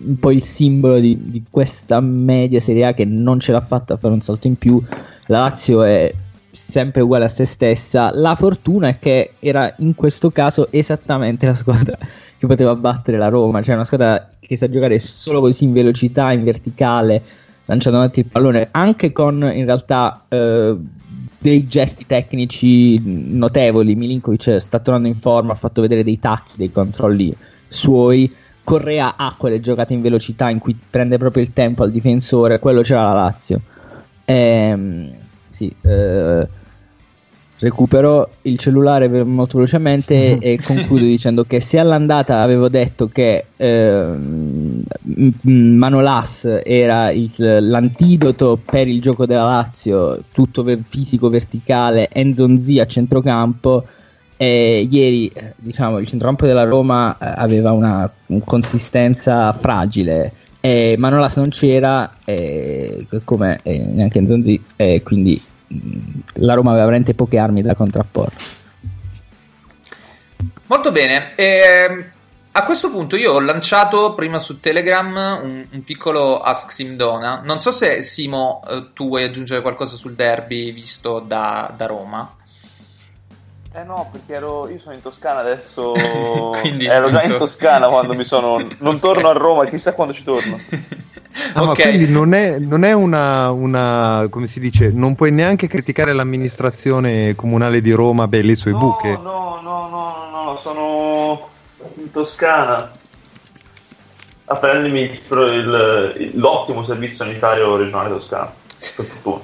un 0.07 0.17
po' 0.21 0.31
il 0.31 0.41
simbolo 0.41 1.01
di, 1.01 1.19
di 1.21 1.43
questa 1.51 1.99
media 1.99 2.61
Serie 2.61 2.87
A 2.87 2.95
che 2.95 3.05
non 3.05 3.41
ce 3.41 3.51
l'ha 3.51 3.61
fatta 3.61 3.95
a 3.95 3.97
fare 3.97 4.15
un 4.15 4.21
salto 4.21 4.47
in 4.47 4.55
più. 4.55 4.81
La 5.27 5.41
Lazio 5.41 5.83
è 5.83 6.15
sempre 6.53 7.01
uguale 7.03 7.25
a 7.25 7.29
se 7.29 7.45
stessa. 7.45 8.13
La 8.15 8.37
fortuna 8.37 8.87
è 8.87 8.99
che 9.01 9.33
era 9.41 9.75
in 9.79 9.97
questo 9.97 10.31
caso 10.31 10.69
esattamente 10.71 11.45
la 11.45 11.55
squadra 11.55 11.99
che 12.39 12.47
poteva 12.47 12.77
battere 12.77 13.19
la 13.19 13.27
Roma, 13.27 13.63
cioè 13.63 13.75
una 13.75 13.85
squadra 13.85 14.31
che 14.39 14.57
sa 14.57 14.71
giocare 14.71 15.01
solo 15.01 15.41
così 15.41 15.65
in 15.65 15.73
velocità, 15.73 16.31
in 16.31 16.45
verticale, 16.45 17.21
lanciando 17.69 17.99
avanti 17.99 18.21
il 18.21 18.27
pallone, 18.27 18.69
anche 18.71 19.13
con 19.13 19.35
in 19.53 19.65
realtà 19.65 20.25
eh, 20.29 20.75
dei 21.39 21.67
gesti 21.69 22.07
tecnici 22.07 23.01
notevoli. 23.05 23.95
Milinkovic 23.95 24.57
sta 24.57 24.79
tornando 24.79 25.09
in 25.09 25.17
forma, 25.17 25.53
ha 25.53 25.57
fatto 25.57 25.83
vedere 25.83 26.03
dei 26.03 26.19
tacchi, 26.19 26.53
dei 26.57 26.73
controlli 26.73 27.35
suoi. 27.69 28.33
Correa 28.65 29.17
ha 29.17 29.35
quelle 29.37 29.61
giocate 29.61 29.95
in 29.95 30.03
velocità 30.03 30.51
in 30.51 30.59
cui 30.59 30.79
prende 30.91 31.19
proprio 31.19 31.43
il 31.43 31.53
tempo 31.53 31.83
al 31.83 31.91
difensore, 31.91 32.59
quello 32.59 32.81
c'era 32.83 33.03
la 33.03 33.13
Lazio. 33.13 33.61
Ehm, 34.25 35.11
sì, 35.51 35.75
eh, 35.83 36.49
recupero 37.61 38.31
il 38.43 38.59
cellulare 38.59 39.09
molto 39.25 39.57
velocemente 39.57 40.39
e 40.41 40.59
concludo 40.63 41.03
dicendo 41.05 41.45
che 41.45 41.61
se 41.61 41.79
all'andata 41.79 42.41
avevo 42.41 42.69
detto 42.69 43.09
che 43.09 43.45
m- 43.57 44.83
Manolas 45.43 46.45
era 46.65 47.11
il- 47.11 47.33
l'antidoto 47.37 48.59
per 48.65 48.89
il 48.89 49.01
gioco 49.01 49.27
della 49.27 49.45
Lazio, 49.45 50.23
tutto 50.33 50.63
ve- 50.63 50.79
fisico 50.87 51.29
verticale, 51.29 52.09
Enzonzi 52.13 52.79
a 52.79 52.87
centrocampo. 52.87 53.85
E 54.41 54.87
ieri, 54.89 55.27
eh, 55.35 55.55
diciamo, 55.57 55.99
il 55.99 56.07
centrocampo 56.07 56.47
della 56.47 56.63
Roma 56.63 57.13
eh, 57.19 57.33
aveva 57.39 57.73
una 57.73 58.09
consistenza 58.45 59.51
fragile. 59.51 60.33
E 60.61 60.95
Manolas 60.97 61.37
non 61.39 61.49
c'era, 61.49 62.09
e, 62.25 63.07
come 63.25 63.59
e 63.65 63.79
neanche 63.79 64.21
Nzonzi, 64.21 64.63
e 64.77 65.03
quindi 65.03 65.41
la 65.69 66.55
Roma 66.55 66.71
aveva 66.71 66.87
veramente 66.87 67.15
poche 67.15 67.39
armi 67.39 67.63
da 67.63 67.75
contrapporre. 67.75 68.37
Molto 70.67 70.93
bene. 70.93 71.35
ehm, 71.35 72.05
a 72.53 72.65
questo 72.65 72.91
punto 72.91 73.17
io 73.17 73.35
ho 73.35 73.41
lanciato 73.41 74.15
prima 74.15 74.39
su 74.39 74.59
Telegram 74.59 75.41
un, 75.43 75.67
un 75.71 75.85
piccolo 75.85 76.41
Ask 76.41 76.73
Simdona. 76.73 77.41
Non 77.45 77.61
so 77.61 77.71
se 77.71 78.03
Simo 78.03 78.63
eh, 78.69 78.89
tu 78.93 79.09
vuoi 79.09 79.25
aggiungere 79.25 79.63
qualcosa 79.63 79.97
sul 79.97 80.15
derby 80.15 80.73
visto 80.73 81.21
da, 81.21 81.73
da 81.77 81.87
Roma. 81.87 82.29
Eh 83.75 83.85
no, 83.85 84.09
perché 84.11 84.33
ero, 84.35 84.69
io 84.69 84.79
sono 84.79 84.95
in 84.95 85.03
Toscana 85.03 85.41
adesso. 85.41 85.93
Quindi, 86.61 86.87
ero 86.87 87.11
già 87.11 87.19
visto- 87.21 87.33
in 87.35 87.39
Toscana 87.39 87.87
quando 87.89 88.15
mi 88.15 88.25
sono. 88.25 88.57
Non 88.79 88.99
torno 88.99 89.29
a 89.29 89.33
Roma, 89.33 89.67
chissà 89.67 89.95
quando 89.95 90.13
ci 90.13 90.25
torno. 90.25 90.59
Ah, 91.53 91.65
ma 91.65 91.75
quindi 91.75 92.09
non 92.09 92.33
è, 92.33 92.59
non 92.59 92.83
è 92.85 92.93
una, 92.93 93.51
una- 93.53 94.27
come 94.29 94.49
si 94.49 94.59
dice, 94.59 94.91
non 94.93 95.15
puoi 95.15 95.31
neanche 95.31 95.69
criticare 95.69 96.13
l'amministrazione 96.13 97.35
comunale 97.37 97.81
di 97.81 97.93
Roma 97.93 98.27
per 98.27 98.45
le 98.45 98.57
sue 98.57 98.73
buche. 98.73 99.11
No, 99.11 99.61
no, 99.63 99.89
no, 99.89 99.89
no, 100.33 100.45
no, 100.51 100.57
sono 100.57 101.49
in 101.97 102.11
Toscana 102.11 102.91
a 104.47 104.57
prendermi 104.57 105.01
il- 105.01 106.15
il- 106.19 106.31
l'ottimo 106.41 106.83
servizio 106.83 107.25
sanitario 107.25 107.77
regionale 107.77 108.09
toscano. 108.09 108.53
Per 108.97 109.05
fortuna. 109.05 109.41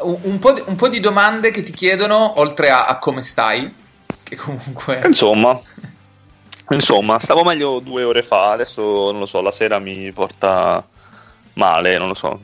Un, 0.00 0.18
un 0.22 0.38
po', 0.38 0.52
di- 0.52 0.62
un 0.64 0.76
po' 0.76 0.88
di 0.88 1.00
domande 1.00 1.50
che 1.50 1.62
ti 1.62 1.72
chiedono, 1.72 2.38
oltre 2.40 2.70
a, 2.70 2.86
a 2.86 2.98
come 2.98 3.20
stai, 3.20 3.72
che 4.22 4.36
comunque... 4.36 5.02
Insomma, 5.04 5.58
insomma, 6.70 7.18
stavo 7.18 7.42
meglio 7.42 7.80
due 7.80 8.04
ore 8.04 8.22
fa, 8.22 8.52
adesso 8.52 9.10
non 9.10 9.18
lo 9.18 9.26
so, 9.26 9.40
la 9.40 9.50
sera 9.50 9.78
mi 9.78 10.12
porta 10.12 10.86
male, 11.54 11.98
non 11.98 12.08
lo 12.08 12.14
so. 12.14 12.40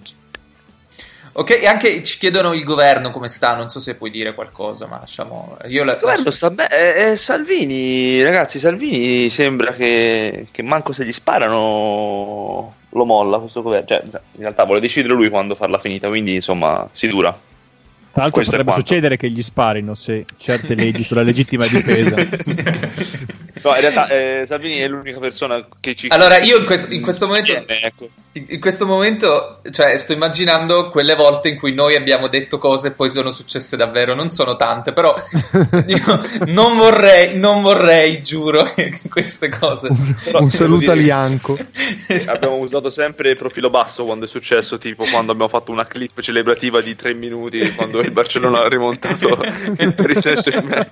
Ok, 1.36 1.50
e 1.50 1.66
anche 1.66 2.00
ci 2.04 2.16
chiedono 2.18 2.52
il 2.52 2.62
governo 2.62 3.10
come 3.10 3.28
sta, 3.28 3.54
non 3.54 3.68
so 3.68 3.80
se 3.80 3.96
puoi 3.96 4.10
dire 4.10 4.34
qualcosa, 4.34 4.86
ma 4.86 4.98
lasciamo... 4.98 5.56
Io 5.66 5.82
la, 5.82 5.94
Il 5.94 6.00
governo 6.00 6.30
sta 6.30 6.50
bene. 6.50 6.70
eh, 6.70 7.10
eh, 7.10 7.16
Salvini, 7.16 8.22
ragazzi, 8.22 8.60
Salvini 8.60 9.28
sembra 9.28 9.72
che, 9.72 10.46
che 10.50 10.62
manco 10.62 10.92
se 10.92 11.04
gli 11.04 11.12
sparano 11.12 12.74
lo 12.94 13.04
molla 13.04 13.38
questo 13.38 13.62
governo. 13.62 13.86
Cioè, 13.86 14.02
in 14.04 14.40
realtà 14.40 14.64
vuole 14.64 14.80
decidere 14.80 15.14
lui 15.14 15.28
quando 15.28 15.54
farla 15.54 15.78
finita, 15.78 16.08
quindi 16.08 16.34
insomma 16.34 16.88
si 16.90 17.06
dura. 17.08 17.30
Tra 17.30 18.22
l'altro 18.22 18.40
Questo 18.40 18.56
potrebbe 18.56 18.78
succedere 18.78 19.16
che 19.16 19.28
gli 19.28 19.42
sparino 19.42 19.94
se 19.94 20.24
certe 20.36 20.74
leggi 20.74 21.02
sulla 21.02 21.22
legittima 21.22 21.66
difesa. 21.66 22.14
No, 23.64 23.74
in 23.74 23.80
realtà 23.80 24.08
eh, 24.08 24.42
Salvini 24.46 24.78
è 24.78 24.88
l'unica 24.88 25.18
persona 25.18 25.66
che 25.80 25.94
ci... 25.94 26.08
Allora, 26.10 26.38
io 26.38 26.58
in 26.58 26.64
questo, 26.64 26.92
in 26.92 27.02
questo 27.02 27.26
momento... 27.26 27.52
Ecco. 27.66 28.08
In 28.32 28.44
in 28.48 28.60
questo 28.60 28.84
momento, 28.84 29.60
cioè, 29.70 29.96
sto 29.96 30.12
immaginando 30.12 30.88
quelle 30.88 31.14
volte 31.14 31.48
in 31.48 31.56
cui 31.56 31.72
noi 31.72 31.94
abbiamo 31.94 32.26
detto 32.26 32.58
cose 32.58 32.88
e 32.88 32.90
poi 32.90 33.08
sono 33.08 33.30
successe 33.30 33.76
davvero. 33.76 34.14
Non 34.14 34.30
sono 34.30 34.56
tante, 34.56 34.92
però 34.92 35.14
io 35.86 36.26
non 36.46 36.76
vorrei, 36.76 37.38
non 37.38 37.62
vorrei, 37.62 38.20
giuro, 38.22 38.64
che 38.74 39.00
queste 39.08 39.48
cose. 39.48 39.88
Un 40.32 40.50
saluto 40.50 40.90
a 40.90 40.94
Lianco. 40.94 41.56
Abbiamo 42.26 42.56
usato 42.56 42.90
sempre 42.90 43.30
il 43.30 43.36
profilo 43.36 43.70
basso 43.70 44.04
quando 44.04 44.24
è 44.24 44.28
successo, 44.28 44.78
tipo 44.78 45.04
quando 45.04 45.30
abbiamo 45.30 45.50
fatto 45.50 45.70
una 45.70 45.86
clip 45.86 46.20
celebrativa 46.20 46.80
di 46.80 46.96
tre 46.96 47.14
minuti 47.14 47.72
quando 47.74 48.00
il 48.00 48.10
Barcellona 48.10 48.62
ha 48.62 48.68
rimontato 48.68 49.38
il 49.78 49.94
Paris 49.94 50.18
Saint-Germain. 50.18 50.88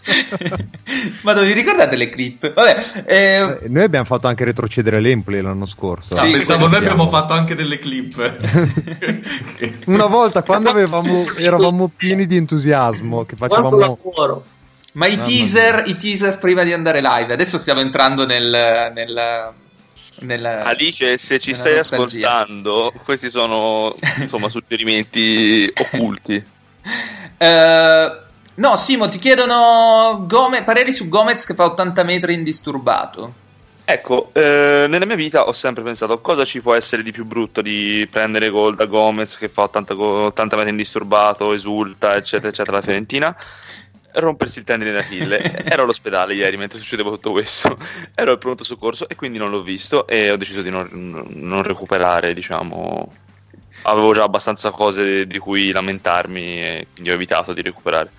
Ma 1.23 1.33
non 1.33 1.45
vi 1.45 1.53
ricordate 1.53 1.97
le 1.97 2.09
clip? 2.09 2.53
Vabbè, 2.63 3.03
eh, 3.07 3.59
Eh, 3.63 3.69
Noi 3.69 3.83
abbiamo 3.83 4.05
fatto 4.05 4.29
anche 4.29 4.45
retrocedere 4.45 5.01
l'Empoli 5.01 5.41
l'anno 5.41 5.67
scorso. 5.67 6.15
Ah, 6.15 6.23
pensavo 6.23 6.67
noi 6.69 6.77
abbiamo 6.77 7.09
fatto 7.09 7.33
anche 7.33 7.55
delle 7.55 7.79
clip. 7.79 8.17
Una 9.87 10.07
volta 10.07 10.43
quando 10.43 10.71
avevamo, 10.71 11.25
eravamo 11.37 11.91
pieni 11.95 12.27
di 12.27 12.37
entusiasmo, 12.37 13.25
che 13.25 13.37
facevamo... 13.37 13.99
ma 14.95 15.07
i 15.07 15.21
teaser, 15.21 15.83
i 15.87 15.97
teaser 15.97 16.39
prima 16.39 16.63
di 16.63 16.73
andare 16.73 17.01
live. 17.01 17.33
Adesso 17.33 17.59
stiamo 17.59 17.81
entrando 17.81 18.25
nel. 18.27 18.93
nel, 18.95 19.53
nel 20.21 20.45
Alice, 20.45 21.17
se 21.19 21.41
ci 21.41 21.51
nella 21.51 21.63
stai 21.63 21.75
nostalgia. 21.77 22.29
ascoltando, 22.31 22.93
questi 23.05 23.29
sono 23.29 23.95
insomma 24.19 24.49
suggerimenti 24.49 25.69
occulti. 25.75 26.45
Eh, 27.39 28.17
no, 28.55 28.77
Simo, 28.77 29.09
ti 29.09 29.19
chiedono 29.19 30.25
Gome- 30.27 30.65
pareri 30.65 30.93
su 30.93 31.09
Gomez 31.09 31.45
che 31.45 31.55
fa 31.55 31.65
80 31.65 32.03
metri 32.05 32.35
indisturbato. 32.35 33.41
Ecco, 33.85 34.31
eh, 34.33 34.87
nella 34.89 35.05
mia 35.05 35.17
vita 35.17 35.49
ho 35.49 35.53
sempre 35.53 35.83
pensato 35.83 36.21
cosa 36.21 36.45
ci 36.45 36.61
può 36.61 36.73
essere 36.75 37.03
di 37.03 37.11
più 37.11 37.25
brutto 37.25 37.61
di 37.61 38.07
prendere 38.09 38.49
gol 38.49 38.77
da 38.77 38.87
Gomez 38.87 39.37
che 39.37 39.49
fa 39.49 39.63
80, 39.63 39.95
go- 39.95 40.25
80 40.27 40.57
metri 40.57 40.71
indisturbato, 40.71 41.53
esulta, 41.53 42.15
eccetera, 42.15 42.49
eccetera, 42.49 42.77
la 42.77 42.83
Fiorentina. 42.83 43.37
Rompersi 44.15 44.59
il 44.59 44.65
tendine 44.65 44.93
d'Achille. 44.93 45.65
Ero 45.65 45.83
all'ospedale 45.83 46.35
ieri 46.35 46.57
mentre 46.57 46.79
succedeva 46.79 47.11
tutto 47.11 47.33
questo. 47.33 47.77
Ero 48.15 48.31
al 48.31 48.39
pronto 48.39 48.63
soccorso 48.63 49.09
e 49.09 49.17
quindi 49.17 49.39
non 49.39 49.51
l'ho 49.51 49.63
visto 49.63 50.07
e 50.07 50.31
ho 50.31 50.37
deciso 50.37 50.63
di 50.63 50.71
non, 50.71 50.89
non 51.35 51.63
recuperare, 51.63 52.33
diciamo. 52.35 53.13
Avevo 53.83 54.13
già 54.13 54.23
abbastanza 54.23 54.71
cose 54.71 55.27
di 55.27 55.39
cui 55.39 55.73
lamentarmi 55.73 56.63
e 56.63 56.87
quindi 56.93 57.11
ho 57.11 57.15
evitato 57.15 57.53
di 57.53 57.63
recuperare. 57.63 58.11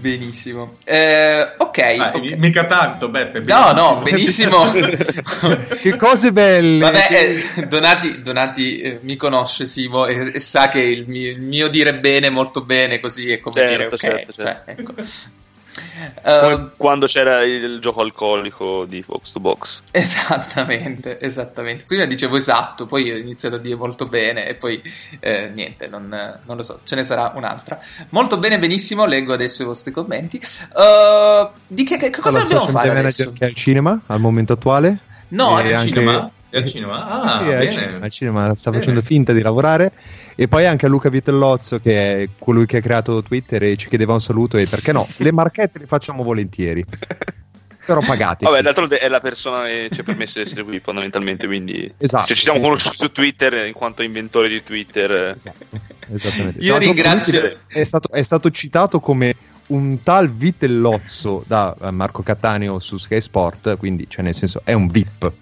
Benissimo. 0.00 0.76
Eh, 0.84 1.54
ok. 1.58 1.78
Ah, 1.98 2.12
ok. 2.14 2.32
Mica 2.36 2.64
tanto, 2.64 3.10
Beppe. 3.10 3.40
No, 3.40 3.72
no, 3.72 4.00
benissimo. 4.02 4.64
che 5.80 5.96
cose 5.96 6.32
belle! 6.32 6.78
Vabbè, 6.80 7.06
che- 7.06 7.42
eh, 7.56 7.66
Donati, 7.66 8.20
Donati 8.22 8.80
eh, 8.80 8.98
mi 9.02 9.16
conosce 9.16 9.66
Simo 9.66 10.06
e, 10.06 10.30
e 10.34 10.40
sa 10.40 10.68
che 10.68 10.80
il 10.80 11.06
mio, 11.06 11.30
il 11.30 11.40
mio 11.42 11.68
dire 11.68 11.94
bene, 11.98 12.30
molto 12.30 12.62
bene, 12.64 12.98
così 12.98 13.30
è 13.30 13.40
come 13.40 13.54
Certo, 13.56 13.70
dire 13.76 13.86
ok. 13.86 13.96
certo, 13.96 14.32
cioè, 14.32 14.44
certo. 14.64 14.70
ecco. 14.70 14.94
Come 16.22 16.52
Eh, 16.52 16.68
quando 16.76 17.06
c'era 17.06 17.42
il 17.42 17.78
gioco 17.80 18.00
alcolico 18.00 18.84
di 18.84 19.02
Fox 19.02 19.32
to 19.32 19.40
Box. 19.40 19.82
Esattamente, 19.90 21.20
esattamente. 21.20 21.84
Prima 21.86 22.04
dicevo 22.04 22.36
esatto, 22.36 22.86
poi 22.86 23.10
ho 23.10 23.16
iniziato 23.16 23.56
a 23.56 23.58
dire 23.58 23.76
molto 23.76 24.06
bene 24.06 24.46
e 24.46 24.54
poi 24.54 24.82
eh, 25.20 25.48
niente, 25.52 25.86
non, 25.88 26.08
non 26.44 26.56
lo 26.56 26.62
so, 26.62 26.80
ce 26.84 26.94
ne 26.96 27.04
sarà 27.04 27.32
un'altra. 27.34 27.78
Molto 28.10 28.38
bene, 28.38 28.58
benissimo, 28.58 29.04
leggo 29.06 29.32
adesso 29.32 29.62
i 29.62 29.66
vostri 29.66 29.90
commenti. 29.92 30.38
Eh, 30.38 31.48
di 31.66 31.84
che, 31.84 31.96
che 31.98 32.10
cosa 32.10 32.40
dobbiamo 32.40 32.66
fare 32.68 32.90
adesso? 32.90 33.22
manager 33.24 33.32
che 33.32 33.44
è 33.44 33.48
al 33.48 33.54
cinema 33.54 34.00
al 34.06 34.20
momento 34.20 34.52
attuale. 34.54 34.98
No, 35.28 35.58
E 35.60 35.68
al 35.72 35.78
anche- 35.78 35.86
cinema? 35.92 36.30
È 36.50 36.56
al 36.58 36.64
cinema? 36.66 37.00
Sì, 37.00 37.06
Ah, 37.26 37.30
sì, 37.30 37.38
al 37.52 37.58
bene. 37.58 37.70
cinema, 37.70 38.04
al 38.04 38.10
cinema, 38.10 38.54
sta 38.54 38.70
Bene. 38.70 38.82
facendo 38.82 39.02
finta 39.02 39.32
di 39.32 39.40
lavorare. 39.40 39.92
E 40.34 40.48
poi 40.48 40.66
anche 40.66 40.86
a 40.86 40.88
Luca 40.88 41.08
Vitellozzo, 41.08 41.80
che 41.80 42.22
è 42.22 42.28
colui 42.38 42.66
che 42.66 42.78
ha 42.78 42.80
creato 42.80 43.22
Twitter, 43.22 43.62
e 43.62 43.76
ci 43.76 43.88
chiedeva 43.88 44.14
un 44.14 44.20
saluto. 44.20 44.56
E 44.56 44.66
perché 44.66 44.92
no? 44.92 45.06
Le 45.18 45.32
marchette 45.32 45.78
le 45.78 45.86
facciamo 45.86 46.22
volentieri, 46.22 46.84
però 47.86 48.00
pagate. 48.00 48.44
Vabbè, 48.46 48.62
d'altronde 48.62 48.98
è 48.98 49.08
la 49.08 49.20
persona 49.20 49.64
che 49.66 49.88
ci 49.92 50.00
ha 50.00 50.02
permesso 50.02 50.38
di 50.40 50.44
essere 50.46 50.64
qui 50.64 50.80
fondamentalmente, 50.80 51.46
quindi 51.46 51.92
Esatto, 51.98 52.26
cioè, 52.26 52.36
ci 52.36 52.42
siamo 52.42 52.58
sì, 52.58 52.64
conosciuti 52.64 52.96
su 52.96 53.12
Twitter 53.12 53.66
in 53.66 53.72
quanto 53.74 54.02
inventore 54.02 54.48
di 54.48 54.62
Twitter. 54.62 55.36
Esattamente. 56.12 56.64
Io 56.64 56.76
ringrazio- 56.78 57.58
È 57.66 57.84
stato, 57.84 58.10
è 58.10 58.22
stato 58.22 58.50
citato 58.50 58.98
come 59.00 59.34
un 59.68 60.02
tal 60.02 60.30
Vitellozzo 60.32 61.44
da 61.46 61.76
eh, 61.80 61.90
Marco 61.92 62.22
Cattaneo 62.22 62.80
su 62.80 62.96
Sky 62.96 63.20
Sport, 63.20 63.76
quindi, 63.76 64.06
cioè, 64.08 64.24
nel 64.24 64.34
senso, 64.34 64.62
è 64.64 64.72
un 64.72 64.88
VIP. 64.88 65.32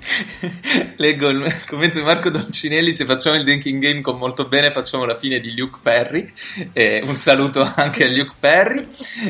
Leggo 0.96 1.28
il 1.28 1.64
commento 1.66 1.98
di 1.98 2.04
Marco 2.04 2.30
Dolcinelli: 2.30 2.92
Se 2.92 3.04
facciamo 3.04 3.36
il 3.36 3.44
Drinking 3.44 3.80
Game 3.80 4.00
con 4.00 4.18
molto 4.18 4.46
bene, 4.46 4.70
facciamo 4.70 5.04
la 5.04 5.16
fine 5.16 5.40
di 5.40 5.56
Luke 5.56 5.78
Perry. 5.82 6.32
Eh, 6.72 7.02
un 7.04 7.16
saluto 7.16 7.68
anche 7.76 8.04
a 8.04 8.08
Luke 8.08 8.34
Perry. 8.38 8.86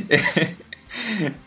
E, 0.06 0.56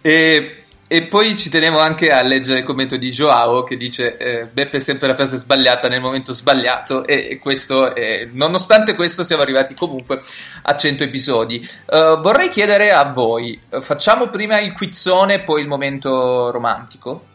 e- 0.01 0.57
e 0.85 1.01
poi 1.07 1.35
ci 1.35 1.49
tenevo 1.49 1.79
anche 1.79 2.11
a 2.11 2.21
leggere 2.21 2.59
il 2.59 2.65
commento 2.65 2.97
di 2.97 3.09
Joao 3.09 3.63
che 3.63 3.77
dice: 3.77 4.15
eh, 4.17 4.45
Beppe 4.45 4.77
è 4.77 4.79
sempre 4.79 5.07
la 5.07 5.15
frase 5.15 5.37
sbagliata 5.37 5.87
nel 5.87 6.01
momento 6.01 6.33
sbagliato. 6.33 7.05
E, 7.07 7.29
e 7.31 7.39
questo, 7.39 7.95
eh, 7.95 8.29
nonostante 8.31 8.93
questo, 8.93 9.23
siamo 9.23 9.41
arrivati 9.41 9.73
comunque 9.73 10.21
a 10.61 10.75
100 10.75 11.05
episodi. 11.05 11.67
Eh, 11.89 12.19
vorrei 12.21 12.49
chiedere 12.49 12.91
a 12.91 13.05
voi: 13.05 13.59
eh, 13.69 13.81
facciamo 13.81 14.27
prima 14.27 14.59
il 14.59 14.73
quizzone, 14.73 15.41
poi 15.41 15.61
il 15.61 15.67
momento 15.67 16.51
romantico? 16.51 17.31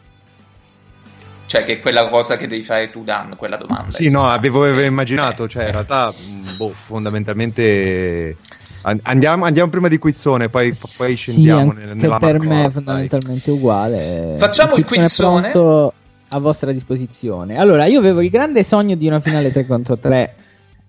Cioè, 1.49 1.63
che 1.63 1.73
è 1.73 1.79
quella 1.79 2.07
cosa 2.09 2.37
che 2.37 2.45
devi 2.45 2.61
fare 2.61 2.91
tu, 2.91 3.03
Dan, 3.03 3.33
quella 3.35 3.57
domanda. 3.57 3.89
Sì, 3.89 4.11
no, 4.11 4.29
avevo, 4.29 4.61
avevo 4.65 4.81
immaginato, 4.81 5.47
cioè 5.47 5.65
in 5.65 5.71
realtà, 5.71 6.11
mh, 6.11 6.55
boh, 6.57 6.73
fondamentalmente 6.85 8.35
an- 8.83 8.99
andiamo, 9.03 9.45
andiamo 9.45 9.69
prima 9.71 9.87
di 9.87 9.97
Quizzone, 9.97 10.49
poi, 10.49 10.71
poi 10.97 11.09
Sì, 11.09 11.15
scendiamo 11.15 11.71
anche 11.71 11.85
nel- 11.85 11.95
nella 11.97 12.19
per 12.19 12.39
me 12.39 12.59
è 12.59 12.61
dai. 12.63 12.71
fondamentalmente 12.71 13.49
uguale. 13.51 14.35
Facciamo 14.37 14.75
il 14.75 14.85
quizzone 14.85 15.07
quizzone. 15.07 15.47
è 15.47 15.51
pronto 15.51 15.93
a 16.29 16.39
vostra 16.39 16.71
disposizione. 16.71 17.57
Allora, 17.57 17.85
io 17.85 17.97
avevo 17.97 18.21
il 18.21 18.29
grande 18.29 18.63
sogno 18.63 18.93
di 18.95 19.07
una 19.07 19.19
finale 19.19 19.51
3 19.51 19.65
contro 19.65 19.97
3. 19.97 20.35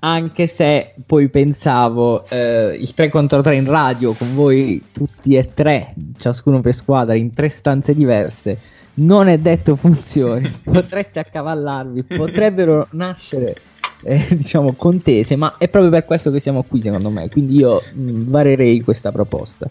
Anche 0.02 0.46
se 0.46 0.94
poi 1.06 1.28
pensavo 1.28 2.26
eh, 2.28 2.76
il 2.78 2.92
3 2.94 3.08
contro 3.08 3.40
3 3.42 3.54
in 3.56 3.66
radio 3.66 4.12
con 4.12 4.34
voi 4.34 4.82
tutti 4.92 5.36
e 5.36 5.50
tre, 5.54 5.94
ciascuno 6.18 6.60
per 6.60 6.74
squadra, 6.74 7.14
in 7.14 7.32
tre 7.34 7.48
stanze 7.50 7.94
diverse, 7.94 8.58
non 8.94 9.28
è 9.28 9.38
detto 9.38 9.76
funzioni. 9.76 10.50
Potreste 10.64 11.18
accavallarvi, 11.18 12.04
potrebbero 12.04 12.86
nascere 12.92 13.54
eh, 14.02 14.26
diciamo 14.30 14.72
contese, 14.74 15.36
ma 15.36 15.54
è 15.58 15.68
proprio 15.68 15.90
per 15.90 16.04
questo 16.04 16.30
che 16.30 16.40
siamo 16.40 16.62
qui, 16.62 16.82
secondo 16.82 17.10
me. 17.10 17.28
Quindi 17.28 17.56
io 17.56 17.82
mh, 17.92 18.24
varerei 18.30 18.80
questa 18.80 19.12
proposta. 19.12 19.68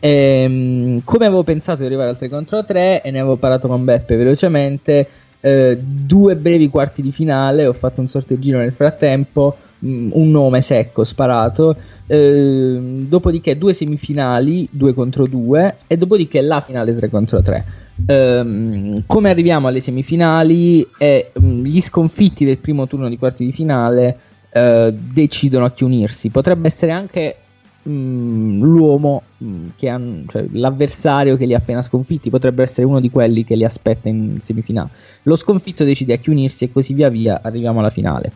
Ehm, 0.00 1.02
come 1.04 1.26
avevo 1.26 1.42
pensato 1.42 1.80
di 1.80 1.86
arrivare 1.86 2.10
al 2.10 2.18
3 2.18 2.28
contro 2.28 2.64
3 2.64 3.02
e 3.02 3.10
ne 3.10 3.18
avevo 3.18 3.36
parlato 3.36 3.68
con 3.68 3.84
Beppe 3.84 4.16
velocemente, 4.16 5.08
eh, 5.40 5.78
due 5.80 6.36
brevi 6.36 6.68
quarti 6.68 7.02
di 7.02 7.12
finale, 7.12 7.66
ho 7.66 7.72
fatto 7.72 8.00
un 8.00 8.08
sorteggino 8.08 8.58
nel 8.58 8.72
frattempo, 8.72 9.56
mh, 9.78 10.10
un 10.12 10.30
nome 10.30 10.60
secco 10.60 11.04
sparato, 11.04 11.76
ehm, 12.06 13.08
dopodiché 13.08 13.56
due 13.56 13.72
semifinali, 13.72 14.68
2 14.70 14.92
contro 14.94 15.26
2 15.26 15.76
e 15.86 15.96
dopodiché 15.96 16.40
la 16.40 16.60
finale 16.60 16.94
3 16.94 17.08
contro 17.08 17.40
3. 17.40 17.64
Ehm, 18.06 19.02
come 19.06 19.30
arriviamo 19.30 19.68
alle 19.68 19.80
semifinali 19.80 20.86
e 20.96 21.30
mh, 21.34 21.62
gli 21.62 21.80
sconfitti 21.80 22.44
del 22.44 22.58
primo 22.58 22.86
turno 22.86 23.08
di 23.08 23.18
quarti 23.18 23.44
di 23.44 23.52
finale 23.52 24.18
eh, 24.50 24.94
decidono 24.94 25.64
a 25.64 25.72
chi 25.72 25.84
unirsi. 25.84 26.30
Potrebbe 26.30 26.68
essere 26.68 26.92
anche 26.92 27.36
mh, 27.82 28.60
l'uomo, 28.60 29.22
mh, 29.38 29.66
che 29.76 29.88
han- 29.88 30.24
cioè 30.28 30.46
l'avversario 30.52 31.36
che 31.36 31.46
li 31.46 31.54
ha 31.54 31.58
appena 31.58 31.82
sconfitti, 31.82 32.30
potrebbe 32.30 32.62
essere 32.62 32.86
uno 32.86 33.00
di 33.00 33.10
quelli 33.10 33.44
che 33.44 33.56
li 33.56 33.64
aspetta 33.64 34.08
in 34.08 34.38
semifinale. 34.40 34.90
Lo 35.22 35.36
sconfitto 35.36 35.84
decide 35.84 36.14
a 36.14 36.16
chi 36.18 36.30
unirsi 36.30 36.64
e 36.64 36.72
così 36.72 36.94
via 36.94 37.08
via 37.08 37.40
arriviamo 37.42 37.80
alla 37.80 37.90
finale. 37.90 38.32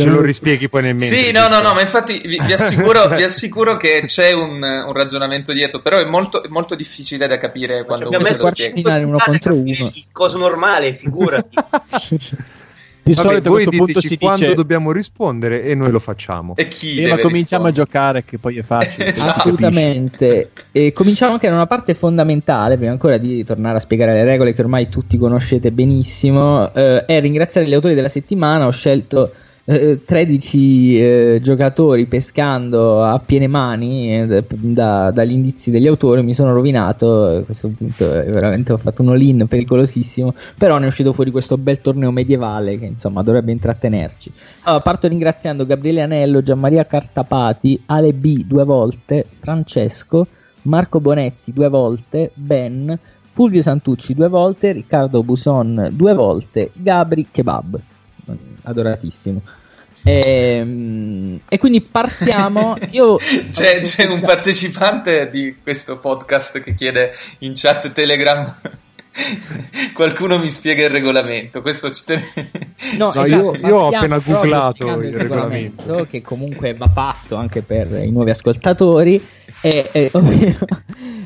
Ce 0.00 0.08
lo 0.08 0.20
rispieghi 0.20 0.68
poi 0.68 0.82
nel 0.82 0.94
mentre. 0.94 1.16
Sì, 1.16 1.30
no, 1.30 1.48
no, 1.48 1.60
no, 1.60 1.74
ma 1.74 1.80
infatti 1.80 2.20
vi, 2.24 2.40
vi 2.44 2.52
assicuro, 2.52 3.08
vi 3.08 3.22
assicuro 3.22 3.76
che 3.76 4.02
c'è 4.06 4.32
un, 4.32 4.62
un 4.62 4.92
ragionamento 4.92 5.52
dietro, 5.52 5.80
però 5.80 5.98
è 5.98 6.04
molto, 6.04 6.42
è 6.42 6.48
molto 6.48 6.74
difficile 6.74 7.26
da 7.26 7.36
capire 7.36 7.84
quando 7.84 8.08
uno 8.08 8.18
messo 8.18 8.44
lo 8.44 8.52
spiega. 8.54 8.96
uno 8.96 9.18
contro 9.24 9.54
uno. 9.54 9.92
Il 9.94 10.06
coso 10.10 10.38
normale, 10.38 10.94
figurati. 10.94 11.56
Di 13.04 13.12
Vabbè, 13.12 13.28
solito 13.28 13.48
a 13.48 13.50
voi 13.50 13.64
questo 13.64 13.70
punto 13.84 13.86
diteci 13.98 14.08
si 14.08 14.16
quando 14.18 14.44
dice 14.44 14.54
dobbiamo 14.54 14.90
rispondere 14.90 15.62
e 15.62 15.74
noi 15.74 15.90
lo 15.90 15.98
facciamo. 15.98 16.56
E 16.56 16.68
chi 16.68 17.02
"Eh, 17.02 17.08
ma 17.08 17.18
cominciamo 17.18 17.66
a 17.66 17.70
giocare 17.70 18.24
che 18.24 18.38
poi 18.38 18.56
è 18.56 18.62
facile. 18.62 19.08
Esatto. 19.12 19.40
Assolutamente. 19.40 20.50
E 20.72 20.94
cominciamo 20.94 21.34
anche 21.34 21.46
da 21.48 21.54
una 21.54 21.66
parte 21.66 21.92
fondamentale, 21.92 22.78
prima 22.78 22.92
ancora 22.92 23.18
di 23.18 23.44
tornare 23.44 23.76
a 23.76 23.80
spiegare 23.80 24.14
le 24.14 24.24
regole 24.24 24.54
che 24.54 24.62
ormai 24.62 24.88
tutti 24.88 25.18
conoscete 25.18 25.70
benissimo, 25.70 26.72
eh, 26.72 27.04
è 27.04 27.20
ringraziare 27.20 27.66
gli 27.66 27.74
autori 27.74 27.94
della 27.94 28.08
settimana. 28.08 28.66
Ho 28.66 28.70
scelto 28.70 29.34
eh, 29.66 30.04
13 30.04 30.98
eh, 30.98 31.40
giocatori 31.42 32.06
pescando 32.06 33.02
a 33.02 33.18
piene 33.18 33.46
mani 33.46 34.14
eh, 34.14 34.44
da- 34.48 35.10
dagli 35.10 35.32
indizi 35.32 35.70
degli 35.70 35.86
autori. 35.86 36.22
Mi 36.22 36.34
sono 36.34 36.52
rovinato. 36.52 37.24
A 37.24 37.42
questo 37.42 37.68
punto 37.68 38.12
eh, 38.12 38.30
veramente 38.30 38.72
ho 38.72 38.76
fatto 38.76 39.02
un 39.02 39.10
all-in 39.10 39.46
pericolosissimo. 39.48 40.34
Però 40.58 40.78
ne 40.78 40.84
è 40.84 40.88
uscito 40.88 41.12
fuori 41.12 41.30
questo 41.30 41.56
bel 41.56 41.80
torneo 41.80 42.10
medievale 42.10 42.78
che 42.78 42.86
insomma 42.86 43.22
dovrebbe 43.22 43.52
intrattenerci. 43.52 44.32
Allora, 44.64 44.82
parto 44.82 45.08
ringraziando 45.08 45.66
Gabriele 45.66 46.02
Anello, 46.02 46.42
Gianmaria 46.42 46.84
Cartapati, 46.84 47.82
Ale 47.86 48.12
B 48.12 48.44
due 48.44 48.64
volte, 48.64 49.24
Francesco, 49.40 50.26
Marco 50.62 51.00
Bonezzi 51.00 51.52
due 51.52 51.68
volte, 51.68 52.30
Ben, 52.34 52.98
Fulvio 53.30 53.62
Santucci 53.62 54.14
due 54.14 54.28
volte, 54.28 54.72
Riccardo 54.72 55.22
Buson 55.22 55.88
due 55.92 56.14
volte, 56.14 56.70
Gabri 56.72 57.26
Kebab, 57.30 57.78
adoratissimo. 58.64 59.40
Ehm, 60.06 61.40
E, 61.48 61.58
quindi 61.58 61.80
partiamo. 61.80 62.76
Io 62.90 63.16
C'è, 63.50 63.80
c'è 63.80 64.04
un 64.06 64.20
partecipante 64.20 65.30
di 65.30 65.56
questo 65.62 65.98
podcast 65.98 66.60
che 66.60 66.74
chiede 66.74 67.12
in 67.38 67.52
chat 67.54 67.90
Telegram. 67.92 68.54
Qualcuno 69.94 70.38
mi 70.38 70.50
spiega 70.50 70.84
il 70.84 70.90
regolamento. 70.90 71.62
Questo 71.62 71.90
ci 71.92 72.02
ten- 72.04 72.22
No, 72.98 73.10
No, 73.14 73.22
esatto, 73.24 73.56
io- 73.56 73.66
io 73.66 73.76
ho 73.76 73.86
appena 73.88 74.18
googlato 74.18 74.74
spiegando 74.74 75.04
il 75.04 75.16
regolamento. 75.16 76.06
che 76.10 76.20
comunque 76.20 76.74
va 76.74 76.88
fatto 76.88 77.36
anche 77.36 77.62
per 77.62 77.90
i 78.02 78.10
nuovi 78.10 78.30
ascoltatori. 78.30 79.24
Ovvero, 80.12 80.66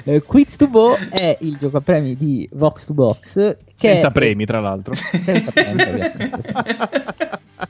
eh, 0.04 0.22
Quiz 0.22 0.56
to 0.56 0.68
Go 0.68 0.96
è 1.10 1.36
il 1.40 1.56
gioco 1.58 1.78
a 1.78 1.80
premi 1.80 2.16
di 2.16 2.48
Vox 2.52 2.86
to 2.86 2.94
Box. 2.94 3.34
Che 3.34 3.56
senza 3.74 4.08
è- 4.08 4.12
premi, 4.12 4.44
tra 4.46 4.60
l'altro. 4.60 4.94
senza 4.94 5.50
premi, 5.50 5.82
ovviamente. 5.82 6.52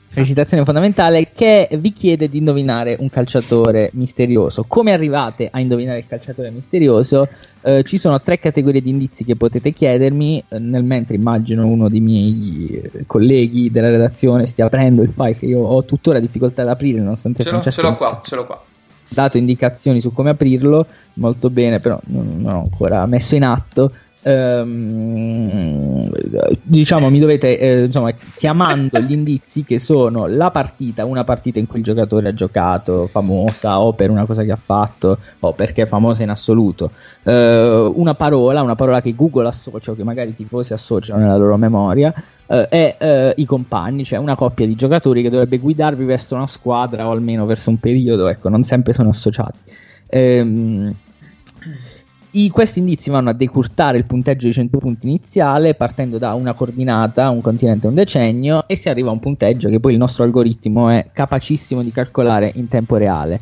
Felicitazione 0.08 0.64
fondamentale 0.64 1.30
che 1.32 1.68
vi 1.78 1.92
chiede 1.92 2.28
di 2.28 2.38
indovinare 2.38 2.96
un 2.98 3.08
calciatore 3.08 3.90
misterioso. 3.94 4.64
Come 4.66 4.92
arrivate 4.92 5.48
a 5.50 5.60
indovinare 5.60 5.98
il 5.98 6.06
calciatore 6.06 6.50
misterioso? 6.50 7.28
Eh, 7.62 7.82
ci 7.84 7.96
sono 7.98 8.20
tre 8.20 8.38
categorie 8.38 8.82
di 8.82 8.90
indizi 8.90 9.24
che 9.24 9.36
potete 9.36 9.72
chiedermi. 9.72 10.44
eh, 10.48 10.58
nel 10.58 10.82
mentre 10.82 11.14
immagino 11.14 11.66
uno 11.66 11.88
dei 11.88 12.00
miei 12.00 12.80
eh, 12.92 13.04
colleghi 13.06 13.70
della 13.70 13.90
redazione 13.90 14.46
stia 14.46 14.66
aprendo 14.66 15.02
il 15.02 15.12
file 15.12 15.38
che 15.38 15.46
io 15.46 15.60
ho 15.60 15.84
tuttora 15.84 16.18
difficoltà 16.20 16.62
ad 16.62 16.68
aprire, 16.68 17.00
nonostante 17.00 17.42
ce, 17.42 17.50
l'ho, 17.50 17.62
ce 17.62 17.80
l'ho 17.80 17.96
qua, 17.96 18.20
ce 18.22 18.34
l'ho 18.34 18.44
qua. 18.44 18.62
Dato 19.08 19.38
indicazioni 19.38 20.00
su 20.00 20.12
come 20.12 20.30
aprirlo, 20.30 20.86
molto 21.14 21.50
bene, 21.50 21.78
però 21.78 21.98
non, 22.06 22.36
non 22.38 22.54
ho 22.54 22.62
ancora 22.62 23.04
messo 23.06 23.34
in 23.34 23.44
atto. 23.44 23.92
Ehm, 24.28 26.10
diciamo, 26.62 27.08
mi 27.08 27.18
dovete 27.18 27.58
eh, 27.58 27.84
insomma, 27.84 28.12
chiamando 28.36 29.00
gli 29.00 29.12
indizi 29.12 29.64
che 29.64 29.78
sono 29.78 30.26
la 30.26 30.50
partita, 30.50 31.06
una 31.06 31.24
partita 31.24 31.58
in 31.58 31.66
cui 31.66 31.78
il 31.78 31.84
giocatore 31.84 32.28
ha 32.28 32.34
giocato, 32.34 33.06
famosa 33.06 33.80
o 33.80 33.94
per 33.94 34.10
una 34.10 34.26
cosa 34.26 34.42
che 34.42 34.52
ha 34.52 34.56
fatto 34.56 35.16
o 35.40 35.52
perché 35.54 35.82
è 35.82 35.86
famosa 35.86 36.24
in 36.24 36.28
assoluto, 36.28 36.90
eh, 37.22 37.90
una 37.94 38.14
parola, 38.14 38.60
una 38.60 38.74
parola 38.74 39.00
che 39.00 39.14
Google 39.14 39.48
associa 39.48 39.92
o 39.92 39.94
che 39.94 40.04
magari 40.04 40.30
i 40.30 40.34
tifosi 40.34 40.74
associano 40.74 41.22
nella 41.22 41.36
loro 41.36 41.56
memoria. 41.56 42.12
eh, 42.50 42.66
e 42.70 42.96
eh, 42.98 43.34
i 43.36 43.46
compagni, 43.46 44.04
cioè 44.04 44.18
una 44.18 44.34
coppia 44.34 44.66
di 44.66 44.74
giocatori 44.74 45.22
che 45.22 45.30
dovrebbe 45.30 45.58
guidarvi 45.58 46.04
verso 46.04 46.34
una 46.34 46.46
squadra 46.46 47.06
o 47.06 47.10
almeno 47.12 47.46
verso 47.46 47.70
un 47.70 47.78
periodo, 47.78 48.28
ecco, 48.28 48.50
non 48.50 48.62
sempre 48.62 48.92
sono 48.92 49.08
associati. 49.10 49.58
Ehm, 50.06 50.94
i- 52.44 52.50
questi 52.50 52.78
indizi 52.78 53.10
vanno 53.10 53.30
a 53.30 53.32
decurtare 53.32 53.98
il 53.98 54.04
punteggio 54.04 54.46
di 54.46 54.52
100 54.52 54.78
punti 54.78 55.06
iniziale 55.08 55.74
partendo 55.74 56.18
da 56.18 56.34
una 56.34 56.52
coordinata, 56.52 57.30
un 57.30 57.40
continente 57.40 57.86
e 57.86 57.90
un 57.90 57.96
decennio 57.96 58.64
e 58.66 58.76
si 58.76 58.88
arriva 58.88 59.08
a 59.08 59.12
un 59.12 59.20
punteggio 59.20 59.68
che 59.68 59.80
poi 59.80 59.92
il 59.92 59.98
nostro 59.98 60.24
algoritmo 60.24 60.88
è 60.88 61.06
capacissimo 61.12 61.82
di 61.82 61.90
calcolare 61.90 62.52
in 62.54 62.68
tempo 62.68 62.96
reale. 62.96 63.40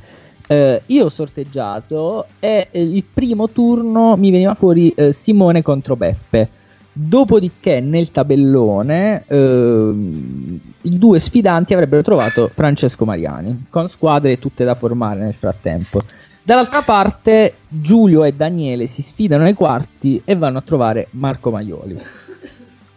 Eh, 0.49 0.83
io 0.87 1.05
ho 1.05 1.09
sorteggiato 1.09 2.27
e 2.39 2.69
eh, 2.71 2.83
il 2.83 3.05
primo 3.13 3.49
turno 3.49 4.17
mi 4.17 4.31
veniva 4.31 4.55
fuori 4.55 4.91
eh, 4.91 5.13
Simone 5.13 5.63
contro 5.63 5.97
Beppe. 5.97 6.49
Dopodiché 6.99 7.81
nel 7.81 8.11
tabellone 8.11 9.25
ehm, 9.27 10.61
i 10.83 10.99
due 10.99 11.21
sfidanti 11.21 11.75
avrebbero 11.75 12.01
trovato 12.01 12.49
Francesco 12.51 13.05
Mariani, 13.05 13.67
con 13.69 13.89
squadre 13.91 14.39
tutte 14.39 14.65
da 14.65 14.75
formare 14.75 15.21
nel 15.21 15.35
frattempo. 15.35 16.01
Dall'altra 16.47 16.83
parte 16.83 17.55
Giulio 17.67 18.23
e 18.23 18.31
Daniele 18.31 18.87
si 18.87 19.03
sfidano 19.03 19.43
ai 19.43 19.55
quarti 19.55 20.23
e 20.25 20.37
vanno 20.37 20.59
a 20.59 20.61
trovare 20.61 21.09
Marco 21.11 21.51
Maioli. 21.51 22.01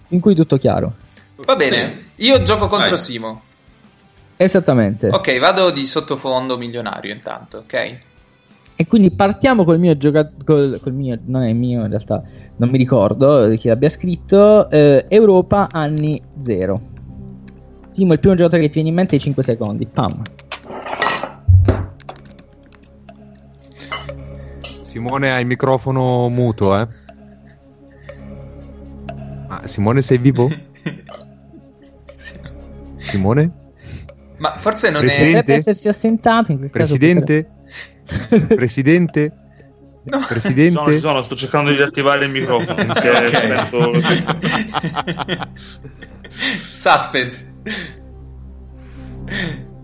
In 0.09 0.19
cui 0.19 0.35
tutto 0.35 0.59
chiaro. 0.59 0.93
Va 1.37 1.55
bene, 1.55 2.09
io 2.17 2.43
gioco 2.43 2.67
contro 2.67 2.89
Vai. 2.89 2.97
Simo. 2.99 3.41
Esattamente. 4.37 5.07
Ok, 5.07 5.39
vado 5.39 5.71
di 5.71 5.87
sottofondo 5.87 6.59
milionario 6.59 7.11
intanto, 7.11 7.57
ok? 7.57 7.99
E 8.75 8.85
quindi 8.87 9.09
partiamo 9.09 9.63
col 9.63 9.79
mio 9.79 9.97
giocatore. 9.97 10.43
Col, 10.45 10.79
col 10.79 10.93
mio, 10.93 11.17
non 11.25 11.41
è 11.41 11.51
mio 11.51 11.81
in 11.81 11.89
realtà, 11.89 12.21
non 12.57 12.69
mi 12.69 12.77
ricordo 12.77 13.51
chi 13.57 13.67
l'abbia 13.67 13.89
scritto. 13.89 14.69
eh, 14.69 15.05
Europa 15.09 15.69
anni 15.71 16.21
0. 16.39 16.81
Simo, 17.89 18.13
il 18.13 18.19
primo 18.19 18.35
giocatore 18.35 18.61
che 18.61 18.67
ti 18.67 18.73
viene 18.75 18.89
in 18.89 18.95
mente 18.95 19.15
è 19.15 19.19
5 19.19 19.41
secondi. 19.41 19.87
Pam. 19.87 20.21
Simone 24.89 25.31
ha 25.31 25.39
il 25.39 25.45
microfono 25.45 26.27
muto, 26.29 26.75
eh. 26.75 26.87
Ah, 29.47 29.67
Simone 29.67 30.01
sei 30.01 30.17
vivo? 30.17 30.49
Simone? 32.97 33.51
Ma 34.37 34.57
forse 34.57 34.89
non 34.89 35.01
Presidente? 35.01 35.31
Dovrebbe 35.31 35.53
essersi 35.53 35.87
assentato 35.89 36.51
in 36.51 36.57
questo 36.57 36.75
Presidente? 36.75 37.51
Presidente? 38.47 39.37
Presidente? 40.27 40.71
Sono, 40.71 40.91
sono, 40.91 41.21
sto 41.21 41.35
cercando 41.35 41.71
di 41.71 41.83
attivare 41.83 42.25
il 42.25 42.31
microfono. 42.31 42.91
è 42.91 43.67
Suspense. 46.73 47.53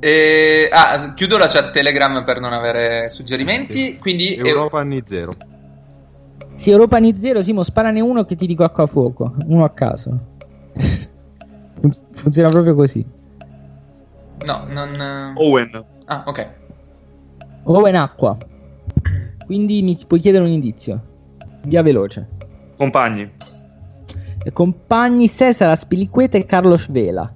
E- 0.06 0.70
ah, 0.72 1.14
chiudo 1.16 1.36
la 1.36 1.48
chat 1.48 1.72
Telegram 1.72 2.24
per 2.24 2.40
non 2.40 2.54
avere 2.54 3.10
suggerimenti. 3.10 3.98
Quindi 3.98 4.36
eh, 4.36 4.48
Europa 4.48 4.80
anni 4.80 5.02
zero. 5.04 5.34
Sì, 6.58 6.70
Europa 6.70 6.98
anni 6.98 7.18
0. 7.18 7.42
Simo, 7.42 7.64
sparane 7.64 8.02
uno 8.02 8.24
che 8.24 8.36
ti 8.36 8.46
dico 8.46 8.64
acqua 8.64 8.84
a 8.84 8.88
fuoco. 8.88 9.34
Uno 9.48 9.64
a 9.64 9.72
caso. 9.72 10.20
Fun- 10.78 11.92
funziona 12.12 12.50
proprio 12.50 12.76
così. 12.76 13.04
no, 14.46 14.66
non. 14.70 15.34
Owen. 15.38 15.84
Ah, 16.06 16.24
ok. 16.28 16.50
Owen 17.64 17.96
acqua. 17.96 18.38
Quindi 19.44 19.82
mi 19.82 19.98
puoi 20.08 20.20
chiedere 20.20 20.44
un 20.44 20.52
indizio. 20.52 21.02
Via 21.64 21.82
veloce. 21.82 22.28
Compagni. 22.78 23.28
Compagni 24.54 25.28
Cesar 25.28 25.76
Spiliqueta 25.76 26.38
e 26.38 26.46
Carlo 26.46 26.78
Svela. 26.78 27.35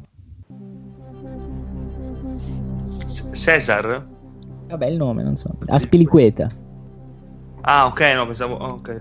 Cesar? 3.09 4.05
Vabbè, 4.67 4.85
il 4.85 4.97
nome, 4.97 5.23
non 5.23 5.35
so. 5.35 5.49
Aspiliqueta. 5.67 6.47
Ah, 7.61 7.87
ok, 7.87 8.01
no, 8.15 8.25
pensavo. 8.25 8.55
oh, 8.55 8.71
ok. 8.73 8.97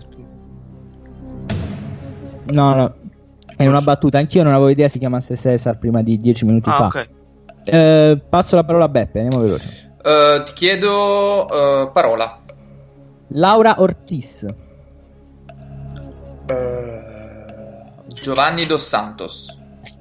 No, 2.52 2.74
no. 2.74 2.94
È 3.56 3.66
una 3.66 3.80
battuta. 3.80 4.18
Anch'io 4.18 4.42
non 4.42 4.52
avevo 4.54 4.68
idea 4.70 4.88
si 4.88 4.98
chiamasse 4.98 5.36
Cesar 5.36 5.78
prima 5.78 6.02
di 6.02 6.16
dieci 6.16 6.44
minuti 6.44 6.70
Ah, 6.70 6.72
fa. 6.72 6.84
ok. 6.86 7.08
Eh, 7.64 8.22
passo 8.28 8.56
la 8.56 8.64
parola 8.64 8.84
a 8.84 8.88
Beppe, 8.88 9.20
andiamo 9.20 9.44
veloce. 9.44 9.92
Eh, 10.02 10.42
ti 10.44 10.52
chiedo 10.54 11.48
eh, 11.48 11.90
parola. 11.92 12.40
Laura 13.28 13.80
Ortiz. 13.82 14.46
Giovanni 18.22 18.64
Dos 18.64 18.86
Santos. 18.86 19.56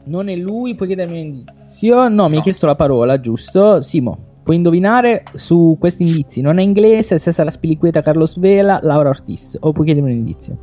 Non 0.05 0.29
è 0.29 0.35
lui, 0.35 0.75
puoi 0.75 0.87
chiedermi 0.87 1.19
un 1.19 1.25
indizio? 1.25 1.55
No, 1.81 2.27
mi 2.27 2.37
hai 2.37 2.41
chiesto 2.41 2.65
la 2.65 2.75
parola, 2.75 3.19
giusto? 3.19 3.81
Simo, 3.83 4.17
puoi 4.43 4.55
indovinare 4.55 5.23
su 5.35 5.77
questi 5.79 6.03
indizi. 6.03 6.41
Non 6.41 6.57
è 6.57 6.63
inglese, 6.63 7.19
Cesar 7.19 7.51
Spiliqueta, 7.51 8.01
Carlos 8.01 8.39
Vela, 8.39 8.79
Laura 8.81 9.09
Ortiz. 9.09 9.57
O 9.59 9.71
puoi 9.73 9.85
chiedermi 9.85 10.11
un 10.11 10.17
indizio? 10.17 10.57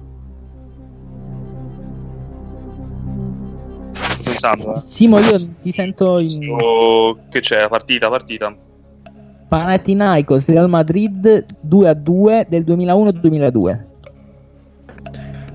Pensando. 4.24 4.74
Simo, 4.85 5.19
io 5.20 5.36
ti 5.62 5.70
sento 5.70 6.19
in 6.19 6.57
Oh, 6.59 7.19
che 7.31 7.41
c'è? 7.41 7.69
Partita, 7.69 8.09
partita. 8.09 8.57
Panathinaikos 9.49 10.49
Real 10.49 10.69
Madrid 10.69 11.45
2 11.61 11.89
a 11.89 11.95
2 11.95 12.47
del 12.49 12.65
2001-2002. 12.65 13.78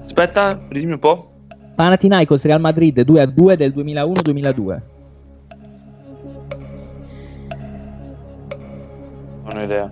Aspetta, 0.05 0.57
ridimmi 0.69 0.93
un 0.93 0.99
po'. 0.99 1.31
Panathinaikos 1.75 2.43
Real 2.45 2.61
Madrid 2.61 3.01
2 3.01 3.21
a 3.21 3.25
2 3.25 3.57
del 3.57 3.73
2001-2002. 3.75 4.81
Non 9.51 9.61
ho 9.61 9.63
idea. 9.63 9.91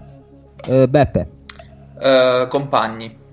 Eh, 0.68 0.88
Beppe, 0.88 1.30
Eh, 2.00 2.46
compagni. 2.50 3.26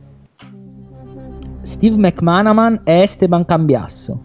Steve 1.62 1.96
McManaman 1.96 2.80
e 2.84 3.02
Esteban 3.02 3.44
Cambiasso. 3.44 4.18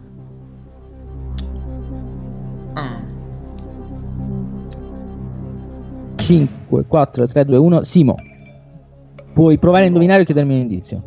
Mm. 2.78 3.08
5, 6.16 6.86
4, 6.86 7.26
3, 7.26 7.44
2, 7.44 7.56
1. 7.56 7.82
Simo, 7.82 8.14
puoi 9.34 9.58
provare 9.58 9.84
a 9.84 9.86
indovinare 9.88 10.22
o 10.22 10.24
chiedermi 10.24 10.54
un 10.54 10.60
indizio. 10.60 11.02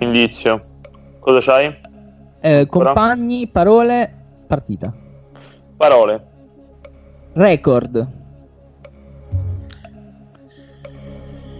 Indizio. 0.00 0.64
Cosa 1.18 1.38
c'hai? 1.40 1.74
Eh, 2.40 2.66
compagni, 2.68 3.48
parole, 3.48 4.12
partita. 4.46 4.92
Parole. 5.76 6.26
Record. 7.32 8.24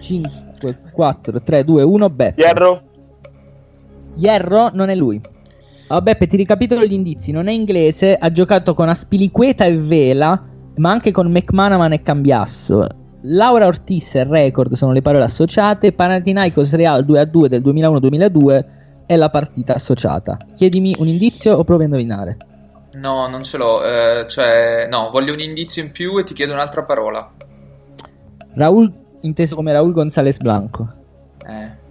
5, 0.06 0.78
4, 0.92 1.42
3, 1.42 1.64
2, 1.64 1.82
1. 1.82 2.10
Beppe. 2.10 2.40
Hierro. 2.40 2.82
Hierro 4.14 4.70
non 4.72 4.88
è 4.88 4.94
lui. 4.94 5.20
Oh, 5.88 6.00
Beppe, 6.00 6.26
ti 6.26 6.36
ricapitolo 6.36 6.84
gli 6.84 6.92
indizi. 6.92 7.32
Non 7.32 7.48
è 7.48 7.52
inglese, 7.52 8.14
ha 8.14 8.30
giocato 8.30 8.74
con 8.74 8.88
Aspiliqueta 8.88 9.64
e 9.64 9.76
Vela, 9.76 10.40
ma 10.76 10.90
anche 10.90 11.10
con 11.10 11.30
McManaman 11.30 11.92
e 11.92 12.02
Cambiasso. 12.02 12.86
Laura 13.22 13.66
Ortiz 13.66 14.14
e 14.14 14.24
Record 14.24 14.74
sono 14.74 14.92
le 14.92 15.02
parole 15.02 15.24
associate. 15.24 15.92
Panathinaikos 15.92 16.74
Real 16.74 17.04
2 17.04 17.20
a 17.20 17.24
2 17.24 17.48
del 17.48 17.62
2001-2002 17.62 18.64
è 19.06 19.16
la 19.16 19.30
partita 19.30 19.74
associata. 19.74 20.36
Chiedimi 20.54 20.94
un 20.98 21.08
indizio 21.08 21.56
o 21.56 21.64
provi 21.64 21.82
a 21.82 21.86
indovinare. 21.86 22.36
No, 22.92 23.26
non 23.26 23.42
ce 23.42 23.56
l'ho. 23.56 23.84
eh, 23.84 24.26
cioè, 24.28 24.86
no, 24.88 25.08
voglio 25.10 25.32
un 25.32 25.40
indizio 25.40 25.82
in 25.82 25.90
più 25.90 26.16
e 26.18 26.24
ti 26.24 26.34
chiedo 26.34 26.52
un'altra 26.52 26.84
parola. 26.84 27.28
Raul, 28.54 28.92
inteso 29.20 29.55
come 29.56 29.72
Raul 29.72 29.93
González 29.93 30.38
Blanco. 30.38 30.88
Eh. 31.47 31.84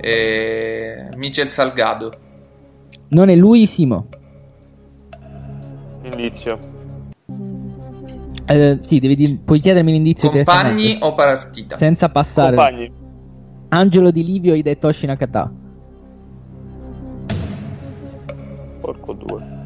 E... 0.00 1.08
Michel 1.16 1.48
Salgado. 1.48 2.12
Non 3.08 3.28
è 3.28 3.34
lui, 3.34 3.66
Simo. 3.66 4.06
Indizio. 6.02 6.58
Eh, 8.46 8.78
sì, 8.80 8.98
devi 8.98 9.34
puoi 9.44 9.60
chiedermi 9.60 9.92
l'indizio 9.92 10.30
Compagni 10.30 10.96
o 11.00 11.12
partita? 11.12 11.76
senza 11.76 12.08
passare. 12.08 12.54
Compagni. 12.56 12.92
Angelo 13.68 14.10
Di 14.10 14.24
Livio 14.24 14.54
e 14.54 14.58
Hidetoshi 14.58 15.04
Nakata. 15.06 15.50
Porco 18.80 19.12
due. 19.12 19.56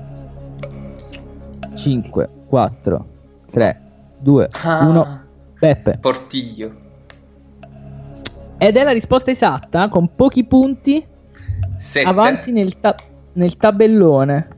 5, 1.75 2.29
4, 2.49 3.07
3, 3.51 3.81
2, 4.19 4.49
Ah. 4.65 4.85
1. 4.87 5.22
Beppe. 5.63 5.99
Portiglio. 6.01 6.73
Ed 8.59 8.77
è 8.77 8.83
la 8.83 8.91
risposta 8.91 9.31
esatta, 9.31 9.87
con 9.89 10.17
pochi 10.17 10.43
punti 10.45 11.05
Sette. 11.77 12.09
avanzi 12.09 12.51
nel, 12.51 12.81
ta- 12.81 12.97
nel 13.35 13.57
tabellone. 13.57 14.49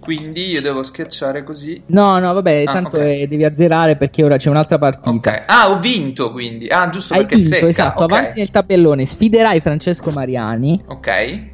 Quindi 0.00 0.50
io 0.50 0.60
devo 0.60 0.82
schiacciare 0.82 1.42
così. 1.42 1.82
No, 1.86 2.18
no, 2.18 2.34
vabbè, 2.34 2.64
Ah, 2.66 2.72
tanto 2.74 2.96
ok. 2.98 3.02
eh, 3.02 3.26
devi 3.26 3.44
azzerare 3.46 3.96
perché 3.96 4.22
ora 4.22 4.36
c'è 4.36 4.50
un'altra 4.50 4.76
partita. 4.76 5.08
Ok. 5.08 5.42
Ah, 5.46 5.70
ho 5.70 5.78
vinto 5.78 6.30
quindi. 6.32 6.66
Ah, 6.68 6.90
giusto 6.90 7.14
Hai 7.14 7.20
perché 7.20 7.36
vinto, 7.36 7.50
secca. 7.54 7.66
esatto, 7.68 8.02
ok. 8.02 8.12
avanzi 8.12 8.38
nel 8.40 8.50
tabellone, 8.50 9.06
sfiderai 9.06 9.60
Francesco 9.60 10.10
Mariani. 10.10 10.82
Ok. 10.88 11.48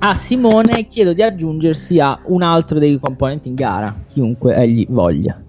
A 0.00 0.14
Simone 0.14 0.84
chiedo 0.88 1.14
di 1.14 1.22
aggiungersi 1.22 1.98
a 2.00 2.20
un 2.26 2.42
altro 2.42 2.78
dei 2.78 2.98
componenti 3.00 3.48
in 3.48 3.54
gara, 3.54 3.94
chiunque 4.12 4.54
egli 4.56 4.86
voglia. 4.90 5.40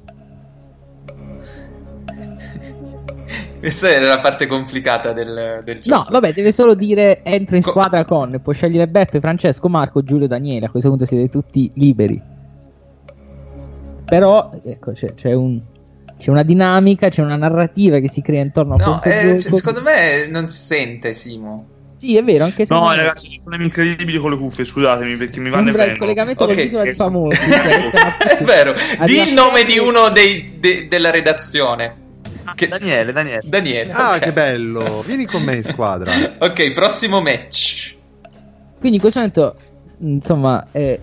Questa 3.62 3.90
era 3.90 4.08
la 4.08 4.20
parte 4.20 4.48
complicata 4.48 5.12
del, 5.14 5.62
del 5.64 5.80
gioco. 5.80 5.96
No, 5.96 6.08
vabbè, 6.10 6.34
deve 6.34 6.52
solo 6.52 6.74
dire 6.74 7.22
entro 7.24 7.56
in 7.56 7.62
squadra 7.62 8.04
con, 8.06 8.40
può 8.44 8.54
scegliere 8.54 8.88
Beppe, 8.88 9.20
Francesco, 9.20 9.70
Marco, 9.70 10.02
Giulio, 10.04 10.28
Daniele, 10.28 10.66
a 10.66 10.70
questo 10.72 10.90
punto 10.90 11.06
siete 11.06 11.30
tutti 11.30 11.72
liberi. 11.76 12.20
Però, 14.06 14.52
ecco, 14.66 14.92
c'è, 14.94 15.14
c'è 15.14 15.34
un- 15.34 15.62
c'è 16.20 16.30
una 16.32 16.44
dinamica, 16.44 17.10
c'è 17.10 17.22
una 17.22 17.36
narrativa 17.38 18.00
che 18.00 18.10
si 18.10 18.22
crea 18.22 18.42
intorno 18.42 18.76
a 18.76 18.84
No, 18.84 19.00
questo 19.00 19.10
eh, 19.10 19.28
gioco. 19.38 19.40
cioè, 19.42 19.54
secondo 19.54 19.82
me 19.82 20.28
non 20.28 20.48
si 20.48 20.66
sente 20.66 21.14
Simo. 21.14 21.66
Sì, 21.98 22.18
è 22.18 22.24
vero, 22.24 22.46
anche 22.46 22.66
se 22.66 22.74
No, 22.74 22.80
non- 22.82 22.96
ragazzi, 22.96 23.38
ho 23.38 23.42
problemi 23.42 23.66
incredibili 23.66 24.18
con 24.18 24.32
le 24.32 24.38
cuffie, 24.38 24.66
scusatemi, 24.66 25.16
perché 25.18 25.40
mi 25.40 25.50
vanno 25.50 25.66
Sembra 25.66 25.86
il 25.86 25.98
collegamento 25.98 26.46
con 26.46 26.54
Ok. 26.56 26.62
l'isola 26.62 26.84
di 26.84 26.94
famosi. 26.94 27.38
cioè, 27.38 28.36
È 28.40 28.44
vero. 28.44 28.74
Di 29.06 29.20
il 29.20 29.34
nome 29.34 29.64
di 29.66 29.78
uno 29.78 30.10
dei, 30.10 30.58
de- 30.60 30.88
della 30.90 31.12
redazione. 31.12 32.01
Che- 32.56 32.68
Daniele, 32.68 33.12
Daniele. 33.12 33.42
Daniele. 33.44 33.92
Ah, 33.92 34.12
ok. 34.16 34.20
che 34.20 34.34
bello! 34.34 35.04
Vieni 35.06 35.26
con 35.26 35.44
me 35.44 35.56
in 35.56 35.64
squadra. 35.64 36.12
Ok, 36.40 36.72
prossimo 36.72 37.22
match. 37.22 37.96
Quindi 38.80 38.98
in 38.98 39.00
questo 39.00 39.20
momento, 39.20 39.56
insomma, 40.00 40.68
è 40.72 41.00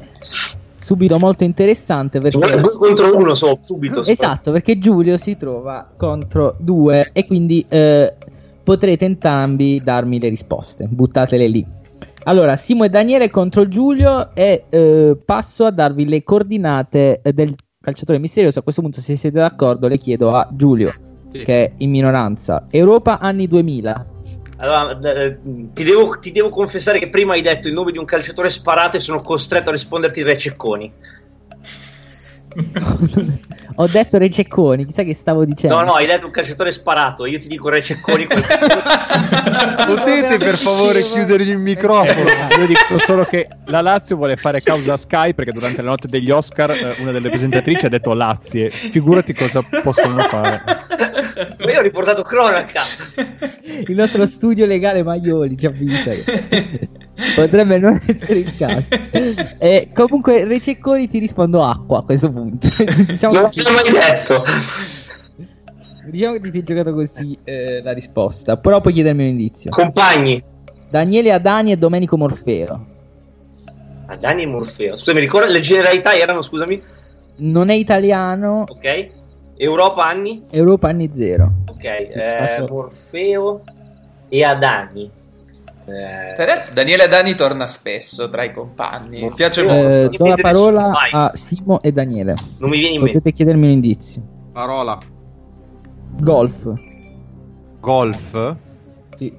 subito 0.76 1.18
molto 1.18 1.44
interessante 1.44 2.18
perché... 2.18 2.38
Due 2.38 2.72
contro 2.78 3.16
uno 3.16 3.34
solo, 3.34 3.60
subito. 3.62 4.04
Esatto, 4.04 4.50
perché 4.52 4.78
Giulio 4.78 5.16
si 5.16 5.36
trova 5.36 5.88
contro 5.96 6.56
due 6.58 7.08
e 7.12 7.26
quindi 7.26 7.64
eh, 7.68 8.14
potrete 8.64 9.04
entrambi 9.04 9.80
darmi 9.82 10.18
le 10.18 10.28
risposte. 10.28 10.86
Buttatele 10.88 11.46
lì. 11.46 11.66
Allora, 12.24 12.56
Simo 12.56 12.84
e 12.84 12.88
Daniele 12.88 13.30
contro 13.30 13.68
Giulio 13.68 14.34
e 14.34 14.64
eh, 14.68 15.16
passo 15.24 15.64
a 15.66 15.70
darvi 15.70 16.06
le 16.06 16.22
coordinate 16.22 17.20
eh, 17.22 17.32
del 17.32 17.54
calciatore 17.80 18.18
misterioso. 18.18 18.58
A 18.58 18.62
questo 18.62 18.82
punto, 18.82 19.00
se 19.00 19.16
siete 19.16 19.38
d'accordo, 19.38 19.88
le 19.88 19.98
chiedo 19.98 20.34
a 20.34 20.48
Giulio, 20.52 20.90
che 21.44 21.64
è 21.64 21.72
in 21.78 21.90
minoranza. 21.90 22.66
Europa 22.70 23.18
anni 23.18 23.46
2000. 23.46 24.06
Allora, 24.60 24.98
eh, 25.12 25.36
ti, 25.72 25.84
devo, 25.84 26.18
ti 26.18 26.32
devo 26.32 26.48
confessare 26.48 26.98
che 26.98 27.10
prima 27.10 27.34
hai 27.34 27.42
detto 27.42 27.68
il 27.68 27.74
nome 27.74 27.92
di 27.92 27.98
un 27.98 28.04
calciatore 28.04 28.50
sparato 28.50 28.96
e 28.96 29.00
sono 29.00 29.20
costretto 29.20 29.68
a 29.68 29.72
risponderti 29.72 30.22
Re 30.22 30.36
Cecconi. 30.36 30.92
Ho 33.76 33.86
detto 33.86 34.18
Re 34.18 34.28
Cecconi, 34.28 34.84
chissà 34.84 35.04
che 35.04 35.14
stavo 35.14 35.44
dicendo. 35.44 35.76
No, 35.76 35.84
no, 35.84 35.92
hai 35.94 36.06
detto 36.06 36.26
un 36.26 36.32
calciatore 36.32 36.72
sparato. 36.72 37.26
Io 37.26 37.38
ti 37.38 37.46
dico 37.46 37.68
Re 37.68 37.82
Cecconi. 37.82 38.26
Potete 39.86 40.36
per 40.38 40.56
favore 40.56 41.02
chiudergli 41.02 41.50
il 41.50 41.58
microfono? 41.58 42.28
Io 42.58 42.66
dico 42.66 42.98
solo 42.98 43.24
che 43.24 43.48
la 43.66 43.80
Lazio 43.80 44.16
vuole 44.16 44.36
fare 44.36 44.60
causa 44.60 44.96
Sky 44.96 45.34
perché 45.34 45.52
durante 45.52 45.82
la 45.82 45.90
notte 45.90 46.08
degli 46.08 46.30
Oscar 46.30 46.70
eh, 46.70 46.96
una 46.98 47.12
delle 47.12 47.30
presentatrici 47.30 47.86
ha 47.86 47.88
detto 47.88 48.12
Lazie. 48.12 48.68
Figurati 48.68 49.32
cosa 49.32 49.62
possono 49.82 50.20
fare. 50.22 50.62
Ma 51.58 51.70
io 51.70 51.78
ho 51.78 51.82
riportato 51.82 52.22
cronaca. 52.22 52.82
Il 53.86 53.94
nostro 53.94 54.26
studio 54.26 54.66
legale 54.66 55.04
Maioli 55.04 55.56
ci 55.56 55.66
avvisa 55.66 56.10
potrebbe 57.34 57.78
non 57.78 58.00
essere 58.06 58.38
il 58.38 58.56
caso. 58.56 58.86
E 59.60 59.90
comunque, 59.94 60.44
Re 60.44 60.60
Cecconi 60.60 61.08
ti 61.08 61.18
rispondo 61.18 61.62
acqua 61.64 61.98
a 61.98 62.02
questo 62.02 62.30
punto. 62.30 62.68
diciamo, 63.06 63.40
Non 63.40 63.48
che, 63.50 63.62
l'ho 63.62 63.72
mai 63.72 63.90
detto. 63.90 64.44
diciamo 66.10 66.34
che 66.34 66.40
ti 66.40 66.50
sei 66.50 66.62
giocato 66.62 66.92
così 66.92 67.38
eh, 67.44 67.82
la 67.82 67.92
risposta. 67.92 68.56
Però 68.56 68.80
puoi 68.80 68.92
chiedermi 68.94 69.22
un 69.24 69.30
indizio. 69.30 69.70
Compagni. 69.70 70.42
Daniele 70.90 71.32
Adani 71.32 71.72
e 71.72 71.76
Domenico 71.76 72.16
Morfeo. 72.16 72.86
Ah, 74.06 74.16
Dani 74.16 74.42
e 74.42 74.46
Morfeo. 74.46 74.96
Scusami, 74.96 75.20
ricorda 75.20 75.48
le 75.48 75.60
generalità 75.60 76.14
erano, 76.14 76.40
scusami. 76.40 76.80
Non 77.36 77.68
è 77.68 77.74
italiano, 77.74 78.64
Ok. 78.66 79.08
Europa 79.56 80.06
anni. 80.06 80.44
Europa 80.50 80.88
anni 80.88 81.10
zero. 81.14 81.52
Ok. 81.68 81.82
Sì, 82.10 82.18
eh. 82.18 82.64
Morfeo 82.68 83.62
e 84.28 84.44
Adani. 84.44 85.10
Eh, 85.88 86.34
detto? 86.36 86.74
Daniele 86.74 87.04
Adani 87.04 87.34
torna 87.34 87.66
spesso 87.66 88.28
tra 88.28 88.44
i 88.44 88.52
compagni. 88.52 89.22
Mi 89.22 89.32
piace 89.32 89.62
Eh, 89.62 89.64
molto. 89.64 90.16
do 90.16 90.26
la 90.26 90.34
parola 90.40 90.90
a 91.10 91.30
Simo 91.34 91.80
e 91.80 91.92
Daniele. 91.92 92.34
Non 92.58 92.68
mi 92.68 92.76
viene 92.78 92.94
in 92.96 93.02
mente. 93.02 93.18
Potete 93.18 93.32
chiedermi 93.34 93.66
un 93.66 93.72
indizio. 93.72 94.22
Parola. 94.52 94.98
Golf. 96.20 96.72
Golf? 97.80 98.56
Sì. 99.16 99.32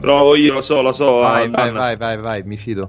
Provo 0.00 0.36
io, 0.36 0.52
lo 0.54 0.60
so, 0.60 0.82
lo 0.82 0.92
so. 0.92 1.18
Vai, 1.18 1.46
ah, 1.46 1.50
vai, 1.50 1.70
vai, 1.72 1.96
vai, 1.96 2.16
vai, 2.16 2.42
mi 2.44 2.56
fido. 2.56 2.88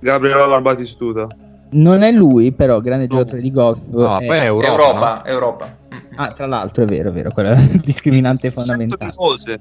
Gabriele 0.00 0.46
Barbatistuta. 0.46 1.26
Non 1.68 2.02
è 2.02 2.12
lui, 2.12 2.52
però, 2.52 2.80
grande 2.80 3.08
giocatore 3.08 3.40
di 3.42 3.50
golf. 3.50 3.80
No, 3.88 4.18
è- 4.18 4.24
è 4.26 4.44
Europa. 4.44 4.66
Europa, 4.70 5.24
Europa. 5.26 5.76
Ah, 6.14 6.28
tra 6.28 6.46
l'altro, 6.46 6.84
è 6.84 6.86
vero, 6.86 7.08
è 7.10 7.12
vero, 7.12 7.30
quella 7.32 7.54
discriminante 7.82 8.50
fondamentale. 8.50 9.10
Tifose. 9.10 9.60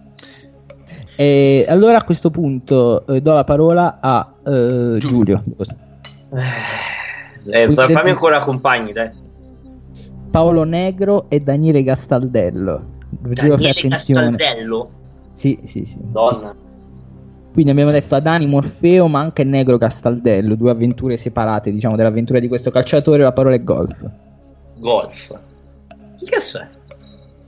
E 1.16 1.66
allora 1.68 1.98
a 1.98 2.04
questo 2.04 2.30
punto 2.30 3.06
eh, 3.08 3.22
do 3.22 3.34
la 3.34 3.44
parola 3.44 4.00
a 4.02 4.34
eh, 4.46 4.98
Giulio. 5.00 5.44
eh, 7.46 7.72
fammi 7.72 8.10
ancora 8.10 8.40
compagni, 8.40 8.92
dai. 8.92 9.10
Paolo 10.30 10.64
Negro 10.64 11.26
e 11.30 11.40
Daniele 11.40 11.84
Gastaldello. 11.84 12.94
Daniele. 13.10 13.74
Castaldello. 13.74 14.90
Sì, 15.34 15.60
sì, 15.64 15.86
sì. 15.86 16.00
Donna. 16.02 16.54
Quindi 17.54 17.72
abbiamo 17.72 17.92
detto 17.92 18.16
Adani 18.16 18.46
Morfeo, 18.48 19.08
ma 19.08 19.22
anche 19.22 19.46
Negro 19.46 19.78
Castaldello, 19.78 20.56
due 20.56 20.72
avventure 20.72 21.16
separate, 21.16 21.72
diciamo, 21.72 21.96
dell'avventura 21.96 22.40
di 22.40 22.50
questo 22.50 22.70
calciatore. 22.70 23.24
La 23.24 23.32
parola 23.32 23.56
è 23.56 23.64
golf. 23.64 24.06
Golf. 24.78 25.40
Chi 26.18 26.26
cazzo 26.26 26.60
è? 26.60 26.68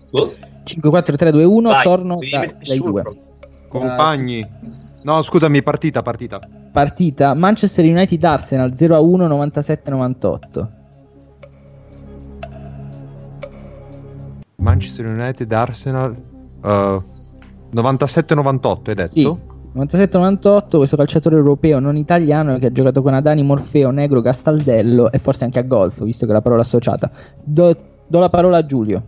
Boh. 0.10 0.34
5, 0.64 0.89
4, 0.89 1.15
3, 1.18 1.31
2, 1.31 1.44
1. 1.44 1.69
Vai, 1.69 1.84
torno 1.84 2.18
devi 2.19 2.31
da- 2.31 2.45
dai 2.65 2.77
due. 2.77 3.02
proprio. 3.02 3.26
Compagni. 3.68 4.45
No, 5.03 5.22
scusami, 5.22 5.61
partita, 5.64 6.02
partita. 6.02 6.39
Partita 6.72 7.34
Manchester 7.34 7.85
United 7.85 8.23
Arsenal 8.23 8.76
0 8.76 8.95
a 8.95 8.99
1 8.99 9.27
97 9.27 9.89
98. 9.91 10.72
Manchester 14.57 15.06
United, 15.06 15.52
Arsenal. 15.52 16.15
uh, 16.61 17.02
97-98, 17.73 18.89
hai 18.89 18.95
detto? 18.95 19.11
Sì. 19.11 19.38
97-98, 19.76 20.77
questo 20.77 20.95
calciatore 20.95 21.35
europeo 21.35 21.80
non 21.80 21.98
italiano 21.98 22.57
che 22.57 22.68
ha 22.68 22.72
giocato 22.72 23.02
con 23.03 23.14
Adani, 23.14 23.44
Morfeo, 23.44 23.91
Negro, 23.91 24.22
Castaldello 24.22 25.11
e 25.11 25.19
forse 25.19 25.44
anche 25.44 25.60
a 25.60 25.64
golf, 25.64 26.03
visto 26.03 26.26
che 26.26 26.31
è 26.31 26.34
la 26.34 26.41
parola 26.41 26.61
associata. 26.61 27.11
Do, 27.44 27.77
do 28.07 28.19
la 28.19 28.30
parola 28.30 28.57
a 28.57 28.65
Giulio. 28.65 29.03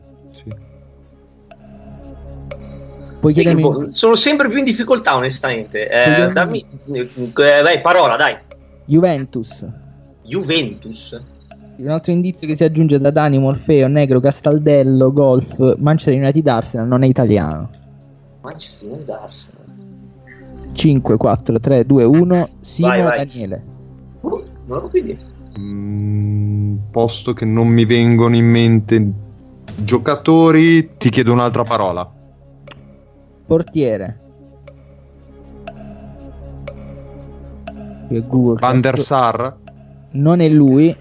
Puoi 3.19 3.33
chiedermi 3.33 3.89
Sono 3.91 4.15
sempre 4.15 4.47
più 4.47 4.59
in 4.59 4.63
difficoltà, 4.63 5.15
onestamente. 5.15 5.89
Eh, 5.89 6.31
dammi, 6.31 6.65
eh, 6.91 7.61
vai, 7.61 7.81
parola, 7.81 8.15
dai. 8.15 8.37
Juventus. 8.85 9.65
Juventus. 10.23 11.19
Un 11.75 11.89
altro 11.89 12.11
indizio 12.11 12.47
che 12.47 12.55
si 12.55 12.63
aggiunge 12.63 12.95
ad 12.95 13.05
Adani, 13.05 13.37
Morfeo, 13.37 13.87
Negro, 13.87 14.19
Castaldello, 14.19 15.11
Golf, 15.11 15.77
Manchester 15.77 16.13
United 16.13 16.47
Arsenal 16.47 16.87
non 16.87 17.03
è 17.03 17.07
italiano. 17.07 17.69
Manchester 18.41 18.89
United 18.89 19.09
Arsenal. 19.09 19.57
5, 20.73 21.17
4, 21.17 21.59
3, 21.59 21.85
2, 21.85 22.03
1. 22.03 22.49
Simo 22.61 22.87
Vai, 22.87 23.01
vai. 23.01 23.25
Daniele. 23.25 23.63
Oh, 24.21 24.43
non 24.65 24.79
proprio 24.79 25.01
idea. 25.03 25.17
Mm, 25.57 26.77
posto 26.91 27.33
che 27.33 27.45
non 27.45 27.67
mi 27.67 27.85
vengono 27.85 28.35
in 28.35 28.45
mente 28.45 29.11
giocatori, 29.75 30.97
ti 30.97 31.09
chiedo 31.09 31.31
un'altra 31.31 31.63
parola. 31.63 32.09
Portiere. 33.49 34.17
È 38.07 38.19
Google. 38.27 38.59
Van 38.59 38.79
der 38.79 38.99
Sar? 38.99 39.55
Non 40.11 40.39
è 40.39 40.47
lui. 40.47 40.95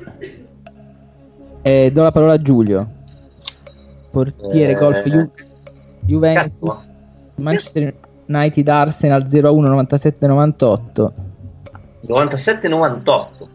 Eh, 1.61 1.91
do 1.93 2.03
la 2.03 2.11
parola 2.11 2.33
a 2.33 2.41
Giulio. 2.41 2.87
Portiere 4.11 4.73
Eh, 4.73 4.77
golf 4.77 5.03
Ju- 5.07 5.31
Juventus. 6.07 6.43
cazzo. 6.43 6.83
Manchester 7.35 7.95
United 8.29 8.69
Arsenal 8.69 9.27
0-1 9.29 9.69
97-98. 9.69 11.12
97-98. 12.07 13.49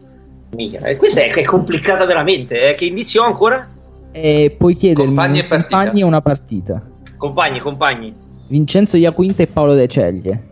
Mica, 0.50 0.78
eh, 0.86 0.96
questa 0.96 1.22
è, 1.22 1.32
è 1.32 1.42
complicata 1.42 2.06
veramente. 2.06 2.70
eh. 2.70 2.74
Che 2.76 2.84
indizio 2.84 3.22
ho 3.22 3.26
ancora? 3.26 3.68
E 4.12 4.54
puoi 4.56 4.74
chiedermi 4.76 5.12
Compagni 5.16 5.38
e 5.40 5.48
compagni 5.48 6.00
e 6.00 6.04
una 6.04 6.20
partita. 6.20 6.80
Compagni, 7.16 7.58
compagni. 7.58 8.14
Vincenzo 8.54 8.96
Iaquinta 8.96 9.42
e 9.42 9.48
Paolo 9.48 9.74
De 9.74 9.88
Ceglie. 9.88 10.42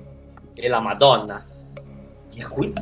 E 0.55 0.69
la 0.69 0.81
Madonna. 0.81 1.41
Qui? 2.49 2.73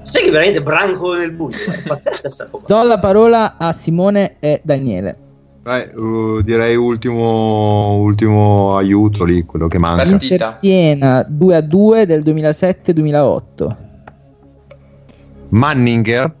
Sai 0.00 0.22
che 0.22 0.30
veramente 0.30 0.62
branco 0.62 1.12
nel 1.12 1.32
buio. 1.32 1.50
È 1.50 1.86
pazzesca 1.86 2.30
sta 2.30 2.46
cosa. 2.46 2.64
Do 2.72 2.82
la 2.84 2.98
parola 2.98 3.58
a 3.58 3.74
Simone 3.74 4.36
e 4.40 4.62
Daniele. 4.64 5.18
Beh, 5.60 5.90
uh, 5.94 6.40
direi 6.40 6.74
ultimo, 6.74 7.96
ultimo 7.96 8.78
aiuto 8.78 9.24
lì, 9.24 9.44
quello 9.44 9.66
che 9.66 9.76
manca. 9.76 10.06
Partita. 10.06 10.32
Inter 10.32 10.52
Siena 10.52 11.26
2-2 11.30 12.04
del 12.04 12.22
2007-2008. 12.22 13.76
Manninger? 15.50 16.34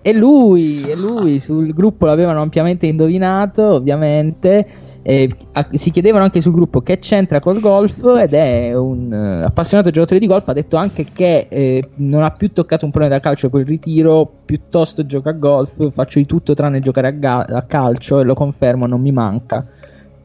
E 0.00 0.12
lui, 0.14 0.82
e 0.88 0.96
lui 0.96 1.38
sul 1.38 1.74
gruppo 1.74 2.06
l'avevano 2.06 2.40
ampiamente 2.40 2.86
indovinato, 2.86 3.74
ovviamente. 3.74 4.66
E 5.04 5.28
a- 5.52 5.66
si 5.72 5.90
chiedevano 5.90 6.24
anche 6.24 6.40
sul 6.40 6.52
gruppo 6.52 6.80
che 6.80 6.98
c'entra 7.00 7.40
col 7.40 7.58
golf 7.60 8.04
ed 8.20 8.34
è 8.34 8.72
un 8.76 9.12
eh, 9.12 9.44
appassionato 9.44 9.90
giocatore 9.90 10.20
di 10.20 10.26
golf. 10.26 10.48
Ha 10.48 10.52
detto 10.52 10.76
anche 10.76 11.06
che 11.12 11.46
eh, 11.48 11.82
non 11.96 12.22
ha 12.22 12.30
più 12.30 12.52
toccato 12.52 12.84
un 12.84 12.92
pallone 12.92 13.10
da 13.10 13.20
calcio 13.20 13.50
il 13.52 13.66
ritiro, 13.66 14.30
piuttosto 14.44 15.04
gioca 15.04 15.30
a 15.30 15.32
golf. 15.32 15.90
Faccio 15.92 16.18
di 16.20 16.26
tutto 16.26 16.54
tranne 16.54 16.78
giocare 16.80 17.08
a, 17.08 17.10
ga- 17.10 17.44
a 17.48 17.62
calcio 17.62 18.20
e 18.20 18.24
lo 18.24 18.34
confermo, 18.34 18.86
non 18.86 19.00
mi 19.00 19.12
manca. 19.12 19.66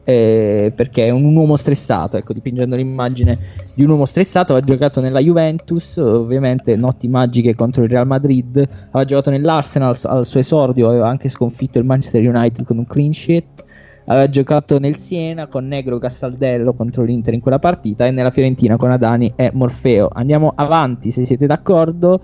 eh, 0.04 0.72
perché 0.74 1.04
è 1.06 1.10
un 1.10 1.34
uomo 1.36 1.56
stressato, 1.56 2.16
ecco, 2.16 2.32
dipingendo 2.32 2.74
l'immagine 2.76 3.38
di 3.74 3.82
un 3.84 3.90
uomo 3.90 4.06
stressato, 4.06 4.54
ha 4.54 4.60
giocato 4.62 5.00
nella 5.02 5.20
Juventus, 5.20 5.96
ovviamente 5.98 6.76
notti 6.76 7.08
magiche 7.08 7.54
contro 7.54 7.82
il 7.82 7.90
Real 7.90 8.06
Madrid, 8.06 8.56
aveva 8.86 9.04
giocato 9.04 9.28
nell'Arsenal 9.30 9.94
s- 9.96 10.06
al 10.06 10.24
suo 10.24 10.40
esordio, 10.40 10.88
aveva 10.88 11.08
anche 11.08 11.28
sconfitto 11.28 11.78
il 11.78 11.84
Manchester 11.84 12.26
United 12.26 12.64
con 12.64 12.78
un 12.78 12.86
clean 12.86 13.12
sheet, 13.12 13.64
aveva 14.08 14.28
giocato 14.28 14.78
nel 14.78 14.96
Siena 14.96 15.46
con 15.46 15.66
Negro 15.66 15.98
Castaldello 15.98 16.72
contro 16.72 17.04
l'Inter 17.04 17.34
in 17.34 17.40
quella 17.40 17.58
partita 17.58 18.06
e 18.06 18.10
nella 18.10 18.30
Fiorentina 18.30 18.76
con 18.76 18.90
Adani 18.90 19.32
e 19.36 19.50
Morfeo. 19.52 20.08
Andiamo 20.12 20.52
avanti 20.54 21.10
se 21.10 21.24
siete 21.24 21.46
d'accordo. 21.46 22.20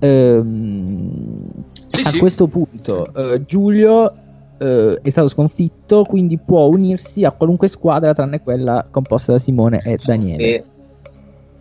Ehm, 0.00 1.42
a 1.90 2.10
sì. 2.10 2.18
questo 2.18 2.46
punto 2.46 3.12
eh, 3.14 3.44
Giulio 3.44 4.12
eh, 4.58 4.98
è 5.00 5.08
stato 5.08 5.28
sconfitto, 5.28 6.04
quindi 6.04 6.38
può 6.38 6.66
unirsi 6.66 7.24
a 7.24 7.30
qualunque 7.30 7.68
squadra 7.68 8.12
tranne 8.12 8.40
quella 8.40 8.86
composta 8.90 9.32
da 9.32 9.38
Simone 9.38 9.78
e 9.84 9.98
Daniele. 10.04 10.44
E- 10.44 10.64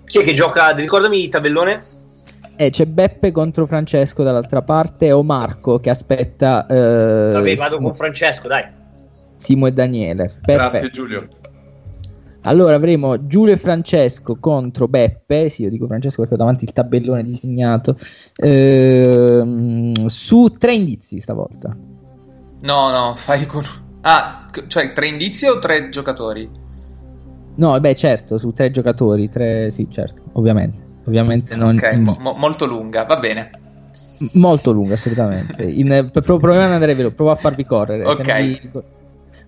Chi 0.05 0.19
è 0.19 0.23
che 0.23 0.33
gioca? 0.33 0.69
Ricordami 0.69 1.23
il 1.23 1.29
tabellone? 1.29 1.95
E 2.55 2.71
c'è 2.71 2.85
Beppe 2.85 3.31
contro 3.31 3.67
Francesco 3.67 4.23
dall'altra 4.23 4.63
parte 4.63 5.11
o 5.11 5.21
Marco 5.21 5.79
che 5.79 5.91
aspetta 5.91 6.65
eh, 6.65 7.31
Vabbè, 7.33 7.55
vado 7.55 7.77
con 7.77 7.93
Francesco, 7.93 8.47
dai. 8.47 8.76
Simo 9.37 9.67
e 9.67 9.71
Daniele. 9.71 10.33
Grazie 10.41 10.69
Perfetto. 10.69 10.89
Giulio. 10.89 11.27
Allora 12.41 12.75
avremo 12.75 13.27
Giulio 13.27 13.53
e 13.53 13.57
Francesco 13.57 14.37
contro 14.39 14.87
Beppe. 14.87 15.49
Sì, 15.49 15.63
io 15.63 15.69
dico 15.69 15.85
Francesco 15.87 16.19
perché 16.21 16.35
ho 16.35 16.37
davanti 16.37 16.63
il 16.63 16.71
tabellone 16.71 17.23
disegnato. 17.23 17.97
Ehm, 18.37 20.05
su 20.05 20.55
tre 20.57 20.73
indizi 20.75 21.19
stavolta. 21.19 21.75
No, 22.61 22.89
no, 22.89 23.13
fai 23.15 23.45
con... 23.45 23.63
Ah, 24.01 24.45
cioè 24.67 24.93
tre 24.93 25.07
indizi 25.07 25.45
o 25.47 25.59
tre 25.59 25.89
giocatori? 25.89 26.49
No, 27.55 27.79
beh, 27.79 27.95
certo, 27.95 28.37
su 28.37 28.51
tre 28.51 28.71
giocatori. 28.71 29.29
Tre, 29.29 29.69
sì, 29.71 29.87
certo, 29.89 30.21
ovviamente. 30.33 30.85
Ovviamente 31.05 31.55
non 31.55 31.75
Ok, 31.75 31.97
mo- 31.97 32.17
mo- 32.19 32.33
molto 32.35 32.65
lunga, 32.65 33.03
va 33.03 33.17
bene. 33.17 33.49
M- 34.19 34.27
Molto 34.39 34.71
lunga, 34.71 34.93
assolutamente. 34.93 35.63
In, 35.63 36.09
pro- 36.13 36.37
proviamo 36.37 36.65
ad 36.65 36.71
andare 36.71 36.93
veloce, 36.95 37.15
provo 37.15 37.31
a 37.31 37.35
farvi 37.35 37.65
correre. 37.65 38.05
se 38.15 38.21
Ok. 38.21 38.59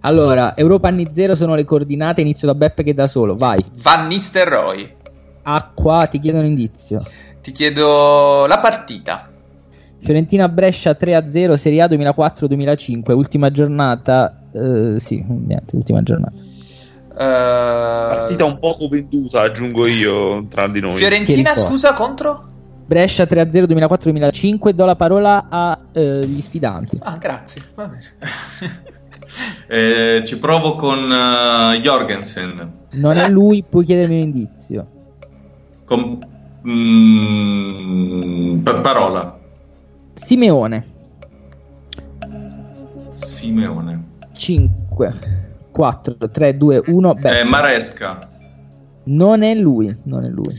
Allora, 0.01 0.55
Europa 0.55 0.87
anni 0.87 1.07
zero 1.11 1.35
sono 1.35 1.55
le 1.55 1.65
coordinate. 1.65 2.21
Inizio 2.21 2.47
da 2.47 2.55
Beppe 2.55 2.83
che 2.83 2.93
da 2.93 3.07
solo. 3.07 3.35
Vai. 3.35 3.63
Van 3.81 4.07
Nistelrooy. 4.07 4.95
Acqua, 5.43 6.05
ti 6.07 6.19
chiedo 6.19 6.39
un 6.39 6.45
indizio. 6.45 7.01
Ti 7.41 7.51
chiedo 7.51 8.45
la 8.47 8.59
partita. 8.59 9.23
Fiorentina 10.01 10.47
Brescia 10.47 10.95
3-0, 10.97 11.53
Serie 11.55 11.81
A 11.81 11.87
2004-2005, 11.87 13.11
ultima 13.11 13.51
giornata. 13.51 14.43
eh, 14.53 14.95
sì, 14.97 15.23
niente, 15.27 15.75
ultima 15.75 16.01
giornata. 16.01 16.31
Partita 17.13 18.45
un 18.45 18.59
poco 18.59 18.87
venduta, 18.87 19.41
aggiungo 19.41 19.85
io, 19.87 20.45
tra 20.47 20.67
di 20.69 20.79
noi. 20.79 20.95
Fiorentina, 20.95 21.53
scusa, 21.53 21.93
contro? 21.93 22.47
Brescia 22.85 23.25
3-0 23.25 23.65
2004-2005, 23.65 24.69
do 24.69 24.85
la 24.85 24.95
parola 24.95 25.47
agli 25.49 26.41
sfidanti. 26.41 26.97
Ah, 27.01 27.17
grazie. 27.17 27.61
Va 27.75 27.87
bene. 27.87 28.03
Eh, 29.67 30.23
ci 30.25 30.37
provo 30.39 30.75
con 30.75 30.99
eh, 31.11 31.79
Jorgensen. 31.81 32.77
Non 32.91 33.17
è 33.17 33.29
lui, 33.29 33.63
puoi 33.69 33.85
chiedermi 33.85 34.15
un 34.15 34.21
indizio. 34.27 34.87
Con, 35.85 36.19
mm, 36.67 38.59
per 38.59 38.81
parola. 38.81 39.37
Simeone 40.13 40.85
Simeone. 43.09 44.03
5, 44.33 45.19
4, 45.71 46.15
3, 46.29 46.57
2, 46.57 46.81
1. 46.87 47.13
Beh, 47.13 47.39
Eh, 47.39 47.43
Maresca. 47.43 48.19
non 49.05 49.41
è 49.43 49.53
lui, 49.55 49.95
non 50.03 50.23
è 50.23 50.29
lui. 50.29 50.55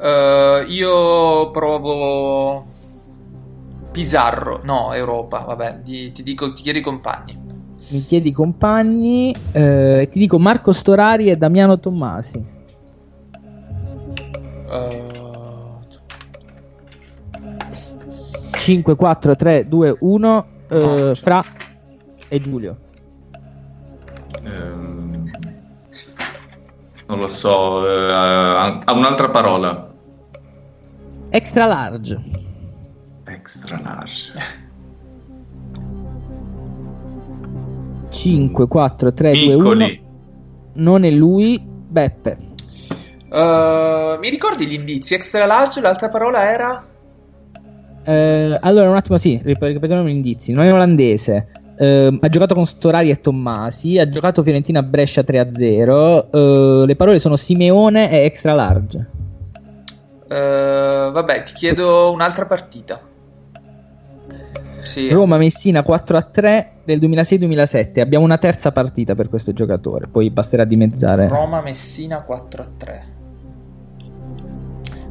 Eh, 0.00 0.64
io 0.68 1.50
provo 1.50 2.64
Pizarro. 3.92 4.60
No, 4.64 4.92
Europa, 4.92 5.40
vabbè, 5.40 5.80
di- 5.82 6.12
ti 6.12 6.22
dico, 6.22 6.52
ti 6.52 6.62
chiedo 6.62 6.78
i 6.78 6.82
compagni. 6.82 7.44
Mi 7.88 8.02
chiedi 8.02 8.32
compagni, 8.32 9.34
eh, 9.52 10.08
ti 10.10 10.18
dico 10.18 10.38
Marco 10.40 10.72
Storari 10.72 11.30
e 11.30 11.36
Damiano 11.36 11.78
Tommasi. 11.78 12.44
Eh, 14.68 15.12
5, 18.56 18.96
4, 18.96 19.36
3, 19.36 19.68
2, 19.68 19.96
1. 20.00 20.46
eh, 20.68 20.78
No, 20.78 21.14
Fra 21.14 21.44
e 22.28 22.40
Giulio. 22.40 22.76
Ehm, 24.42 25.30
non 27.06 27.18
lo 27.20 27.28
so. 27.28 27.86
eh, 27.88 28.12
ha 28.12 28.92
un'altra 28.92 29.30
parola. 29.30 29.92
Extra 31.28 31.66
large. 31.66 32.20
Extra 33.24 33.80
large. 33.80 34.32
5, 38.16 38.66
4, 38.66 39.12
3, 39.12 39.32
2, 39.32 39.54
1. 39.54 39.56
Piccoli. 39.62 40.04
Non 40.74 41.04
è 41.04 41.10
lui, 41.10 41.60
Beppe. 41.62 42.36
eh, 43.32 44.16
mi 44.20 44.28
ricordi 44.30 44.66
gli 44.66 44.74
indizi? 44.74 45.14
Extra 45.14 45.46
large, 45.46 45.80
l'altra 45.80 46.08
parola 46.08 46.50
era? 46.50 46.84
Eh, 48.04 48.58
allora, 48.60 48.88
un 48.88 48.96
attimo, 48.96 49.18
sì, 49.18 49.40
rip- 49.42 49.62
ripetiamo 49.62 50.06
gli 50.06 50.10
indizi. 50.10 50.52
Non 50.52 50.64
è 50.64 50.72
olandese. 50.72 51.48
Eh, 51.78 52.18
ha 52.20 52.28
giocato 52.28 52.54
con 52.54 52.64
Storari 52.64 53.10
e 53.10 53.20
Tommasi. 53.20 53.98
Ha 53.98 54.08
giocato 54.08 54.42
Fiorentina 54.42 54.80
a 54.80 54.82
Brescia 54.82 55.22
3-0. 55.22 56.28
Eh, 56.30 56.86
le 56.86 56.96
parole 56.96 57.18
sono 57.18 57.36
Simeone 57.36 58.10
e 58.10 58.24
extra 58.24 58.54
large. 58.54 59.06
Vabbè, 60.28 61.42
ti 61.44 61.52
chiedo 61.52 62.10
un'altra 62.12 62.46
partita. 62.46 63.00
Sì. 64.82 65.08
Roma 65.10 65.36
Messina 65.36 65.80
4-3 65.80 66.66
del 66.86 67.00
2006-2007. 67.00 68.00
Abbiamo 68.00 68.24
una 68.24 68.38
terza 68.38 68.72
partita 68.72 69.14
per 69.14 69.28
questo 69.28 69.52
giocatore. 69.52 70.06
Poi 70.06 70.30
basterà 70.30 70.64
dimezzare. 70.64 71.28
Roma 71.28 71.60
Messina 71.60 72.22
4 72.22 72.62
a 72.62 72.68
3. 72.76 73.04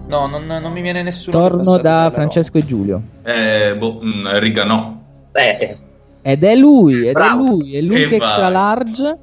No, 0.07 0.27
non, 0.27 0.45
non 0.45 0.71
mi 0.71 0.81
viene 0.81 1.03
nessuno. 1.03 1.37
Torno 1.37 1.77
da 1.77 2.09
Francesco 2.13 2.57
e 2.57 2.65
Giulio. 2.65 3.01
Eh, 3.23 3.75
boh, 3.77 3.99
mm, 4.03 4.27
Riganò. 4.39 4.95
Eh, 5.33 5.77
Ed 6.21 6.43
è 6.43 6.55
lui, 6.55 7.01
ed 7.01 7.07
è 7.07 7.11
Bravo. 7.11 7.43
lui, 7.43 7.75
è 7.75 7.81
lui 7.81 8.07
Che 8.07 8.15
extra 8.15 8.49
large. 8.49 9.17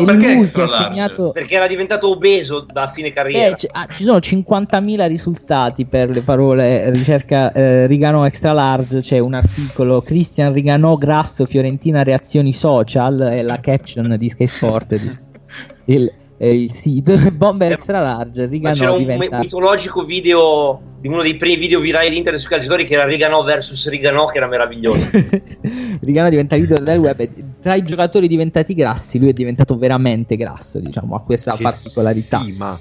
Ma 0.00 0.12
è 0.12 0.16
perché 0.16 0.34
lui 0.34 0.50
che 0.50 0.62
ha 0.62 0.66
segnato. 0.66 1.30
perché 1.30 1.54
era 1.54 1.66
diventato 1.66 2.10
obeso 2.10 2.66
da 2.70 2.88
fine 2.88 3.12
carriera. 3.12 3.54
Eh, 3.54 3.54
c- 3.54 3.66
ah, 3.70 3.86
ci 3.86 4.04
sono 4.04 4.18
50.000 4.18 5.06
risultati 5.06 5.86
per 5.86 6.10
le 6.10 6.22
parole 6.22 6.90
ricerca 6.90 7.52
eh, 7.52 7.86
Rigano 7.86 8.24
extra 8.24 8.52
large. 8.52 9.00
C'è 9.00 9.18
un 9.18 9.34
articolo 9.34 10.02
Christian 10.02 10.52
Rigano 10.52 10.96
grasso 10.96 11.46
Fiorentina 11.46 12.02
reazioni 12.02 12.52
social. 12.52 13.18
È 13.20 13.42
la 13.42 13.58
caption 13.58 14.16
di 14.18 14.28
Sky 14.28 14.46
Sport. 14.46 15.22
il, 15.86 16.10
è 16.36 16.46
il 16.46 16.72
sito 16.72 17.16
Bomber 17.32 17.72
extra 17.72 18.00
large. 18.00 18.42
Ma 18.42 18.48
Rigano 18.50 18.74
c'era 18.74 18.92
un 18.92 18.98
diventa. 18.98 19.38
mitologico 19.38 20.04
video 20.04 20.80
di 21.00 21.08
uno 21.08 21.22
dei 21.22 21.36
primi 21.36 21.56
video 21.56 21.80
virali 21.80 22.08
di 22.10 22.16
internet 22.16 22.40
sui 22.40 22.50
calciatori 22.50 22.84
che 22.86 22.94
era 22.94 23.04
Riganò 23.04 23.42
versus 23.44 23.88
Riganò 23.88 24.24
che 24.26 24.38
era 24.38 24.46
meraviglioso. 24.48 25.08
Rigano 26.00 26.30
diventa 26.30 26.56
leader 26.56 26.82
del 26.82 26.98
web. 26.98 27.20
e 27.20 27.30
Tra 27.60 27.74
i 27.74 27.82
giocatori 27.82 28.26
diventati 28.26 28.74
grassi, 28.74 29.18
lui 29.18 29.28
è 29.30 29.32
diventato 29.32 29.76
veramente 29.76 30.36
grasso. 30.36 30.78
Diciamo, 30.80 31.14
ha 31.14 31.20
questa 31.20 31.56
Che 31.56 31.62
particolarità. 31.62 32.40
stima. 32.40 32.78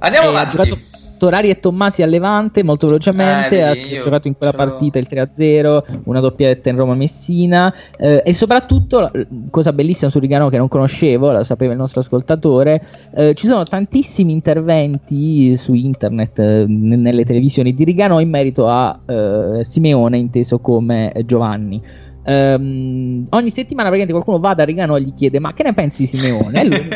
Andiamo 0.00 0.30
Eh, 0.30 0.34
ha 0.34 0.40
avanti. 0.40 0.56
giocato 0.56 0.78
Torari 1.22 1.50
e 1.50 1.60
Tommasi 1.60 2.02
a 2.02 2.06
Levante 2.06 2.64
molto 2.64 2.88
velocemente. 2.88 3.58
Eh, 3.58 3.62
ha 3.62 3.72
vedi, 3.74 3.92
io 3.92 4.02
giocato 4.02 4.26
in 4.26 4.36
quella 4.36 4.52
partita 4.52 4.98
il 4.98 5.06
3-0, 5.08 6.00
una 6.06 6.18
doppietta 6.18 6.68
in 6.68 6.74
Roma 6.76 6.94
Messina. 6.94 7.72
eh, 7.96 8.22
e 8.24 8.32
soprattutto, 8.32 9.08
cosa 9.48 9.72
bellissima 9.72 10.10
su 10.10 10.18
Rigano 10.18 10.48
che 10.48 10.56
non 10.56 10.66
conoscevo, 10.66 11.30
la 11.30 11.44
sapeva 11.44 11.74
il 11.74 11.78
nostro 11.78 12.00
ascoltatore. 12.00 12.84
eh, 13.14 13.34
ci 13.34 13.46
sono 13.46 13.62
tantissimi 13.62 14.32
interventi 14.32 15.56
su 15.56 15.74
internet, 15.74 16.40
eh, 16.40 16.64
n- 16.66 17.00
nelle 17.00 17.24
televisioni 17.24 17.72
di 17.72 17.84
Rigano 17.84 18.18
in 18.18 18.28
merito 18.28 18.66
a 18.66 18.98
eh, 19.06 19.60
Simeone, 19.62 20.18
inteso 20.18 20.58
come 20.58 21.12
Giovanni. 21.24 21.80
Ehm, 22.24 23.26
ogni 23.30 23.50
settimana 23.50 23.88
praticamente 23.88 24.12
qualcuno 24.12 24.38
va 24.38 24.54
da 24.54 24.64
Rigano 24.64 24.96
e 24.96 25.02
gli 25.02 25.12
chiede 25.12 25.40
ma 25.40 25.52
che 25.54 25.64
ne 25.64 25.72
pensi 25.72 26.02
di 26.02 26.16
Simeone? 26.16 26.60
E 26.60 26.64
lui 26.64 26.88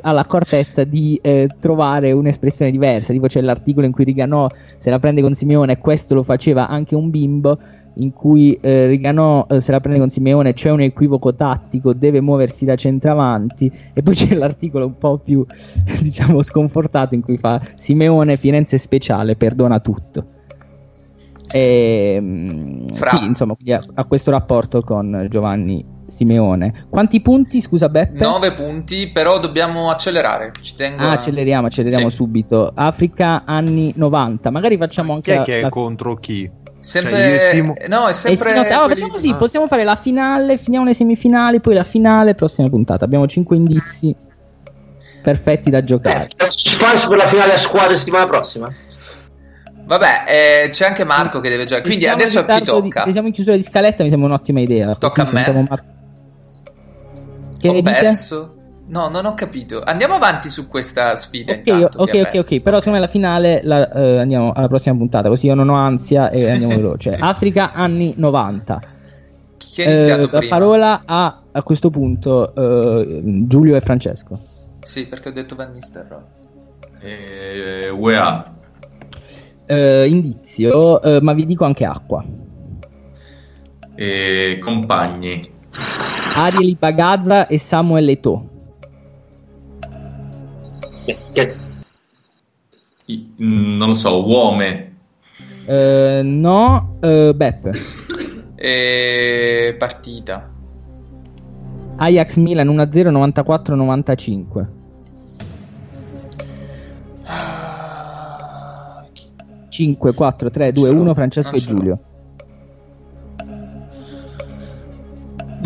ha 0.00 0.12
l'accortezza 0.12 0.84
di 0.84 1.18
eh, 1.20 1.48
trovare 1.58 2.12
un'espressione 2.12 2.70
diversa, 2.70 3.12
tipo 3.12 3.26
c'è 3.26 3.40
l'articolo 3.40 3.86
in 3.86 3.92
cui 3.92 4.04
Rigano 4.04 4.48
se 4.78 4.90
la 4.90 4.98
prende 4.98 5.20
con 5.20 5.34
Simeone 5.34 5.72
e 5.72 5.78
questo 5.78 6.14
lo 6.14 6.22
faceva 6.22 6.68
anche 6.68 6.94
un 6.94 7.10
bimbo 7.10 7.58
in 7.96 8.12
cui 8.12 8.58
eh, 8.60 8.86
Rigano 8.86 9.46
eh, 9.48 9.60
se 9.60 9.72
la 9.72 9.80
prende 9.80 9.98
con 9.98 10.08
Simeone 10.08 10.54
c'è 10.54 10.70
un 10.70 10.80
equivoco 10.80 11.34
tattico, 11.34 11.92
deve 11.92 12.20
muoversi 12.20 12.64
da 12.64 12.74
centravanti 12.74 13.70
e 13.92 14.02
poi 14.02 14.14
c'è 14.14 14.34
l'articolo 14.34 14.86
un 14.86 14.96
po' 14.96 15.18
più 15.18 15.44
diciamo 16.00 16.40
sconfortato 16.42 17.14
in 17.14 17.22
cui 17.22 17.36
fa 17.36 17.60
Simeone 17.76 18.36
Firenze 18.36 18.78
speciale, 18.78 19.36
perdona 19.36 19.80
tutto. 19.80 20.40
E, 21.52 22.86
Fra. 22.94 23.10
sì, 23.16 23.24
insomma, 23.24 23.54
ha, 23.70 23.80
ha 23.94 24.04
questo 24.04 24.30
rapporto 24.30 24.80
con 24.82 25.26
Giovanni 25.28 25.84
Simeone. 26.08 26.86
Quanti 26.90 27.20
punti, 27.20 27.60
scusa 27.60 27.88
Beppe? 27.88 28.18
9 28.20 28.52
punti, 28.52 29.08
però 29.08 29.38
dobbiamo 29.38 29.90
accelerare. 29.90 30.52
Ci 30.60 30.74
tengo 30.76 31.02
Ah, 31.02 31.10
a- 31.10 31.12
acceleriamo, 31.12 31.66
acceleriamo 31.68 32.08
Sì. 32.10 32.16
subito. 32.16 32.72
Africa 32.74 33.44
anni 33.44 33.92
90. 33.96 34.50
Magari 34.50 34.76
facciamo 34.76 35.18
Chi 35.20 35.30
anche 35.32 35.42
è 35.42 35.44
che 35.44 35.58
è 35.58 35.62
la- 35.62 35.68
contro 35.68 36.16
chi? 36.16 36.50
Sempre... 36.78 37.12
Cioè, 37.12 37.26
io 37.28 37.34
e 37.36 37.38
Simo- 37.54 37.74
No, 37.88 38.06
è 38.08 38.12
sempre... 38.12 38.50
sì, 38.50 38.54
no, 38.54 38.60
ah, 38.60 38.64
quelli- 38.64 38.88
facciamo 38.94 39.12
così, 39.12 39.34
possiamo 39.34 39.66
fare 39.68 39.84
la 39.84 39.94
finale, 39.94 40.56
finiamo 40.56 40.84
le 40.84 40.94
semifinali, 40.94 41.60
poi 41.60 41.74
la 41.74 41.84
finale, 41.84 42.34
prossima 42.34 42.68
puntata. 42.68 43.04
Abbiamo 43.04 43.26
5 43.28 43.54
indizi 43.56 44.14
perfetti 45.22 45.70
da 45.70 45.84
giocare. 45.84 46.24
Eh, 46.36 46.46
suspense 46.50 47.06
per 47.08 47.16
la 47.18 47.26
finale 47.26 47.52
a 47.54 47.58
squadre 47.58 47.96
settimana 47.96 48.26
prossima. 48.26 48.66
Vabbè, 49.84 50.24
eh, 50.64 50.70
c'è 50.70 50.86
anche 50.86 51.04
Marco 51.04 51.40
che 51.40 51.48
deve 51.48 51.64
giocare. 51.64 51.86
Quindi 51.86 52.06
adesso 52.06 52.38
a 52.40 52.44
chi 52.44 52.58
di- 52.58 52.64
tocca? 52.64 53.02
se 53.04 53.12
siamo 53.12 53.26
in 53.26 53.32
chiusura 53.32 53.56
di 53.56 53.62
scaletta 53.62 54.02
mi 54.02 54.08
sembra 54.10 54.28
un'ottima 54.28 54.60
idea. 54.60 54.86
Così 54.86 54.98
Tocca 55.00 55.22
a 55.22 55.28
me. 55.32 55.66
Mar- 55.68 55.84
Che 57.58 57.68
Ho 57.68 57.82
perso? 57.82 58.54
No, 58.88 59.08
non 59.08 59.24
ho 59.26 59.34
capito. 59.34 59.80
Andiamo 59.82 60.14
avanti 60.14 60.48
su 60.48 60.66
questa 60.68 61.14
sfida. 61.16 61.52
Ok, 61.52 61.58
intanto, 61.66 61.98
ok, 62.02 62.20
ok, 62.26 62.34
ok. 62.40 62.60
Però 62.60 62.78
secondo 62.78 62.98
me 62.98 63.04
la 63.06 63.10
finale 63.10 63.60
la, 63.64 63.90
eh, 63.90 64.18
andiamo 64.18 64.52
alla 64.52 64.68
prossima 64.68 64.96
puntata, 64.96 65.28
così 65.28 65.46
io 65.46 65.54
non 65.54 65.68
ho 65.68 65.76
ansia 65.76 66.30
e 66.30 66.48
andiamo 66.50 66.74
veloce. 66.76 67.14
Africa 67.18 67.72
anni 67.72 68.12
90. 68.16 68.80
Chi 69.56 69.82
ha 69.82 69.90
iniziato 69.90 70.22
Eh, 70.22 70.28
la 70.30 70.38
prima? 70.38 70.56
parola 70.56 71.02
a 71.04 71.36
a 71.54 71.62
questo 71.62 71.90
punto 71.90 72.52
eh, 72.54 73.20
Giulio 73.46 73.76
e 73.76 73.80
Francesco. 73.80 74.38
Sì, 74.80 75.06
perché 75.06 75.28
ho 75.28 75.32
detto 75.32 75.54
Van 75.54 75.70
Nistelrooy. 75.72 76.22
Eh, 77.00 77.88
UEA. 77.90 78.52
Eh, 79.72 80.06
indizio, 80.06 81.00
eh, 81.00 81.22
ma 81.22 81.32
vi 81.32 81.46
dico 81.46 81.64
anche 81.64 81.86
acqua. 81.86 82.22
E 83.94 84.58
compagni. 84.60 85.50
Ariel 86.36 86.68
Ipagazza 86.68 87.46
e 87.46 87.56
Samuel. 87.58 88.10
I- 93.06 93.32
mm, 93.42 93.76
non 93.78 93.88
lo 93.88 93.94
so, 93.94 94.26
uome. 94.26 94.96
Eh, 95.64 96.20
no, 96.22 96.98
eh, 97.00 97.32
Beppe. 97.34 97.72
E... 98.56 99.74
Partita. 99.78 100.50
Ajax 101.96 102.36
Milan 102.36 102.68
1-0 102.68 103.10
94-95. 103.10 104.81
5, 109.76 110.12
4, 110.12 110.50
3, 110.50 110.70
2, 110.72 110.90
1 110.90 111.14
Francesco 111.14 111.56
e. 111.56 111.58
Giulio. 111.60 111.98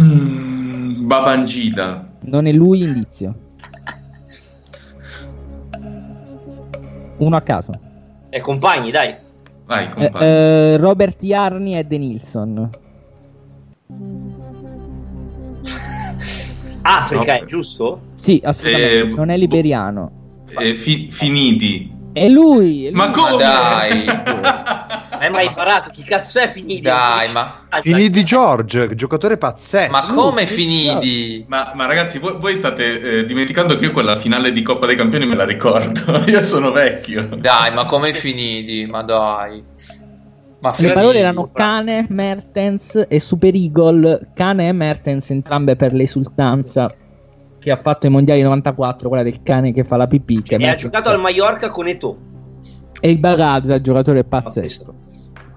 Mm, 0.00 1.06
Babangida. 1.06 2.08
Non 2.20 2.46
è 2.46 2.52
lui 2.52 2.82
indizio. 2.82 3.34
Uno 7.16 7.36
a 7.36 7.40
caso. 7.40 7.72
E 8.30 8.40
compagni, 8.40 8.92
dai. 8.92 9.16
Vai, 9.64 9.86
Eh, 9.86 9.88
compagni. 9.88 10.24
eh, 10.24 10.76
Robert 10.76 11.20
Yarni 11.24 11.74
e 11.76 11.82
De 11.84 11.98
Nilsson. 11.98 12.70
Africa, 16.82 17.38
No. 17.38 17.42
è 17.42 17.44
giusto? 17.46 18.00
Sì, 18.14 18.40
assolutamente. 18.44 19.00
Eh, 19.00 19.14
non 19.16 19.30
è 19.30 19.36
liberiano. 19.36 20.10
Eh, 20.56 20.74
fi- 20.74 21.08
finiti. 21.10 21.92
È 22.16 22.28
lui! 22.28 22.86
È 22.86 22.90
lui. 22.90 22.92
Ma 22.92 23.10
come? 23.10 23.30
Ma 23.30 23.36
dai, 23.36 24.04
Eh, 25.18 25.30
ma 25.30 25.38
hai 25.38 25.46
imparato, 25.46 25.90
chi 25.90 26.02
cazzo 26.02 26.40
è 26.40 26.48
finito? 26.48 26.88
dai, 26.88 27.32
ma... 27.32 27.62
Finidi 27.80 28.22
George, 28.22 28.94
giocatore 28.94 29.38
pazzesco. 29.38 29.90
Ma 29.90 30.02
come 30.02 30.46
finiti? 30.46 31.44
Ma, 31.48 31.72
ma 31.74 31.86
ragazzi, 31.86 32.18
voi, 32.18 32.36
voi 32.38 32.54
state 32.54 33.00
eh, 33.00 33.24
dimenticando 33.24 33.76
che 33.76 33.86
io 33.86 33.92
quella 33.92 34.16
finale 34.16 34.52
di 34.52 34.62
Coppa 34.62 34.86
dei 34.86 34.96
Campioni 34.96 35.26
me 35.26 35.34
la 35.34 35.44
ricordo. 35.44 36.22
io 36.28 36.42
sono 36.42 36.70
vecchio. 36.70 37.28
Dai, 37.36 37.72
ma 37.72 37.86
come 37.86 38.12
finiti? 38.12 38.86
Ma 38.86 39.02
dai. 39.02 39.62
Ma 40.60 40.74
Le 40.76 40.92
parole 40.92 41.18
erano 41.18 41.50
Cane, 41.52 42.06
Mertens 42.08 43.06
e 43.08 43.20
Super 43.20 43.54
Eagle. 43.54 44.30
Cane 44.34 44.68
e 44.68 44.72
Mertens, 44.72 45.30
entrambe 45.30 45.76
per 45.76 45.92
l'esultanza 45.92 46.88
che 47.66 47.72
ha 47.72 47.80
fatto 47.82 48.06
i 48.06 48.10
mondiali 48.10 48.42
94, 48.42 49.08
quella 49.08 49.24
del 49.24 49.42
cane 49.42 49.72
che 49.72 49.82
fa 49.82 49.96
la 49.96 50.06
pipì. 50.06 50.40
Che 50.40 50.54
E 50.54 50.68
ha 50.68 50.76
giocato 50.76 51.08
al 51.08 51.18
Mallorca 51.18 51.68
con 51.68 51.88
Eto. 51.88 52.16
E 53.00 53.10
il 53.10 53.18
Bagazza, 53.18 53.80
giocatore 53.80 54.22
pazzesco. 54.22 54.94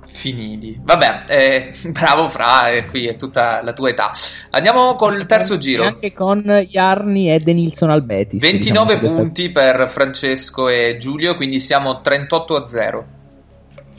Finiti. 0.07 0.81
Vabbè, 0.84 1.26
eh, 1.27 1.72
bravo 1.94 2.27
Fra, 2.27 2.72
eh, 2.72 2.88
qui 2.88 3.06
è 3.06 3.15
tutta 3.15 3.61
la 3.61 3.73
tua 3.73 3.90
età. 3.90 4.10
Andiamo 4.49 4.95
col 4.95 5.23
terzo 5.27 5.53
E 5.53 5.57
giro. 5.60 5.84
anche 5.84 6.11
con 6.11 6.65
Yarni 6.68 7.31
e 7.31 7.38
De 7.41 7.53
Nilsson 7.53 7.91
al 7.91 8.02
Betis. 8.02 8.41
29 8.41 8.86
diciamo, 8.86 8.99
questa- 8.99 9.22
punti 9.22 9.52
per 9.52 9.88
Francesco 9.88 10.68
e 10.68 10.98
Giulio, 10.99 11.36
quindi 11.36 11.60
siamo 11.60 12.02
38 12.02 12.56
a 12.56 12.65
0. 12.65 13.06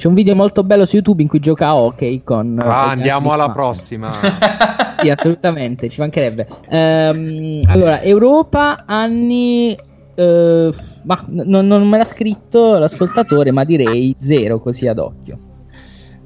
C'è 0.01 0.07
un 0.09 0.15
video 0.15 0.35
molto 0.35 0.65
bello 0.65 0.87
su 0.87 0.95
YouTube 0.97 1.21
in 1.21 1.29
cui 1.29 1.41
gioca 1.41 1.67
a 1.67 1.77
hockey 1.77 2.23
con... 2.25 2.59
Ah, 2.59 2.89
andiamo 2.89 3.33
alla 3.33 3.49
Ma- 3.49 3.53
prossima. 3.53 4.11
Sì, 4.99 5.11
assolutamente, 5.11 5.91
ci 5.91 6.01
mancherebbe. 6.01 6.47
Ehm, 6.71 7.61
allora, 7.67 8.01
Europa, 8.01 8.85
anni... 8.87 9.77
eh, 10.15 10.71
ma 11.05 11.25
n- 11.29 11.67
non 11.67 11.87
me 11.87 11.99
l'ha 11.99 12.05
scritto 12.05 12.79
l'ascoltatore, 12.79 13.51
ma 13.53 13.65
direi 13.65 14.17
zero 14.19 14.59
così 14.59 14.87
ad 14.89 14.99
occhio. 14.99 15.39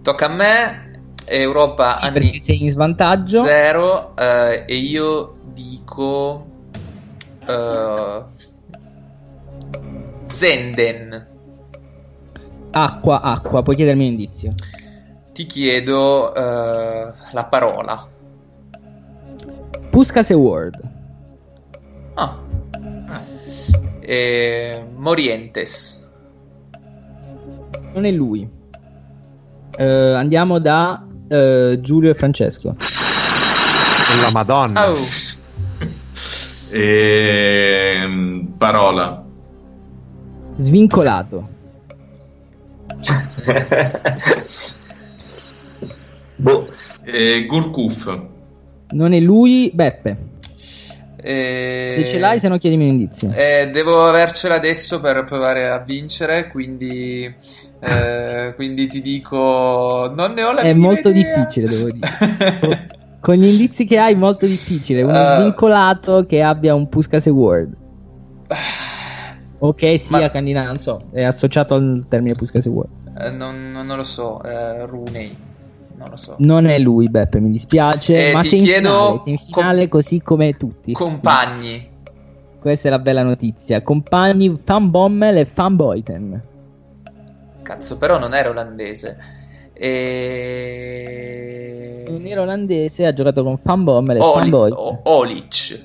Tocca 0.02 0.26
a 0.26 0.28
me. 0.28 0.90
Europa 1.24 1.96
Sì, 1.98 2.04
anni 2.04 2.12
perché 2.12 2.38
sei 2.40 2.62
in 2.62 2.70
svantaggio. 2.70 3.42
0 3.44 4.16
eh, 4.16 4.64
e 4.68 4.74
io 4.76 5.34
dico 5.52 6.46
eh, 7.44 8.22
Zenden. 10.26 11.32
Acqua, 12.76 13.20
acqua, 13.20 13.62
puoi 13.62 13.76
chiedermi 13.76 14.04
un 14.04 14.10
indizio. 14.10 14.50
Ti 15.32 15.46
chiedo 15.46 16.34
eh, 16.34 17.12
la 17.32 17.44
parola. 17.44 18.08
Puskas 19.90 20.30
e 20.30 20.34
Word. 20.34 20.80
Ah. 22.14 22.36
E 24.00 24.84
Morientes. 24.96 26.10
Non 27.92 28.04
è 28.04 28.10
lui. 28.10 28.48
Eh, 29.76 29.84
andiamo 29.84 30.58
da 30.58 31.06
eh, 31.28 31.78
Giulio 31.80 32.10
e 32.10 32.14
Francesco. 32.14 32.74
La 34.20 34.30
Madonna. 34.32 34.90
Oh. 34.90 34.96
Ehm, 36.70 38.54
parola. 38.58 39.24
Svincolato. 40.56 41.48
Boh. 46.36 46.68
Eh, 47.04 47.44
Gurkuf. 47.46 48.18
Non 48.90 49.12
è 49.12 49.20
lui, 49.20 49.70
Beppe. 49.74 50.16
E- 51.22 51.92
Se 51.96 52.04
ce 52.06 52.18
l'hai, 52.18 52.38
se 52.38 52.48
no 52.48 52.58
chiedimi 52.58 52.84
un 52.84 52.90
indizio. 52.90 53.30
Eh, 53.34 53.70
devo 53.72 54.04
avercela 54.06 54.56
adesso 54.56 55.00
per 55.00 55.24
provare 55.24 55.70
a 55.70 55.78
vincere, 55.78 56.48
quindi, 56.48 57.34
eh, 57.80 58.52
quindi 58.54 58.86
ti 58.88 59.00
dico... 59.00 60.12
Non 60.14 60.32
ne 60.34 60.42
ho 60.42 60.52
la 60.52 60.60
È 60.60 60.72
molto 60.74 61.08
idea. 61.08 61.34
difficile, 61.38 61.68
devo 61.68 61.90
dire. 61.90 62.86
Con 63.20 63.36
gli 63.36 63.46
indizi 63.46 63.86
che 63.86 63.96
hai, 63.98 64.14
molto 64.14 64.44
difficile. 64.44 65.00
Uno 65.02 65.18
Eh. 65.18 65.36
svincolato 65.38 66.26
che 66.26 66.42
abbia 66.42 66.74
un 66.74 66.90
Puskas 66.90 67.26
e 67.26 67.30
Word. 67.30 67.74
Ok, 69.60 69.98
sì, 69.98 70.12
Ma- 70.12 70.24
a 70.24 70.28
Candina, 70.28 70.64
non 70.64 70.78
so, 70.78 71.04
è 71.10 71.22
associato 71.22 71.74
al 71.74 72.04
termine 72.06 72.34
Puskas 72.34 72.66
e 72.66 72.68
Word. 72.68 72.90
Eh, 73.16 73.30
non, 73.30 73.70
non 73.72 73.96
lo 73.96 74.02
so, 74.04 74.42
eh, 74.42 74.86
Rooney. 74.86 75.36
Non 75.96 76.08
lo 76.10 76.16
so. 76.16 76.34
Non 76.38 76.66
è 76.66 76.78
lui, 76.78 77.08
Beppe, 77.08 77.38
mi 77.40 77.50
dispiace. 77.50 78.30
Eh, 78.30 78.32
ma 78.32 78.40
ti 78.40 78.48
sei 78.48 78.58
in 78.58 78.64
chiedo 78.64 78.88
finale, 78.90 79.18
sei 79.20 79.32
in 79.32 79.38
finale 79.38 79.88
così 79.88 80.20
come 80.20 80.52
tutti. 80.52 80.92
Compagni. 80.92 81.90
Questa 82.58 82.88
è 82.88 82.90
la 82.90 82.98
bella 82.98 83.22
notizia. 83.22 83.82
Compagni 83.82 84.58
Van 84.64 84.90
Bommel 84.90 85.36
e 85.36 85.46
Van 85.54 85.76
Boyten. 85.76 86.40
Cazzo, 87.62 87.96
però 87.96 88.18
non 88.18 88.34
era 88.34 88.50
olandese. 88.50 89.16
E... 90.74 92.04
Un 92.08 92.22
nero 92.22 92.42
olandese 92.42 93.06
ha 93.06 93.12
giocato 93.12 93.42
con 93.42 93.58
Van 93.62 93.84
Bommel 93.84 94.16
e 94.16 94.20
Van 94.20 94.28
Oli- 94.40 94.50
Boyten. 94.50 94.78
O- 94.78 95.00
Olic. 95.04 95.84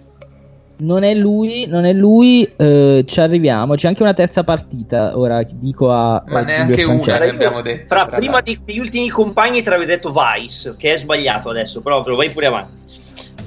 Non 0.80 1.04
è 1.04 1.14
lui, 1.14 1.66
non 1.68 1.84
è 1.84 1.92
lui, 1.92 2.48
eh, 2.56 3.04
ci 3.06 3.20
arriviamo. 3.20 3.76
C'è 3.76 3.90
anche 3.90 4.02
una 4.02 4.14
terza 4.14 4.46
partita. 4.46 5.18
Ora 5.18 5.44
dico 5.44 5.92
a. 5.92 6.24
Ma 6.26 6.40
a 6.40 6.44
neanche 6.44 6.84
Giulio 6.84 7.02
una 7.02 7.18
che 7.18 7.30
abbiamo 7.30 7.62
detto. 7.62 7.94
Fra, 7.94 8.06
tra 8.06 8.18
prima 8.18 8.40
di- 8.40 8.62
degli 8.64 8.80
ultimi 8.80 9.10
compagni 9.10 9.62
te 9.62 9.70
l'avevo 9.72 9.90
detto 9.90 10.14
Vice, 10.14 10.76
che 10.78 10.94
è 10.94 10.98
sbagliato 10.98 11.50
adesso, 11.50 11.82
però 11.82 12.02
te 12.02 12.12
lo 12.12 12.16
vai 12.16 12.30
pure 12.30 12.46
avanti. 12.46 12.74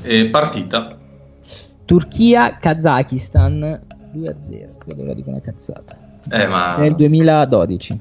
Eh, 0.02 0.28
partita. 0.28 0.88
Turchia, 1.86 2.58
Kazakistan 2.60 3.80
2-0. 4.14 4.76
Credo 4.78 5.04
la 5.04 5.14
dico 5.14 5.30
una 5.30 5.40
cazzata. 5.40 5.96
Eh, 6.30 6.46
ma... 6.46 6.76
Nel 6.76 6.94
2012. 6.94 7.98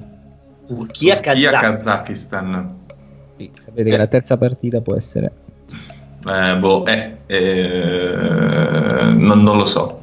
Turchia, 0.67 1.15
Turchia, 1.15 1.51
Kazakistan. 1.51 1.75
Kazakistan. 1.75 2.75
Sì, 3.37 3.51
sapete 3.63 3.89
che 3.89 3.97
la 3.97 4.07
terza 4.07 4.37
partita 4.37 4.81
può 4.81 4.95
essere. 4.95 5.31
Eh, 6.27 6.57
boh, 6.57 6.85
eh, 6.85 7.17
eh, 7.27 8.15
non, 9.13 9.41
non 9.41 9.57
lo 9.57 9.65
so. 9.65 9.99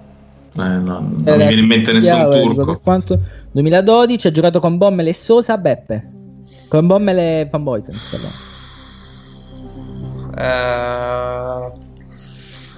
Eh, 0.57 0.61
non, 0.62 1.16
non 1.24 1.36
mi 1.36 1.47
viene 1.47 1.61
in 1.61 1.66
mente 1.66 1.93
nessun 1.93 2.20
Enrico, 2.20 2.40
turco. 2.40 2.65
Per 2.73 2.81
quanto 2.82 3.20
2012 3.53 4.27
ha 4.27 4.31
giocato 4.31 4.61
con 4.61 4.77
Bommel 4.77 5.09
e 5.09 5.15
Sosa, 5.15 5.57
Beppe. 5.57 6.11
Con 6.69 6.86
Bommel 6.86 7.19
e 7.19 7.49
Van 7.51 7.62
Boyten. 7.62 7.95
pardon. 8.11 8.31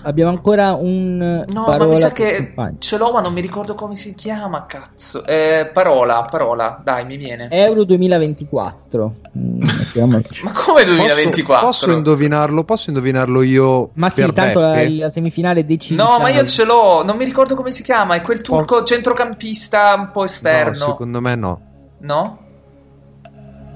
Eh, 0.03 0.09
Abbiamo 0.09 0.31
ancora 0.31 0.73
un 0.73 1.45
No, 1.49 1.65
parola 1.65 1.85
ma 1.85 1.91
mi 1.91 1.97
sa 1.97 2.11
che 2.13 2.55
ce 2.79 2.99
l'ho, 2.99 3.13
ma 3.13 3.21
non 3.21 3.33
mi 3.33 3.41
ricordo 3.41 3.75
come 3.75 3.97
si 3.97 4.15
chiama, 4.15 4.67
cazzo. 4.67 5.25
Eh, 5.27 5.71
parola, 5.73 6.27
parola, 6.31 6.81
dai, 6.83 7.05
mi 7.05 7.17
viene. 7.17 7.49
Euro 7.51 7.85
2024. 7.85 9.15
Mm, 9.39 9.63
Ma 10.43 10.53
come 10.53 10.85
2024? 10.85 11.67
Posso, 11.67 11.87
posso 11.87 11.97
indovinarlo? 11.97 12.65
Posso 12.65 12.91
indovinarlo 12.91 13.43
io? 13.43 13.91
Ma 13.95 14.09
sì, 14.09 14.31
tanto 14.33 14.61
la, 14.61 14.89
la 14.89 15.11
semifinale 15.11 15.61
è 15.61 15.65
decisa. 15.65 16.03
No, 16.03 16.19
ma 16.19 16.29
io 16.31 16.45
ce 16.47 16.65
l'ho, 16.65 17.05
non 17.05 17.17
mi 17.17 17.25
ricordo 17.25 17.55
come 17.55 17.73
si 17.73 17.83
chiama. 17.83 18.15
È 18.15 18.23
quel 18.23 18.41
turco 18.41 18.83
centrocampista 18.85 19.95
un 19.97 20.11
po' 20.11 20.21
No, 20.21 20.27
esterno. 20.27 20.75
secondo 20.87 21.21
me 21.21 21.35
no. 21.35 21.61
No? 22.01 22.40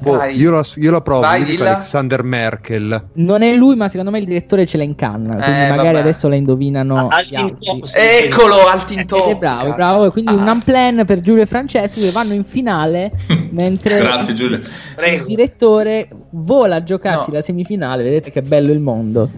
Boh, 0.04 0.22
io, 0.24 0.50
la, 0.50 0.62
io 0.76 0.90
la 0.90 1.00
provo. 1.00 1.20
Vai, 1.20 1.40
io 1.40 1.46
dico. 1.46 1.62
Alexander 1.64 2.22
Merkel. 2.22 3.04
Non 3.14 3.42
è 3.42 3.52
lui, 3.54 3.74
ma 3.76 3.88
secondo 3.88 4.10
me 4.10 4.18
il 4.18 4.24
direttore 4.24 4.66
ce 4.66 4.76
l'ha 4.76 4.82
in 4.84 4.94
canna. 4.94 5.34
Quindi 5.36 5.60
Eh, 5.62 5.68
magari 5.68 5.86
vabbè. 5.86 5.98
adesso 6.00 6.28
la 6.28 6.34
indovinano. 6.36 7.08
Ah. 7.08 7.22
Top, 7.22 7.84
sì, 7.84 7.96
Eccolo, 7.96 8.54
Ed 8.60 8.66
è 8.66 8.70
Altinto. 8.70 9.36
bravo, 9.38 9.72
bravo. 9.74 10.10
Quindi 10.10 10.32
un 10.32 10.46
unplan 10.46 11.04
per 11.06 11.20
Giulio 11.20 11.42
e 11.42 11.46
Francesco 11.46 12.00
che 12.00 12.10
vanno 12.10 12.32
in 12.34 12.44
finale. 12.44 13.12
mentre 13.50 13.98
Grazie, 13.98 14.34
Giulio. 14.34 14.56
il 14.58 14.68
Prego. 14.96 15.26
direttore 15.26 16.08
vola 16.30 16.76
a 16.76 16.82
giocarsi 16.82 17.30
No. 17.30 17.36
la 17.36 17.42
semifinale. 17.42 18.02
Vedete 18.02 18.30
che 18.30 18.42
bello 18.42 18.72
il 18.72 18.80
mondo. 18.80 19.30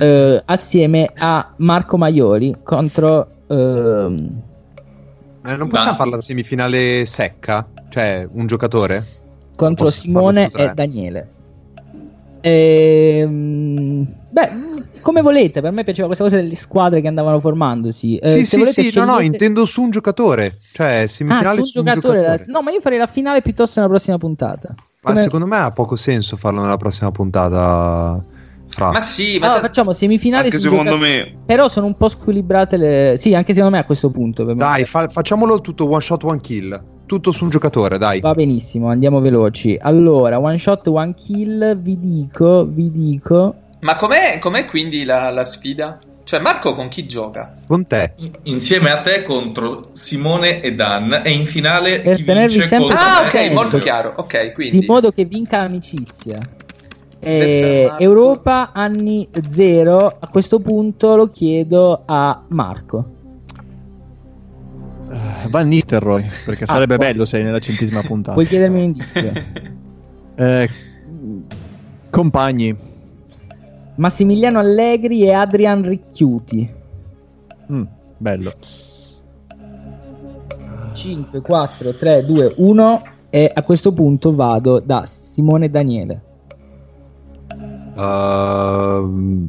eh, 0.00 0.42
assieme 0.46 1.10
a 1.16 1.52
Marco 1.58 1.96
Maiori 1.96 2.56
contro. 2.62 3.28
ehm, 3.48 4.42
Eh, 5.46 5.56
non 5.56 5.68
possiamo 5.68 5.90
Dai. 5.92 5.96
fare 5.96 6.10
la 6.10 6.20
semifinale 6.20 7.06
secca? 7.06 7.66
Cioè, 7.88 8.26
un 8.32 8.46
giocatore? 8.46 9.04
Contro 9.56 9.90
Simone 9.90 10.50
e 10.54 10.70
Daniele. 10.72 11.28
Ehm, 12.40 14.06
beh, 14.30 14.50
come 15.00 15.20
volete, 15.22 15.60
per 15.60 15.72
me 15.72 15.82
piaceva 15.84 16.06
questa 16.06 16.24
cosa 16.24 16.36
delle 16.36 16.54
squadre 16.54 17.00
che 17.00 17.08
andavano 17.08 17.40
formandosi. 17.40 18.16
Eh, 18.16 18.28
sì, 18.28 18.38
se 18.38 18.44
sì, 18.44 18.56
volete 18.58 18.82
sì, 18.84 18.98
no, 18.98 19.04
no, 19.04 19.10
scegliete- 19.12 19.24
intendo 19.26 19.64
su 19.64 19.82
un 19.82 19.90
giocatore. 19.90 20.58
Cioè, 20.72 21.02
Ah, 21.02 21.06
semifinale 21.08 21.62
su 21.64 21.78
un 21.80 21.84
giocatore. 21.84 22.44
No, 22.46 22.62
ma 22.62 22.70
io 22.70 22.80
farei 22.80 22.98
la 22.98 23.06
finale 23.06 23.42
piuttosto 23.42 23.80
nella 23.80 23.90
prossima 23.92 24.18
puntata. 24.18 24.74
Ma 25.00 25.10
Come- 25.10 25.20
secondo 25.22 25.46
me 25.46 25.56
ha 25.58 25.70
poco 25.70 25.96
senso 25.96 26.36
farlo 26.36 26.60
nella 26.62 26.76
prossima 26.76 27.10
puntata. 27.10 28.22
Fra. 28.76 28.90
Ma 28.90 29.00
sì, 29.00 29.38
ma 29.38 29.46
Allora, 29.46 29.60
ta- 29.62 29.66
facciamo 29.68 29.94
semifinale 29.94 30.44
Anche 30.44 30.58
secondo 30.58 30.90
gioca- 30.90 31.02
me. 31.02 31.34
Però 31.46 31.66
sono 31.66 31.86
un 31.86 31.96
po' 31.96 32.08
squilibrate 32.08 32.76
le. 32.76 33.14
Sì, 33.16 33.32
anche 33.34 33.54
secondo 33.54 33.74
me 33.74 33.80
a 33.80 33.84
questo 33.86 34.10
punto. 34.10 34.44
Dai, 34.52 34.84
fa- 34.84 35.08
facciamolo 35.08 35.62
tutto 35.62 35.88
one 35.88 36.02
shot, 36.02 36.22
one 36.24 36.40
kill. 36.40 36.78
Tutto 37.06 37.32
su 37.32 37.44
un 37.44 37.50
giocatore, 37.50 37.96
dai. 37.96 38.20
Va 38.20 38.32
benissimo, 38.32 38.90
andiamo 38.90 39.20
veloci. 39.20 39.78
Allora, 39.80 40.38
one 40.38 40.58
shot, 40.58 40.86
one 40.88 41.14
kill. 41.14 41.80
Vi 41.80 41.98
dico, 41.98 42.66
vi 42.68 42.90
dico. 42.92 43.54
ma 43.80 43.96
com'è, 43.96 44.38
com'è 44.40 44.66
quindi 44.66 45.04
la, 45.04 45.30
la 45.30 45.44
sfida? 45.44 45.98
Cioè, 46.24 46.40
Marco 46.40 46.74
con 46.74 46.88
chi 46.88 47.06
gioca? 47.06 47.54
Con 47.66 47.86
te. 47.86 48.12
Insieme 48.42 48.90
a 48.90 49.00
te 49.00 49.22
contro 49.22 49.90
Simone 49.92 50.60
e 50.60 50.74
Dan 50.74 51.22
e 51.24 51.30
in 51.30 51.46
finale 51.46 52.00
Per 52.00 52.16
chi 52.16 52.24
tenervi 52.24 52.52
vince 52.54 52.68
sempre 52.68 52.88
contro 52.88 53.06
Ah, 53.06 53.22
ok, 53.26 53.52
molto 53.52 53.78
chiaro. 53.78 54.12
Ok, 54.16 54.42
Di 54.48 54.52
quindi. 54.52 54.86
modo 54.86 55.12
che 55.12 55.24
vinca 55.24 55.58
l'amicizia. 55.62 56.36
Eh. 57.28 57.90
Europa 57.98 58.70
anni 58.72 59.28
0. 59.32 59.96
A 60.20 60.28
questo 60.30 60.60
punto 60.60 61.16
lo 61.16 61.28
chiedo 61.30 62.02
a 62.04 62.42
Marco. 62.48 63.04
Eh, 65.10 65.48
Van 65.48 65.66
Nistelrooy, 65.68 66.24
perché 66.44 66.64
Ah, 66.64 66.66
sarebbe 66.66 66.96
poi- 66.96 67.06
bello 67.06 67.24
se 67.24 67.42
nella 67.42 67.58
centesima 67.58 68.00
puntata. 68.06 68.32
Puoi 68.34 68.46
chiedermi 68.46 68.78
un 68.78 68.84
indizio. 68.84 69.32
Eh, 70.38 70.68
compagni. 72.10 72.76
Massimiliano 73.94 74.58
Allegri 74.58 75.22
e 75.22 75.32
Adrian 75.32 75.82
Ricchiuti. 75.82 76.70
Mm, 77.72 77.82
bello. 78.18 78.52
5, 80.92 81.40
4, 81.40 81.94
3, 81.94 82.24
2, 82.26 82.52
1. 82.58 83.02
E 83.30 83.50
a 83.52 83.62
questo 83.62 83.92
punto 83.92 84.34
vado 84.34 84.78
da 84.80 85.04
Simone 85.06 85.70
Daniele. 85.70 86.20
Ehm, 87.96 89.46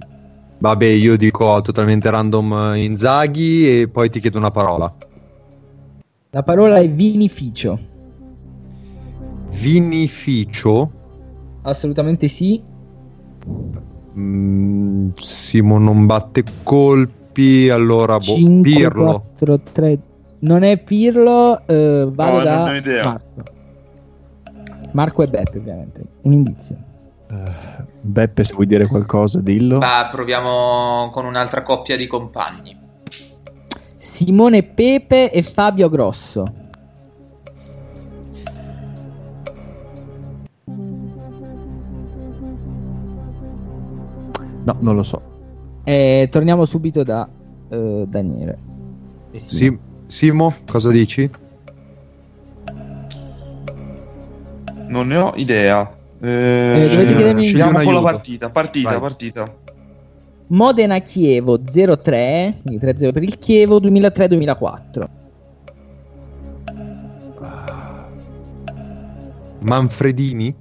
vabbè, 0.60 0.86
io 0.86 1.18
dico 1.18 1.62
totalmente 1.62 2.10
random 2.10 2.74
eh, 2.76 2.84
Inzaghi 2.84 3.82
e 3.82 3.88
poi 3.90 4.10
ti 4.10 4.20
chiedo 4.20 4.38
una 4.38 4.52
parola. 4.52 4.94
La 6.32 6.44
parola 6.44 6.78
è 6.78 6.90
vinificio. 6.90 7.80
Vinificio. 9.60 10.92
Assolutamente 11.64 12.28
sì. 12.28 12.62
Mm, 14.18 15.10
Simo 15.20 15.78
non 15.78 16.06
batte 16.06 16.44
colpi, 16.64 17.70
allora 17.70 18.18
boh, 18.18 18.22
5, 18.22 18.72
Pirlo. 18.72 19.24
4, 19.36 19.60
3. 19.74 20.00
Non 20.40 20.64
è 20.64 20.78
Pirlo, 20.78 21.66
eh, 21.66 22.08
vado 22.12 22.32
No, 22.32 22.36
non 22.38 22.44
da 22.44 22.64
ho 22.64 22.74
idea. 22.76 23.04
Marco. 23.04 23.44
Marco 24.92 25.24
e 25.24 25.28
Beppe, 25.28 25.58
ovviamente. 25.58 26.06
Un 26.22 26.34
indizio. 26.34 26.78
Eh, 27.30 27.86
Beppe, 28.02 28.44
se 28.44 28.54
vuoi 28.54 28.68
dire 28.68 28.88
qualcosa, 28.88 29.40
dillo. 29.42 29.80
Va, 29.80 30.08
proviamo 30.10 31.10
con 31.12 31.26
un'altra 31.26 31.64
coppia 31.64 31.98
di 31.98 32.08
compagni. 32.08 32.76
Simone 33.98 34.64
Pepe 34.64 35.32
e 35.32 35.42
Fabio 35.44 35.90
Grosso. 35.90 36.44
No, 44.64 44.76
non 44.80 44.96
lo 44.96 45.04
so. 45.04 45.22
Eh, 45.84 46.28
torniamo 46.30 46.66
subito 46.66 47.04
da 47.04 47.28
eh, 47.70 48.04
Daniele. 48.08 48.58
E 49.32 49.40
sì. 49.40 49.56
Sì, 49.56 49.78
Simo, 50.08 50.56
cosa 50.66 50.90
dici? 50.90 51.30
Non 54.88 55.08
ne 55.08 55.18
ho 55.18 55.34
idea. 55.36 55.97
Eh, 56.20 56.84
Eh, 56.84 57.42
scegliamo 57.44 57.80
con 57.82 57.94
la 57.94 58.02
partita. 58.02 58.50
Partita, 58.50 58.90
Vai. 58.92 59.00
partita. 59.00 59.54
Modena 60.50 61.00
Chievo 61.00 61.60
03, 61.62 62.60
quindi 62.64 62.86
3-0 62.86 63.12
per 63.12 63.24
il 63.24 63.38
Chievo 63.38 63.80
2003-2004. 63.80 65.08
Manfredini? 69.60 70.56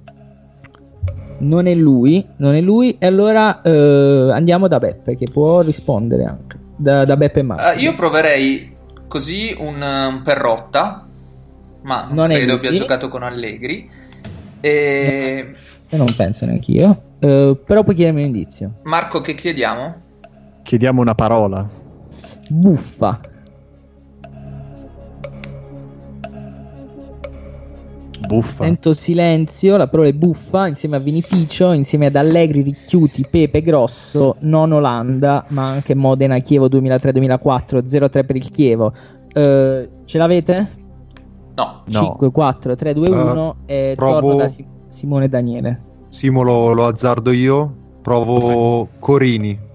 Non 1.39 1.67
è 1.67 1.73
lui, 1.75 2.25
non 2.37 2.55
è 2.55 2.61
lui. 2.61 2.97
E 2.99 3.05
allora 3.05 3.61
eh, 3.61 4.31
andiamo 4.31 4.67
da 4.67 4.79
Beppe 4.79 5.15
che 5.15 5.27
può 5.31 5.61
rispondere 5.61 6.23
anche. 6.25 6.57
Da, 6.75 7.05
da 7.05 7.15
Beppe 7.15 7.39
e 7.39 7.43
Marco. 7.43 7.69
Eh, 7.71 7.79
io 7.79 7.95
proverei 7.95 8.75
così 9.07 9.55
un, 9.57 9.81
un 9.81 10.21
Perrotta, 10.23 11.05
ma 11.83 12.05
non, 12.07 12.15
Non 12.15 12.27
credo 12.27 12.53
abbia 12.53 12.73
giocato 12.73 13.07
con 13.07 13.23
Allegri. 13.23 13.89
E 14.67 15.53
Io 15.89 15.97
non 15.97 16.13
penso 16.15 16.45
neanche 16.45 16.71
io. 16.71 17.01
Eh, 17.19 17.57
però 17.65 17.83
puoi 17.83 17.95
chiedermi 17.95 18.21
un 18.21 18.27
indizio. 18.27 18.73
Marco, 18.83 19.21
che 19.21 19.33
chiediamo? 19.33 19.95
Chiediamo 20.63 20.99
una 20.99 21.15
parola. 21.15 21.67
Buffa. 22.49 23.19
Buffa. 28.27 28.65
Sento 28.65 28.93
silenzio, 28.93 29.77
la 29.77 29.87
parola 29.87 30.09
è 30.09 30.13
buffa, 30.13 30.67
insieme 30.67 30.97
a 30.97 30.99
Vinificio, 30.99 31.71
insieme 31.71 32.07
ad 32.07 32.17
Allegri, 32.17 32.61
Ricchiuti, 32.61 33.25
Pepe, 33.29 33.61
Grosso, 33.61 34.35
non 34.39 34.73
Olanda, 34.73 35.45
ma 35.49 35.69
anche 35.69 35.95
Modena, 35.95 36.39
Chievo 36.39 36.67
2003-2004, 36.67 37.85
0-3 37.85 38.25
per 38.25 38.35
il 38.35 38.49
Chievo. 38.49 38.93
Eh, 39.31 39.89
ce 40.03 40.17
l'avete? 40.17 40.86
No. 41.57 41.81
No. 41.85 41.99
5, 41.99 42.31
4, 42.31 42.75
3, 42.75 42.93
2, 42.93 43.09
1 43.09 43.55
e 43.65 43.93
provo- 43.95 44.11
torno 44.19 44.35
da 44.35 44.47
Sim- 44.47 44.67
Simone 44.89 45.27
Daniele. 45.27 45.81
Simo 46.09 46.43
lo, 46.43 46.71
lo 46.73 46.85
azzardo 46.85 47.31
io. 47.31 47.73
Provo 48.01 48.87
Corini. 48.99 49.65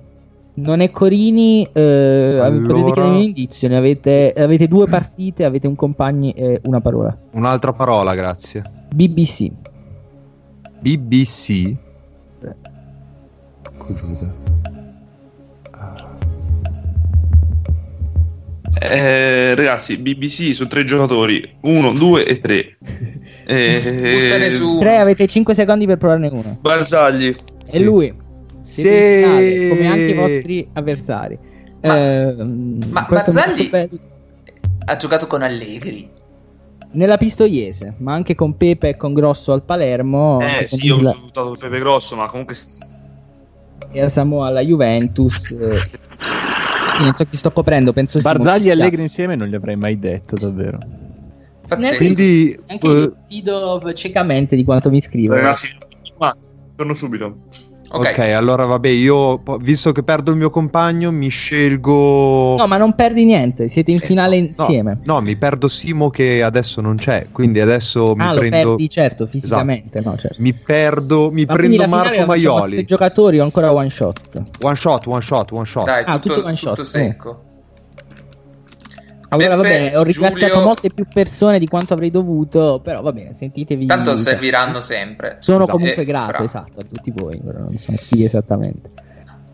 Non 0.55 0.81
è 0.81 0.91
Corini, 0.91 1.67
eh, 1.73 2.39
Allora- 2.41 2.67
potete 2.67 2.85
chiedermi 2.85 3.17
un 3.17 3.23
indizio, 3.23 3.69
ne 3.69 3.77
avete, 3.77 4.33
avete 4.37 4.69
due 4.69 4.87
partite, 4.87 5.45
avete 5.45 5.67
un 5.67 5.75
compagni 5.75 6.31
e 6.33 6.61
una 6.65 6.81
parola. 6.81 7.17
Un'altra 7.33 7.73
parola, 7.73 8.15
grazie. 8.15 8.63
BBC. 8.95 9.51
BBC. 10.81 11.75
Eh, 18.81 19.55
ragazzi, 19.55 19.99
BBC 19.99 20.55
su 20.55 20.67
tre 20.69 20.85
giocatori: 20.85 21.57
1, 21.61 21.93
2 21.93 22.25
e 22.25 22.41
3. 22.41 22.77
Buttane 23.45 24.51
su. 24.51 24.79
3 24.79 24.97
avete 24.99 25.27
5 25.27 25.55
secondi 25.55 25.87
per 25.87 25.99
provarne 25.99 26.29
uno. 26.29 26.59
Barzagli. 26.61 27.35
E 27.71 27.79
lui? 27.81 28.15
Siete 28.61 28.91
in 28.91 29.23
finale, 29.25 29.69
come 29.69 29.87
anche 29.89 30.11
i 30.11 30.15
vostri 30.15 30.69
avversari. 30.73 31.39
Ma- 31.83 31.97
Ehm, 31.99 32.79
ma 32.91 33.07
Barzagli-. 33.09 33.71
Ha 34.85 34.97
giocato 34.97 35.27
con 35.27 35.43
Allegri. 35.43 36.09
Nella 36.93 37.17
Pistoiese, 37.17 37.95
ma 37.99 38.13
anche 38.15 38.35
con 38.35 38.57
Pepe 38.57 38.91
e 38.91 38.97
con 38.97 39.15
Grosso 39.15 39.53
al 39.53 39.63
Palermo. 39.65 40.39
Eh 40.41 40.67
sì, 40.67 40.87
io 40.87 40.99
sono 40.99 41.19
buttato 41.21 41.53
il 41.53 41.59
Pepe 41.59 41.79
Grosso, 41.79 42.17
ma 42.17 42.27
comunque 42.27 42.55
e 43.95 44.01
a 44.01 44.09
Samoa 44.09 44.47
alla 44.47 44.61
Juventus. 44.61 45.51
eh. 45.51 45.81
Non 47.01 47.15
so 47.15 47.25
chi 47.25 47.37
sto 47.37 47.51
coprendo, 47.53 47.93
penso 47.93 48.21
Barzagli 48.21 48.69
e 48.69 48.73
Allegri 48.73 49.03
insieme 49.03 49.35
non 49.37 49.49
gli 49.49 49.55
avrei 49.55 49.77
mai 49.77 49.99
detto, 49.99 50.37
davvero. 50.37 50.79
Pazzesco. 51.67 51.97
Quindi, 51.97 52.59
Anche 52.67 52.87
io 52.87 53.05
eh, 53.05 53.13
fido 53.29 53.93
ciecamente 53.95 54.57
di 54.57 54.65
quanto 54.65 54.91
mi 54.91 55.01
scrive. 55.01 55.37
ragazzi, 55.37 55.77
ma 56.19 56.37
torno 56.77 56.95
subito. 56.95 57.39
Ok, 57.93 58.19
allora 58.19 58.65
vabbè, 58.65 58.89
io 58.89 59.43
visto 59.61 59.93
che 59.93 60.03
perdo 60.03 60.31
il 60.31 60.37
mio 60.37 60.51
compagno, 60.51 61.11
mi 61.11 61.29
scelgo. 61.29 62.57
No, 62.59 62.67
ma 62.67 62.77
non 62.77 62.95
perdi 62.95 63.25
niente, 63.25 63.69
siete 63.69 63.91
in 63.91 63.99
finale 63.99 64.41
No, 64.41 64.47
insieme. 64.47 64.99
No, 65.05 65.21
mi 65.21 65.37
perdo 65.37 65.69
Simo 65.69 66.11
che 66.11 66.43
adesso 66.43 66.81
non 66.81 66.97
c'è, 66.97 67.27
quindi 67.33 67.61
adesso 67.61 68.15
mi 68.15 68.23
ah, 68.23 68.33
lo 68.33 68.39
prendo. 68.41 68.69
perdi, 68.69 68.89
certo, 68.89 69.27
fisicamente, 69.27 70.01
no, 70.05 70.17
certo. 70.17 70.41
Mi 70.41 70.53
perdo, 70.53 71.31
mi 71.31 71.45
Ma 71.45 71.55
prendo 71.55 71.87
Marco 71.87 72.25
Maioli. 72.25 72.77
tre 72.77 72.85
giocatori 72.85 73.39
o 73.41 73.45
ancora 73.45 73.71
one 73.71 73.91
shot? 73.91 74.21
One 74.61 74.75
shot, 74.75 75.07
one 75.07 75.21
shot, 75.23 75.51
one 75.53 75.67
shot. 75.67 75.85
Dai, 75.85 76.03
Ah, 76.07 76.19
tutto, 76.19 76.35
tutto 76.35 76.47
one 76.47 76.57
shot, 76.57 76.75
tutto 76.77 76.85
secco. 76.89 77.43
Allora, 79.33 79.57
Beppe, 79.57 79.79
vabbè, 79.85 79.99
ho 79.99 80.03
ringraziato 80.03 80.53
Giulio- 80.53 80.67
molte 80.67 80.91
più 80.95 81.07
persone 81.13 81.59
di 81.59 81.67
quanto 81.67 81.95
avrei 81.95 82.11
dovuto, 82.11 82.81
però 82.83 83.01
va 83.01 83.13
bene, 83.13 83.33
sentitevi. 83.35 83.87
Tanto 83.87 84.15
serviranno 84.17 84.81
sempre. 84.81 85.37
Sono 85.41 85.63
Esatto. 85.63 85.73
comunque 85.79 86.03
Eh, 86.03 86.07
grato, 86.07 86.29
bravo. 86.29 86.45
esatto, 86.45 86.81
a 86.81 86.85
tutti 86.91 87.11
voi, 87.15 87.41
però 87.43 87.61
non 87.61 87.73
so 87.79 87.93
chi 88.09 88.25
esattamente. 88.25 88.91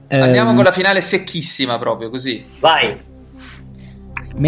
Andiamo 0.09 0.51
Ehm, 0.51 0.57
con 0.57 0.65
la 0.65 0.73
finale 0.73 1.01
secchissima 1.01 1.79
proprio 1.79 2.11
così. 2.11 2.45
Vai. 2.61 2.97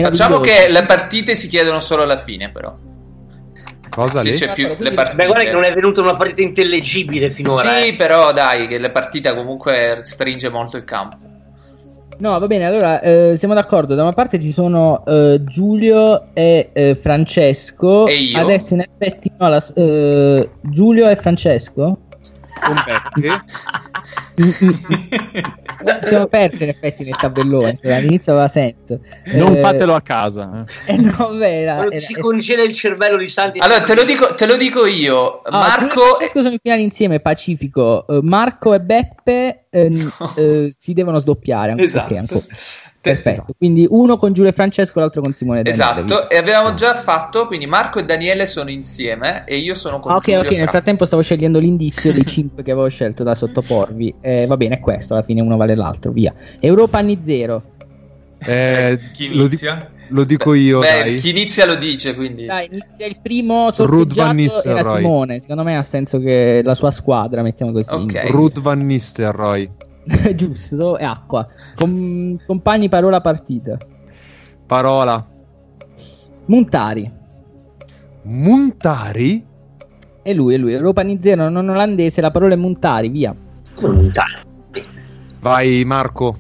Facciamo 0.02 0.39
che 0.40 0.69
le 0.69 0.85
partite 0.86 1.35
si 1.35 1.48
chiedono 1.48 1.81
solo 1.81 2.02
alla 2.02 2.19
fine, 2.19 2.51
però. 2.51 2.77
Cosa 3.89 4.20
Se 4.23 4.31
lì? 4.31 4.36
c'è 4.36 4.52
più 4.52 4.69
le 4.78 4.93
partite. 4.93 5.16
Beh, 5.16 5.27
guarda 5.27 5.44
che 5.44 5.51
non 5.52 5.65
è 5.65 5.73
venuta 5.73 6.01
una 6.01 6.16
partita 6.16 6.43
intellegibile 6.43 7.28
finora. 7.31 7.69
Sì, 7.77 7.89
eh. 7.89 7.94
però 7.97 8.32
dai, 8.32 8.69
che 8.69 8.78
la 8.78 8.90
partita 8.90 9.35
comunque 9.35 10.01
stringe 10.05 10.48
molto 10.48 10.77
il 10.77 10.85
campo. 10.85 11.16
No, 12.20 12.38
va 12.38 12.44
bene, 12.47 12.66
allora 12.66 13.01
eh, 13.01 13.32
siamo 13.34 13.55
d'accordo. 13.55 13.94
Da 13.94 14.02
una 14.02 14.12
parte 14.12 14.38
ci 14.38 14.51
sono 14.52 15.02
eh, 15.06 15.40
Giulio 15.44 16.34
e 16.34 16.68
eh, 16.72 16.94
Francesco. 16.94 18.06
E 18.06 18.14
io? 18.14 18.38
Adesso 18.38 18.74
in 18.74 18.80
effetti 18.80 19.32
no, 19.38 19.48
la- 19.48 19.64
eh, 19.74 20.51
Giulio 20.60 21.09
e 21.09 21.16
Francesco. 21.16 21.98
Con 22.60 22.76
Beppe. 22.84 23.40
Siamo 26.02 26.27
persi 26.27 26.62
in 26.65 26.69
effetti 26.70 27.05
nel 27.05 27.16
tabellone. 27.16 27.77
cioè, 27.77 27.93
all'inizio 27.94 28.32
aveva 28.32 28.48
senso. 28.48 29.01
Non 29.35 29.57
Eh, 29.57 29.61
fatelo 29.61 29.94
a 29.94 30.01
casa. 30.01 30.65
eh. 30.86 30.93
eh, 30.93 30.97
no, 30.97 31.31
beh, 31.36 31.61
era- 31.62 31.85
era- 31.86 31.98
si 31.98 32.15
congela 32.15 32.62
il 32.62 32.73
cervello 32.74 33.16
di 33.16 33.28
Santi. 33.28 33.59
Allora, 33.59 33.81
te 33.82 33.94
lo 33.94 34.05
dico, 34.05 34.35
te 34.35 34.47
lo 34.47 34.57
dico 34.57 34.86
io. 34.86 35.40
Ah, 35.43 35.59
Marco. 35.59 36.01
E 36.02 36.07
Francesco 36.09 36.40
sono 36.43 36.52
in 36.55 36.59
finale 36.62 36.82
insieme, 36.82 37.20
Pacifico. 37.20 38.07
Eh, 38.07 38.20
Marco 38.23 38.74
e 38.74 38.81
Beppe 38.81 39.65
ehm, 39.70 40.12
eh, 40.36 40.73
si 40.77 40.93
devono 40.93 41.19
sdoppiare. 41.19 41.70
Anche 41.73 41.85
Esatto. 41.85 42.15
ancora. 42.15 42.40
Perfetto. 43.01 43.47
Quindi 43.56 43.86
uno 43.89 44.16
con 44.18 44.32
Giulio 44.35 44.51
e 44.51 44.52
Francesco, 44.52 45.01
l'altro 45.01 45.22
con 45.22 45.32
Simone 45.32 45.60
e 45.60 45.62
Daniele. 45.62 46.02
Esatto, 46.05 46.28
e 46.28 46.36
avevamo 46.36 46.74
già 46.74 46.94
fatto, 46.94 47.47
quindi 47.47 47.64
Marco 47.66 47.98
e 47.98 48.05
Daniele 48.05 48.44
sono 48.44 48.68
insieme 48.70 49.44
e 49.47 49.56
io 49.56 49.74
sono 49.74 50.01
con 50.01 50.12
Ah, 50.12 50.16
ok, 50.16 50.22
Giulio 50.24 50.40
ok. 50.40 50.51
Nel 50.51 50.59
Fra- 50.60 50.70
frattempo 50.70 51.05
stavo 51.06 51.22
scegliendo 51.22 51.59
l'indizio 51.59 52.12
dei 52.12 52.27
5 52.27 52.62
che 52.62 52.70
avevo 52.72 52.89
scelto 52.89 53.22
da 53.22 53.35
sottoporvi. 53.35 54.14
Eh, 54.20 54.44
va 54.47 54.56
bene, 54.59 54.74
è 54.77 54.81
questo. 54.81 55.14
Alla 55.14 55.22
fine 55.22 55.40
uno 55.40 55.56
vale 55.56 55.74
l'altro. 55.74 56.12
Via. 56.12 56.35
Europa 56.60 56.98
anni 56.98 57.18
zero. 57.22 57.62
Eh, 58.43 58.98
Chi 59.12 59.28
lo, 59.28 59.43
di- 59.43 59.48
inizia? 59.48 59.90
lo 60.09 60.24
dico 60.24 60.55
io, 60.55 60.81
Beh, 60.81 60.86
dai. 60.86 61.14
chi 61.16 61.31
inizia 61.31 61.66
lo 61.66 61.74
dice, 61.77 62.14
quindi. 62.14 62.47
Dai, 62.47 62.66
inizia 62.72 63.06
il 63.06 63.18
primo 63.22 63.70
sorteggiato 63.70 64.27
van 64.27 64.36
Nistelrooy. 64.36 64.97
Simone. 64.97 65.40
Secondo 65.40 65.62
me 65.62 65.77
ha 65.77 65.82
senso 65.82 66.18
che 66.18 66.60
la 66.64 66.74
sua 66.74 66.90
squadra, 66.90 67.43
mettiamo 67.43 67.72
così. 67.72 67.93
Ok. 67.94 68.24
Ruth 68.28 68.60
Van 68.60 68.78
Nistelrooy. 68.85 69.70
Giusto, 70.35 70.99
e 70.99 71.05
acqua. 71.05 71.47
Com- 71.77 72.39
compagni, 72.47 72.89
parola, 72.89 73.20
partita. 73.20 73.77
Parola. 74.66 75.27
Montari. 76.47 77.11
Muntari? 78.23 79.47
E 80.23 80.35
lui, 80.35 80.55
è 80.55 80.59
lui. 80.59 80.73
Europa 80.73 81.01
anni 81.01 81.20
zero, 81.20 81.49
non 81.49 81.69
olandese. 81.69 82.20
La 82.20 82.31
parola 82.31 82.55
è 82.55 82.57
Montari, 82.57 83.09
via. 83.09 83.35
Vai 85.41 85.85
Marco. 85.85 86.37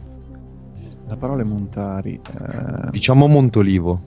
La 1.08 1.16
parola 1.16 1.42
è 1.42 1.44
Montari. 1.44 2.14
eh, 2.14 2.90
Diciamo 2.90 3.26
Montolivo. 3.26 4.00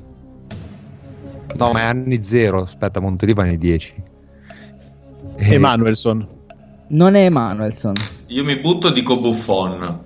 No, 1.55 1.71
ma 1.71 1.79
è 1.79 1.83
anni 1.83 2.23
zero. 2.23 2.61
Aspetta, 2.61 2.99
Montolivo 2.99 3.41
è 3.41 3.45
anni 3.47 3.57
10. 3.57 3.93
Eh, 5.35 5.53
Emanuelson. 5.53 6.27
Non 6.93 7.15
è 7.15 7.23
Emanuelson. 7.25 7.93
Io 8.27 8.43
mi 8.43 8.55
butto 8.57 8.89
e 8.89 8.91
dico 8.93 9.19
Buffon. 9.19 9.99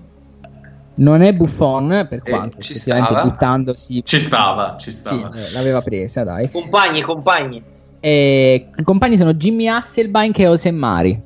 Non 0.95 1.21
è 1.21 1.33
Buffon, 1.33 2.07
per 2.09 2.21
Eh, 2.23 2.29
quanto 2.31 2.59
ci 2.61 2.71
effettivamente 2.73 3.11
stava. 3.13 3.29
buttandosi. 3.29 4.01
Ci 4.03 4.19
stava, 4.19 4.77
ci 4.79 4.91
Sì, 4.91 4.97
stava. 4.99 5.31
eh, 5.33 5.51
l'aveva 5.51 5.81
presa, 5.81 6.23
dai. 6.23 6.49
Compagni, 6.49 7.01
compagni. 7.01 7.61
E 7.99 8.69
i 8.75 8.83
compagni 8.83 9.17
sono 9.17 9.33
Jimmy 9.33 9.67
Hasselbaink 9.67 10.39
e 10.39 10.47
Osemari. 10.47 11.21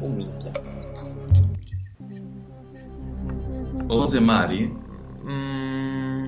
Oh, 0.00 0.08
minchia. 0.10 0.50
Ose 3.88 4.20
Mari? 4.20 4.76
Mm, 5.26 6.26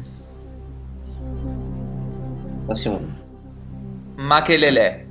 Passiamo. 2.67 3.01
ma 4.17 4.43
che 4.43 4.57
lele. 4.57 5.09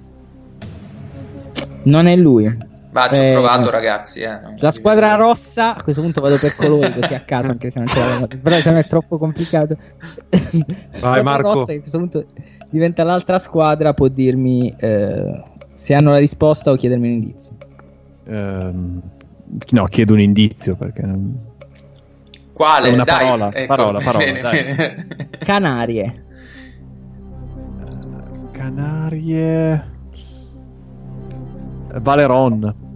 Non 1.83 2.07
è 2.07 2.15
lui. 2.15 2.45
Va, 2.91 3.07
ci 3.11 3.19
ho 3.19 3.23
Eh, 3.23 3.31
provato, 3.33 3.69
ragazzi. 3.69 4.21
Eh. 4.21 4.29
non 4.39 4.55
La 4.59 4.71
squadra 4.71 5.13
rossa, 5.15 5.75
a 5.75 5.83
questo 5.83 6.01
punto 6.01 6.21
vado 6.21 6.37
per 6.39 6.55
colori 6.55 6.91
così 6.99 7.13
a 7.13 7.21
caso, 7.21 7.51
anche 7.51 7.69
se 7.69 7.77
non 7.79 7.87
ce 7.87 7.99
l'avevo. 7.99 8.27
Però 8.41 8.55
se 8.57 8.71
no 8.71 8.77
è 8.77 8.85
troppo 8.85 9.17
complicato. 9.19 9.77
Squadra 10.93 11.21
Marco. 11.23 11.53
rossa, 11.53 11.65
che 11.71 11.77
a 11.77 11.79
questo 11.81 11.97
punto 11.99 12.25
diventa 12.69 13.03
l'altra 13.03 13.37
squadra, 13.37 13.93
può 13.93 14.07
dirmi 14.07 14.73
eh, 14.77 15.43
se 15.75 15.93
hanno 15.93 16.11
la 16.11 16.17
risposta 16.17 16.71
o 16.71 16.75
chiedermi 16.75 17.07
un 17.07 17.13
indizio. 17.13 17.55
Ehm, 18.25 19.01
no, 19.69 19.85
chiedo 19.85 20.13
un 20.13 20.19
indizio 20.19 20.75
perché. 20.75 21.01
non- 21.03 21.47
Quale? 22.53 22.89
Una 22.89 23.03
dai, 23.03 23.19
parola, 23.23 23.49
ecco. 23.53 23.65
parola, 23.67 23.99
parola, 24.03 24.25
Bene, 24.25 24.41
dai. 24.41 24.63
bene. 24.63 25.07
Canarie. 25.39 26.23
Canarie. 28.51 29.97
Valeron. 31.95 32.88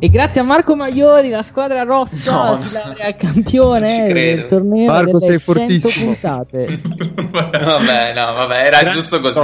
E 0.00 0.10
grazie 0.10 0.40
a 0.40 0.44
Marco 0.44 0.76
Maiori 0.76 1.28
la 1.28 1.42
squadra 1.42 1.82
rossa 1.82 2.32
No, 2.32 2.56
si 2.56 2.72
no. 2.72 2.82
laurea 2.84 3.16
campione 3.16 4.12
del 4.12 4.46
torneo 4.46 4.86
Marco, 4.86 5.18
delle 5.18 5.18
sei 5.18 5.38
100 5.40 5.52
fortissimo. 5.52 6.12
puntate. 6.12 6.66
vabbè, 7.32 8.14
no, 8.14 8.32
vabbè, 8.32 8.54
era 8.66 8.78
Grande 8.78 8.90
giusto 8.90 9.20
così. 9.20 9.40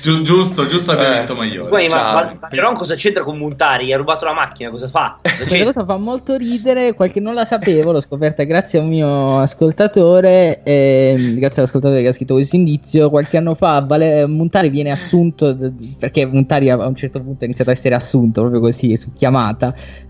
Giu- 0.00 0.22
giusto, 0.22 0.64
giusto 0.66 0.92
abbiamo 0.92 1.14
Eh. 1.14 1.18
detto 1.18 1.34
Maiori. 1.34 1.68
Poi, 1.68 1.88
ma, 1.88 2.12
ma 2.12 2.36
Valeron 2.40 2.74
cosa 2.74 2.94
c'entra 2.94 3.24
con 3.24 3.36
Montari? 3.36 3.92
Ha 3.92 3.96
rubato 3.96 4.24
la 4.26 4.32
macchina, 4.32 4.70
cosa 4.70 4.86
fa? 4.86 5.18
Cosa 5.20 5.34
Questa 5.44 5.64
cosa 5.64 5.84
fa 5.84 5.96
molto 5.96 6.36
ridere, 6.36 6.94
qualche 6.94 7.18
non 7.18 7.34
la 7.34 7.44
sapevo, 7.44 7.90
l'ho 7.90 8.00
scoperta 8.00 8.44
grazie 8.44 8.78
a 8.78 8.82
un 8.82 8.88
mio 8.90 9.40
ascoltatore, 9.40 10.62
ehm, 10.62 11.34
grazie 11.34 11.62
all'ascoltatore 11.62 12.02
che 12.02 12.06
ha 12.08 12.12
scritto 12.12 12.34
questo 12.34 12.54
indizio, 12.54 13.10
qualche 13.10 13.36
anno 13.36 13.56
fa 13.56 13.80
Vale- 13.80 14.24
Montari 14.26 14.68
viene 14.68 14.92
assunto, 14.92 15.56
perché 15.98 16.26
Montari 16.26 16.70
a 16.70 16.76
a 16.78 16.86
un 16.86 16.94
certo 16.94 17.18
punto 17.20 17.42
ha 17.42 17.46
iniziato 17.46 17.70
a 17.70 17.72
essere 17.72 17.96
assunto 17.96 18.40
proprio 18.42 18.60
così, 18.60 18.96
su 18.96 19.12
chiamata, 19.14 19.46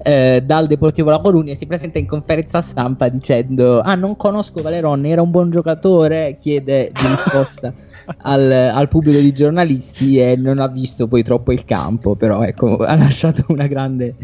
eh, 0.02 0.42
dal 0.44 0.66
Deportivo 0.66 1.10
La 1.10 1.20
Coruña 1.20 1.52
e 1.52 1.54
si 1.54 1.66
presenta 1.66 1.98
in 1.98 2.06
conferenza 2.06 2.60
stampa 2.60 3.08
dicendo 3.08 3.80
ah 3.80 3.94
non 3.94 4.16
conosco 4.16 4.62
Valeron, 4.62 5.04
era 5.06 5.22
un 5.22 5.30
buon 5.30 5.50
giocatore, 5.50 6.36
chiede 6.40 6.90
di 6.92 7.06
risposta 7.06 7.72
al, 8.22 8.50
al 8.50 8.88
pubblico 8.88 9.18
di 9.18 9.32
giornalisti 9.32 10.18
e 10.18 10.36
non 10.36 10.60
ha 10.60 10.68
visto 10.68 11.06
poi 11.06 11.22
troppo 11.22 11.52
il 11.52 11.64
campo, 11.64 12.16
però 12.16 12.42
ecco, 12.42 12.78
ha 12.78 12.96
lasciato 12.96 13.44
una 13.48 13.66
grande... 13.66 14.14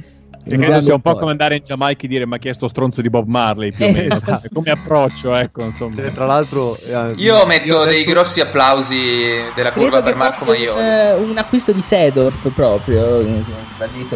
Credo 0.47 0.63
grande 0.67 0.85
sia 0.85 0.95
un 0.95 1.01
po' 1.01 1.15
come 1.15 1.31
andare 1.31 1.57
in 1.57 1.63
Giamaica 1.65 2.05
e 2.05 2.09
dire 2.09 2.27
ma 2.27 2.37
chi 2.39 2.49
è 2.49 2.53
sto 2.53 2.69
stronzo 2.69 3.01
di 3.01 3.09
Bob 3.11 3.27
Marley 3.27 3.73
più 3.73 3.87
o 3.87 3.91
meno. 3.91 4.15
Esatto. 4.15 4.49
Come 4.53 4.71
approccio, 4.71 5.35
ecco, 5.35 5.63
insomma. 5.63 6.03
Eh, 6.03 6.13
Tra 6.13 6.27
l'altro, 6.27 6.77
eh, 6.77 7.13
Io 7.17 7.45
metto 7.47 7.81
adesso- 7.81 7.85
dei 7.85 8.05
grossi 8.05 8.41
applausi 8.41 8.97
della 9.55 9.71
Credo 9.71 9.87
curva 9.89 10.03
per 10.03 10.15
Marco 10.17 10.45
Maiori. 10.45 10.81
un, 10.81 10.85
eh, 10.87 11.13
un 11.15 11.39
acquisto 11.39 11.73
di 11.73 11.81
Sedorf 11.81 12.51
proprio, 12.53 13.21
eh, 13.21 13.43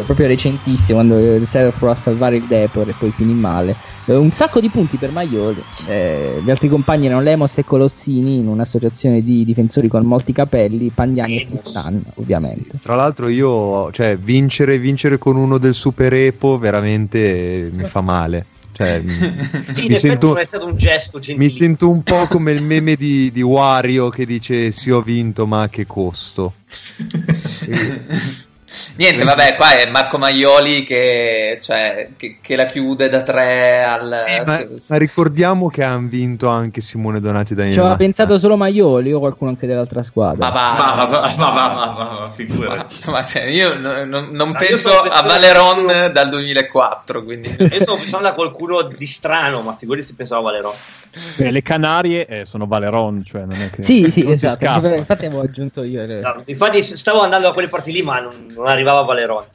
proprio 0.05 0.27
recentissimo, 0.27 0.97
quando 1.03 1.45
Sedorf 1.45 1.77
provò 1.77 1.93
a 1.93 1.95
salvare 1.95 2.35
il 2.37 2.43
Depor 2.43 2.87
e 2.89 2.93
poi 2.97 3.11
finì 3.11 3.33
male. 3.33 3.75
Eh, 4.09 4.15
un 4.15 4.31
sacco 4.31 4.59
di 4.59 4.69
punti 4.69 4.97
per 4.97 5.11
Maioli. 5.11 5.61
Eh, 5.85 6.41
gli 6.43 6.49
altri 6.49 6.67
compagni 6.67 7.05
erano 7.05 7.21
Lemos 7.21 7.59
e 7.59 7.63
Colossini 7.63 8.39
in 8.39 8.47
un'associazione 8.47 9.23
di 9.23 9.45
difensori 9.45 9.87
con 9.87 10.03
molti 10.03 10.33
capelli, 10.33 10.89
Pagliani 10.89 11.41
e 11.41 11.45
Tristan, 11.45 12.03
ovviamente. 12.15 12.79
Tra 12.81 12.95
l'altro 12.95 13.27
io, 13.27 13.91
cioè, 13.91 14.17
vincere, 14.17 14.79
vincere 14.79 15.19
con 15.19 15.35
uno 15.35 15.59
del 15.59 15.75
Super 15.75 16.11
Epo 16.13 16.57
veramente 16.57 17.69
mi 17.71 17.83
fa 17.83 18.01
male. 18.01 18.45
Cioè, 18.71 18.99
mi, 19.05 19.11
Sì, 19.73 19.87
mi 19.87 19.93
sento, 19.93 20.27
non 20.29 20.39
è 20.39 20.45
stato 20.45 20.65
un 20.65 20.75
gesto 20.75 21.19
gentile. 21.19 21.45
mi 21.45 21.51
sento 21.51 21.87
un 21.87 22.01
po' 22.01 22.25
come 22.27 22.51
il 22.51 22.63
meme 22.63 22.95
di, 22.95 23.31
di 23.31 23.41
Wario 23.43 24.09
che 24.09 24.25
dice 24.25 24.71
sì 24.71 24.89
ho 24.89 25.01
vinto 25.01 25.45
ma 25.45 25.63
a 25.63 25.69
che 25.69 25.85
costo. 25.85 26.53
Niente, 28.97 29.23
vabbè, 29.23 29.55
qua 29.55 29.75
è 29.75 29.89
Marco 29.89 30.17
Maioli 30.17 30.83
che, 30.83 31.57
cioè, 31.61 32.09
che, 32.15 32.37
che 32.41 32.55
la 32.55 32.65
chiude 32.67 33.09
da 33.09 33.21
tre 33.23 33.83
al... 33.83 34.11
Eh, 34.27 34.41
Ma, 34.45 34.59
ma 34.89 34.97
ricordiamo 34.97 35.69
che 35.69 35.83
hanno 35.83 36.07
vinto 36.07 36.47
anche 36.49 36.79
Simone 36.81 37.19
Donati 37.19 37.55
da 37.55 37.69
Ci 37.71 37.79
aveva 37.79 37.95
pensato 37.95 38.37
solo 38.37 38.57
Maioli 38.57 39.11
o 39.11 39.19
qualcuno 39.19 39.49
anche 39.49 39.65
dell'altra 39.65 40.03
squadra? 40.03 40.45
Ma 40.45 40.51
va, 40.51 40.71
Ma 40.73 40.93
va, 40.93 41.05
va, 41.05 41.19
va, 41.19 41.35
va, 41.35 41.51
va, 41.51 41.93
va, 41.97 42.17
va, 42.19 42.29
figurati. 42.33 42.95
Ma 43.09 43.23
cioè, 43.23 43.43
io 43.45 43.77
no- 43.79 44.05
no- 44.05 44.27
non 44.29 44.49
io 44.49 44.55
penso 44.55 44.89
stavo 44.89 45.09
a 45.09 45.21
Valeron 45.23 46.11
dal 46.11 46.29
2004, 46.29 47.23
quindi... 47.23 47.49
Io 47.59 47.81
stavo 47.81 47.97
pensando 47.97 48.27
a 48.27 48.33
qualcuno 48.33 48.81
di 48.83 49.05
strano, 49.05 49.61
ma 49.61 49.75
figurati 49.77 50.05
se 50.05 50.13
pensavo 50.15 50.41
a 50.41 50.51
Valerò. 50.51 50.75
Eh, 51.39 51.49
le 51.51 51.61
Canarie 51.63 52.25
eh, 52.27 52.45
sono 52.45 52.67
Valeron, 52.67 53.23
cioè 53.25 53.41
non 53.45 53.59
è 53.59 53.69
che 53.71 53.81
Sì, 53.81 54.11
sì, 54.11 54.29
esatto. 54.29 54.53
scappa. 54.63 54.95
Infatti 54.95 55.25
avevo 55.25 55.41
aggiunto 55.41 55.81
io. 55.83 56.03
eh. 56.03 56.19
No, 56.19 56.43
infatti 56.45 56.83
stavo 56.83 57.21
andando 57.21 57.47
da 57.47 57.53
quelle 57.53 57.67
parti 57.67 57.91
lì, 57.91 58.03
ma 58.03 58.19
non, 58.19 58.53
non 58.59 58.67
arrivava 58.67 59.01
Valerò. 59.01 59.45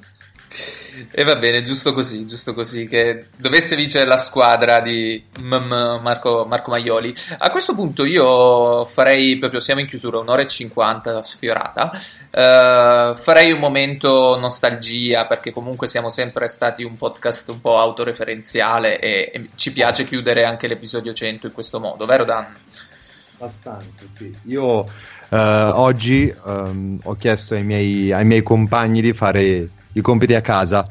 E 1.11 1.25
va 1.25 1.35
bene, 1.35 1.63
giusto 1.63 1.93
così, 1.93 2.25
giusto 2.25 2.55
così, 2.55 2.87
che 2.87 3.27
dovesse 3.37 3.75
vincere 3.75 4.05
la 4.07 4.17
squadra 4.17 4.79
di 4.79 5.25
Marco, 5.41 6.47
Marco 6.47 6.71
Maioli. 6.71 7.13
A 7.39 7.51
questo 7.51 7.75
punto 7.75 8.05
io 8.05 8.85
farei 8.85 9.37
proprio, 9.39 9.59
siamo 9.59 9.81
in 9.81 9.89
chiusura, 9.89 10.21
un'ora 10.21 10.43
e 10.43 10.47
cinquanta 10.47 11.21
sfiorata, 11.23 11.91
eh, 12.31 13.15
farei 13.17 13.51
un 13.51 13.59
momento 13.59 14.39
nostalgia, 14.39 15.27
perché 15.27 15.51
comunque 15.51 15.89
siamo 15.89 16.11
sempre 16.11 16.47
stati 16.47 16.85
un 16.85 16.97
podcast 16.97 17.49
un 17.49 17.61
po' 17.61 17.77
autoreferenziale 17.79 19.01
e, 19.01 19.31
e 19.35 19.47
ci 19.57 19.73
piace 19.73 20.05
chiudere 20.05 20.45
anche 20.45 20.69
l'episodio 20.69 21.13
100 21.13 21.49
in 21.49 21.53
questo 21.53 21.81
modo, 21.81 22.07
vero 22.07 22.23
Dan? 22.23 22.47
Abbastanza, 23.37 24.05
sì. 24.09 24.35
Io 24.45 24.89
eh, 25.31 25.37
oggi 25.37 26.33
ehm, 26.47 27.01
ho 27.03 27.17
chiesto 27.17 27.55
ai 27.55 27.65
miei, 27.65 28.13
ai 28.13 28.25
miei 28.25 28.43
compagni 28.43 29.01
di 29.01 29.13
fare 29.13 29.69
i 29.93 30.01
compiti 30.01 30.35
a 30.35 30.41
casa 30.41 30.89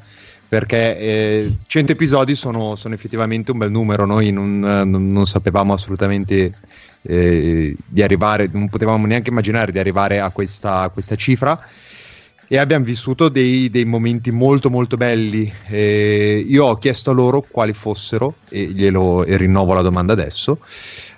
perché 0.47 0.97
eh, 0.99 1.57
100 1.65 1.93
episodi 1.93 2.35
sono, 2.35 2.75
sono 2.75 2.93
effettivamente 2.93 3.51
un 3.51 3.57
bel 3.57 3.71
numero. 3.71 4.05
Noi 4.05 4.31
non, 4.31 4.63
eh, 4.63 4.83
non- 4.83 5.11
non 5.11 5.25
sapevamo 5.25 5.73
assolutamente 5.73 6.53
eh, 7.01 7.75
di 7.83 8.03
arrivare, 8.03 8.47
non 8.51 8.69
potevamo 8.69 9.07
neanche 9.07 9.31
immaginare 9.31 9.71
di 9.71 9.79
arrivare 9.79 10.19
a 10.19 10.29
questa, 10.29 10.81
a 10.81 10.89
questa 10.89 11.15
cifra. 11.15 11.59
E 12.47 12.57
abbiamo 12.57 12.85
vissuto 12.85 13.29
dei, 13.29 13.69
dei 13.69 13.85
momenti 13.85 14.29
molto 14.31 14.69
molto 14.69 14.97
belli. 14.97 15.51
Eh, 15.67 16.43
io 16.45 16.65
ho 16.65 16.75
chiesto 16.75 17.11
a 17.11 17.13
loro 17.13 17.41
quali 17.41 17.73
fossero, 17.73 18.35
e 18.49 18.65
glielo 18.65 19.23
e 19.23 19.37
rinnovo 19.37 19.73
la 19.73 19.81
domanda 19.81 20.13
adesso, 20.13 20.59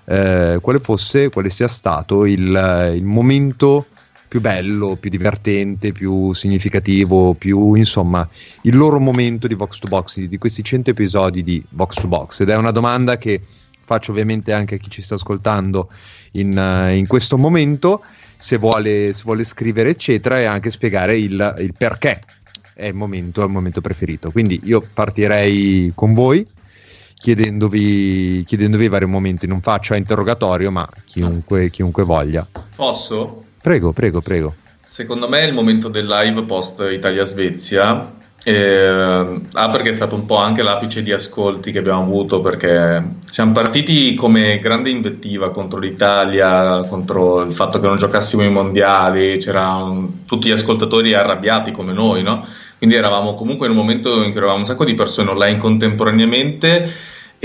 eh, 0.06 0.60
quale 0.62 0.80
fosse, 0.80 1.30
quale 1.30 1.50
sia 1.50 1.68
stato 1.68 2.26
il, 2.26 2.94
il 2.96 3.04
momento 3.04 3.88
più 4.28 4.42
bello, 4.42 4.98
più 5.00 5.10
divertente, 5.10 5.94
più 5.94 6.34
significativo, 6.34 7.36
più 7.36 7.74
insomma 7.76 8.28
il 8.64 8.76
loro 8.76 9.00
momento 9.00 9.48
di 9.48 9.54
Vox 9.56 9.80
to 9.80 9.88
Box, 9.88 10.20
di, 10.20 10.38
questi 10.38 10.64
100 10.64 10.90
episodi 10.90 11.42
di 11.42 11.64
Vox 11.70 12.02
to 12.02 12.08
Box. 12.08 12.42
Ed 12.42 12.50
è 12.50 12.56
una 12.56 12.72
domanda 12.72 13.18
che 13.18 13.42
faccio 13.86 14.12
ovviamente 14.12 14.52
anche 14.52 14.76
a 14.76 14.78
chi 14.78 14.90
ci 14.90 15.02
sta 15.02 15.14
ascoltando 15.14 15.90
in, 16.32 16.58
eh, 16.58 16.96
in 16.96 17.08
questo 17.08 17.38
momento, 17.38 18.04
se 18.46 18.58
vuole, 18.58 19.12
se 19.12 19.24
vuole 19.24 19.44
scrivere 19.44 19.90
eccetera 19.90 20.40
e 20.40 20.46
anche 20.46 20.70
spiegare 20.70 21.18
il, 21.18 21.56
il 21.58 21.74
perché 21.76 22.22
è 22.76 22.86
il 22.86 22.94
momento, 22.94 23.42
è 23.42 23.46
il 23.46 23.50
momento 23.50 23.82
preferito. 23.82 24.30
Quindi 24.30 24.62
io 24.66 24.88
partirei 24.94 25.92
con 25.96 26.14
voi 26.14 26.46
chiedendovi, 27.16 28.44
chiedendovi 28.46 28.88
vari 28.88 29.08
momenti. 29.08 29.48
Non 29.48 29.62
faccio 29.62 29.94
a 29.94 29.98
interrogatorio, 29.98 30.70
ma 30.70 30.88
chiunque, 31.06 31.72
chiunque 31.72 32.04
voglia. 32.04 32.48
Posso? 32.76 33.46
Prego, 33.60 33.94
prego, 33.94 34.22
prego. 34.22 34.54
Secondo 34.86 35.28
me 35.28 35.40
è 35.40 35.46
il 35.48 35.54
momento 35.56 35.88
del 35.88 36.06
live 36.06 36.44
post 36.44 36.88
Italia-Svezia. 36.88 38.14
Eh, 38.48 39.42
ah, 39.54 39.70
perché 39.72 39.90
è 39.90 39.92
stato 39.92 40.14
un 40.14 40.28
po' 40.28 40.36
anche 40.36 40.62
l'apice 40.62 41.02
di 41.02 41.12
ascolti 41.12 41.72
che 41.72 41.80
abbiamo 41.80 42.02
avuto, 42.04 42.42
perché 42.42 43.16
siamo 43.26 43.54
partiti 43.54 44.14
come 44.14 44.60
grande 44.60 44.92
invettiva 44.92 45.50
contro 45.50 45.80
l'Italia, 45.80 46.84
contro 46.84 47.42
il 47.42 47.54
fatto 47.56 47.80
che 47.80 47.88
non 47.88 47.98
giocassimo 47.98 48.44
i 48.44 48.52
mondiali, 48.52 49.38
c'erano 49.38 50.20
tutti 50.28 50.50
gli 50.50 50.52
ascoltatori 50.52 51.16
arrabbiati 51.16 51.72
come 51.72 51.92
noi, 51.92 52.22
no? 52.22 52.46
Quindi 52.78 52.96
eravamo 52.98 53.34
comunque 53.34 53.66
in 53.66 53.72
un 53.72 53.80
momento 53.80 54.22
in 54.22 54.30
cui 54.30 54.38
eravamo 54.38 54.60
un 54.60 54.66
sacco 54.66 54.86
di 54.86 54.94
persone 54.94 55.32
online 55.32 55.58
contemporaneamente 55.58 56.88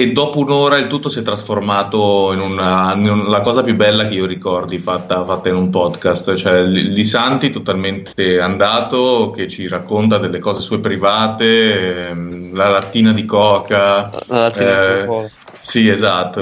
e 0.01 0.13
dopo 0.13 0.39
un'ora 0.39 0.79
il 0.79 0.87
tutto 0.87 1.11
si 1.11 1.19
è 1.19 1.23
trasformato 1.23 2.33
in 2.33 2.41
una, 2.41 2.95
in 2.95 3.25
la 3.29 3.43
cosa 3.43 3.63
più 3.63 3.75
bella 3.75 4.09
che 4.09 4.15
io 4.15 4.25
ricordi 4.25 4.79
fatta, 4.79 5.27
fatta 5.27 5.51
in 5.51 5.57
un 5.57 5.69
podcast, 5.69 6.35
cioè 6.37 6.63
Li 6.63 7.05
Santi 7.05 7.51
totalmente 7.51 8.41
andato 8.41 9.31
che 9.31 9.47
ci 9.47 9.69
racconta 9.69 10.17
delle 10.17 10.39
cose 10.39 10.63
sue 10.63 10.81
private, 10.81 12.09
ehm, 12.09 12.55
la 12.55 12.69
lattina 12.69 13.13
di 13.13 13.27
coca. 13.27 14.11
La 14.27 14.41
lattina 14.41 14.71
di 14.71 14.81
eh, 14.81 14.87
Coca-Cola. 14.87 15.31
Sì, 15.61 15.89
esatto. 15.89 16.41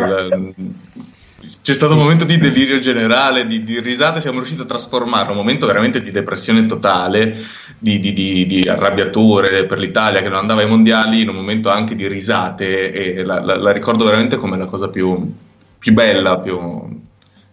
C'è 1.69 1.75
stato 1.75 1.93
un 1.93 1.99
momento 1.99 2.25
di 2.25 2.39
delirio 2.39 2.79
generale, 2.79 3.47
di, 3.47 3.63
di 3.63 3.79
risate, 3.81 4.23
siamo 4.23 4.39
riusciti 4.39 4.63
a 4.63 4.65
trasformare 4.65 5.31
un 5.33 5.37
momento 5.37 5.67
veramente 5.67 6.01
di 6.01 6.11
depressione 6.11 6.65
totale, 6.65 7.45
di, 7.79 7.99
di- 7.99 8.15
di- 8.15 8.47
di 8.47 8.67
arrabbiature 8.67 9.67
per 9.67 9.79
l'Italia 9.79 10.23
che 10.23 10.31
non 10.31 10.39
andava 10.39 10.63
ai 10.63 10.67
mondiali, 10.67 11.21
in 11.21 11.29
un 11.29 11.35
momento 11.35 11.69
anche 11.69 11.95
di 11.95 12.07
risate 12.09 12.91
e 12.91 13.23
la, 13.23 13.41
la- 13.45 13.59
la 13.59 13.71
ricordo 13.71 14.07
veramente 14.07 14.39
come 14.39 14.57
la 14.57 14.65
cosa 14.65 14.89
più, 14.89 15.31
più 15.79 15.93
bella, 15.93 16.39
più- 16.39 17.07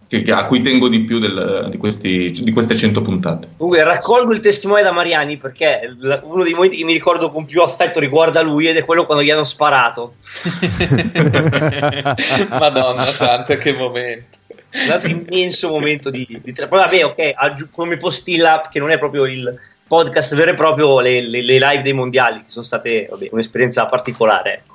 che- 0.08 0.22
che- 0.22 0.32
a 0.32 0.44
cui 0.46 0.60
tengo 0.60 0.88
di 0.88 1.00
più 1.00 1.18
del- 1.18 1.66
di, 1.70 1.76
questi- 1.78 2.30
di 2.30 2.52
queste 2.52 2.76
100 2.76 3.02
puntate. 3.02 3.48
Comunque 3.56 3.82
raccolgo 3.82 4.32
il 4.32 4.40
testimone 4.40 4.82
da 4.82 4.92
Mariani 4.92 5.36
perché 5.36 5.80
uno 6.22 6.42
dei 6.44 6.52
momenti 6.54 6.76
che 6.76 6.84
mi 6.84 6.92
ricordo 6.92 7.30
con 7.30 7.44
più 7.44 7.60
affetto 7.62 7.98
riguarda 8.00 8.40
lui 8.42 8.68
ed 8.68 8.76
è 8.76 8.84
quello 8.84 9.04
quando 9.06 9.24
gli 9.24 9.30
hanno 9.30 9.44
sparato. 9.44 10.14
Madonna 12.50 13.02
santa, 13.04 13.56
che 13.56 13.72
momento. 13.72 14.38
Un 14.84 14.90
altro 14.90 15.08
immenso 15.08 15.68
momento 15.68 16.10
di, 16.10 16.40
di 16.42 16.52
tra- 16.52 16.68
Poi 16.68 16.78
vabbè, 16.80 17.04
ok, 17.04 17.32
aggiu- 17.34 17.68
come 17.70 17.96
postilla, 17.96 18.68
che 18.70 18.78
non 18.78 18.90
è 18.90 18.98
proprio 18.98 19.24
il 19.24 19.58
podcast 19.86 20.34
vero 20.34 20.50
e 20.50 20.54
proprio, 20.54 21.00
le, 21.00 21.20
le- 21.22 21.42
le 21.42 21.58
live 21.58 21.82
dei 21.82 21.92
mondiali, 21.94 22.38
che 22.40 22.50
sono 22.50 22.64
state 22.64 23.06
vabbè, 23.08 23.28
un'esperienza 23.32 23.86
particolare. 23.86 24.52
ecco. 24.54 24.74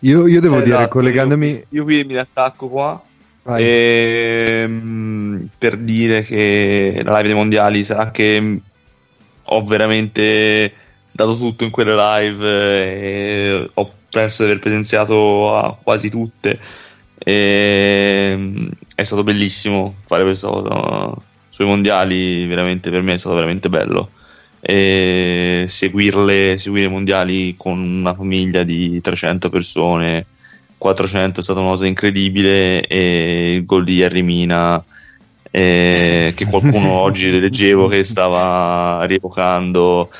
Io, 0.00 0.26
io 0.26 0.40
devo 0.40 0.56
dire, 0.60 0.76
Esatto, 0.76 0.88
collegandomi... 0.88 1.48
Io, 1.50 1.64
io 1.70 1.84
qui 1.84 2.04
mi 2.04 2.16
attacco 2.16 2.68
qua 2.68 3.02
Vai. 3.46 3.62
ehm, 3.62 5.48
per 5.58 5.76
dire 5.76 6.22
che 6.22 7.02
la 7.04 7.12
live 7.16 7.28
dei 7.28 7.34
mondiali 7.36 7.84
sarà 7.84 8.10
che 8.10 8.60
ho 9.42 9.64
veramente 9.64 10.72
dato 11.10 11.36
tutto 11.36 11.64
in 11.64 11.70
quelle 11.70 11.94
live 11.94 12.46
e 12.48 13.70
ho 13.74 13.92
penso 14.10 14.44
di 14.44 14.50
aver 14.50 14.60
presenziato 14.62 15.54
a 15.56 15.76
quasi 15.82 16.08
tutte. 16.10 16.58
E, 17.18 18.34
mh, 18.36 18.68
è 18.94 19.02
stato 19.02 19.22
bellissimo 19.24 19.96
fare 20.06 20.22
questa 20.22 20.48
cosa. 20.48 21.14
Sui 21.48 21.66
mondiali 21.66 22.46
veramente 22.46 22.90
per 22.90 23.02
me 23.02 23.14
è 23.14 23.18
stato 23.18 23.34
veramente 23.36 23.68
bello. 23.68 24.10
E 24.60 25.64
seguirle 25.68 26.56
seguire 26.56 26.86
i 26.86 26.90
mondiali 26.90 27.54
con 27.56 27.78
una 27.78 28.14
famiglia 28.14 28.62
di 28.62 29.00
300 29.02 29.50
persone 29.50 30.26
400 30.78 31.40
è 31.40 31.42
stata 31.42 31.60
una 31.60 31.70
cosa 31.70 31.86
incredibile 31.86 32.86
e 32.86 33.54
il 33.54 33.64
gol 33.64 33.84
di 33.84 34.02
Harry 34.02 34.22
Mina 34.22 34.82
eh, 35.50 36.32
che 36.34 36.46
qualcuno 36.46 36.90
oggi 37.00 37.38
leggevo 37.38 37.86
che 37.86 38.02
stava 38.02 39.04
rievocando 39.04 40.10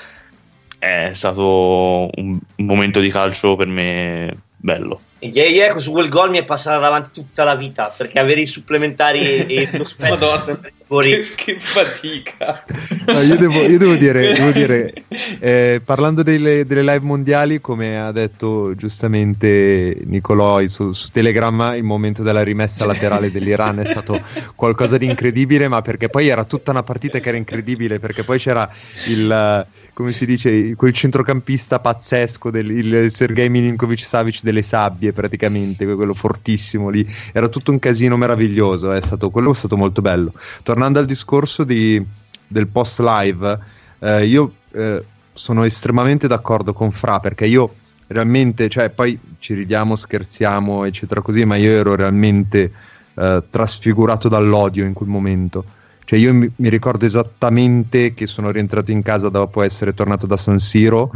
è 0.79 1.11
stato 1.13 2.11
un, 2.15 2.39
momento 2.57 3.01
di 3.01 3.11
calcio 3.11 3.57
per 3.57 3.67
me 3.67 4.37
bello. 4.57 5.01
E 5.19 5.29
ieri 5.29 5.59
ecco, 5.59 5.79
su 5.79 5.91
quel 5.91 6.09
gol 6.09 6.31
mi 6.31 6.39
è 6.39 6.45
passata 6.45 6.79
davanti 6.79 7.09
tutta 7.13 7.45
la 7.45 7.55
vita 7.55 7.93
perché 7.97 8.19
avere 8.19 8.43
i 8.43 8.47
supplementari 8.47 9.47
e, 9.47 9.69
lo 9.73 9.85
il 9.85 10.69
fuori. 10.95 11.11
Che, 11.11 11.33
che 11.55 11.57
fatica. 11.59 12.65
No, 13.07 13.21
io, 13.21 13.37
devo, 13.37 13.61
io 13.63 13.79
devo 13.79 13.95
dire, 13.95 14.33
devo 14.35 14.51
dire, 14.51 14.93
eh, 15.41 15.81
parlando 15.85 16.23
delle, 16.23 16.65
delle 16.67 16.83
live 16.83 17.05
mondiali, 17.05 17.61
come 17.61 18.01
ha 18.01 18.13
detto 18.13 18.75
giustamente 18.75 19.99
Nicolò 20.05 20.65
su, 20.67 20.93
su 20.93 21.09
Telegramma, 21.11 21.75
il 21.75 21.85
momento 21.85 22.23
della 22.23 22.43
rimessa 22.43 22.87
laterale 22.87 23.31
dell'Iran 23.31 23.81
è 23.81 23.85
stato 23.85 24.21
qualcosa 24.55 24.97
di 24.97 25.07
incredibile, 25.07 25.69
ma 25.69 25.83
perché 25.83 26.09
poi 26.09 26.29
era 26.29 26.45
tutta 26.45 26.71
una 26.71 26.83
partita 26.83 27.19
che 27.19 27.29
era 27.29 27.37
incredibile, 27.37 27.99
perché 27.99 28.23
poi 28.23 28.39
c'era 28.39 28.71
il, 29.09 29.67
come 29.95 30.13
si 30.13 30.27
dice, 30.27 30.75
quel 30.75 30.93
centrocampista 30.93 31.79
pazzesco, 31.79 32.51
del, 32.51 32.71
il 32.71 33.11
Sergei 33.11 33.49
Milinkovic 33.49 34.05
Savic 34.05 34.43
delle 34.43 34.63
sabbie 34.63 35.13
praticamente, 35.13 35.87
quello 35.87 36.15
fortissimo 36.15 36.89
lì, 36.89 37.07
era 37.33 37.49
tutto 37.49 37.71
un 37.71 37.79
casino 37.79 38.17
meraviglioso, 38.17 38.93
è 38.93 39.01
stato, 39.01 39.31
quello 39.31 39.53
è 39.53 39.55
stato 39.55 39.77
molto 39.77 40.03
bello. 40.03 40.33
Tornando 40.63 40.84
al 40.85 41.07
discorso 41.07 41.65
di, 41.65 42.03
del 42.47 42.67
post 42.67 43.01
live, 43.01 43.59
eh, 44.01 44.27
io 44.27 44.53
eh, 44.73 45.03
sono 45.33 45.65
estremamente 45.65 46.27
d'accordo 46.27 46.73
con 46.73 46.91
Fra 46.91 47.21
perché 47.21 47.47
io 47.47 47.75
realmente, 48.09 48.69
cioè 48.69 48.91
poi 48.91 49.19
ci 49.39 49.55
ridiamo, 49.55 49.97
scherziamo, 49.97 50.85
eccetera 50.85 51.21
così, 51.21 51.45
ma 51.45 51.57
io 51.57 51.71
ero 51.71 51.95
realmente 51.95 52.73
eh, 53.15 53.43
trasfigurato 53.49 54.29
dall'odio 54.29 54.85
in 54.85 54.93
quel 54.93 55.09
momento. 55.09 55.65
Cioè 56.05 56.19
io 56.19 56.35
mi, 56.35 56.51
mi 56.57 56.69
ricordo 56.69 57.07
esattamente 57.07 58.13
che 58.15 58.27
sono 58.27 58.51
rientrato 58.51 58.93
in 58.93 59.03
casa 59.03 59.29
dopo 59.29 59.63
essere 59.63 59.95
tornato 59.95 60.27
da 60.27 60.37
San 60.37 60.59
Siro 60.59 61.11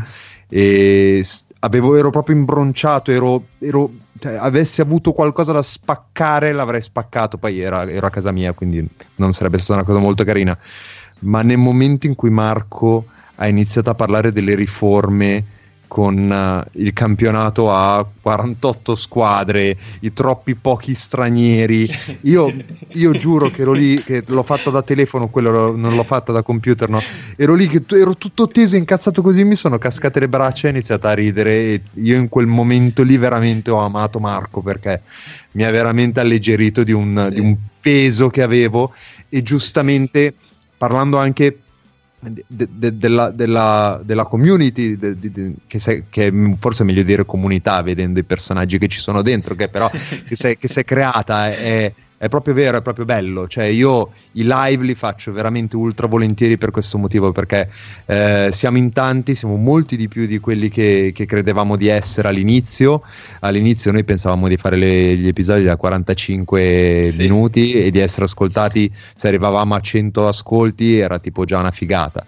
e 0.49 1.23
avevo- 1.61 1.97
ero 1.97 2.11
proprio 2.11 2.37
imbronciato, 2.37 3.11
ero, 3.11 3.45
ero- 3.59 3.91
cioè, 4.19 4.35
avessi 4.35 4.81
avuto 4.81 5.13
qualcosa 5.13 5.53
da 5.53 5.63
spaccare 5.63 6.53
l'avrei 6.53 6.81
spaccato, 6.81 7.39
poi 7.39 7.61
era, 7.61 7.89
ero 7.89 8.07
a 8.07 8.11
casa 8.11 8.33
mia 8.33 8.53
quindi 8.53 8.87
non 9.17 9.33
sarebbe 9.33 9.59
stata 9.59 9.75
una 9.75 9.85
cosa 9.85 9.99
molto 9.99 10.25
carina, 10.25 10.57
ma 11.21 11.43
nel 11.43 11.59
momento 11.59 12.07
in 12.07 12.15
cui 12.15 12.31
Marco 12.31 13.07
ha 13.37 13.47
iniziato 13.47 13.91
a 13.91 13.95
parlare 13.95 14.33
delle 14.33 14.55
riforme 14.55 15.45
con 15.89 16.31
eh, 16.31 16.81
il 16.83 16.93
campionato 16.93 17.73
a 17.73 18.07
48 18.21 18.95
squadre, 18.95 19.77
i 20.01 20.13
troppi 20.13 20.55
pochi 20.55 20.95
stranieri. 20.95 21.91
Io, 22.23 22.55
io 22.93 23.13
giuro 23.13 23.49
che 23.49 23.63
ero 23.63 23.73
lì, 23.73 24.03
che 24.03 24.23
l'ho 24.27 24.43
fatta 24.43 24.71
da 24.71 24.83
telefono, 24.83 25.29
quello 25.29 25.75
non 25.75 25.95
l'ho 25.95 26.03
fatta 26.03 26.31
da 26.31 26.43
computer, 26.43 26.89
no? 26.89 27.01
Ero 27.37 27.55
lì 27.55 27.67
che 27.67 27.83
ero 27.97 28.17
tutto 28.17 28.49
teso, 28.49 28.77
incazzato 28.77 29.23
così, 29.23 29.45
mi 29.45 29.55
sono 29.55 29.79
cascate 29.79 30.21
le 30.21 30.29
braccia 30.29 30.67
e 30.67 30.71
ho 30.71 30.73
iniziato 30.73 31.07
a 31.07 31.15
ridere. 31.15 31.51
E 31.53 31.83
io 31.95 32.17
in 32.17 32.29
quel 32.29 32.47
momento 32.47 33.03
lì 33.03 33.17
veramente 33.17 33.71
ho 33.71 33.79
amato 33.79 34.19
Marco 34.19 34.61
perché 34.61 35.03
mi 35.53 35.65
ha 35.65 35.71
veramente 35.71 36.21
alleggerito 36.21 36.83
di 36.83 36.93
un, 36.93 37.31
di 37.33 37.41
un 37.41 37.57
peso 37.81 38.29
che 38.29 38.43
avevo 38.43 38.93
e 39.29 39.43
giustamente 39.43 40.35
parlando 40.77 41.19
anche 41.19 41.59
de- 42.21 42.45
de- 42.49 42.99
della, 42.99 43.31
della- 43.31 44.01
della 44.03 44.25
community, 44.25 44.97
de- 44.97 45.55
che, 45.67 45.79
se- 45.79 46.05
che 46.11 46.33
forse 46.57 46.83
è 46.83 46.87
meglio 46.87 47.03
dire 47.03 47.25
comunità 47.25 47.81
vedendo 47.83 48.19
i 48.19 48.25
personaggi 48.25 48.79
che 48.79 48.89
ci 48.89 48.99
sono 49.01 49.23
dentro, 49.23 49.55
che 49.55 49.69
però 49.69 49.89
che 50.27 50.35
si 50.37 50.49
è, 50.49 50.59
che 50.59 50.69
si 50.69 50.81
è 50.81 50.85
creata, 50.85 51.49
è, 51.49 51.93
è 52.19 52.29
proprio 52.29 52.53
vero, 52.53 52.79
è 52.79 52.83
proprio 52.83 53.05
bello. 53.05 53.47
Cioè, 53.47 53.65
io 53.67 54.11
i 54.33 54.43
live 54.45 54.85
li 54.85 54.95
faccio 54.97 55.33
veramente 55.33 55.77
ultra 55.77 56.09
volentieri 56.09 56.59
per 56.59 56.73
questo 56.73 56.99
motivo, 56.99 57.31
perché 57.31 57.71
eh, 58.07 58.49
siamo 58.51 58.77
in 58.77 58.93
tanti, 58.93 59.37
siamo 59.37 59.55
molti 59.55 59.97
di 59.97 60.09
più 60.09 60.27
di 60.27 60.39
quelli 60.41 60.69
che, 60.69 61.13
che 61.15 61.27
credevamo 61.27 61.77
di 61.77 61.87
essere 61.87 62.29
all'inizio. 62.29 63.03
All'inizio 63.41 63.93
noi 63.93 64.03
pensavamo 64.03 64.49
di 64.49 64.57
fare 64.57 64.77
le- 64.77 65.17
gli 65.17 65.29
episodi 65.29 65.63
da 65.63 65.77
45 65.77 67.03
Sì. 67.13 67.23
minuti 67.23 67.73
e 67.75 67.91
di 67.91 68.01
essere 68.01 68.25
ascoltati, 68.25 68.93
se 69.15 69.29
arrivavamo 69.29 69.75
a 69.77 69.81
100 69.81 70.27
ascolti 70.27 70.99
era 70.99 71.19
tipo 71.21 71.45
già 71.45 71.59
una 71.59 71.71
figata. 71.71 72.27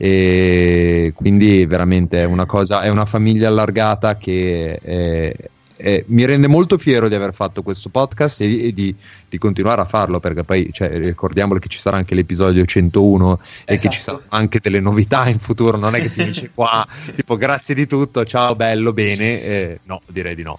E 0.00 1.12
quindi 1.14 1.64
veramente 1.66 2.20
è 2.20 2.24
una 2.24 2.46
cosa, 2.46 2.82
è 2.82 2.88
una 2.88 3.04
famiglia 3.04 3.48
allargata 3.48 4.16
che 4.16 4.78
è- 4.82 5.34
è- 5.78 6.00
mi 6.08 6.24
rende 6.26 6.46
molto 6.48 6.76
fiero 6.76 7.08
di 7.08 7.14
aver 7.14 7.32
fatto 7.32 7.62
questo 7.62 7.88
podcast 7.88 8.40
e, 8.42 8.66
e 8.66 8.72
di, 8.72 8.94
di 9.28 9.38
continuare 9.38 9.80
a 9.80 9.84
farlo 9.84 10.20
perché 10.20 10.42
poi 10.44 10.68
cioè, 10.72 10.90
ricordiamolo 10.98 11.58
che 11.60 11.68
ci 11.68 11.78
sarà 11.80 11.96
anche 11.96 12.14
l'episodio 12.14 12.64
101 12.64 13.40
e 13.64 13.76
che 13.76 13.88
ci 13.88 13.98
Esatto. 13.98 14.18
saranno 14.22 14.22
anche 14.28 14.58
delle 14.60 14.80
novità 14.80 15.28
in 15.28 15.38
futuro 15.38 15.76
non 15.78 15.94
è 15.94 16.00
che 16.02 16.08
finisce 16.08 16.50
qua 16.54 16.86
tipo 17.14 17.36
grazie 17.36 17.74
di 17.74 17.86
tutto 17.86 18.24
ciao 18.24 18.54
bello 18.56 18.92
bene 18.92 19.42
Eh, 19.42 19.80
no 19.84 20.02
direi 20.06 20.34
di 20.34 20.42
no 20.42 20.58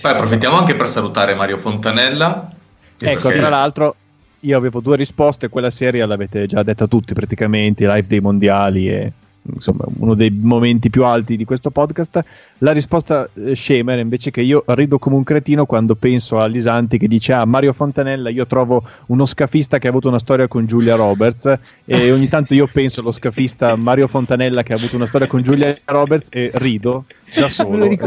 Poi 0.00 0.10
approfittiamo 0.12 0.56
anche 0.56 0.76
per 0.76 0.88
salutare 0.88 1.34
Mario 1.34 1.58
Fontanella. 1.58 2.50
Ecco, 2.98 3.20
perché- 3.28 3.38
tra 3.38 3.48
l'altro, 3.48 3.96
io 4.40 4.56
avevo 4.56 4.80
due 4.80 4.96
risposte. 4.96 5.48
Quella 5.48 5.70
serie 5.70 6.04
l'avete 6.06 6.46
già 6.46 6.62
detta 6.62 6.86
tutti 6.86 7.14
praticamente, 7.14 7.86
live 7.86 8.06
dei 8.06 8.20
mondiali 8.20 8.88
e 8.88 9.12
insomma 9.52 9.84
uno 9.98 10.14
dei 10.14 10.30
momenti 10.30 10.90
più 10.90 11.04
alti 11.04 11.36
di 11.36 11.44
questo 11.44 11.70
podcast. 11.70 12.24
La 12.58 12.72
risposta 12.72 13.28
eh, 13.34 13.54
scema 13.54 13.92
era 13.92 14.00
invece 14.00 14.30
che 14.30 14.40
io 14.40 14.62
rido 14.66 14.98
come 14.98 15.16
un 15.16 15.24
cretino 15.24 15.66
quando 15.66 15.94
penso 15.94 16.38
a 16.38 16.46
Lisanti 16.46 16.98
che 16.98 17.08
dice: 17.08 17.32
Ah, 17.32 17.44
Mario 17.44 17.72
Fontanella, 17.72 18.30
io 18.30 18.46
trovo 18.46 18.82
uno 19.06 19.26
scafista 19.26 19.78
che 19.78 19.86
ha 19.86 19.90
avuto 19.90 20.08
una 20.08 20.18
storia 20.18 20.46
con 20.48 20.66
Giulia 20.66 20.94
Roberts. 20.94 21.58
E 21.84 22.12
ogni 22.12 22.28
tanto 22.28 22.54
io 22.54 22.68
penso 22.72 23.00
allo 23.00 23.10
scafista 23.10 23.74
Mario 23.76 24.06
Fontanella 24.06 24.62
che 24.62 24.72
ha 24.72 24.76
avuto 24.76 24.96
una 24.96 25.06
storia 25.06 25.26
con 25.26 25.42
Giulia 25.42 25.76
Roberts 25.84 26.28
e 26.30 26.50
rido 26.54 27.04
da 27.34 27.48
solo. 27.48 27.84
Eh, 27.84 27.98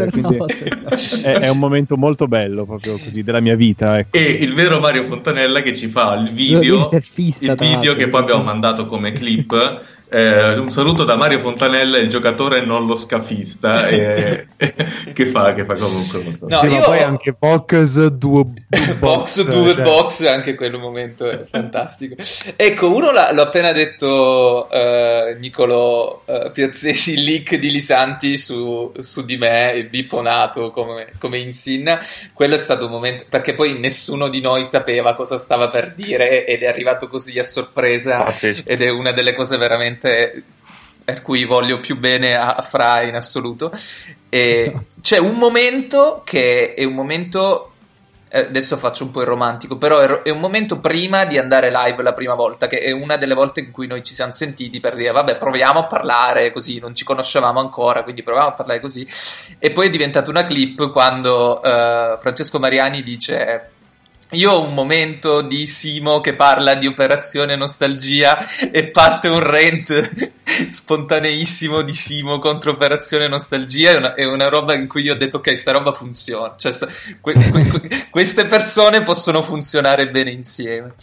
è, 1.23 1.39
è 1.39 1.49
un 1.49 1.57
momento 1.57 1.97
molto 1.97 2.27
bello 2.27 2.65
proprio 2.65 2.97
così 2.97 3.23
della 3.23 3.39
mia 3.39 3.55
vita. 3.55 3.97
Ecco. 3.97 4.17
E 4.17 4.21
il 4.21 4.53
vero 4.53 4.79
Mario 4.79 5.03
Fontanella 5.03 5.61
che 5.61 5.73
ci 5.75 5.87
fa 5.87 6.15
il 6.15 6.31
video, 6.31 6.87
il 6.91 7.55
video 7.57 7.93
che 7.95 8.07
poi 8.07 8.21
abbiamo 8.21 8.43
mandato 8.43 8.85
come 8.85 9.11
clip. 9.11 9.83
Eh, 10.15 10.57
un 10.57 10.69
saluto 10.69 11.03
da 11.03 11.17
Mario 11.17 11.39
Fontanella, 11.39 11.97
il 11.97 12.07
giocatore 12.07 12.63
non 12.63 12.85
lo 12.85 12.95
scafista, 12.95 13.89
e- 13.89 14.47
che, 15.13 15.25
fa, 15.25 15.53
che 15.53 15.65
fa 15.65 15.73
comunque 15.73 16.23
No, 16.39 16.59
Sì, 16.61 16.67
ma 16.67 16.77
io- 16.77 16.83
poi 16.85 16.99
anche 16.99 17.35
Box 17.37 18.05
due, 18.07 18.45
due 18.69 18.95
box, 18.95 19.43
due 19.43 19.73
cioè, 19.73 19.81
box, 19.83 20.25
anche 20.25 20.55
quello 20.55 20.79
momento 20.79 21.29
è 21.29 21.43
fantastico. 21.43 22.15
Ecco, 22.55 22.95
uno 22.95 23.11
l'ha, 23.11 23.33
l'ho 23.33 23.41
appena 23.41 23.73
detto 23.73 24.69
eh, 24.69 25.35
Nicolò 25.37 26.21
eh, 26.25 26.49
Piazzesi, 26.53 27.15
il 27.15 27.23
leak 27.25 27.55
di 27.55 27.69
Lisanti 27.71 28.37
su, 28.37 28.93
su 28.97 29.25
di 29.25 29.35
me, 29.35 29.85
bipponato 29.89 30.71
come, 30.71 31.09
come 31.19 31.39
insinna. 31.39 31.99
Quello 32.31 32.55
è 32.55 32.59
stato 32.59 32.85
un 32.85 32.91
momento, 32.91 33.25
perché 33.29 33.53
poi 33.53 33.79
nessuno 33.79 34.29
di 34.29 34.39
noi 34.39 34.63
sapeva 34.63 35.13
cosa 35.13 35.37
stava 35.37 35.69
per 35.69 35.93
dire 35.93 36.45
ed 36.45 36.63
è 36.63 36.67
arrivato 36.67 37.09
così 37.09 37.37
a 37.37 37.43
sorpresa 37.43 38.23
Pazzesco. 38.23 38.69
ed 38.69 38.81
è 38.81 38.89
una 38.89 39.11
delle 39.11 39.33
cose 39.33 39.57
veramente 39.57 40.03
per 41.05 41.21
cui 41.21 41.45
voglio 41.45 41.79
più 41.79 41.97
bene 41.97 42.35
a, 42.35 42.55
a 42.55 42.61
Fra 42.63 43.03
in 43.03 43.15
assoluto. 43.15 43.71
E 44.27 44.75
c'è 45.01 45.19
un 45.19 45.35
momento 45.35 46.23
che 46.25 46.73
è 46.73 46.83
un 46.83 46.93
momento. 46.93 47.73
eh, 48.27 48.39
Adesso 48.39 48.75
faccio 48.77 49.03
un 49.03 49.11
po' 49.11 49.21
il 49.21 49.27
romantico, 49.27 49.77
però 49.77 50.21
è, 50.23 50.29
un 50.31 50.39
momento 50.39 50.79
prima 50.79 51.25
di 51.25 51.37
andare 51.37 51.69
live 51.69 52.01
la 52.01 52.13
prima 52.13 52.33
volta, 52.33 52.65
che 52.67 52.79
è 52.79 52.91
una 52.91 53.17
delle 53.17 53.35
volte 53.35 53.59
in 53.59 53.71
cui 53.71 53.85
noi 53.85 54.03
ci 54.03 54.15
siamo 54.15 54.33
sentiti 54.33 54.79
per 54.79 54.95
dire, 54.95 55.11
vabbè, 55.11 55.37
proviamo 55.37 55.79
a 55.79 55.85
parlare 55.85 56.51
così, 56.51 56.79
non 56.79 56.95
ci 56.95 57.05
conoscevamo 57.05 57.59
ancora, 57.59 58.01
quindi 58.03 58.23
proviamo 58.23 58.49
a 58.49 58.53
parlare 58.53 58.79
così. 58.79 59.07
E 59.59 59.71
poi 59.71 59.87
è 59.87 59.91
diventata 59.91 60.31
una 60.31 60.45
clip 60.45 60.91
quando 60.91 61.61
eh, 61.61 62.15
Francesco 62.19 62.57
Mariani 62.57 63.03
dice, 63.03 63.69
io 64.31 64.51
ho 64.51 64.63
un 64.63 64.73
momento 64.73 65.41
di 65.41 65.67
Simo 65.67 66.19
che 66.19 66.33
parla 66.33 66.73
di 66.75 66.87
operazione 66.87 67.55
nostalgia 67.55 68.45
e 68.71 68.87
parte 68.87 69.27
un 69.27 69.39
rant 69.39 70.33
spontaneissimo 70.71 71.81
di 71.83 71.93
Simo 71.93 72.39
contro 72.39 72.71
operazione 72.71 73.27
nostalgia. 73.27 73.91
È 73.91 73.97
una, 73.97 74.13
è 74.15 74.25
una 74.25 74.49
roba 74.49 74.73
in 74.73 74.87
cui 74.87 75.03
io 75.03 75.13
ho 75.13 75.17
detto: 75.17 75.37
Ok, 75.37 75.55
sta 75.55 75.71
roba 75.71 75.93
funziona. 75.93 76.53
Cioè, 76.57 76.71
sta- 76.71 76.87
que- 77.21 77.33
que- 77.33 77.67
que- 77.67 78.07
queste 78.09 78.45
persone 78.45 79.01
possono 79.03 79.41
funzionare 79.43 80.09
bene 80.09 80.31
insieme. 80.31 80.93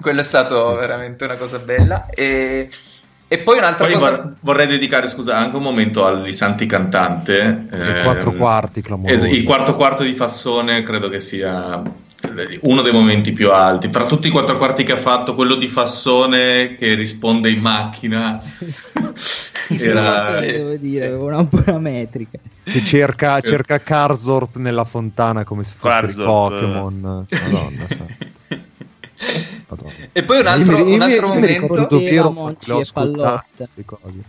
Quello 0.00 0.20
è 0.20 0.24
stato 0.24 0.74
veramente 0.74 1.24
una 1.24 1.36
cosa 1.36 1.58
bella. 1.58 2.06
E, 2.10 2.68
e 3.28 3.38
poi 3.38 3.58
un'altra 3.58 3.86
Poi 3.86 3.94
cosa. 3.94 4.10
vor- 4.10 4.34
vorrei 4.40 4.66
dedicare, 4.66 5.06
scusa, 5.08 5.36
anche 5.36 5.56
un 5.56 5.62
momento 5.62 6.04
al 6.04 6.22
Lisanti 6.22 6.66
cantante. 6.66 7.66
il 7.70 7.80
ehm, 7.80 8.02
quattro 8.02 8.32
quarti 8.32 8.80
clamoroso 8.82 9.26
es- 9.26 9.32
il 9.32 9.44
quarto 9.44 9.74
quarto 9.76 10.02
di 10.02 10.12
Fassone 10.14 10.82
credo 10.82 11.08
che 11.08 11.20
sia 11.20 11.80
uno 12.62 12.82
dei 12.82 12.92
momenti 12.92 13.32
più 13.32 13.50
alti. 13.50 13.88
Fra 13.90 14.06
tutti 14.06 14.28
i 14.28 14.30
quattro 14.30 14.56
quarti 14.56 14.82
che 14.84 14.92
ha 14.92 14.96
fatto, 14.96 15.34
quello 15.34 15.54
di 15.54 15.66
Fassone 15.66 16.76
che 16.76 16.94
risponde 16.94 17.50
in 17.50 17.60
macchina. 17.60 18.42
Era... 19.80 20.36
Sì, 20.36 20.46
devo 20.46 20.76
dire, 20.76 21.06
sì. 21.06 21.12
una 21.12 21.42
buona 21.42 21.78
metrica. 21.78 22.38
che 22.64 22.82
cerca, 22.84 23.40
cerca 23.40 23.80
Karzorp 23.80 24.56
nella 24.56 24.84
fontana 24.84 25.44
come 25.44 25.62
se 25.64 25.74
fosse 25.76 25.94
il 25.94 26.00
Karzorp, 26.00 26.60
Pokémon 26.60 27.26
madonna. 29.68 29.92
E 30.12 30.22
poi 30.22 30.40
un 30.40 30.46
altro, 30.46 30.78
Io 30.78 30.94
un 30.94 31.02
altro 31.02 31.26
io 31.26 31.34
mi 31.38 31.46
ricordo 31.46 31.88
momento. 31.90 31.98
Piero 31.98 32.28
ho 32.28 32.50
e 32.50 32.86
Pallotta. 32.92 33.34
ascoltate 33.34 33.46
queste 33.56 33.84
cose. 33.84 34.24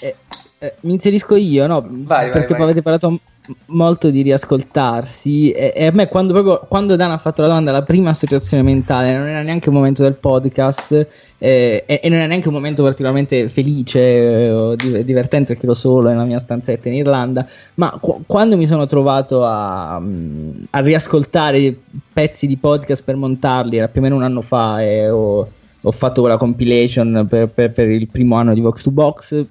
E 0.00 0.16
Eh, 0.60 0.74
mi 0.80 0.94
inserisco 0.94 1.36
io, 1.36 1.66
no? 1.68 1.86
vai, 1.88 2.30
Perché 2.30 2.48
vai. 2.48 2.56
poi 2.56 2.62
avete 2.62 2.82
parlato 2.82 3.10
m- 3.10 3.18
molto 3.66 4.10
di 4.10 4.22
riascoltarsi 4.22 5.52
e, 5.52 5.72
e 5.74 5.86
a 5.86 5.92
me 5.92 6.08
quando 6.08 6.32
proprio 6.32 6.66
quando 6.68 6.96
Dan 6.96 7.12
ha 7.12 7.18
fatto 7.18 7.42
la 7.42 7.46
domanda 7.48 7.70
alla 7.70 7.82
prima 7.82 8.10
associazione 8.10 8.62
mentale 8.64 9.16
non 9.16 9.28
era 9.28 9.42
neanche 9.42 9.68
un 9.68 9.76
momento 9.76 10.02
del 10.02 10.14
podcast 10.14 10.92
eh, 11.38 11.84
e, 11.86 12.00
e 12.02 12.08
non 12.08 12.18
era 12.18 12.26
neanche 12.26 12.48
un 12.48 12.54
momento 12.54 12.82
particolarmente 12.82 13.48
felice 13.48 14.00
eh, 14.00 14.50
o 14.50 14.74
di- 14.74 15.04
divertente 15.04 15.52
perché 15.52 15.64
ero 15.64 15.74
solo 15.74 16.08
nella 16.08 16.24
mia 16.24 16.40
stanzetta 16.40 16.88
in 16.88 16.94
Irlanda 16.94 17.46
ma 17.74 17.96
qu- 18.00 18.22
quando 18.26 18.56
mi 18.56 18.66
sono 18.66 18.86
trovato 18.86 19.44
a, 19.44 19.98
mm, 20.00 20.50
a 20.70 20.80
riascoltare 20.80 21.74
pezzi 22.12 22.48
di 22.48 22.56
podcast 22.56 23.04
per 23.04 23.14
montarli 23.14 23.76
era 23.76 23.86
più 23.88 24.00
o 24.00 24.02
meno 24.02 24.16
un 24.16 24.24
anno 24.24 24.42
fa 24.42 24.82
e 24.82 25.08
ho, 25.08 25.48
ho 25.80 25.90
fatto 25.92 26.20
quella 26.20 26.36
compilation 26.36 27.26
per, 27.30 27.48
per- 27.48 27.70
per 27.70 27.88
il 27.88 28.08
primo 28.08 28.34
anno 28.34 28.52
di 28.52 28.60
Vox 28.60 28.82
to 28.82 28.90
Box 28.90 29.44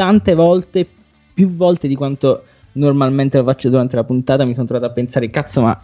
tante 0.00 0.32
volte, 0.32 0.86
più 1.34 1.54
volte 1.54 1.86
di 1.86 1.94
quanto 1.94 2.44
normalmente 2.72 3.36
lo 3.36 3.44
faccio 3.44 3.68
durante 3.68 3.96
la 3.96 4.04
puntata, 4.04 4.46
mi 4.46 4.54
sono 4.54 4.64
trovato 4.64 4.90
a 4.90 4.94
pensare, 4.94 5.28
cazzo, 5.28 5.60
ma 5.60 5.78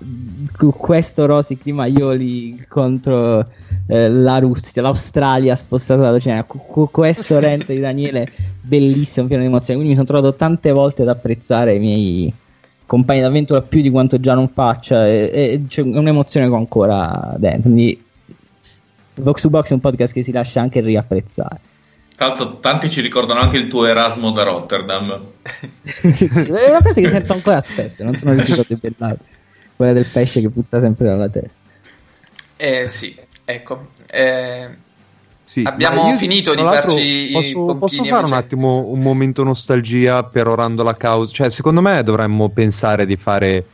cu- 0.56 0.74
questo 0.74 1.26
Rosic 1.26 1.62
di 1.62 1.72
Maioli 1.72 2.64
contro 2.66 3.47
eh, 3.86 4.09
la 4.09 4.38
Russia, 4.38 4.80
l'Australia 4.80 5.55
spostata 5.55 6.01
dall'oceano, 6.01 6.47
cu- 6.47 6.64
cu- 6.66 6.90
questo 6.90 7.38
rente 7.40 7.74
di 7.74 7.80
Daniele, 7.80 8.26
bellissimo, 8.62 9.26
pieno 9.26 9.43
di 9.43 9.48
emozioni, 9.48 9.80
quindi 9.80 9.98
mi 9.98 10.06
sono 10.06 10.18
trovato 10.18 10.34
tante 10.34 10.72
volte 10.72 11.02
ad 11.02 11.09
apprezzare 11.09 11.74
i 11.74 11.78
miei 11.78 12.32
compagni 12.86 13.20
d'avventura 13.20 13.60
più 13.60 13.82
di 13.82 13.90
quanto 13.90 14.18
già 14.18 14.32
non 14.32 14.48
faccia 14.48 15.06
e, 15.06 15.28
e 15.30 15.62
c'è 15.68 15.82
un'emozione 15.82 16.47
che 16.47 16.52
ho 16.55 16.56
ancora 16.56 17.34
dentro, 17.36 17.60
quindi 17.64 18.02
Vox 19.16 19.43
to 19.43 19.51
Box 19.51 19.68
è 19.68 19.74
un 19.74 19.80
podcast 19.80 20.14
che 20.14 20.22
si 20.22 20.32
lascia 20.32 20.62
anche 20.62 20.80
riapprezzare. 20.80 21.60
L'altro, 22.18 22.59
tanti 22.60 22.88
ci 22.88 23.01
ricordano 23.02 23.40
anche 23.40 23.59
il 23.59 23.68
tuo 23.68 23.84
Erasmo 23.86 24.30
da 24.30 24.43
Rotterdam. 24.43 25.20
Sì, 25.82 26.24
è 26.24 26.70
una 26.70 26.80
frase 26.80 27.02
che 27.02 27.10
sento 27.10 27.32
ancora 27.34 27.60
spesso, 27.60 28.02
non 28.05 28.14
sono 28.14 28.32
riuscito 28.32 28.62
a 28.62 28.64
debellare. 28.66 29.18
Quella 29.76 29.93
del 29.93 30.06
pesce 30.10 30.40
che 30.40 30.48
puzza 30.48 30.80
sempre 30.80 31.06
dalla 31.06 31.28
testa. 31.28 31.59
Eh, 32.56 32.88
sì, 32.88 33.14
ecco. 33.44 33.88
Eh, 34.10 34.70
Sì, 35.44 35.62
abbiamo 35.66 36.10
finito 36.16 36.55
di 36.55 36.62
farci 36.62 37.28
i 37.28 37.32
posso, 37.32 37.52
pompini 37.52 37.78
posso 37.78 37.97
fare 38.05 38.10
un 38.14 38.18
invece- 38.20 38.34
attimo 38.34 38.88
un 38.88 39.01
momento 39.01 39.44
nostalgia 39.44 40.22
perorando 40.24 40.82
la 40.82 40.97
causa? 40.97 41.30
Cioè, 41.32 41.51
secondo 41.51 41.82
me 41.82 42.02
dovremmo 42.02 42.48
pensare 42.48 43.05
di 43.05 43.16
fare 43.16 43.66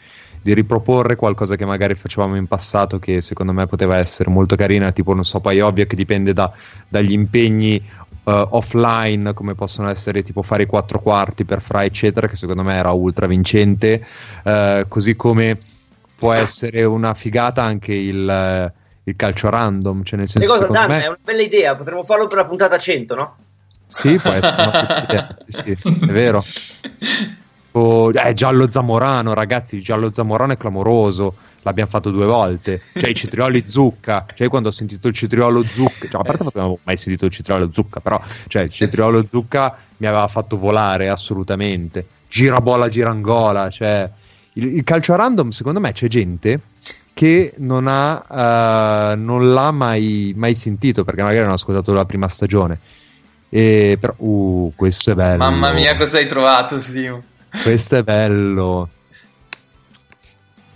di 0.43 0.53
riproporre 0.53 1.15
qualcosa 1.15 1.55
che 1.55 1.65
magari 1.65 1.95
facevamo 1.95 2.35
in 2.35 2.49
passato 2.49 2.99
che 2.99 3.21
secondo 3.21 3.53
me 3.53 3.69
poteva 3.69 3.99
essere 3.99 4.29
molto 4.29 4.57
carina, 4.57 4.91
tipo 4.91 5.15
non 5.15 5.25
so, 5.25 5.39
poi 5.39 5.61
ovvio 5.61 5.87
che 5.87 5.95
dipende 5.95 6.33
da- 6.33 6.51
dagli 6.89 7.13
impegni 7.13 7.81
eh, 8.25 8.47
offline 8.51 9.33
come 9.35 9.55
possono 9.55 9.89
essere 9.89 10.23
tipo 10.23 10.43
fare 10.43 10.65
i 10.65 10.67
quattro 10.67 11.01
quarti 11.01 11.45
per 11.45 11.61
Fra 11.61 11.85
eccetera 11.85 12.27
che 12.27 12.37
secondo 12.37 12.63
me 12.63 12.77
era 12.77 12.91
ultra 12.91 13.27
vincente 13.27 14.05
eh, 14.45 14.85
così 14.89 15.17
come 15.17 15.59
può 16.17 16.33
essere 16.33 16.85
una 16.85 17.15
figata 17.15 17.63
anche 17.63 17.95
il, 17.95 18.29
eh, 18.29 18.73
il 19.05 19.17
calcio 19.17 19.49
random 19.49 20.03
cioè 20.05 20.19
nel 20.19 20.29
senso 20.29 20.49
cosa, 20.49 20.61
secondo 20.61 20.81
Dan? 20.81 20.91
me 20.91 21.03
È 21.03 21.07
una 21.09 21.19
bella 21.23 21.43
idea, 21.43 21.75
potremmo 21.75 22.05
farlo 22.05 22.27
per 22.27 22.39
la 22.39 22.45
puntata 22.45 22.79
100, 22.79 23.15
no? 23.15 23.37
sì, 23.89 24.17
può 24.17 24.31
essere 24.31 24.63
una 24.63 25.03
idea, 25.03 25.37
sì, 25.47 25.77
sì, 25.77 25.89
è 25.89 26.13
vero. 26.13 26.43
O, 27.73 28.11
eh, 28.11 28.35
Giallo 28.35 28.69
Zamorano, 28.69 29.33
ragazzi, 29.33 29.77
il 29.77 29.83
Giallo 29.83 30.13
Zamorano 30.13 30.53
è 30.53 30.57
clamoroso. 30.57 31.35
L'abbiamo 31.63 31.91
fatto 31.91 32.11
due 32.11 32.27
volte. 32.27 32.83
Cioè, 32.95 33.11
i 33.11 33.15
cetrioli 33.15 33.65
zucca. 33.67 34.27
Cioè, 34.35 34.49
quando 34.49 34.69
ho 34.69 34.73
sentito 34.73 35.09
il 35.09 35.15
cetriolo 35.15 35.63
zucca, 35.63 36.09
cioè, 36.09 36.21
a 36.21 36.25
parte 36.25 36.45
non 36.55 36.65
avevo 36.65 36.79
mai 36.85 36.97
sentito 36.97 37.27
il 37.27 37.31
cetriolo 37.31 37.71
zucca, 37.73 38.01
però, 38.01 38.21
cioè, 38.49 38.63
il 38.63 38.71
cetriolo 38.71 39.27
zucca 39.31 39.77
mi 39.99 40.07
aveva 40.07 40.29
fatto 40.29 40.57
volare 40.57 41.09
assolutamente. 41.09 42.07
Girabola, 42.29 42.89
girangola, 42.89 43.71
cioè, 43.71 44.09
il, 44.55 44.77
il 44.77 44.85
calcio 44.85 45.13
a 45.13 45.17
random, 45.17 45.51
secondo 45.51 45.81
me, 45.81 45.93
c'è 45.93 46.09
gente 46.09 46.61
che 47.15 47.53
non, 47.59 47.87
ha, 47.87 49.13
eh, 49.13 49.17
non 49.17 49.53
l'ha 49.53 49.71
mai, 49.71 50.33
mai 50.35 50.55
sentito 50.55 51.05
perché 51.05 51.23
magari 51.23 51.43
non 51.43 51.51
ha 51.51 51.55
ascoltato 51.55 51.93
la 51.93 52.05
prima 52.05 52.29
stagione. 52.29 52.79
E, 53.49 53.99
però, 54.01 54.15
uh, 54.17 54.73
questo 54.75 55.11
è 55.11 55.15
bello. 55.15 55.45
Mamma 55.45 55.73
mia, 55.73 55.95
cosa 55.97 56.17
hai 56.17 56.27
trovato, 56.27 56.79
Simo? 56.81 57.23
Questo 57.63 57.97
è 57.97 58.03
bello. 58.03 58.89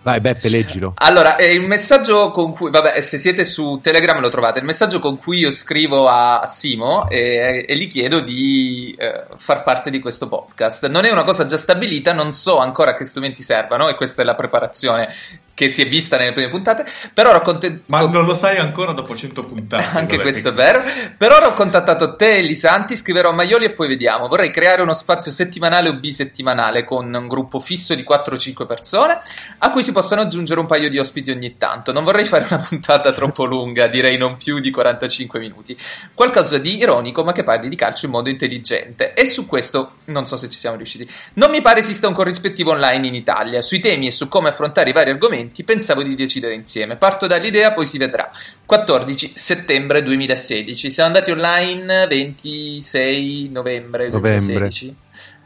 Vai, 0.07 0.21
Beppe, 0.21 0.49
leggilo. 0.49 0.93
Allora, 0.99 1.35
eh, 1.35 1.53
il 1.53 1.67
messaggio 1.67 2.31
con 2.31 2.53
cui, 2.53 2.71
vabbè, 2.71 3.01
se 3.01 3.19
siete 3.19 3.45
su 3.45 3.81
Telegram 3.83 4.21
lo 4.21 4.29
trovate, 4.29 4.61
il 4.61 4.65
messaggio 4.65 5.01
con 5.01 5.19
cui 5.19 5.39
io 5.39 5.51
scrivo 5.51 6.07
a 6.07 6.47
Simo 6.47 7.09
e, 7.09 7.65
e 7.69 7.77
gli 7.77 7.89
chiedo 7.89 8.21
di 8.21 8.95
eh, 8.97 9.25
far 9.37 9.65
parte 9.65 9.91
di 9.91 9.99
questo 9.99 10.29
podcast. 10.29 10.87
Non 10.87 11.07
è 11.07 11.11
una 11.11 11.25
cosa 11.25 11.45
già 11.47 11.57
stabilita, 11.57 12.13
non 12.13 12.33
so 12.35 12.59
ancora 12.59 12.95
che 12.95 13.03
strumenti 13.03 13.43
servano 13.43 13.89
e 13.89 13.97
questa 13.97 14.23
è 14.23 14.25
la 14.25 14.37
preparazione 14.37 15.13
che 15.57 15.71
si 15.71 15.81
è 15.81 15.89
vista 15.89 16.19
nelle 16.19 16.35
prime 16.35 16.51
puntate, 16.51 16.85
però 17.15 17.31
ero 17.31 17.41
contento... 17.41 17.85
Ma 17.87 18.01
non 18.01 18.27
lo 18.27 18.35
sai 18.35 18.59
ancora 18.59 18.93
dopo 18.93 19.17
100 19.17 19.43
puntate. 19.43 19.89
Anche 19.97 20.21
questo 20.21 20.51
è 20.51 20.53
vero. 20.53 20.83
Per 21.17 21.33
ora 21.33 21.47
ho 21.47 21.55
contattato 21.55 22.15
te 22.15 22.37
e 22.37 22.43
Lisanti, 22.43 22.95
scriverò 22.95 23.31
a 23.31 23.33
Maioli 23.33 23.65
e 23.65 23.71
poi 23.71 23.89
vediamo. 23.89 24.29
Vorrei 24.29 24.51
creare 24.51 24.83
uno 24.83 24.93
spazio 24.93 25.31
settimanale 25.31 25.89
o 25.89 25.95
bisettimanale 25.95 26.85
con 26.85 27.11
un 27.11 27.27
gruppo 27.27 27.59
fisso 27.59 27.95
di 27.95 28.05
4-5 28.07 28.67
persone 28.67 29.19
a 29.57 29.71
cui 29.71 29.83
si 29.83 29.93
possono 29.93 30.21
aggiungere 30.21 30.61
un 30.61 30.67
paio 30.67 30.91
di 30.91 30.99
ospiti 30.99 31.31
ogni 31.31 31.57
tanto. 31.57 31.91
Non 31.91 32.05
vorrei 32.05 32.27
fare 32.27 32.45
una 32.51 32.61
puntata 32.69 33.11
troppo 33.15 33.47
lunga, 33.47 33.87
direi 33.87 34.19
non 34.19 34.37
più 34.37 34.61
di 34.61 34.71
45 34.71 35.41
minuti. 35.41 35.75
Qualcosa 36.13 36.59
di 36.59 36.77
ironico 36.77 37.25
ma 37.25 37.33
che 37.33 37.45
parli 37.45 37.71
di 37.71 37.77
calcio 37.77 38.05
in 38.05 38.13
modo 38.13 38.29
intelligente. 38.29 39.15
E 39.15 39.25
su 39.25 39.47
questo 39.47 39.93
non 40.09 40.27
so 40.27 40.37
se 40.37 40.51
ci 40.51 40.59
siamo 40.59 40.77
riusciti. 40.77 41.11
Non 41.35 41.49
mi 41.49 41.63
pare 41.63 41.81
esista 41.81 42.09
un 42.09 42.13
corrispettivo 42.13 42.73
online 42.73 43.07
in 43.07 43.15
Italia. 43.15 43.63
Sui 43.63 43.81
temi 43.81 44.09
e 44.09 44.11
su 44.11 44.29
come 44.29 44.51
affrontare 44.51 44.91
i 44.91 44.93
vari 44.93 45.13
argomenti 45.13 45.45
pensavo 45.65 46.03
di 46.03 46.15
decidere 46.15 46.55
insieme. 46.55 46.97
Parto 46.97 47.27
dall'idea, 47.27 47.73
poi 47.73 47.87
si 47.87 47.99
vedrà. 47.99 48.31
14 48.65 49.33
settembre 49.35 50.03
2016. 50.03 50.91
Siamo 50.91 51.09
andati 51.15 51.31
online 51.31 52.07
26 52.07 53.49
novembre 53.51 54.09
Novembre. 54.09 54.71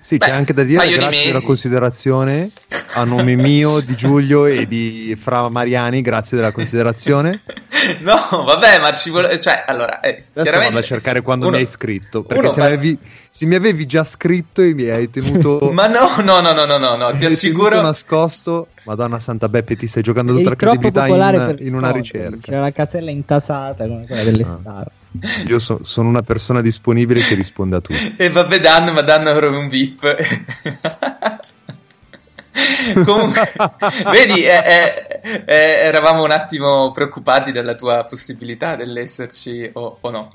2016. 0.00 0.08
Sì, 0.10 0.18
c'è 0.18 0.28
Beh, 0.28 0.32
anche 0.32 0.52
da 0.52 0.62
dire 0.64 0.88
grazie 0.88 1.26
della 1.32 1.44
considerazione 1.44 2.50
a 2.94 3.04
nome 3.04 3.36
mio, 3.36 3.80
di 3.80 3.94
Giulio 3.94 4.46
e 4.46 4.66
di 4.66 5.16
Fra 5.20 5.48
Mariani, 5.48 6.00
grazie 6.00 6.36
della 6.36 6.52
considerazione. 6.52 7.40
No, 8.02 8.14
vabbè, 8.44 8.78
ma 8.78 8.94
ci 8.94 9.08
vuole. 9.10 9.40
Cioè, 9.40 9.64
allora, 9.66 10.00
eh, 10.00 10.08
Adesso 10.10 10.42
chiaramente. 10.42 10.66
vado 10.74 10.78
a 10.78 10.82
cercare 10.82 11.22
quando 11.22 11.46
uno- 11.46 11.56
mi 11.56 11.62
hai 11.62 11.68
scritto, 11.68 12.22
perché 12.22 12.42
uno 12.44 12.52
se, 12.52 12.60
avevi, 12.62 12.98
se 13.30 13.46
mi 13.46 13.54
avevi 13.54 13.86
già 13.86 14.04
scritto 14.04 14.60
e 14.60 14.74
mi 14.74 14.88
hai 14.88 15.08
tenuto... 15.08 15.58
Ma 15.72 15.86
no, 15.86 16.10
no, 16.22 16.40
no, 16.40 16.52
no, 16.52 16.66
no, 16.66 16.76
no, 16.78 16.96
no, 16.96 17.08
mi 17.12 17.18
ti 17.18 17.24
assicuro. 17.24 17.80
nascosto, 17.80 18.68
Madonna 18.84 19.18
Santa 19.18 19.48
Beppe, 19.48 19.76
ti 19.76 19.86
stai 19.86 20.02
giocando 20.02 20.34
tutta 20.34 20.50
la 20.50 20.56
credibilità 20.56 21.06
in, 21.06 21.56
in 21.60 21.74
una 21.74 21.90
ricerca. 21.90 22.36
C'era 22.42 22.60
la 22.60 22.72
casella 22.72 23.10
intasata 23.10 23.86
come 23.86 24.04
quella 24.06 24.22
delle 24.24 24.42
Ah. 24.42 24.58
star. 24.60 24.90
Io 25.46 25.58
so- 25.58 25.80
sono 25.82 26.08
una 26.08 26.22
persona 26.22 26.60
disponibile 26.60 27.20
che 27.20 27.34
risponde 27.34 27.76
a 27.76 27.80
tutto. 27.80 27.98
E 28.16 28.30
vabbè, 28.30 28.60
Dan, 28.60 28.92
ma 28.92 29.02
Dan 29.02 29.26
è 29.26 29.36
proprio 29.36 29.58
un 29.58 29.68
VIP. 29.68 30.16
Comunque, 33.04 33.52
vedi, 34.10 34.42
eh, 34.42 34.62
eh, 34.64 35.42
eh, 35.46 35.54
eravamo 35.84 36.24
un 36.24 36.30
attimo 36.30 36.90
preoccupati 36.90 37.52
della 37.52 37.74
tua 37.74 38.04
possibilità 38.04 38.76
dell'esserci 38.76 39.70
o, 39.74 39.98
o 40.00 40.10
no. 40.10 40.34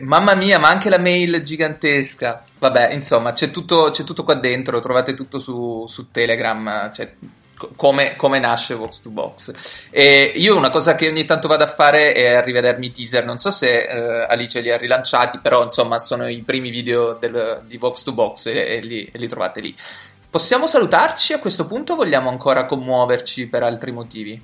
Mamma 0.00 0.34
mia, 0.34 0.58
ma 0.58 0.68
anche 0.68 0.88
la 0.88 0.98
mail 0.98 1.42
gigantesca. 1.42 2.44
Vabbè, 2.58 2.92
insomma, 2.92 3.32
c'è 3.32 3.50
tutto, 3.50 3.90
c'è 3.90 4.04
tutto 4.04 4.24
qua 4.24 4.34
dentro, 4.34 4.80
trovate 4.80 5.14
tutto 5.14 5.38
su, 5.38 5.84
su 5.88 6.10
Telegram. 6.10 6.90
Co- 6.94 7.08
come, 7.76 8.16
come 8.16 8.38
nasce 8.38 8.74
Vox 8.74 9.00
to 9.00 9.10
Box. 9.10 9.52
E 9.90 10.32
io 10.36 10.56
una 10.56 10.70
cosa 10.70 10.94
che 10.94 11.08
ogni 11.08 11.24
tanto 11.24 11.48
vado 11.48 11.64
a 11.64 11.68
fare 11.68 12.12
è 12.12 12.34
a 12.34 12.40
rivedermi 12.40 12.86
i 12.86 12.90
teaser. 12.92 13.24
Non 13.24 13.38
so 13.38 13.50
se 13.50 13.82
eh, 13.82 14.26
Alice 14.28 14.60
li 14.60 14.70
ha 14.70 14.76
rilanciati, 14.76 15.38
però 15.38 15.62
insomma 15.62 15.98
sono 15.98 16.26
i 16.28 16.42
primi 16.42 16.70
video 16.70 17.14
del- 17.14 17.62
di 17.66 17.76
Vox 17.78 18.02
to 18.02 18.12
Box 18.12 18.46
e, 18.46 18.52
e 18.76 18.80
li, 18.80 19.04
e 19.12 19.18
li 19.18 19.28
trovate 19.28 19.60
lì. 19.60 19.76
Possiamo 20.30 20.66
salutarci 20.66 21.32
a 21.34 21.38
questo 21.38 21.66
punto 21.66 21.92
o 21.92 21.96
vogliamo 21.96 22.30
ancora 22.30 22.64
commuoverci 22.64 23.48
per 23.48 23.62
altri 23.62 23.92
motivi? 23.92 24.42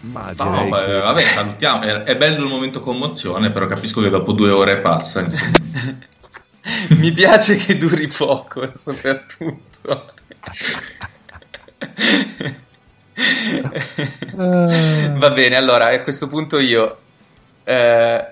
Ma 0.00 0.32
No, 0.36 0.68
beh, 0.68 0.84
che- 0.84 0.98
vabbè, 1.00 1.22
salutiamo. 1.22 1.82
È, 1.82 2.02
è 2.04 2.16
bello 2.16 2.44
il 2.44 2.48
momento 2.50 2.80
commozione, 2.80 3.50
però 3.50 3.66
capisco 3.66 4.00
che 4.00 4.10
dopo 4.10 4.32
due 4.32 4.50
ore 4.50 4.76
passa. 4.78 5.26
Mi 6.96 7.12
piace 7.12 7.56
che 7.56 7.78
duri 7.78 8.08
poco, 8.08 8.70
soprattutto. 8.76 10.12
Va 14.34 15.30
bene, 15.30 15.56
allora 15.56 15.88
a 15.88 16.02
questo 16.02 16.28
punto 16.28 16.58
io 16.58 16.98
eh, 17.64 18.30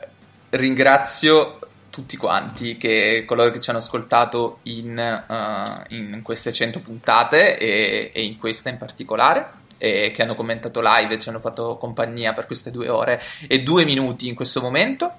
ringrazio 0.50 1.58
tutti 1.90 2.16
quanti, 2.16 2.76
che, 2.76 3.24
coloro 3.26 3.50
che 3.50 3.60
ci 3.60 3.70
hanno 3.70 3.78
ascoltato 3.78 4.58
in, 4.64 4.98
eh, 4.98 5.96
in 5.96 6.20
queste 6.22 6.52
100 6.52 6.80
puntate 6.80 7.58
e, 7.58 8.10
e 8.12 8.22
in 8.22 8.36
questa 8.36 8.68
in 8.68 8.76
particolare, 8.76 9.64
e 9.78 10.10
che 10.10 10.22
hanno 10.22 10.34
commentato 10.34 10.80
live 10.82 11.14
e 11.14 11.18
ci 11.18 11.28
hanno 11.28 11.40
fatto 11.40 11.76
compagnia 11.76 12.32
per 12.32 12.46
queste 12.46 12.70
due 12.70 12.88
ore 12.88 13.22
e 13.46 13.62
due 13.62 13.84
minuti 13.84 14.28
in 14.28 14.34
questo 14.34 14.60
momento. 14.60 15.12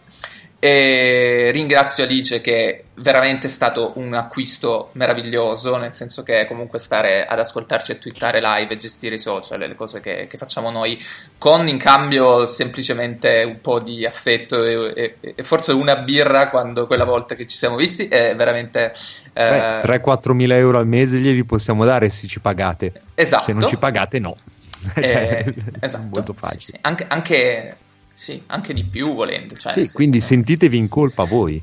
E 0.60 1.52
ringrazio 1.54 2.04
Alice 2.04 2.42
che 2.42 2.76
è 2.78 2.84
veramente 2.96 3.48
stato 3.48 3.92
un 3.98 4.16
acquisto 4.16 4.90
meraviglioso, 4.94 5.78
nel 5.78 5.94
senso 5.94 6.24
che 6.24 6.48
comunque 6.48 6.80
stare 6.80 7.28
ad 7.28 7.38
ascoltarci 7.40 7.92
e 7.92 8.00
twittare 8.00 8.42
live 8.42 8.74
e 8.74 8.78
gestire 8.78 9.16
i 9.16 9.20
social, 9.20 9.60
le 9.60 9.76
cose 9.76 10.00
che, 10.00 10.26
che 10.28 10.38
facciamo 10.40 10.72
noi, 10.72 11.00
con 11.38 11.68
in 11.68 11.78
cambio 11.78 12.48
semplicemente 12.48 13.44
un 13.46 13.62
po' 13.62 13.80
di 13.80 14.04
affetto 14.04 14.64
e, 14.64 15.16
e- 15.22 15.34
e 15.36 15.44
forse 15.44 15.74
una 15.74 15.98
birra 15.98 16.50
quando 16.50 16.88
quella 16.88 17.06
volta 17.06 17.36
che 17.36 17.46
ci 17.46 17.56
siamo 17.56 17.76
visti, 17.76 18.08
è 18.08 18.34
veramente... 18.36 18.94
eh, 19.34 19.80
Beh, 19.82 19.82
3-4 19.82 20.32
mila 20.32 20.56
euro 20.58 20.80
al 20.80 20.88
mese 20.88 21.20
glieli 21.20 21.44
possiamo 21.44 21.86
dare 21.86 22.10
se 22.10 22.26
ci 22.28 22.40
pagate. 22.40 22.94
Esatto. 23.14 23.44
Se 23.44 23.54
non 23.54 23.68
ci 23.68 23.78
pagate, 23.78 24.18
no. 24.20 24.36
eh, 24.96 25.44
Cioè, 25.54 25.54
esatto, 25.82 26.08
molto 26.10 26.34
sì, 26.34 26.40
facile. 26.40 26.64
sì. 26.66 26.78
Anche, 26.82 27.06
anche, 27.08 27.78
sì, 28.20 28.42
anche 28.48 28.74
di 28.74 28.84
più 28.84 29.14
volendo. 29.14 29.54
Cioè, 29.54 29.72
Sì, 29.72 29.78
nel 29.78 29.88
senso- 29.90 29.96
quindi 29.96 30.20
sentitevi 30.20 30.76
in 30.76 30.88
colpa 30.88 31.24
voi. 31.24 31.62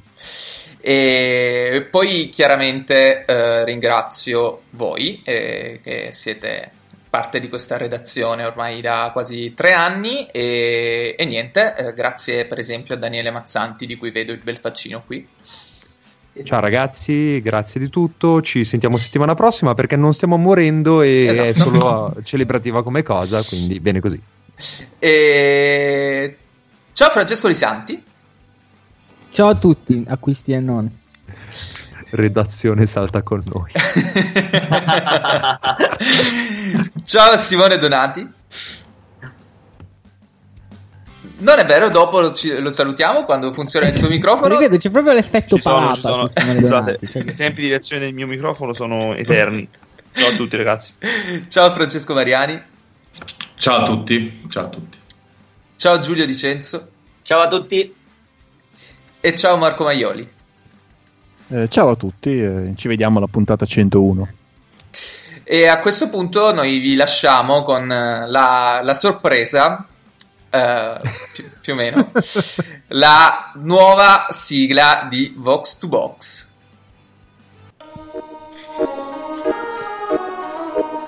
E 0.80 1.84
poi 1.90 2.28
chiaramente 2.28 3.24
eh, 3.24 3.64
ringrazio 3.64 4.62
voi 4.70 5.20
eh, 5.24 5.80
che 5.82 6.10
siete 6.12 6.70
parte 7.10 7.40
di 7.40 7.48
questa 7.48 7.76
redazione 7.76 8.44
ormai 8.44 8.80
da 8.80 9.10
quasi 9.12 9.52
tre 9.54 9.72
anni 9.72 10.26
e, 10.30 11.16
e 11.18 11.24
niente, 11.24 11.74
eh, 11.76 11.92
grazie 11.92 12.44
per 12.44 12.60
esempio 12.60 12.94
a 12.94 12.98
Daniele 12.98 13.32
Mazzanti 13.32 13.84
di 13.84 13.96
cui 13.96 14.12
vedo 14.12 14.30
il 14.30 14.40
bel 14.44 14.58
faccino 14.58 15.02
qui. 15.04 15.26
Ciao 16.44 16.60
ragazzi, 16.60 17.40
grazie 17.40 17.80
di 17.80 17.88
tutto. 17.88 18.40
Ci 18.42 18.62
sentiamo 18.62 18.96
settimana 18.96 19.34
prossima 19.34 19.74
perché 19.74 19.96
non 19.96 20.12
stiamo 20.14 20.36
morendo 20.36 21.02
e 21.02 21.26
è 21.26 21.48
Esatto. 21.48 21.70
solo 21.70 22.14
celebrativa 22.22 22.84
come 22.84 23.02
cosa, 23.02 23.42
quindi 23.42 23.80
bene 23.80 23.98
così. 23.98 24.20
E... 25.00 26.36
Ciao 26.94 27.10
Francesco 27.10 27.48
Di 27.48 27.54
Santi. 27.56 28.00
Ciao 29.32 29.48
a 29.48 29.56
tutti, 29.56 30.04
acquisti 30.06 30.52
e 30.52 30.60
non. 30.60 30.88
Redazione 32.10 32.86
salta 32.86 33.22
con 33.22 33.42
noi. 33.44 33.72
Ciao 37.04 37.36
Simone 37.36 37.78
Donati. 37.78 38.32
Non 41.38 41.58
è 41.58 41.66
vero, 41.66 41.88
dopo 41.88 42.20
lo, 42.20 42.32
ci- 42.32 42.56
lo 42.60 42.70
salutiamo 42.70 43.24
quando 43.24 43.52
funziona 43.52 43.88
il 43.88 43.96
suo 43.96 44.06
microfono. 44.06 44.56
Ripeto, 44.56 44.76
c'è 44.76 44.90
proprio 44.90 45.14
l'effetto 45.14 45.56
Ci 45.56 45.62
sono, 45.62 45.92
ci 45.94 46.00
sono. 46.00 46.30
Scusate, 46.32 47.00
i 47.00 47.34
tempi 47.34 47.62
di 47.62 47.70
reazione 47.70 48.04
del 48.04 48.14
mio 48.14 48.28
microfono 48.28 48.72
sono 48.72 49.16
eterni. 49.16 49.68
Ciao 50.12 50.28
a 50.28 50.36
tutti, 50.36 50.56
ragazzi. 50.56 50.92
Ciao 51.48 51.72
Francesco 51.72 52.14
Mariani. 52.14 52.62
Ciao 53.56 53.78
a 53.78 53.82
tutti, 53.82 54.44
ciao 54.48 54.66
a 54.66 54.68
tutti. 54.68 54.98
Ciao 55.76 56.00
Giulio 56.00 56.24
Dicenzo. 56.26 56.88
Ciao 57.22 57.40
a 57.40 57.48
tutti. 57.48 57.94
E 59.20 59.36
ciao 59.36 59.56
Marco 59.56 59.84
Maioli. 59.84 60.32
Eh, 61.48 61.68
ciao 61.68 61.90
a 61.90 61.96
tutti, 61.96 62.42
eh, 62.42 62.72
ci 62.76 62.88
vediamo 62.88 63.18
alla 63.18 63.26
puntata 63.26 63.66
101. 63.66 64.28
E 65.42 65.66
a 65.66 65.80
questo 65.80 66.08
punto 66.08 66.54
noi 66.54 66.78
vi 66.78 66.94
lasciamo 66.94 67.62
con 67.62 67.90
eh, 67.90 68.26
la, 68.28 68.80
la 68.82 68.94
sorpresa, 68.94 69.86
eh, 70.48 71.00
più, 71.32 71.50
più 71.60 71.72
o 71.74 71.76
meno, 71.76 72.12
la 72.88 73.52
nuova 73.56 74.26
sigla 74.30 75.06
di 75.08 75.34
Vox 75.36 75.78
to 75.78 75.88
Box. 75.88 76.52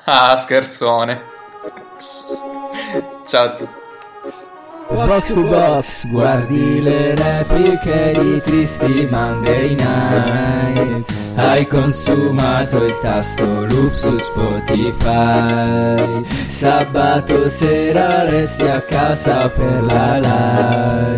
Ah, 0.05 0.36
scherzone. 0.36 1.22
Ciao 3.26 3.44
a 3.44 3.55
tutti. 3.55 3.86
Box 4.89 5.33
to 5.33 5.43
box, 5.43 6.07
guardi 6.07 6.81
le 6.81 7.15
repliche 7.17 8.13
di 8.19 8.41
tristi 8.41 9.09
Monday 9.11 9.75
night. 9.75 11.13
Hai 11.35 11.67
consumato 11.67 12.85
il 12.85 12.97
tasto 13.01 13.65
loop 13.67 13.93
su 13.93 14.17
Spotify. 14.17 15.97
Sabato 16.47 17.49
sera 17.49 18.29
resti 18.29 18.63
a 18.63 18.81
casa 18.81 19.49
per 19.49 19.83
la 19.83 20.19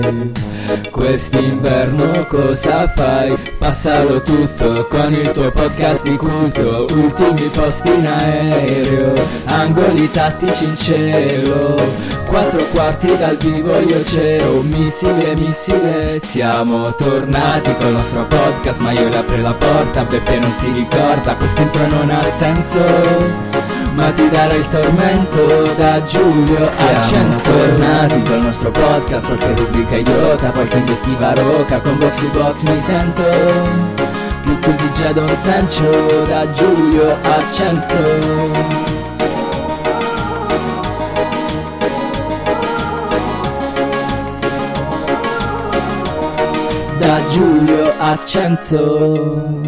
live. 0.01 0.48
Quest'inverno 0.91 2.27
cosa 2.27 2.89
fai? 2.89 3.35
Passalo 3.57 4.21
tutto 4.21 4.87
con 4.91 5.13
il 5.15 5.31
tuo 5.31 5.51
podcast 5.51 6.03
di 6.03 6.17
culto. 6.17 6.87
Ultimi 6.93 7.49
posti 7.49 7.89
in 7.89 8.07
aereo, 8.07 9.15
angoli 9.47 10.11
tattici 10.11 10.65
in 10.65 10.77
cielo. 10.77 11.75
Quattro 12.27 12.63
quarti 12.67 13.17
dal 13.17 13.37
vivo 13.39 13.79
io 13.79 14.03
c'ero, 14.03 14.61
missile, 14.61 15.35
missile. 15.37 16.21
Siamo 16.21 16.95
tornati 16.95 17.75
col 17.81 17.93
nostro 17.93 18.27
podcast, 18.27 18.81
ma 18.81 18.93
io 18.93 19.09
le 19.09 19.17
apro 19.17 19.41
la 19.41 19.55
porta. 19.55 20.05
Beppe 20.05 20.39
non 20.39 20.51
si 20.51 20.71
ricorda, 20.73 21.35
quest'intro 21.35 21.87
non 21.87 22.11
ha 22.11 22.23
senso. 22.23 23.48
Ma 23.99 24.13
ti 24.13 24.29
darò 24.29 24.55
il 24.55 24.69
tormento 24.69 25.75
da 25.77 26.05
Giulio 26.05 26.71
Siamo 27.01 27.37
tornati. 27.41 28.23
Col 28.23 28.43
nostro 28.43 28.71
podcast 28.71 29.27
Qualche 29.27 29.61
rubrica 29.61 29.97
idiota, 29.97 30.51
qualche 30.51 30.77
invettiva 30.77 31.33
roca. 31.35 31.81
Con 31.81 31.99
box 31.99 32.21
to 32.21 32.29
box 32.29 32.63
mi 32.63 32.81
sento 32.81 33.23
Più 34.43 34.57
cool 34.61 34.75
di 34.77 34.89
Jadon 34.95 35.37
Sancho 35.37 36.25
Da 36.29 36.49
Giulio 36.53 37.17
Accenzo 37.23 38.87
Da 47.01 47.21
Giulio 47.31 47.93
Accenzo 47.99 49.68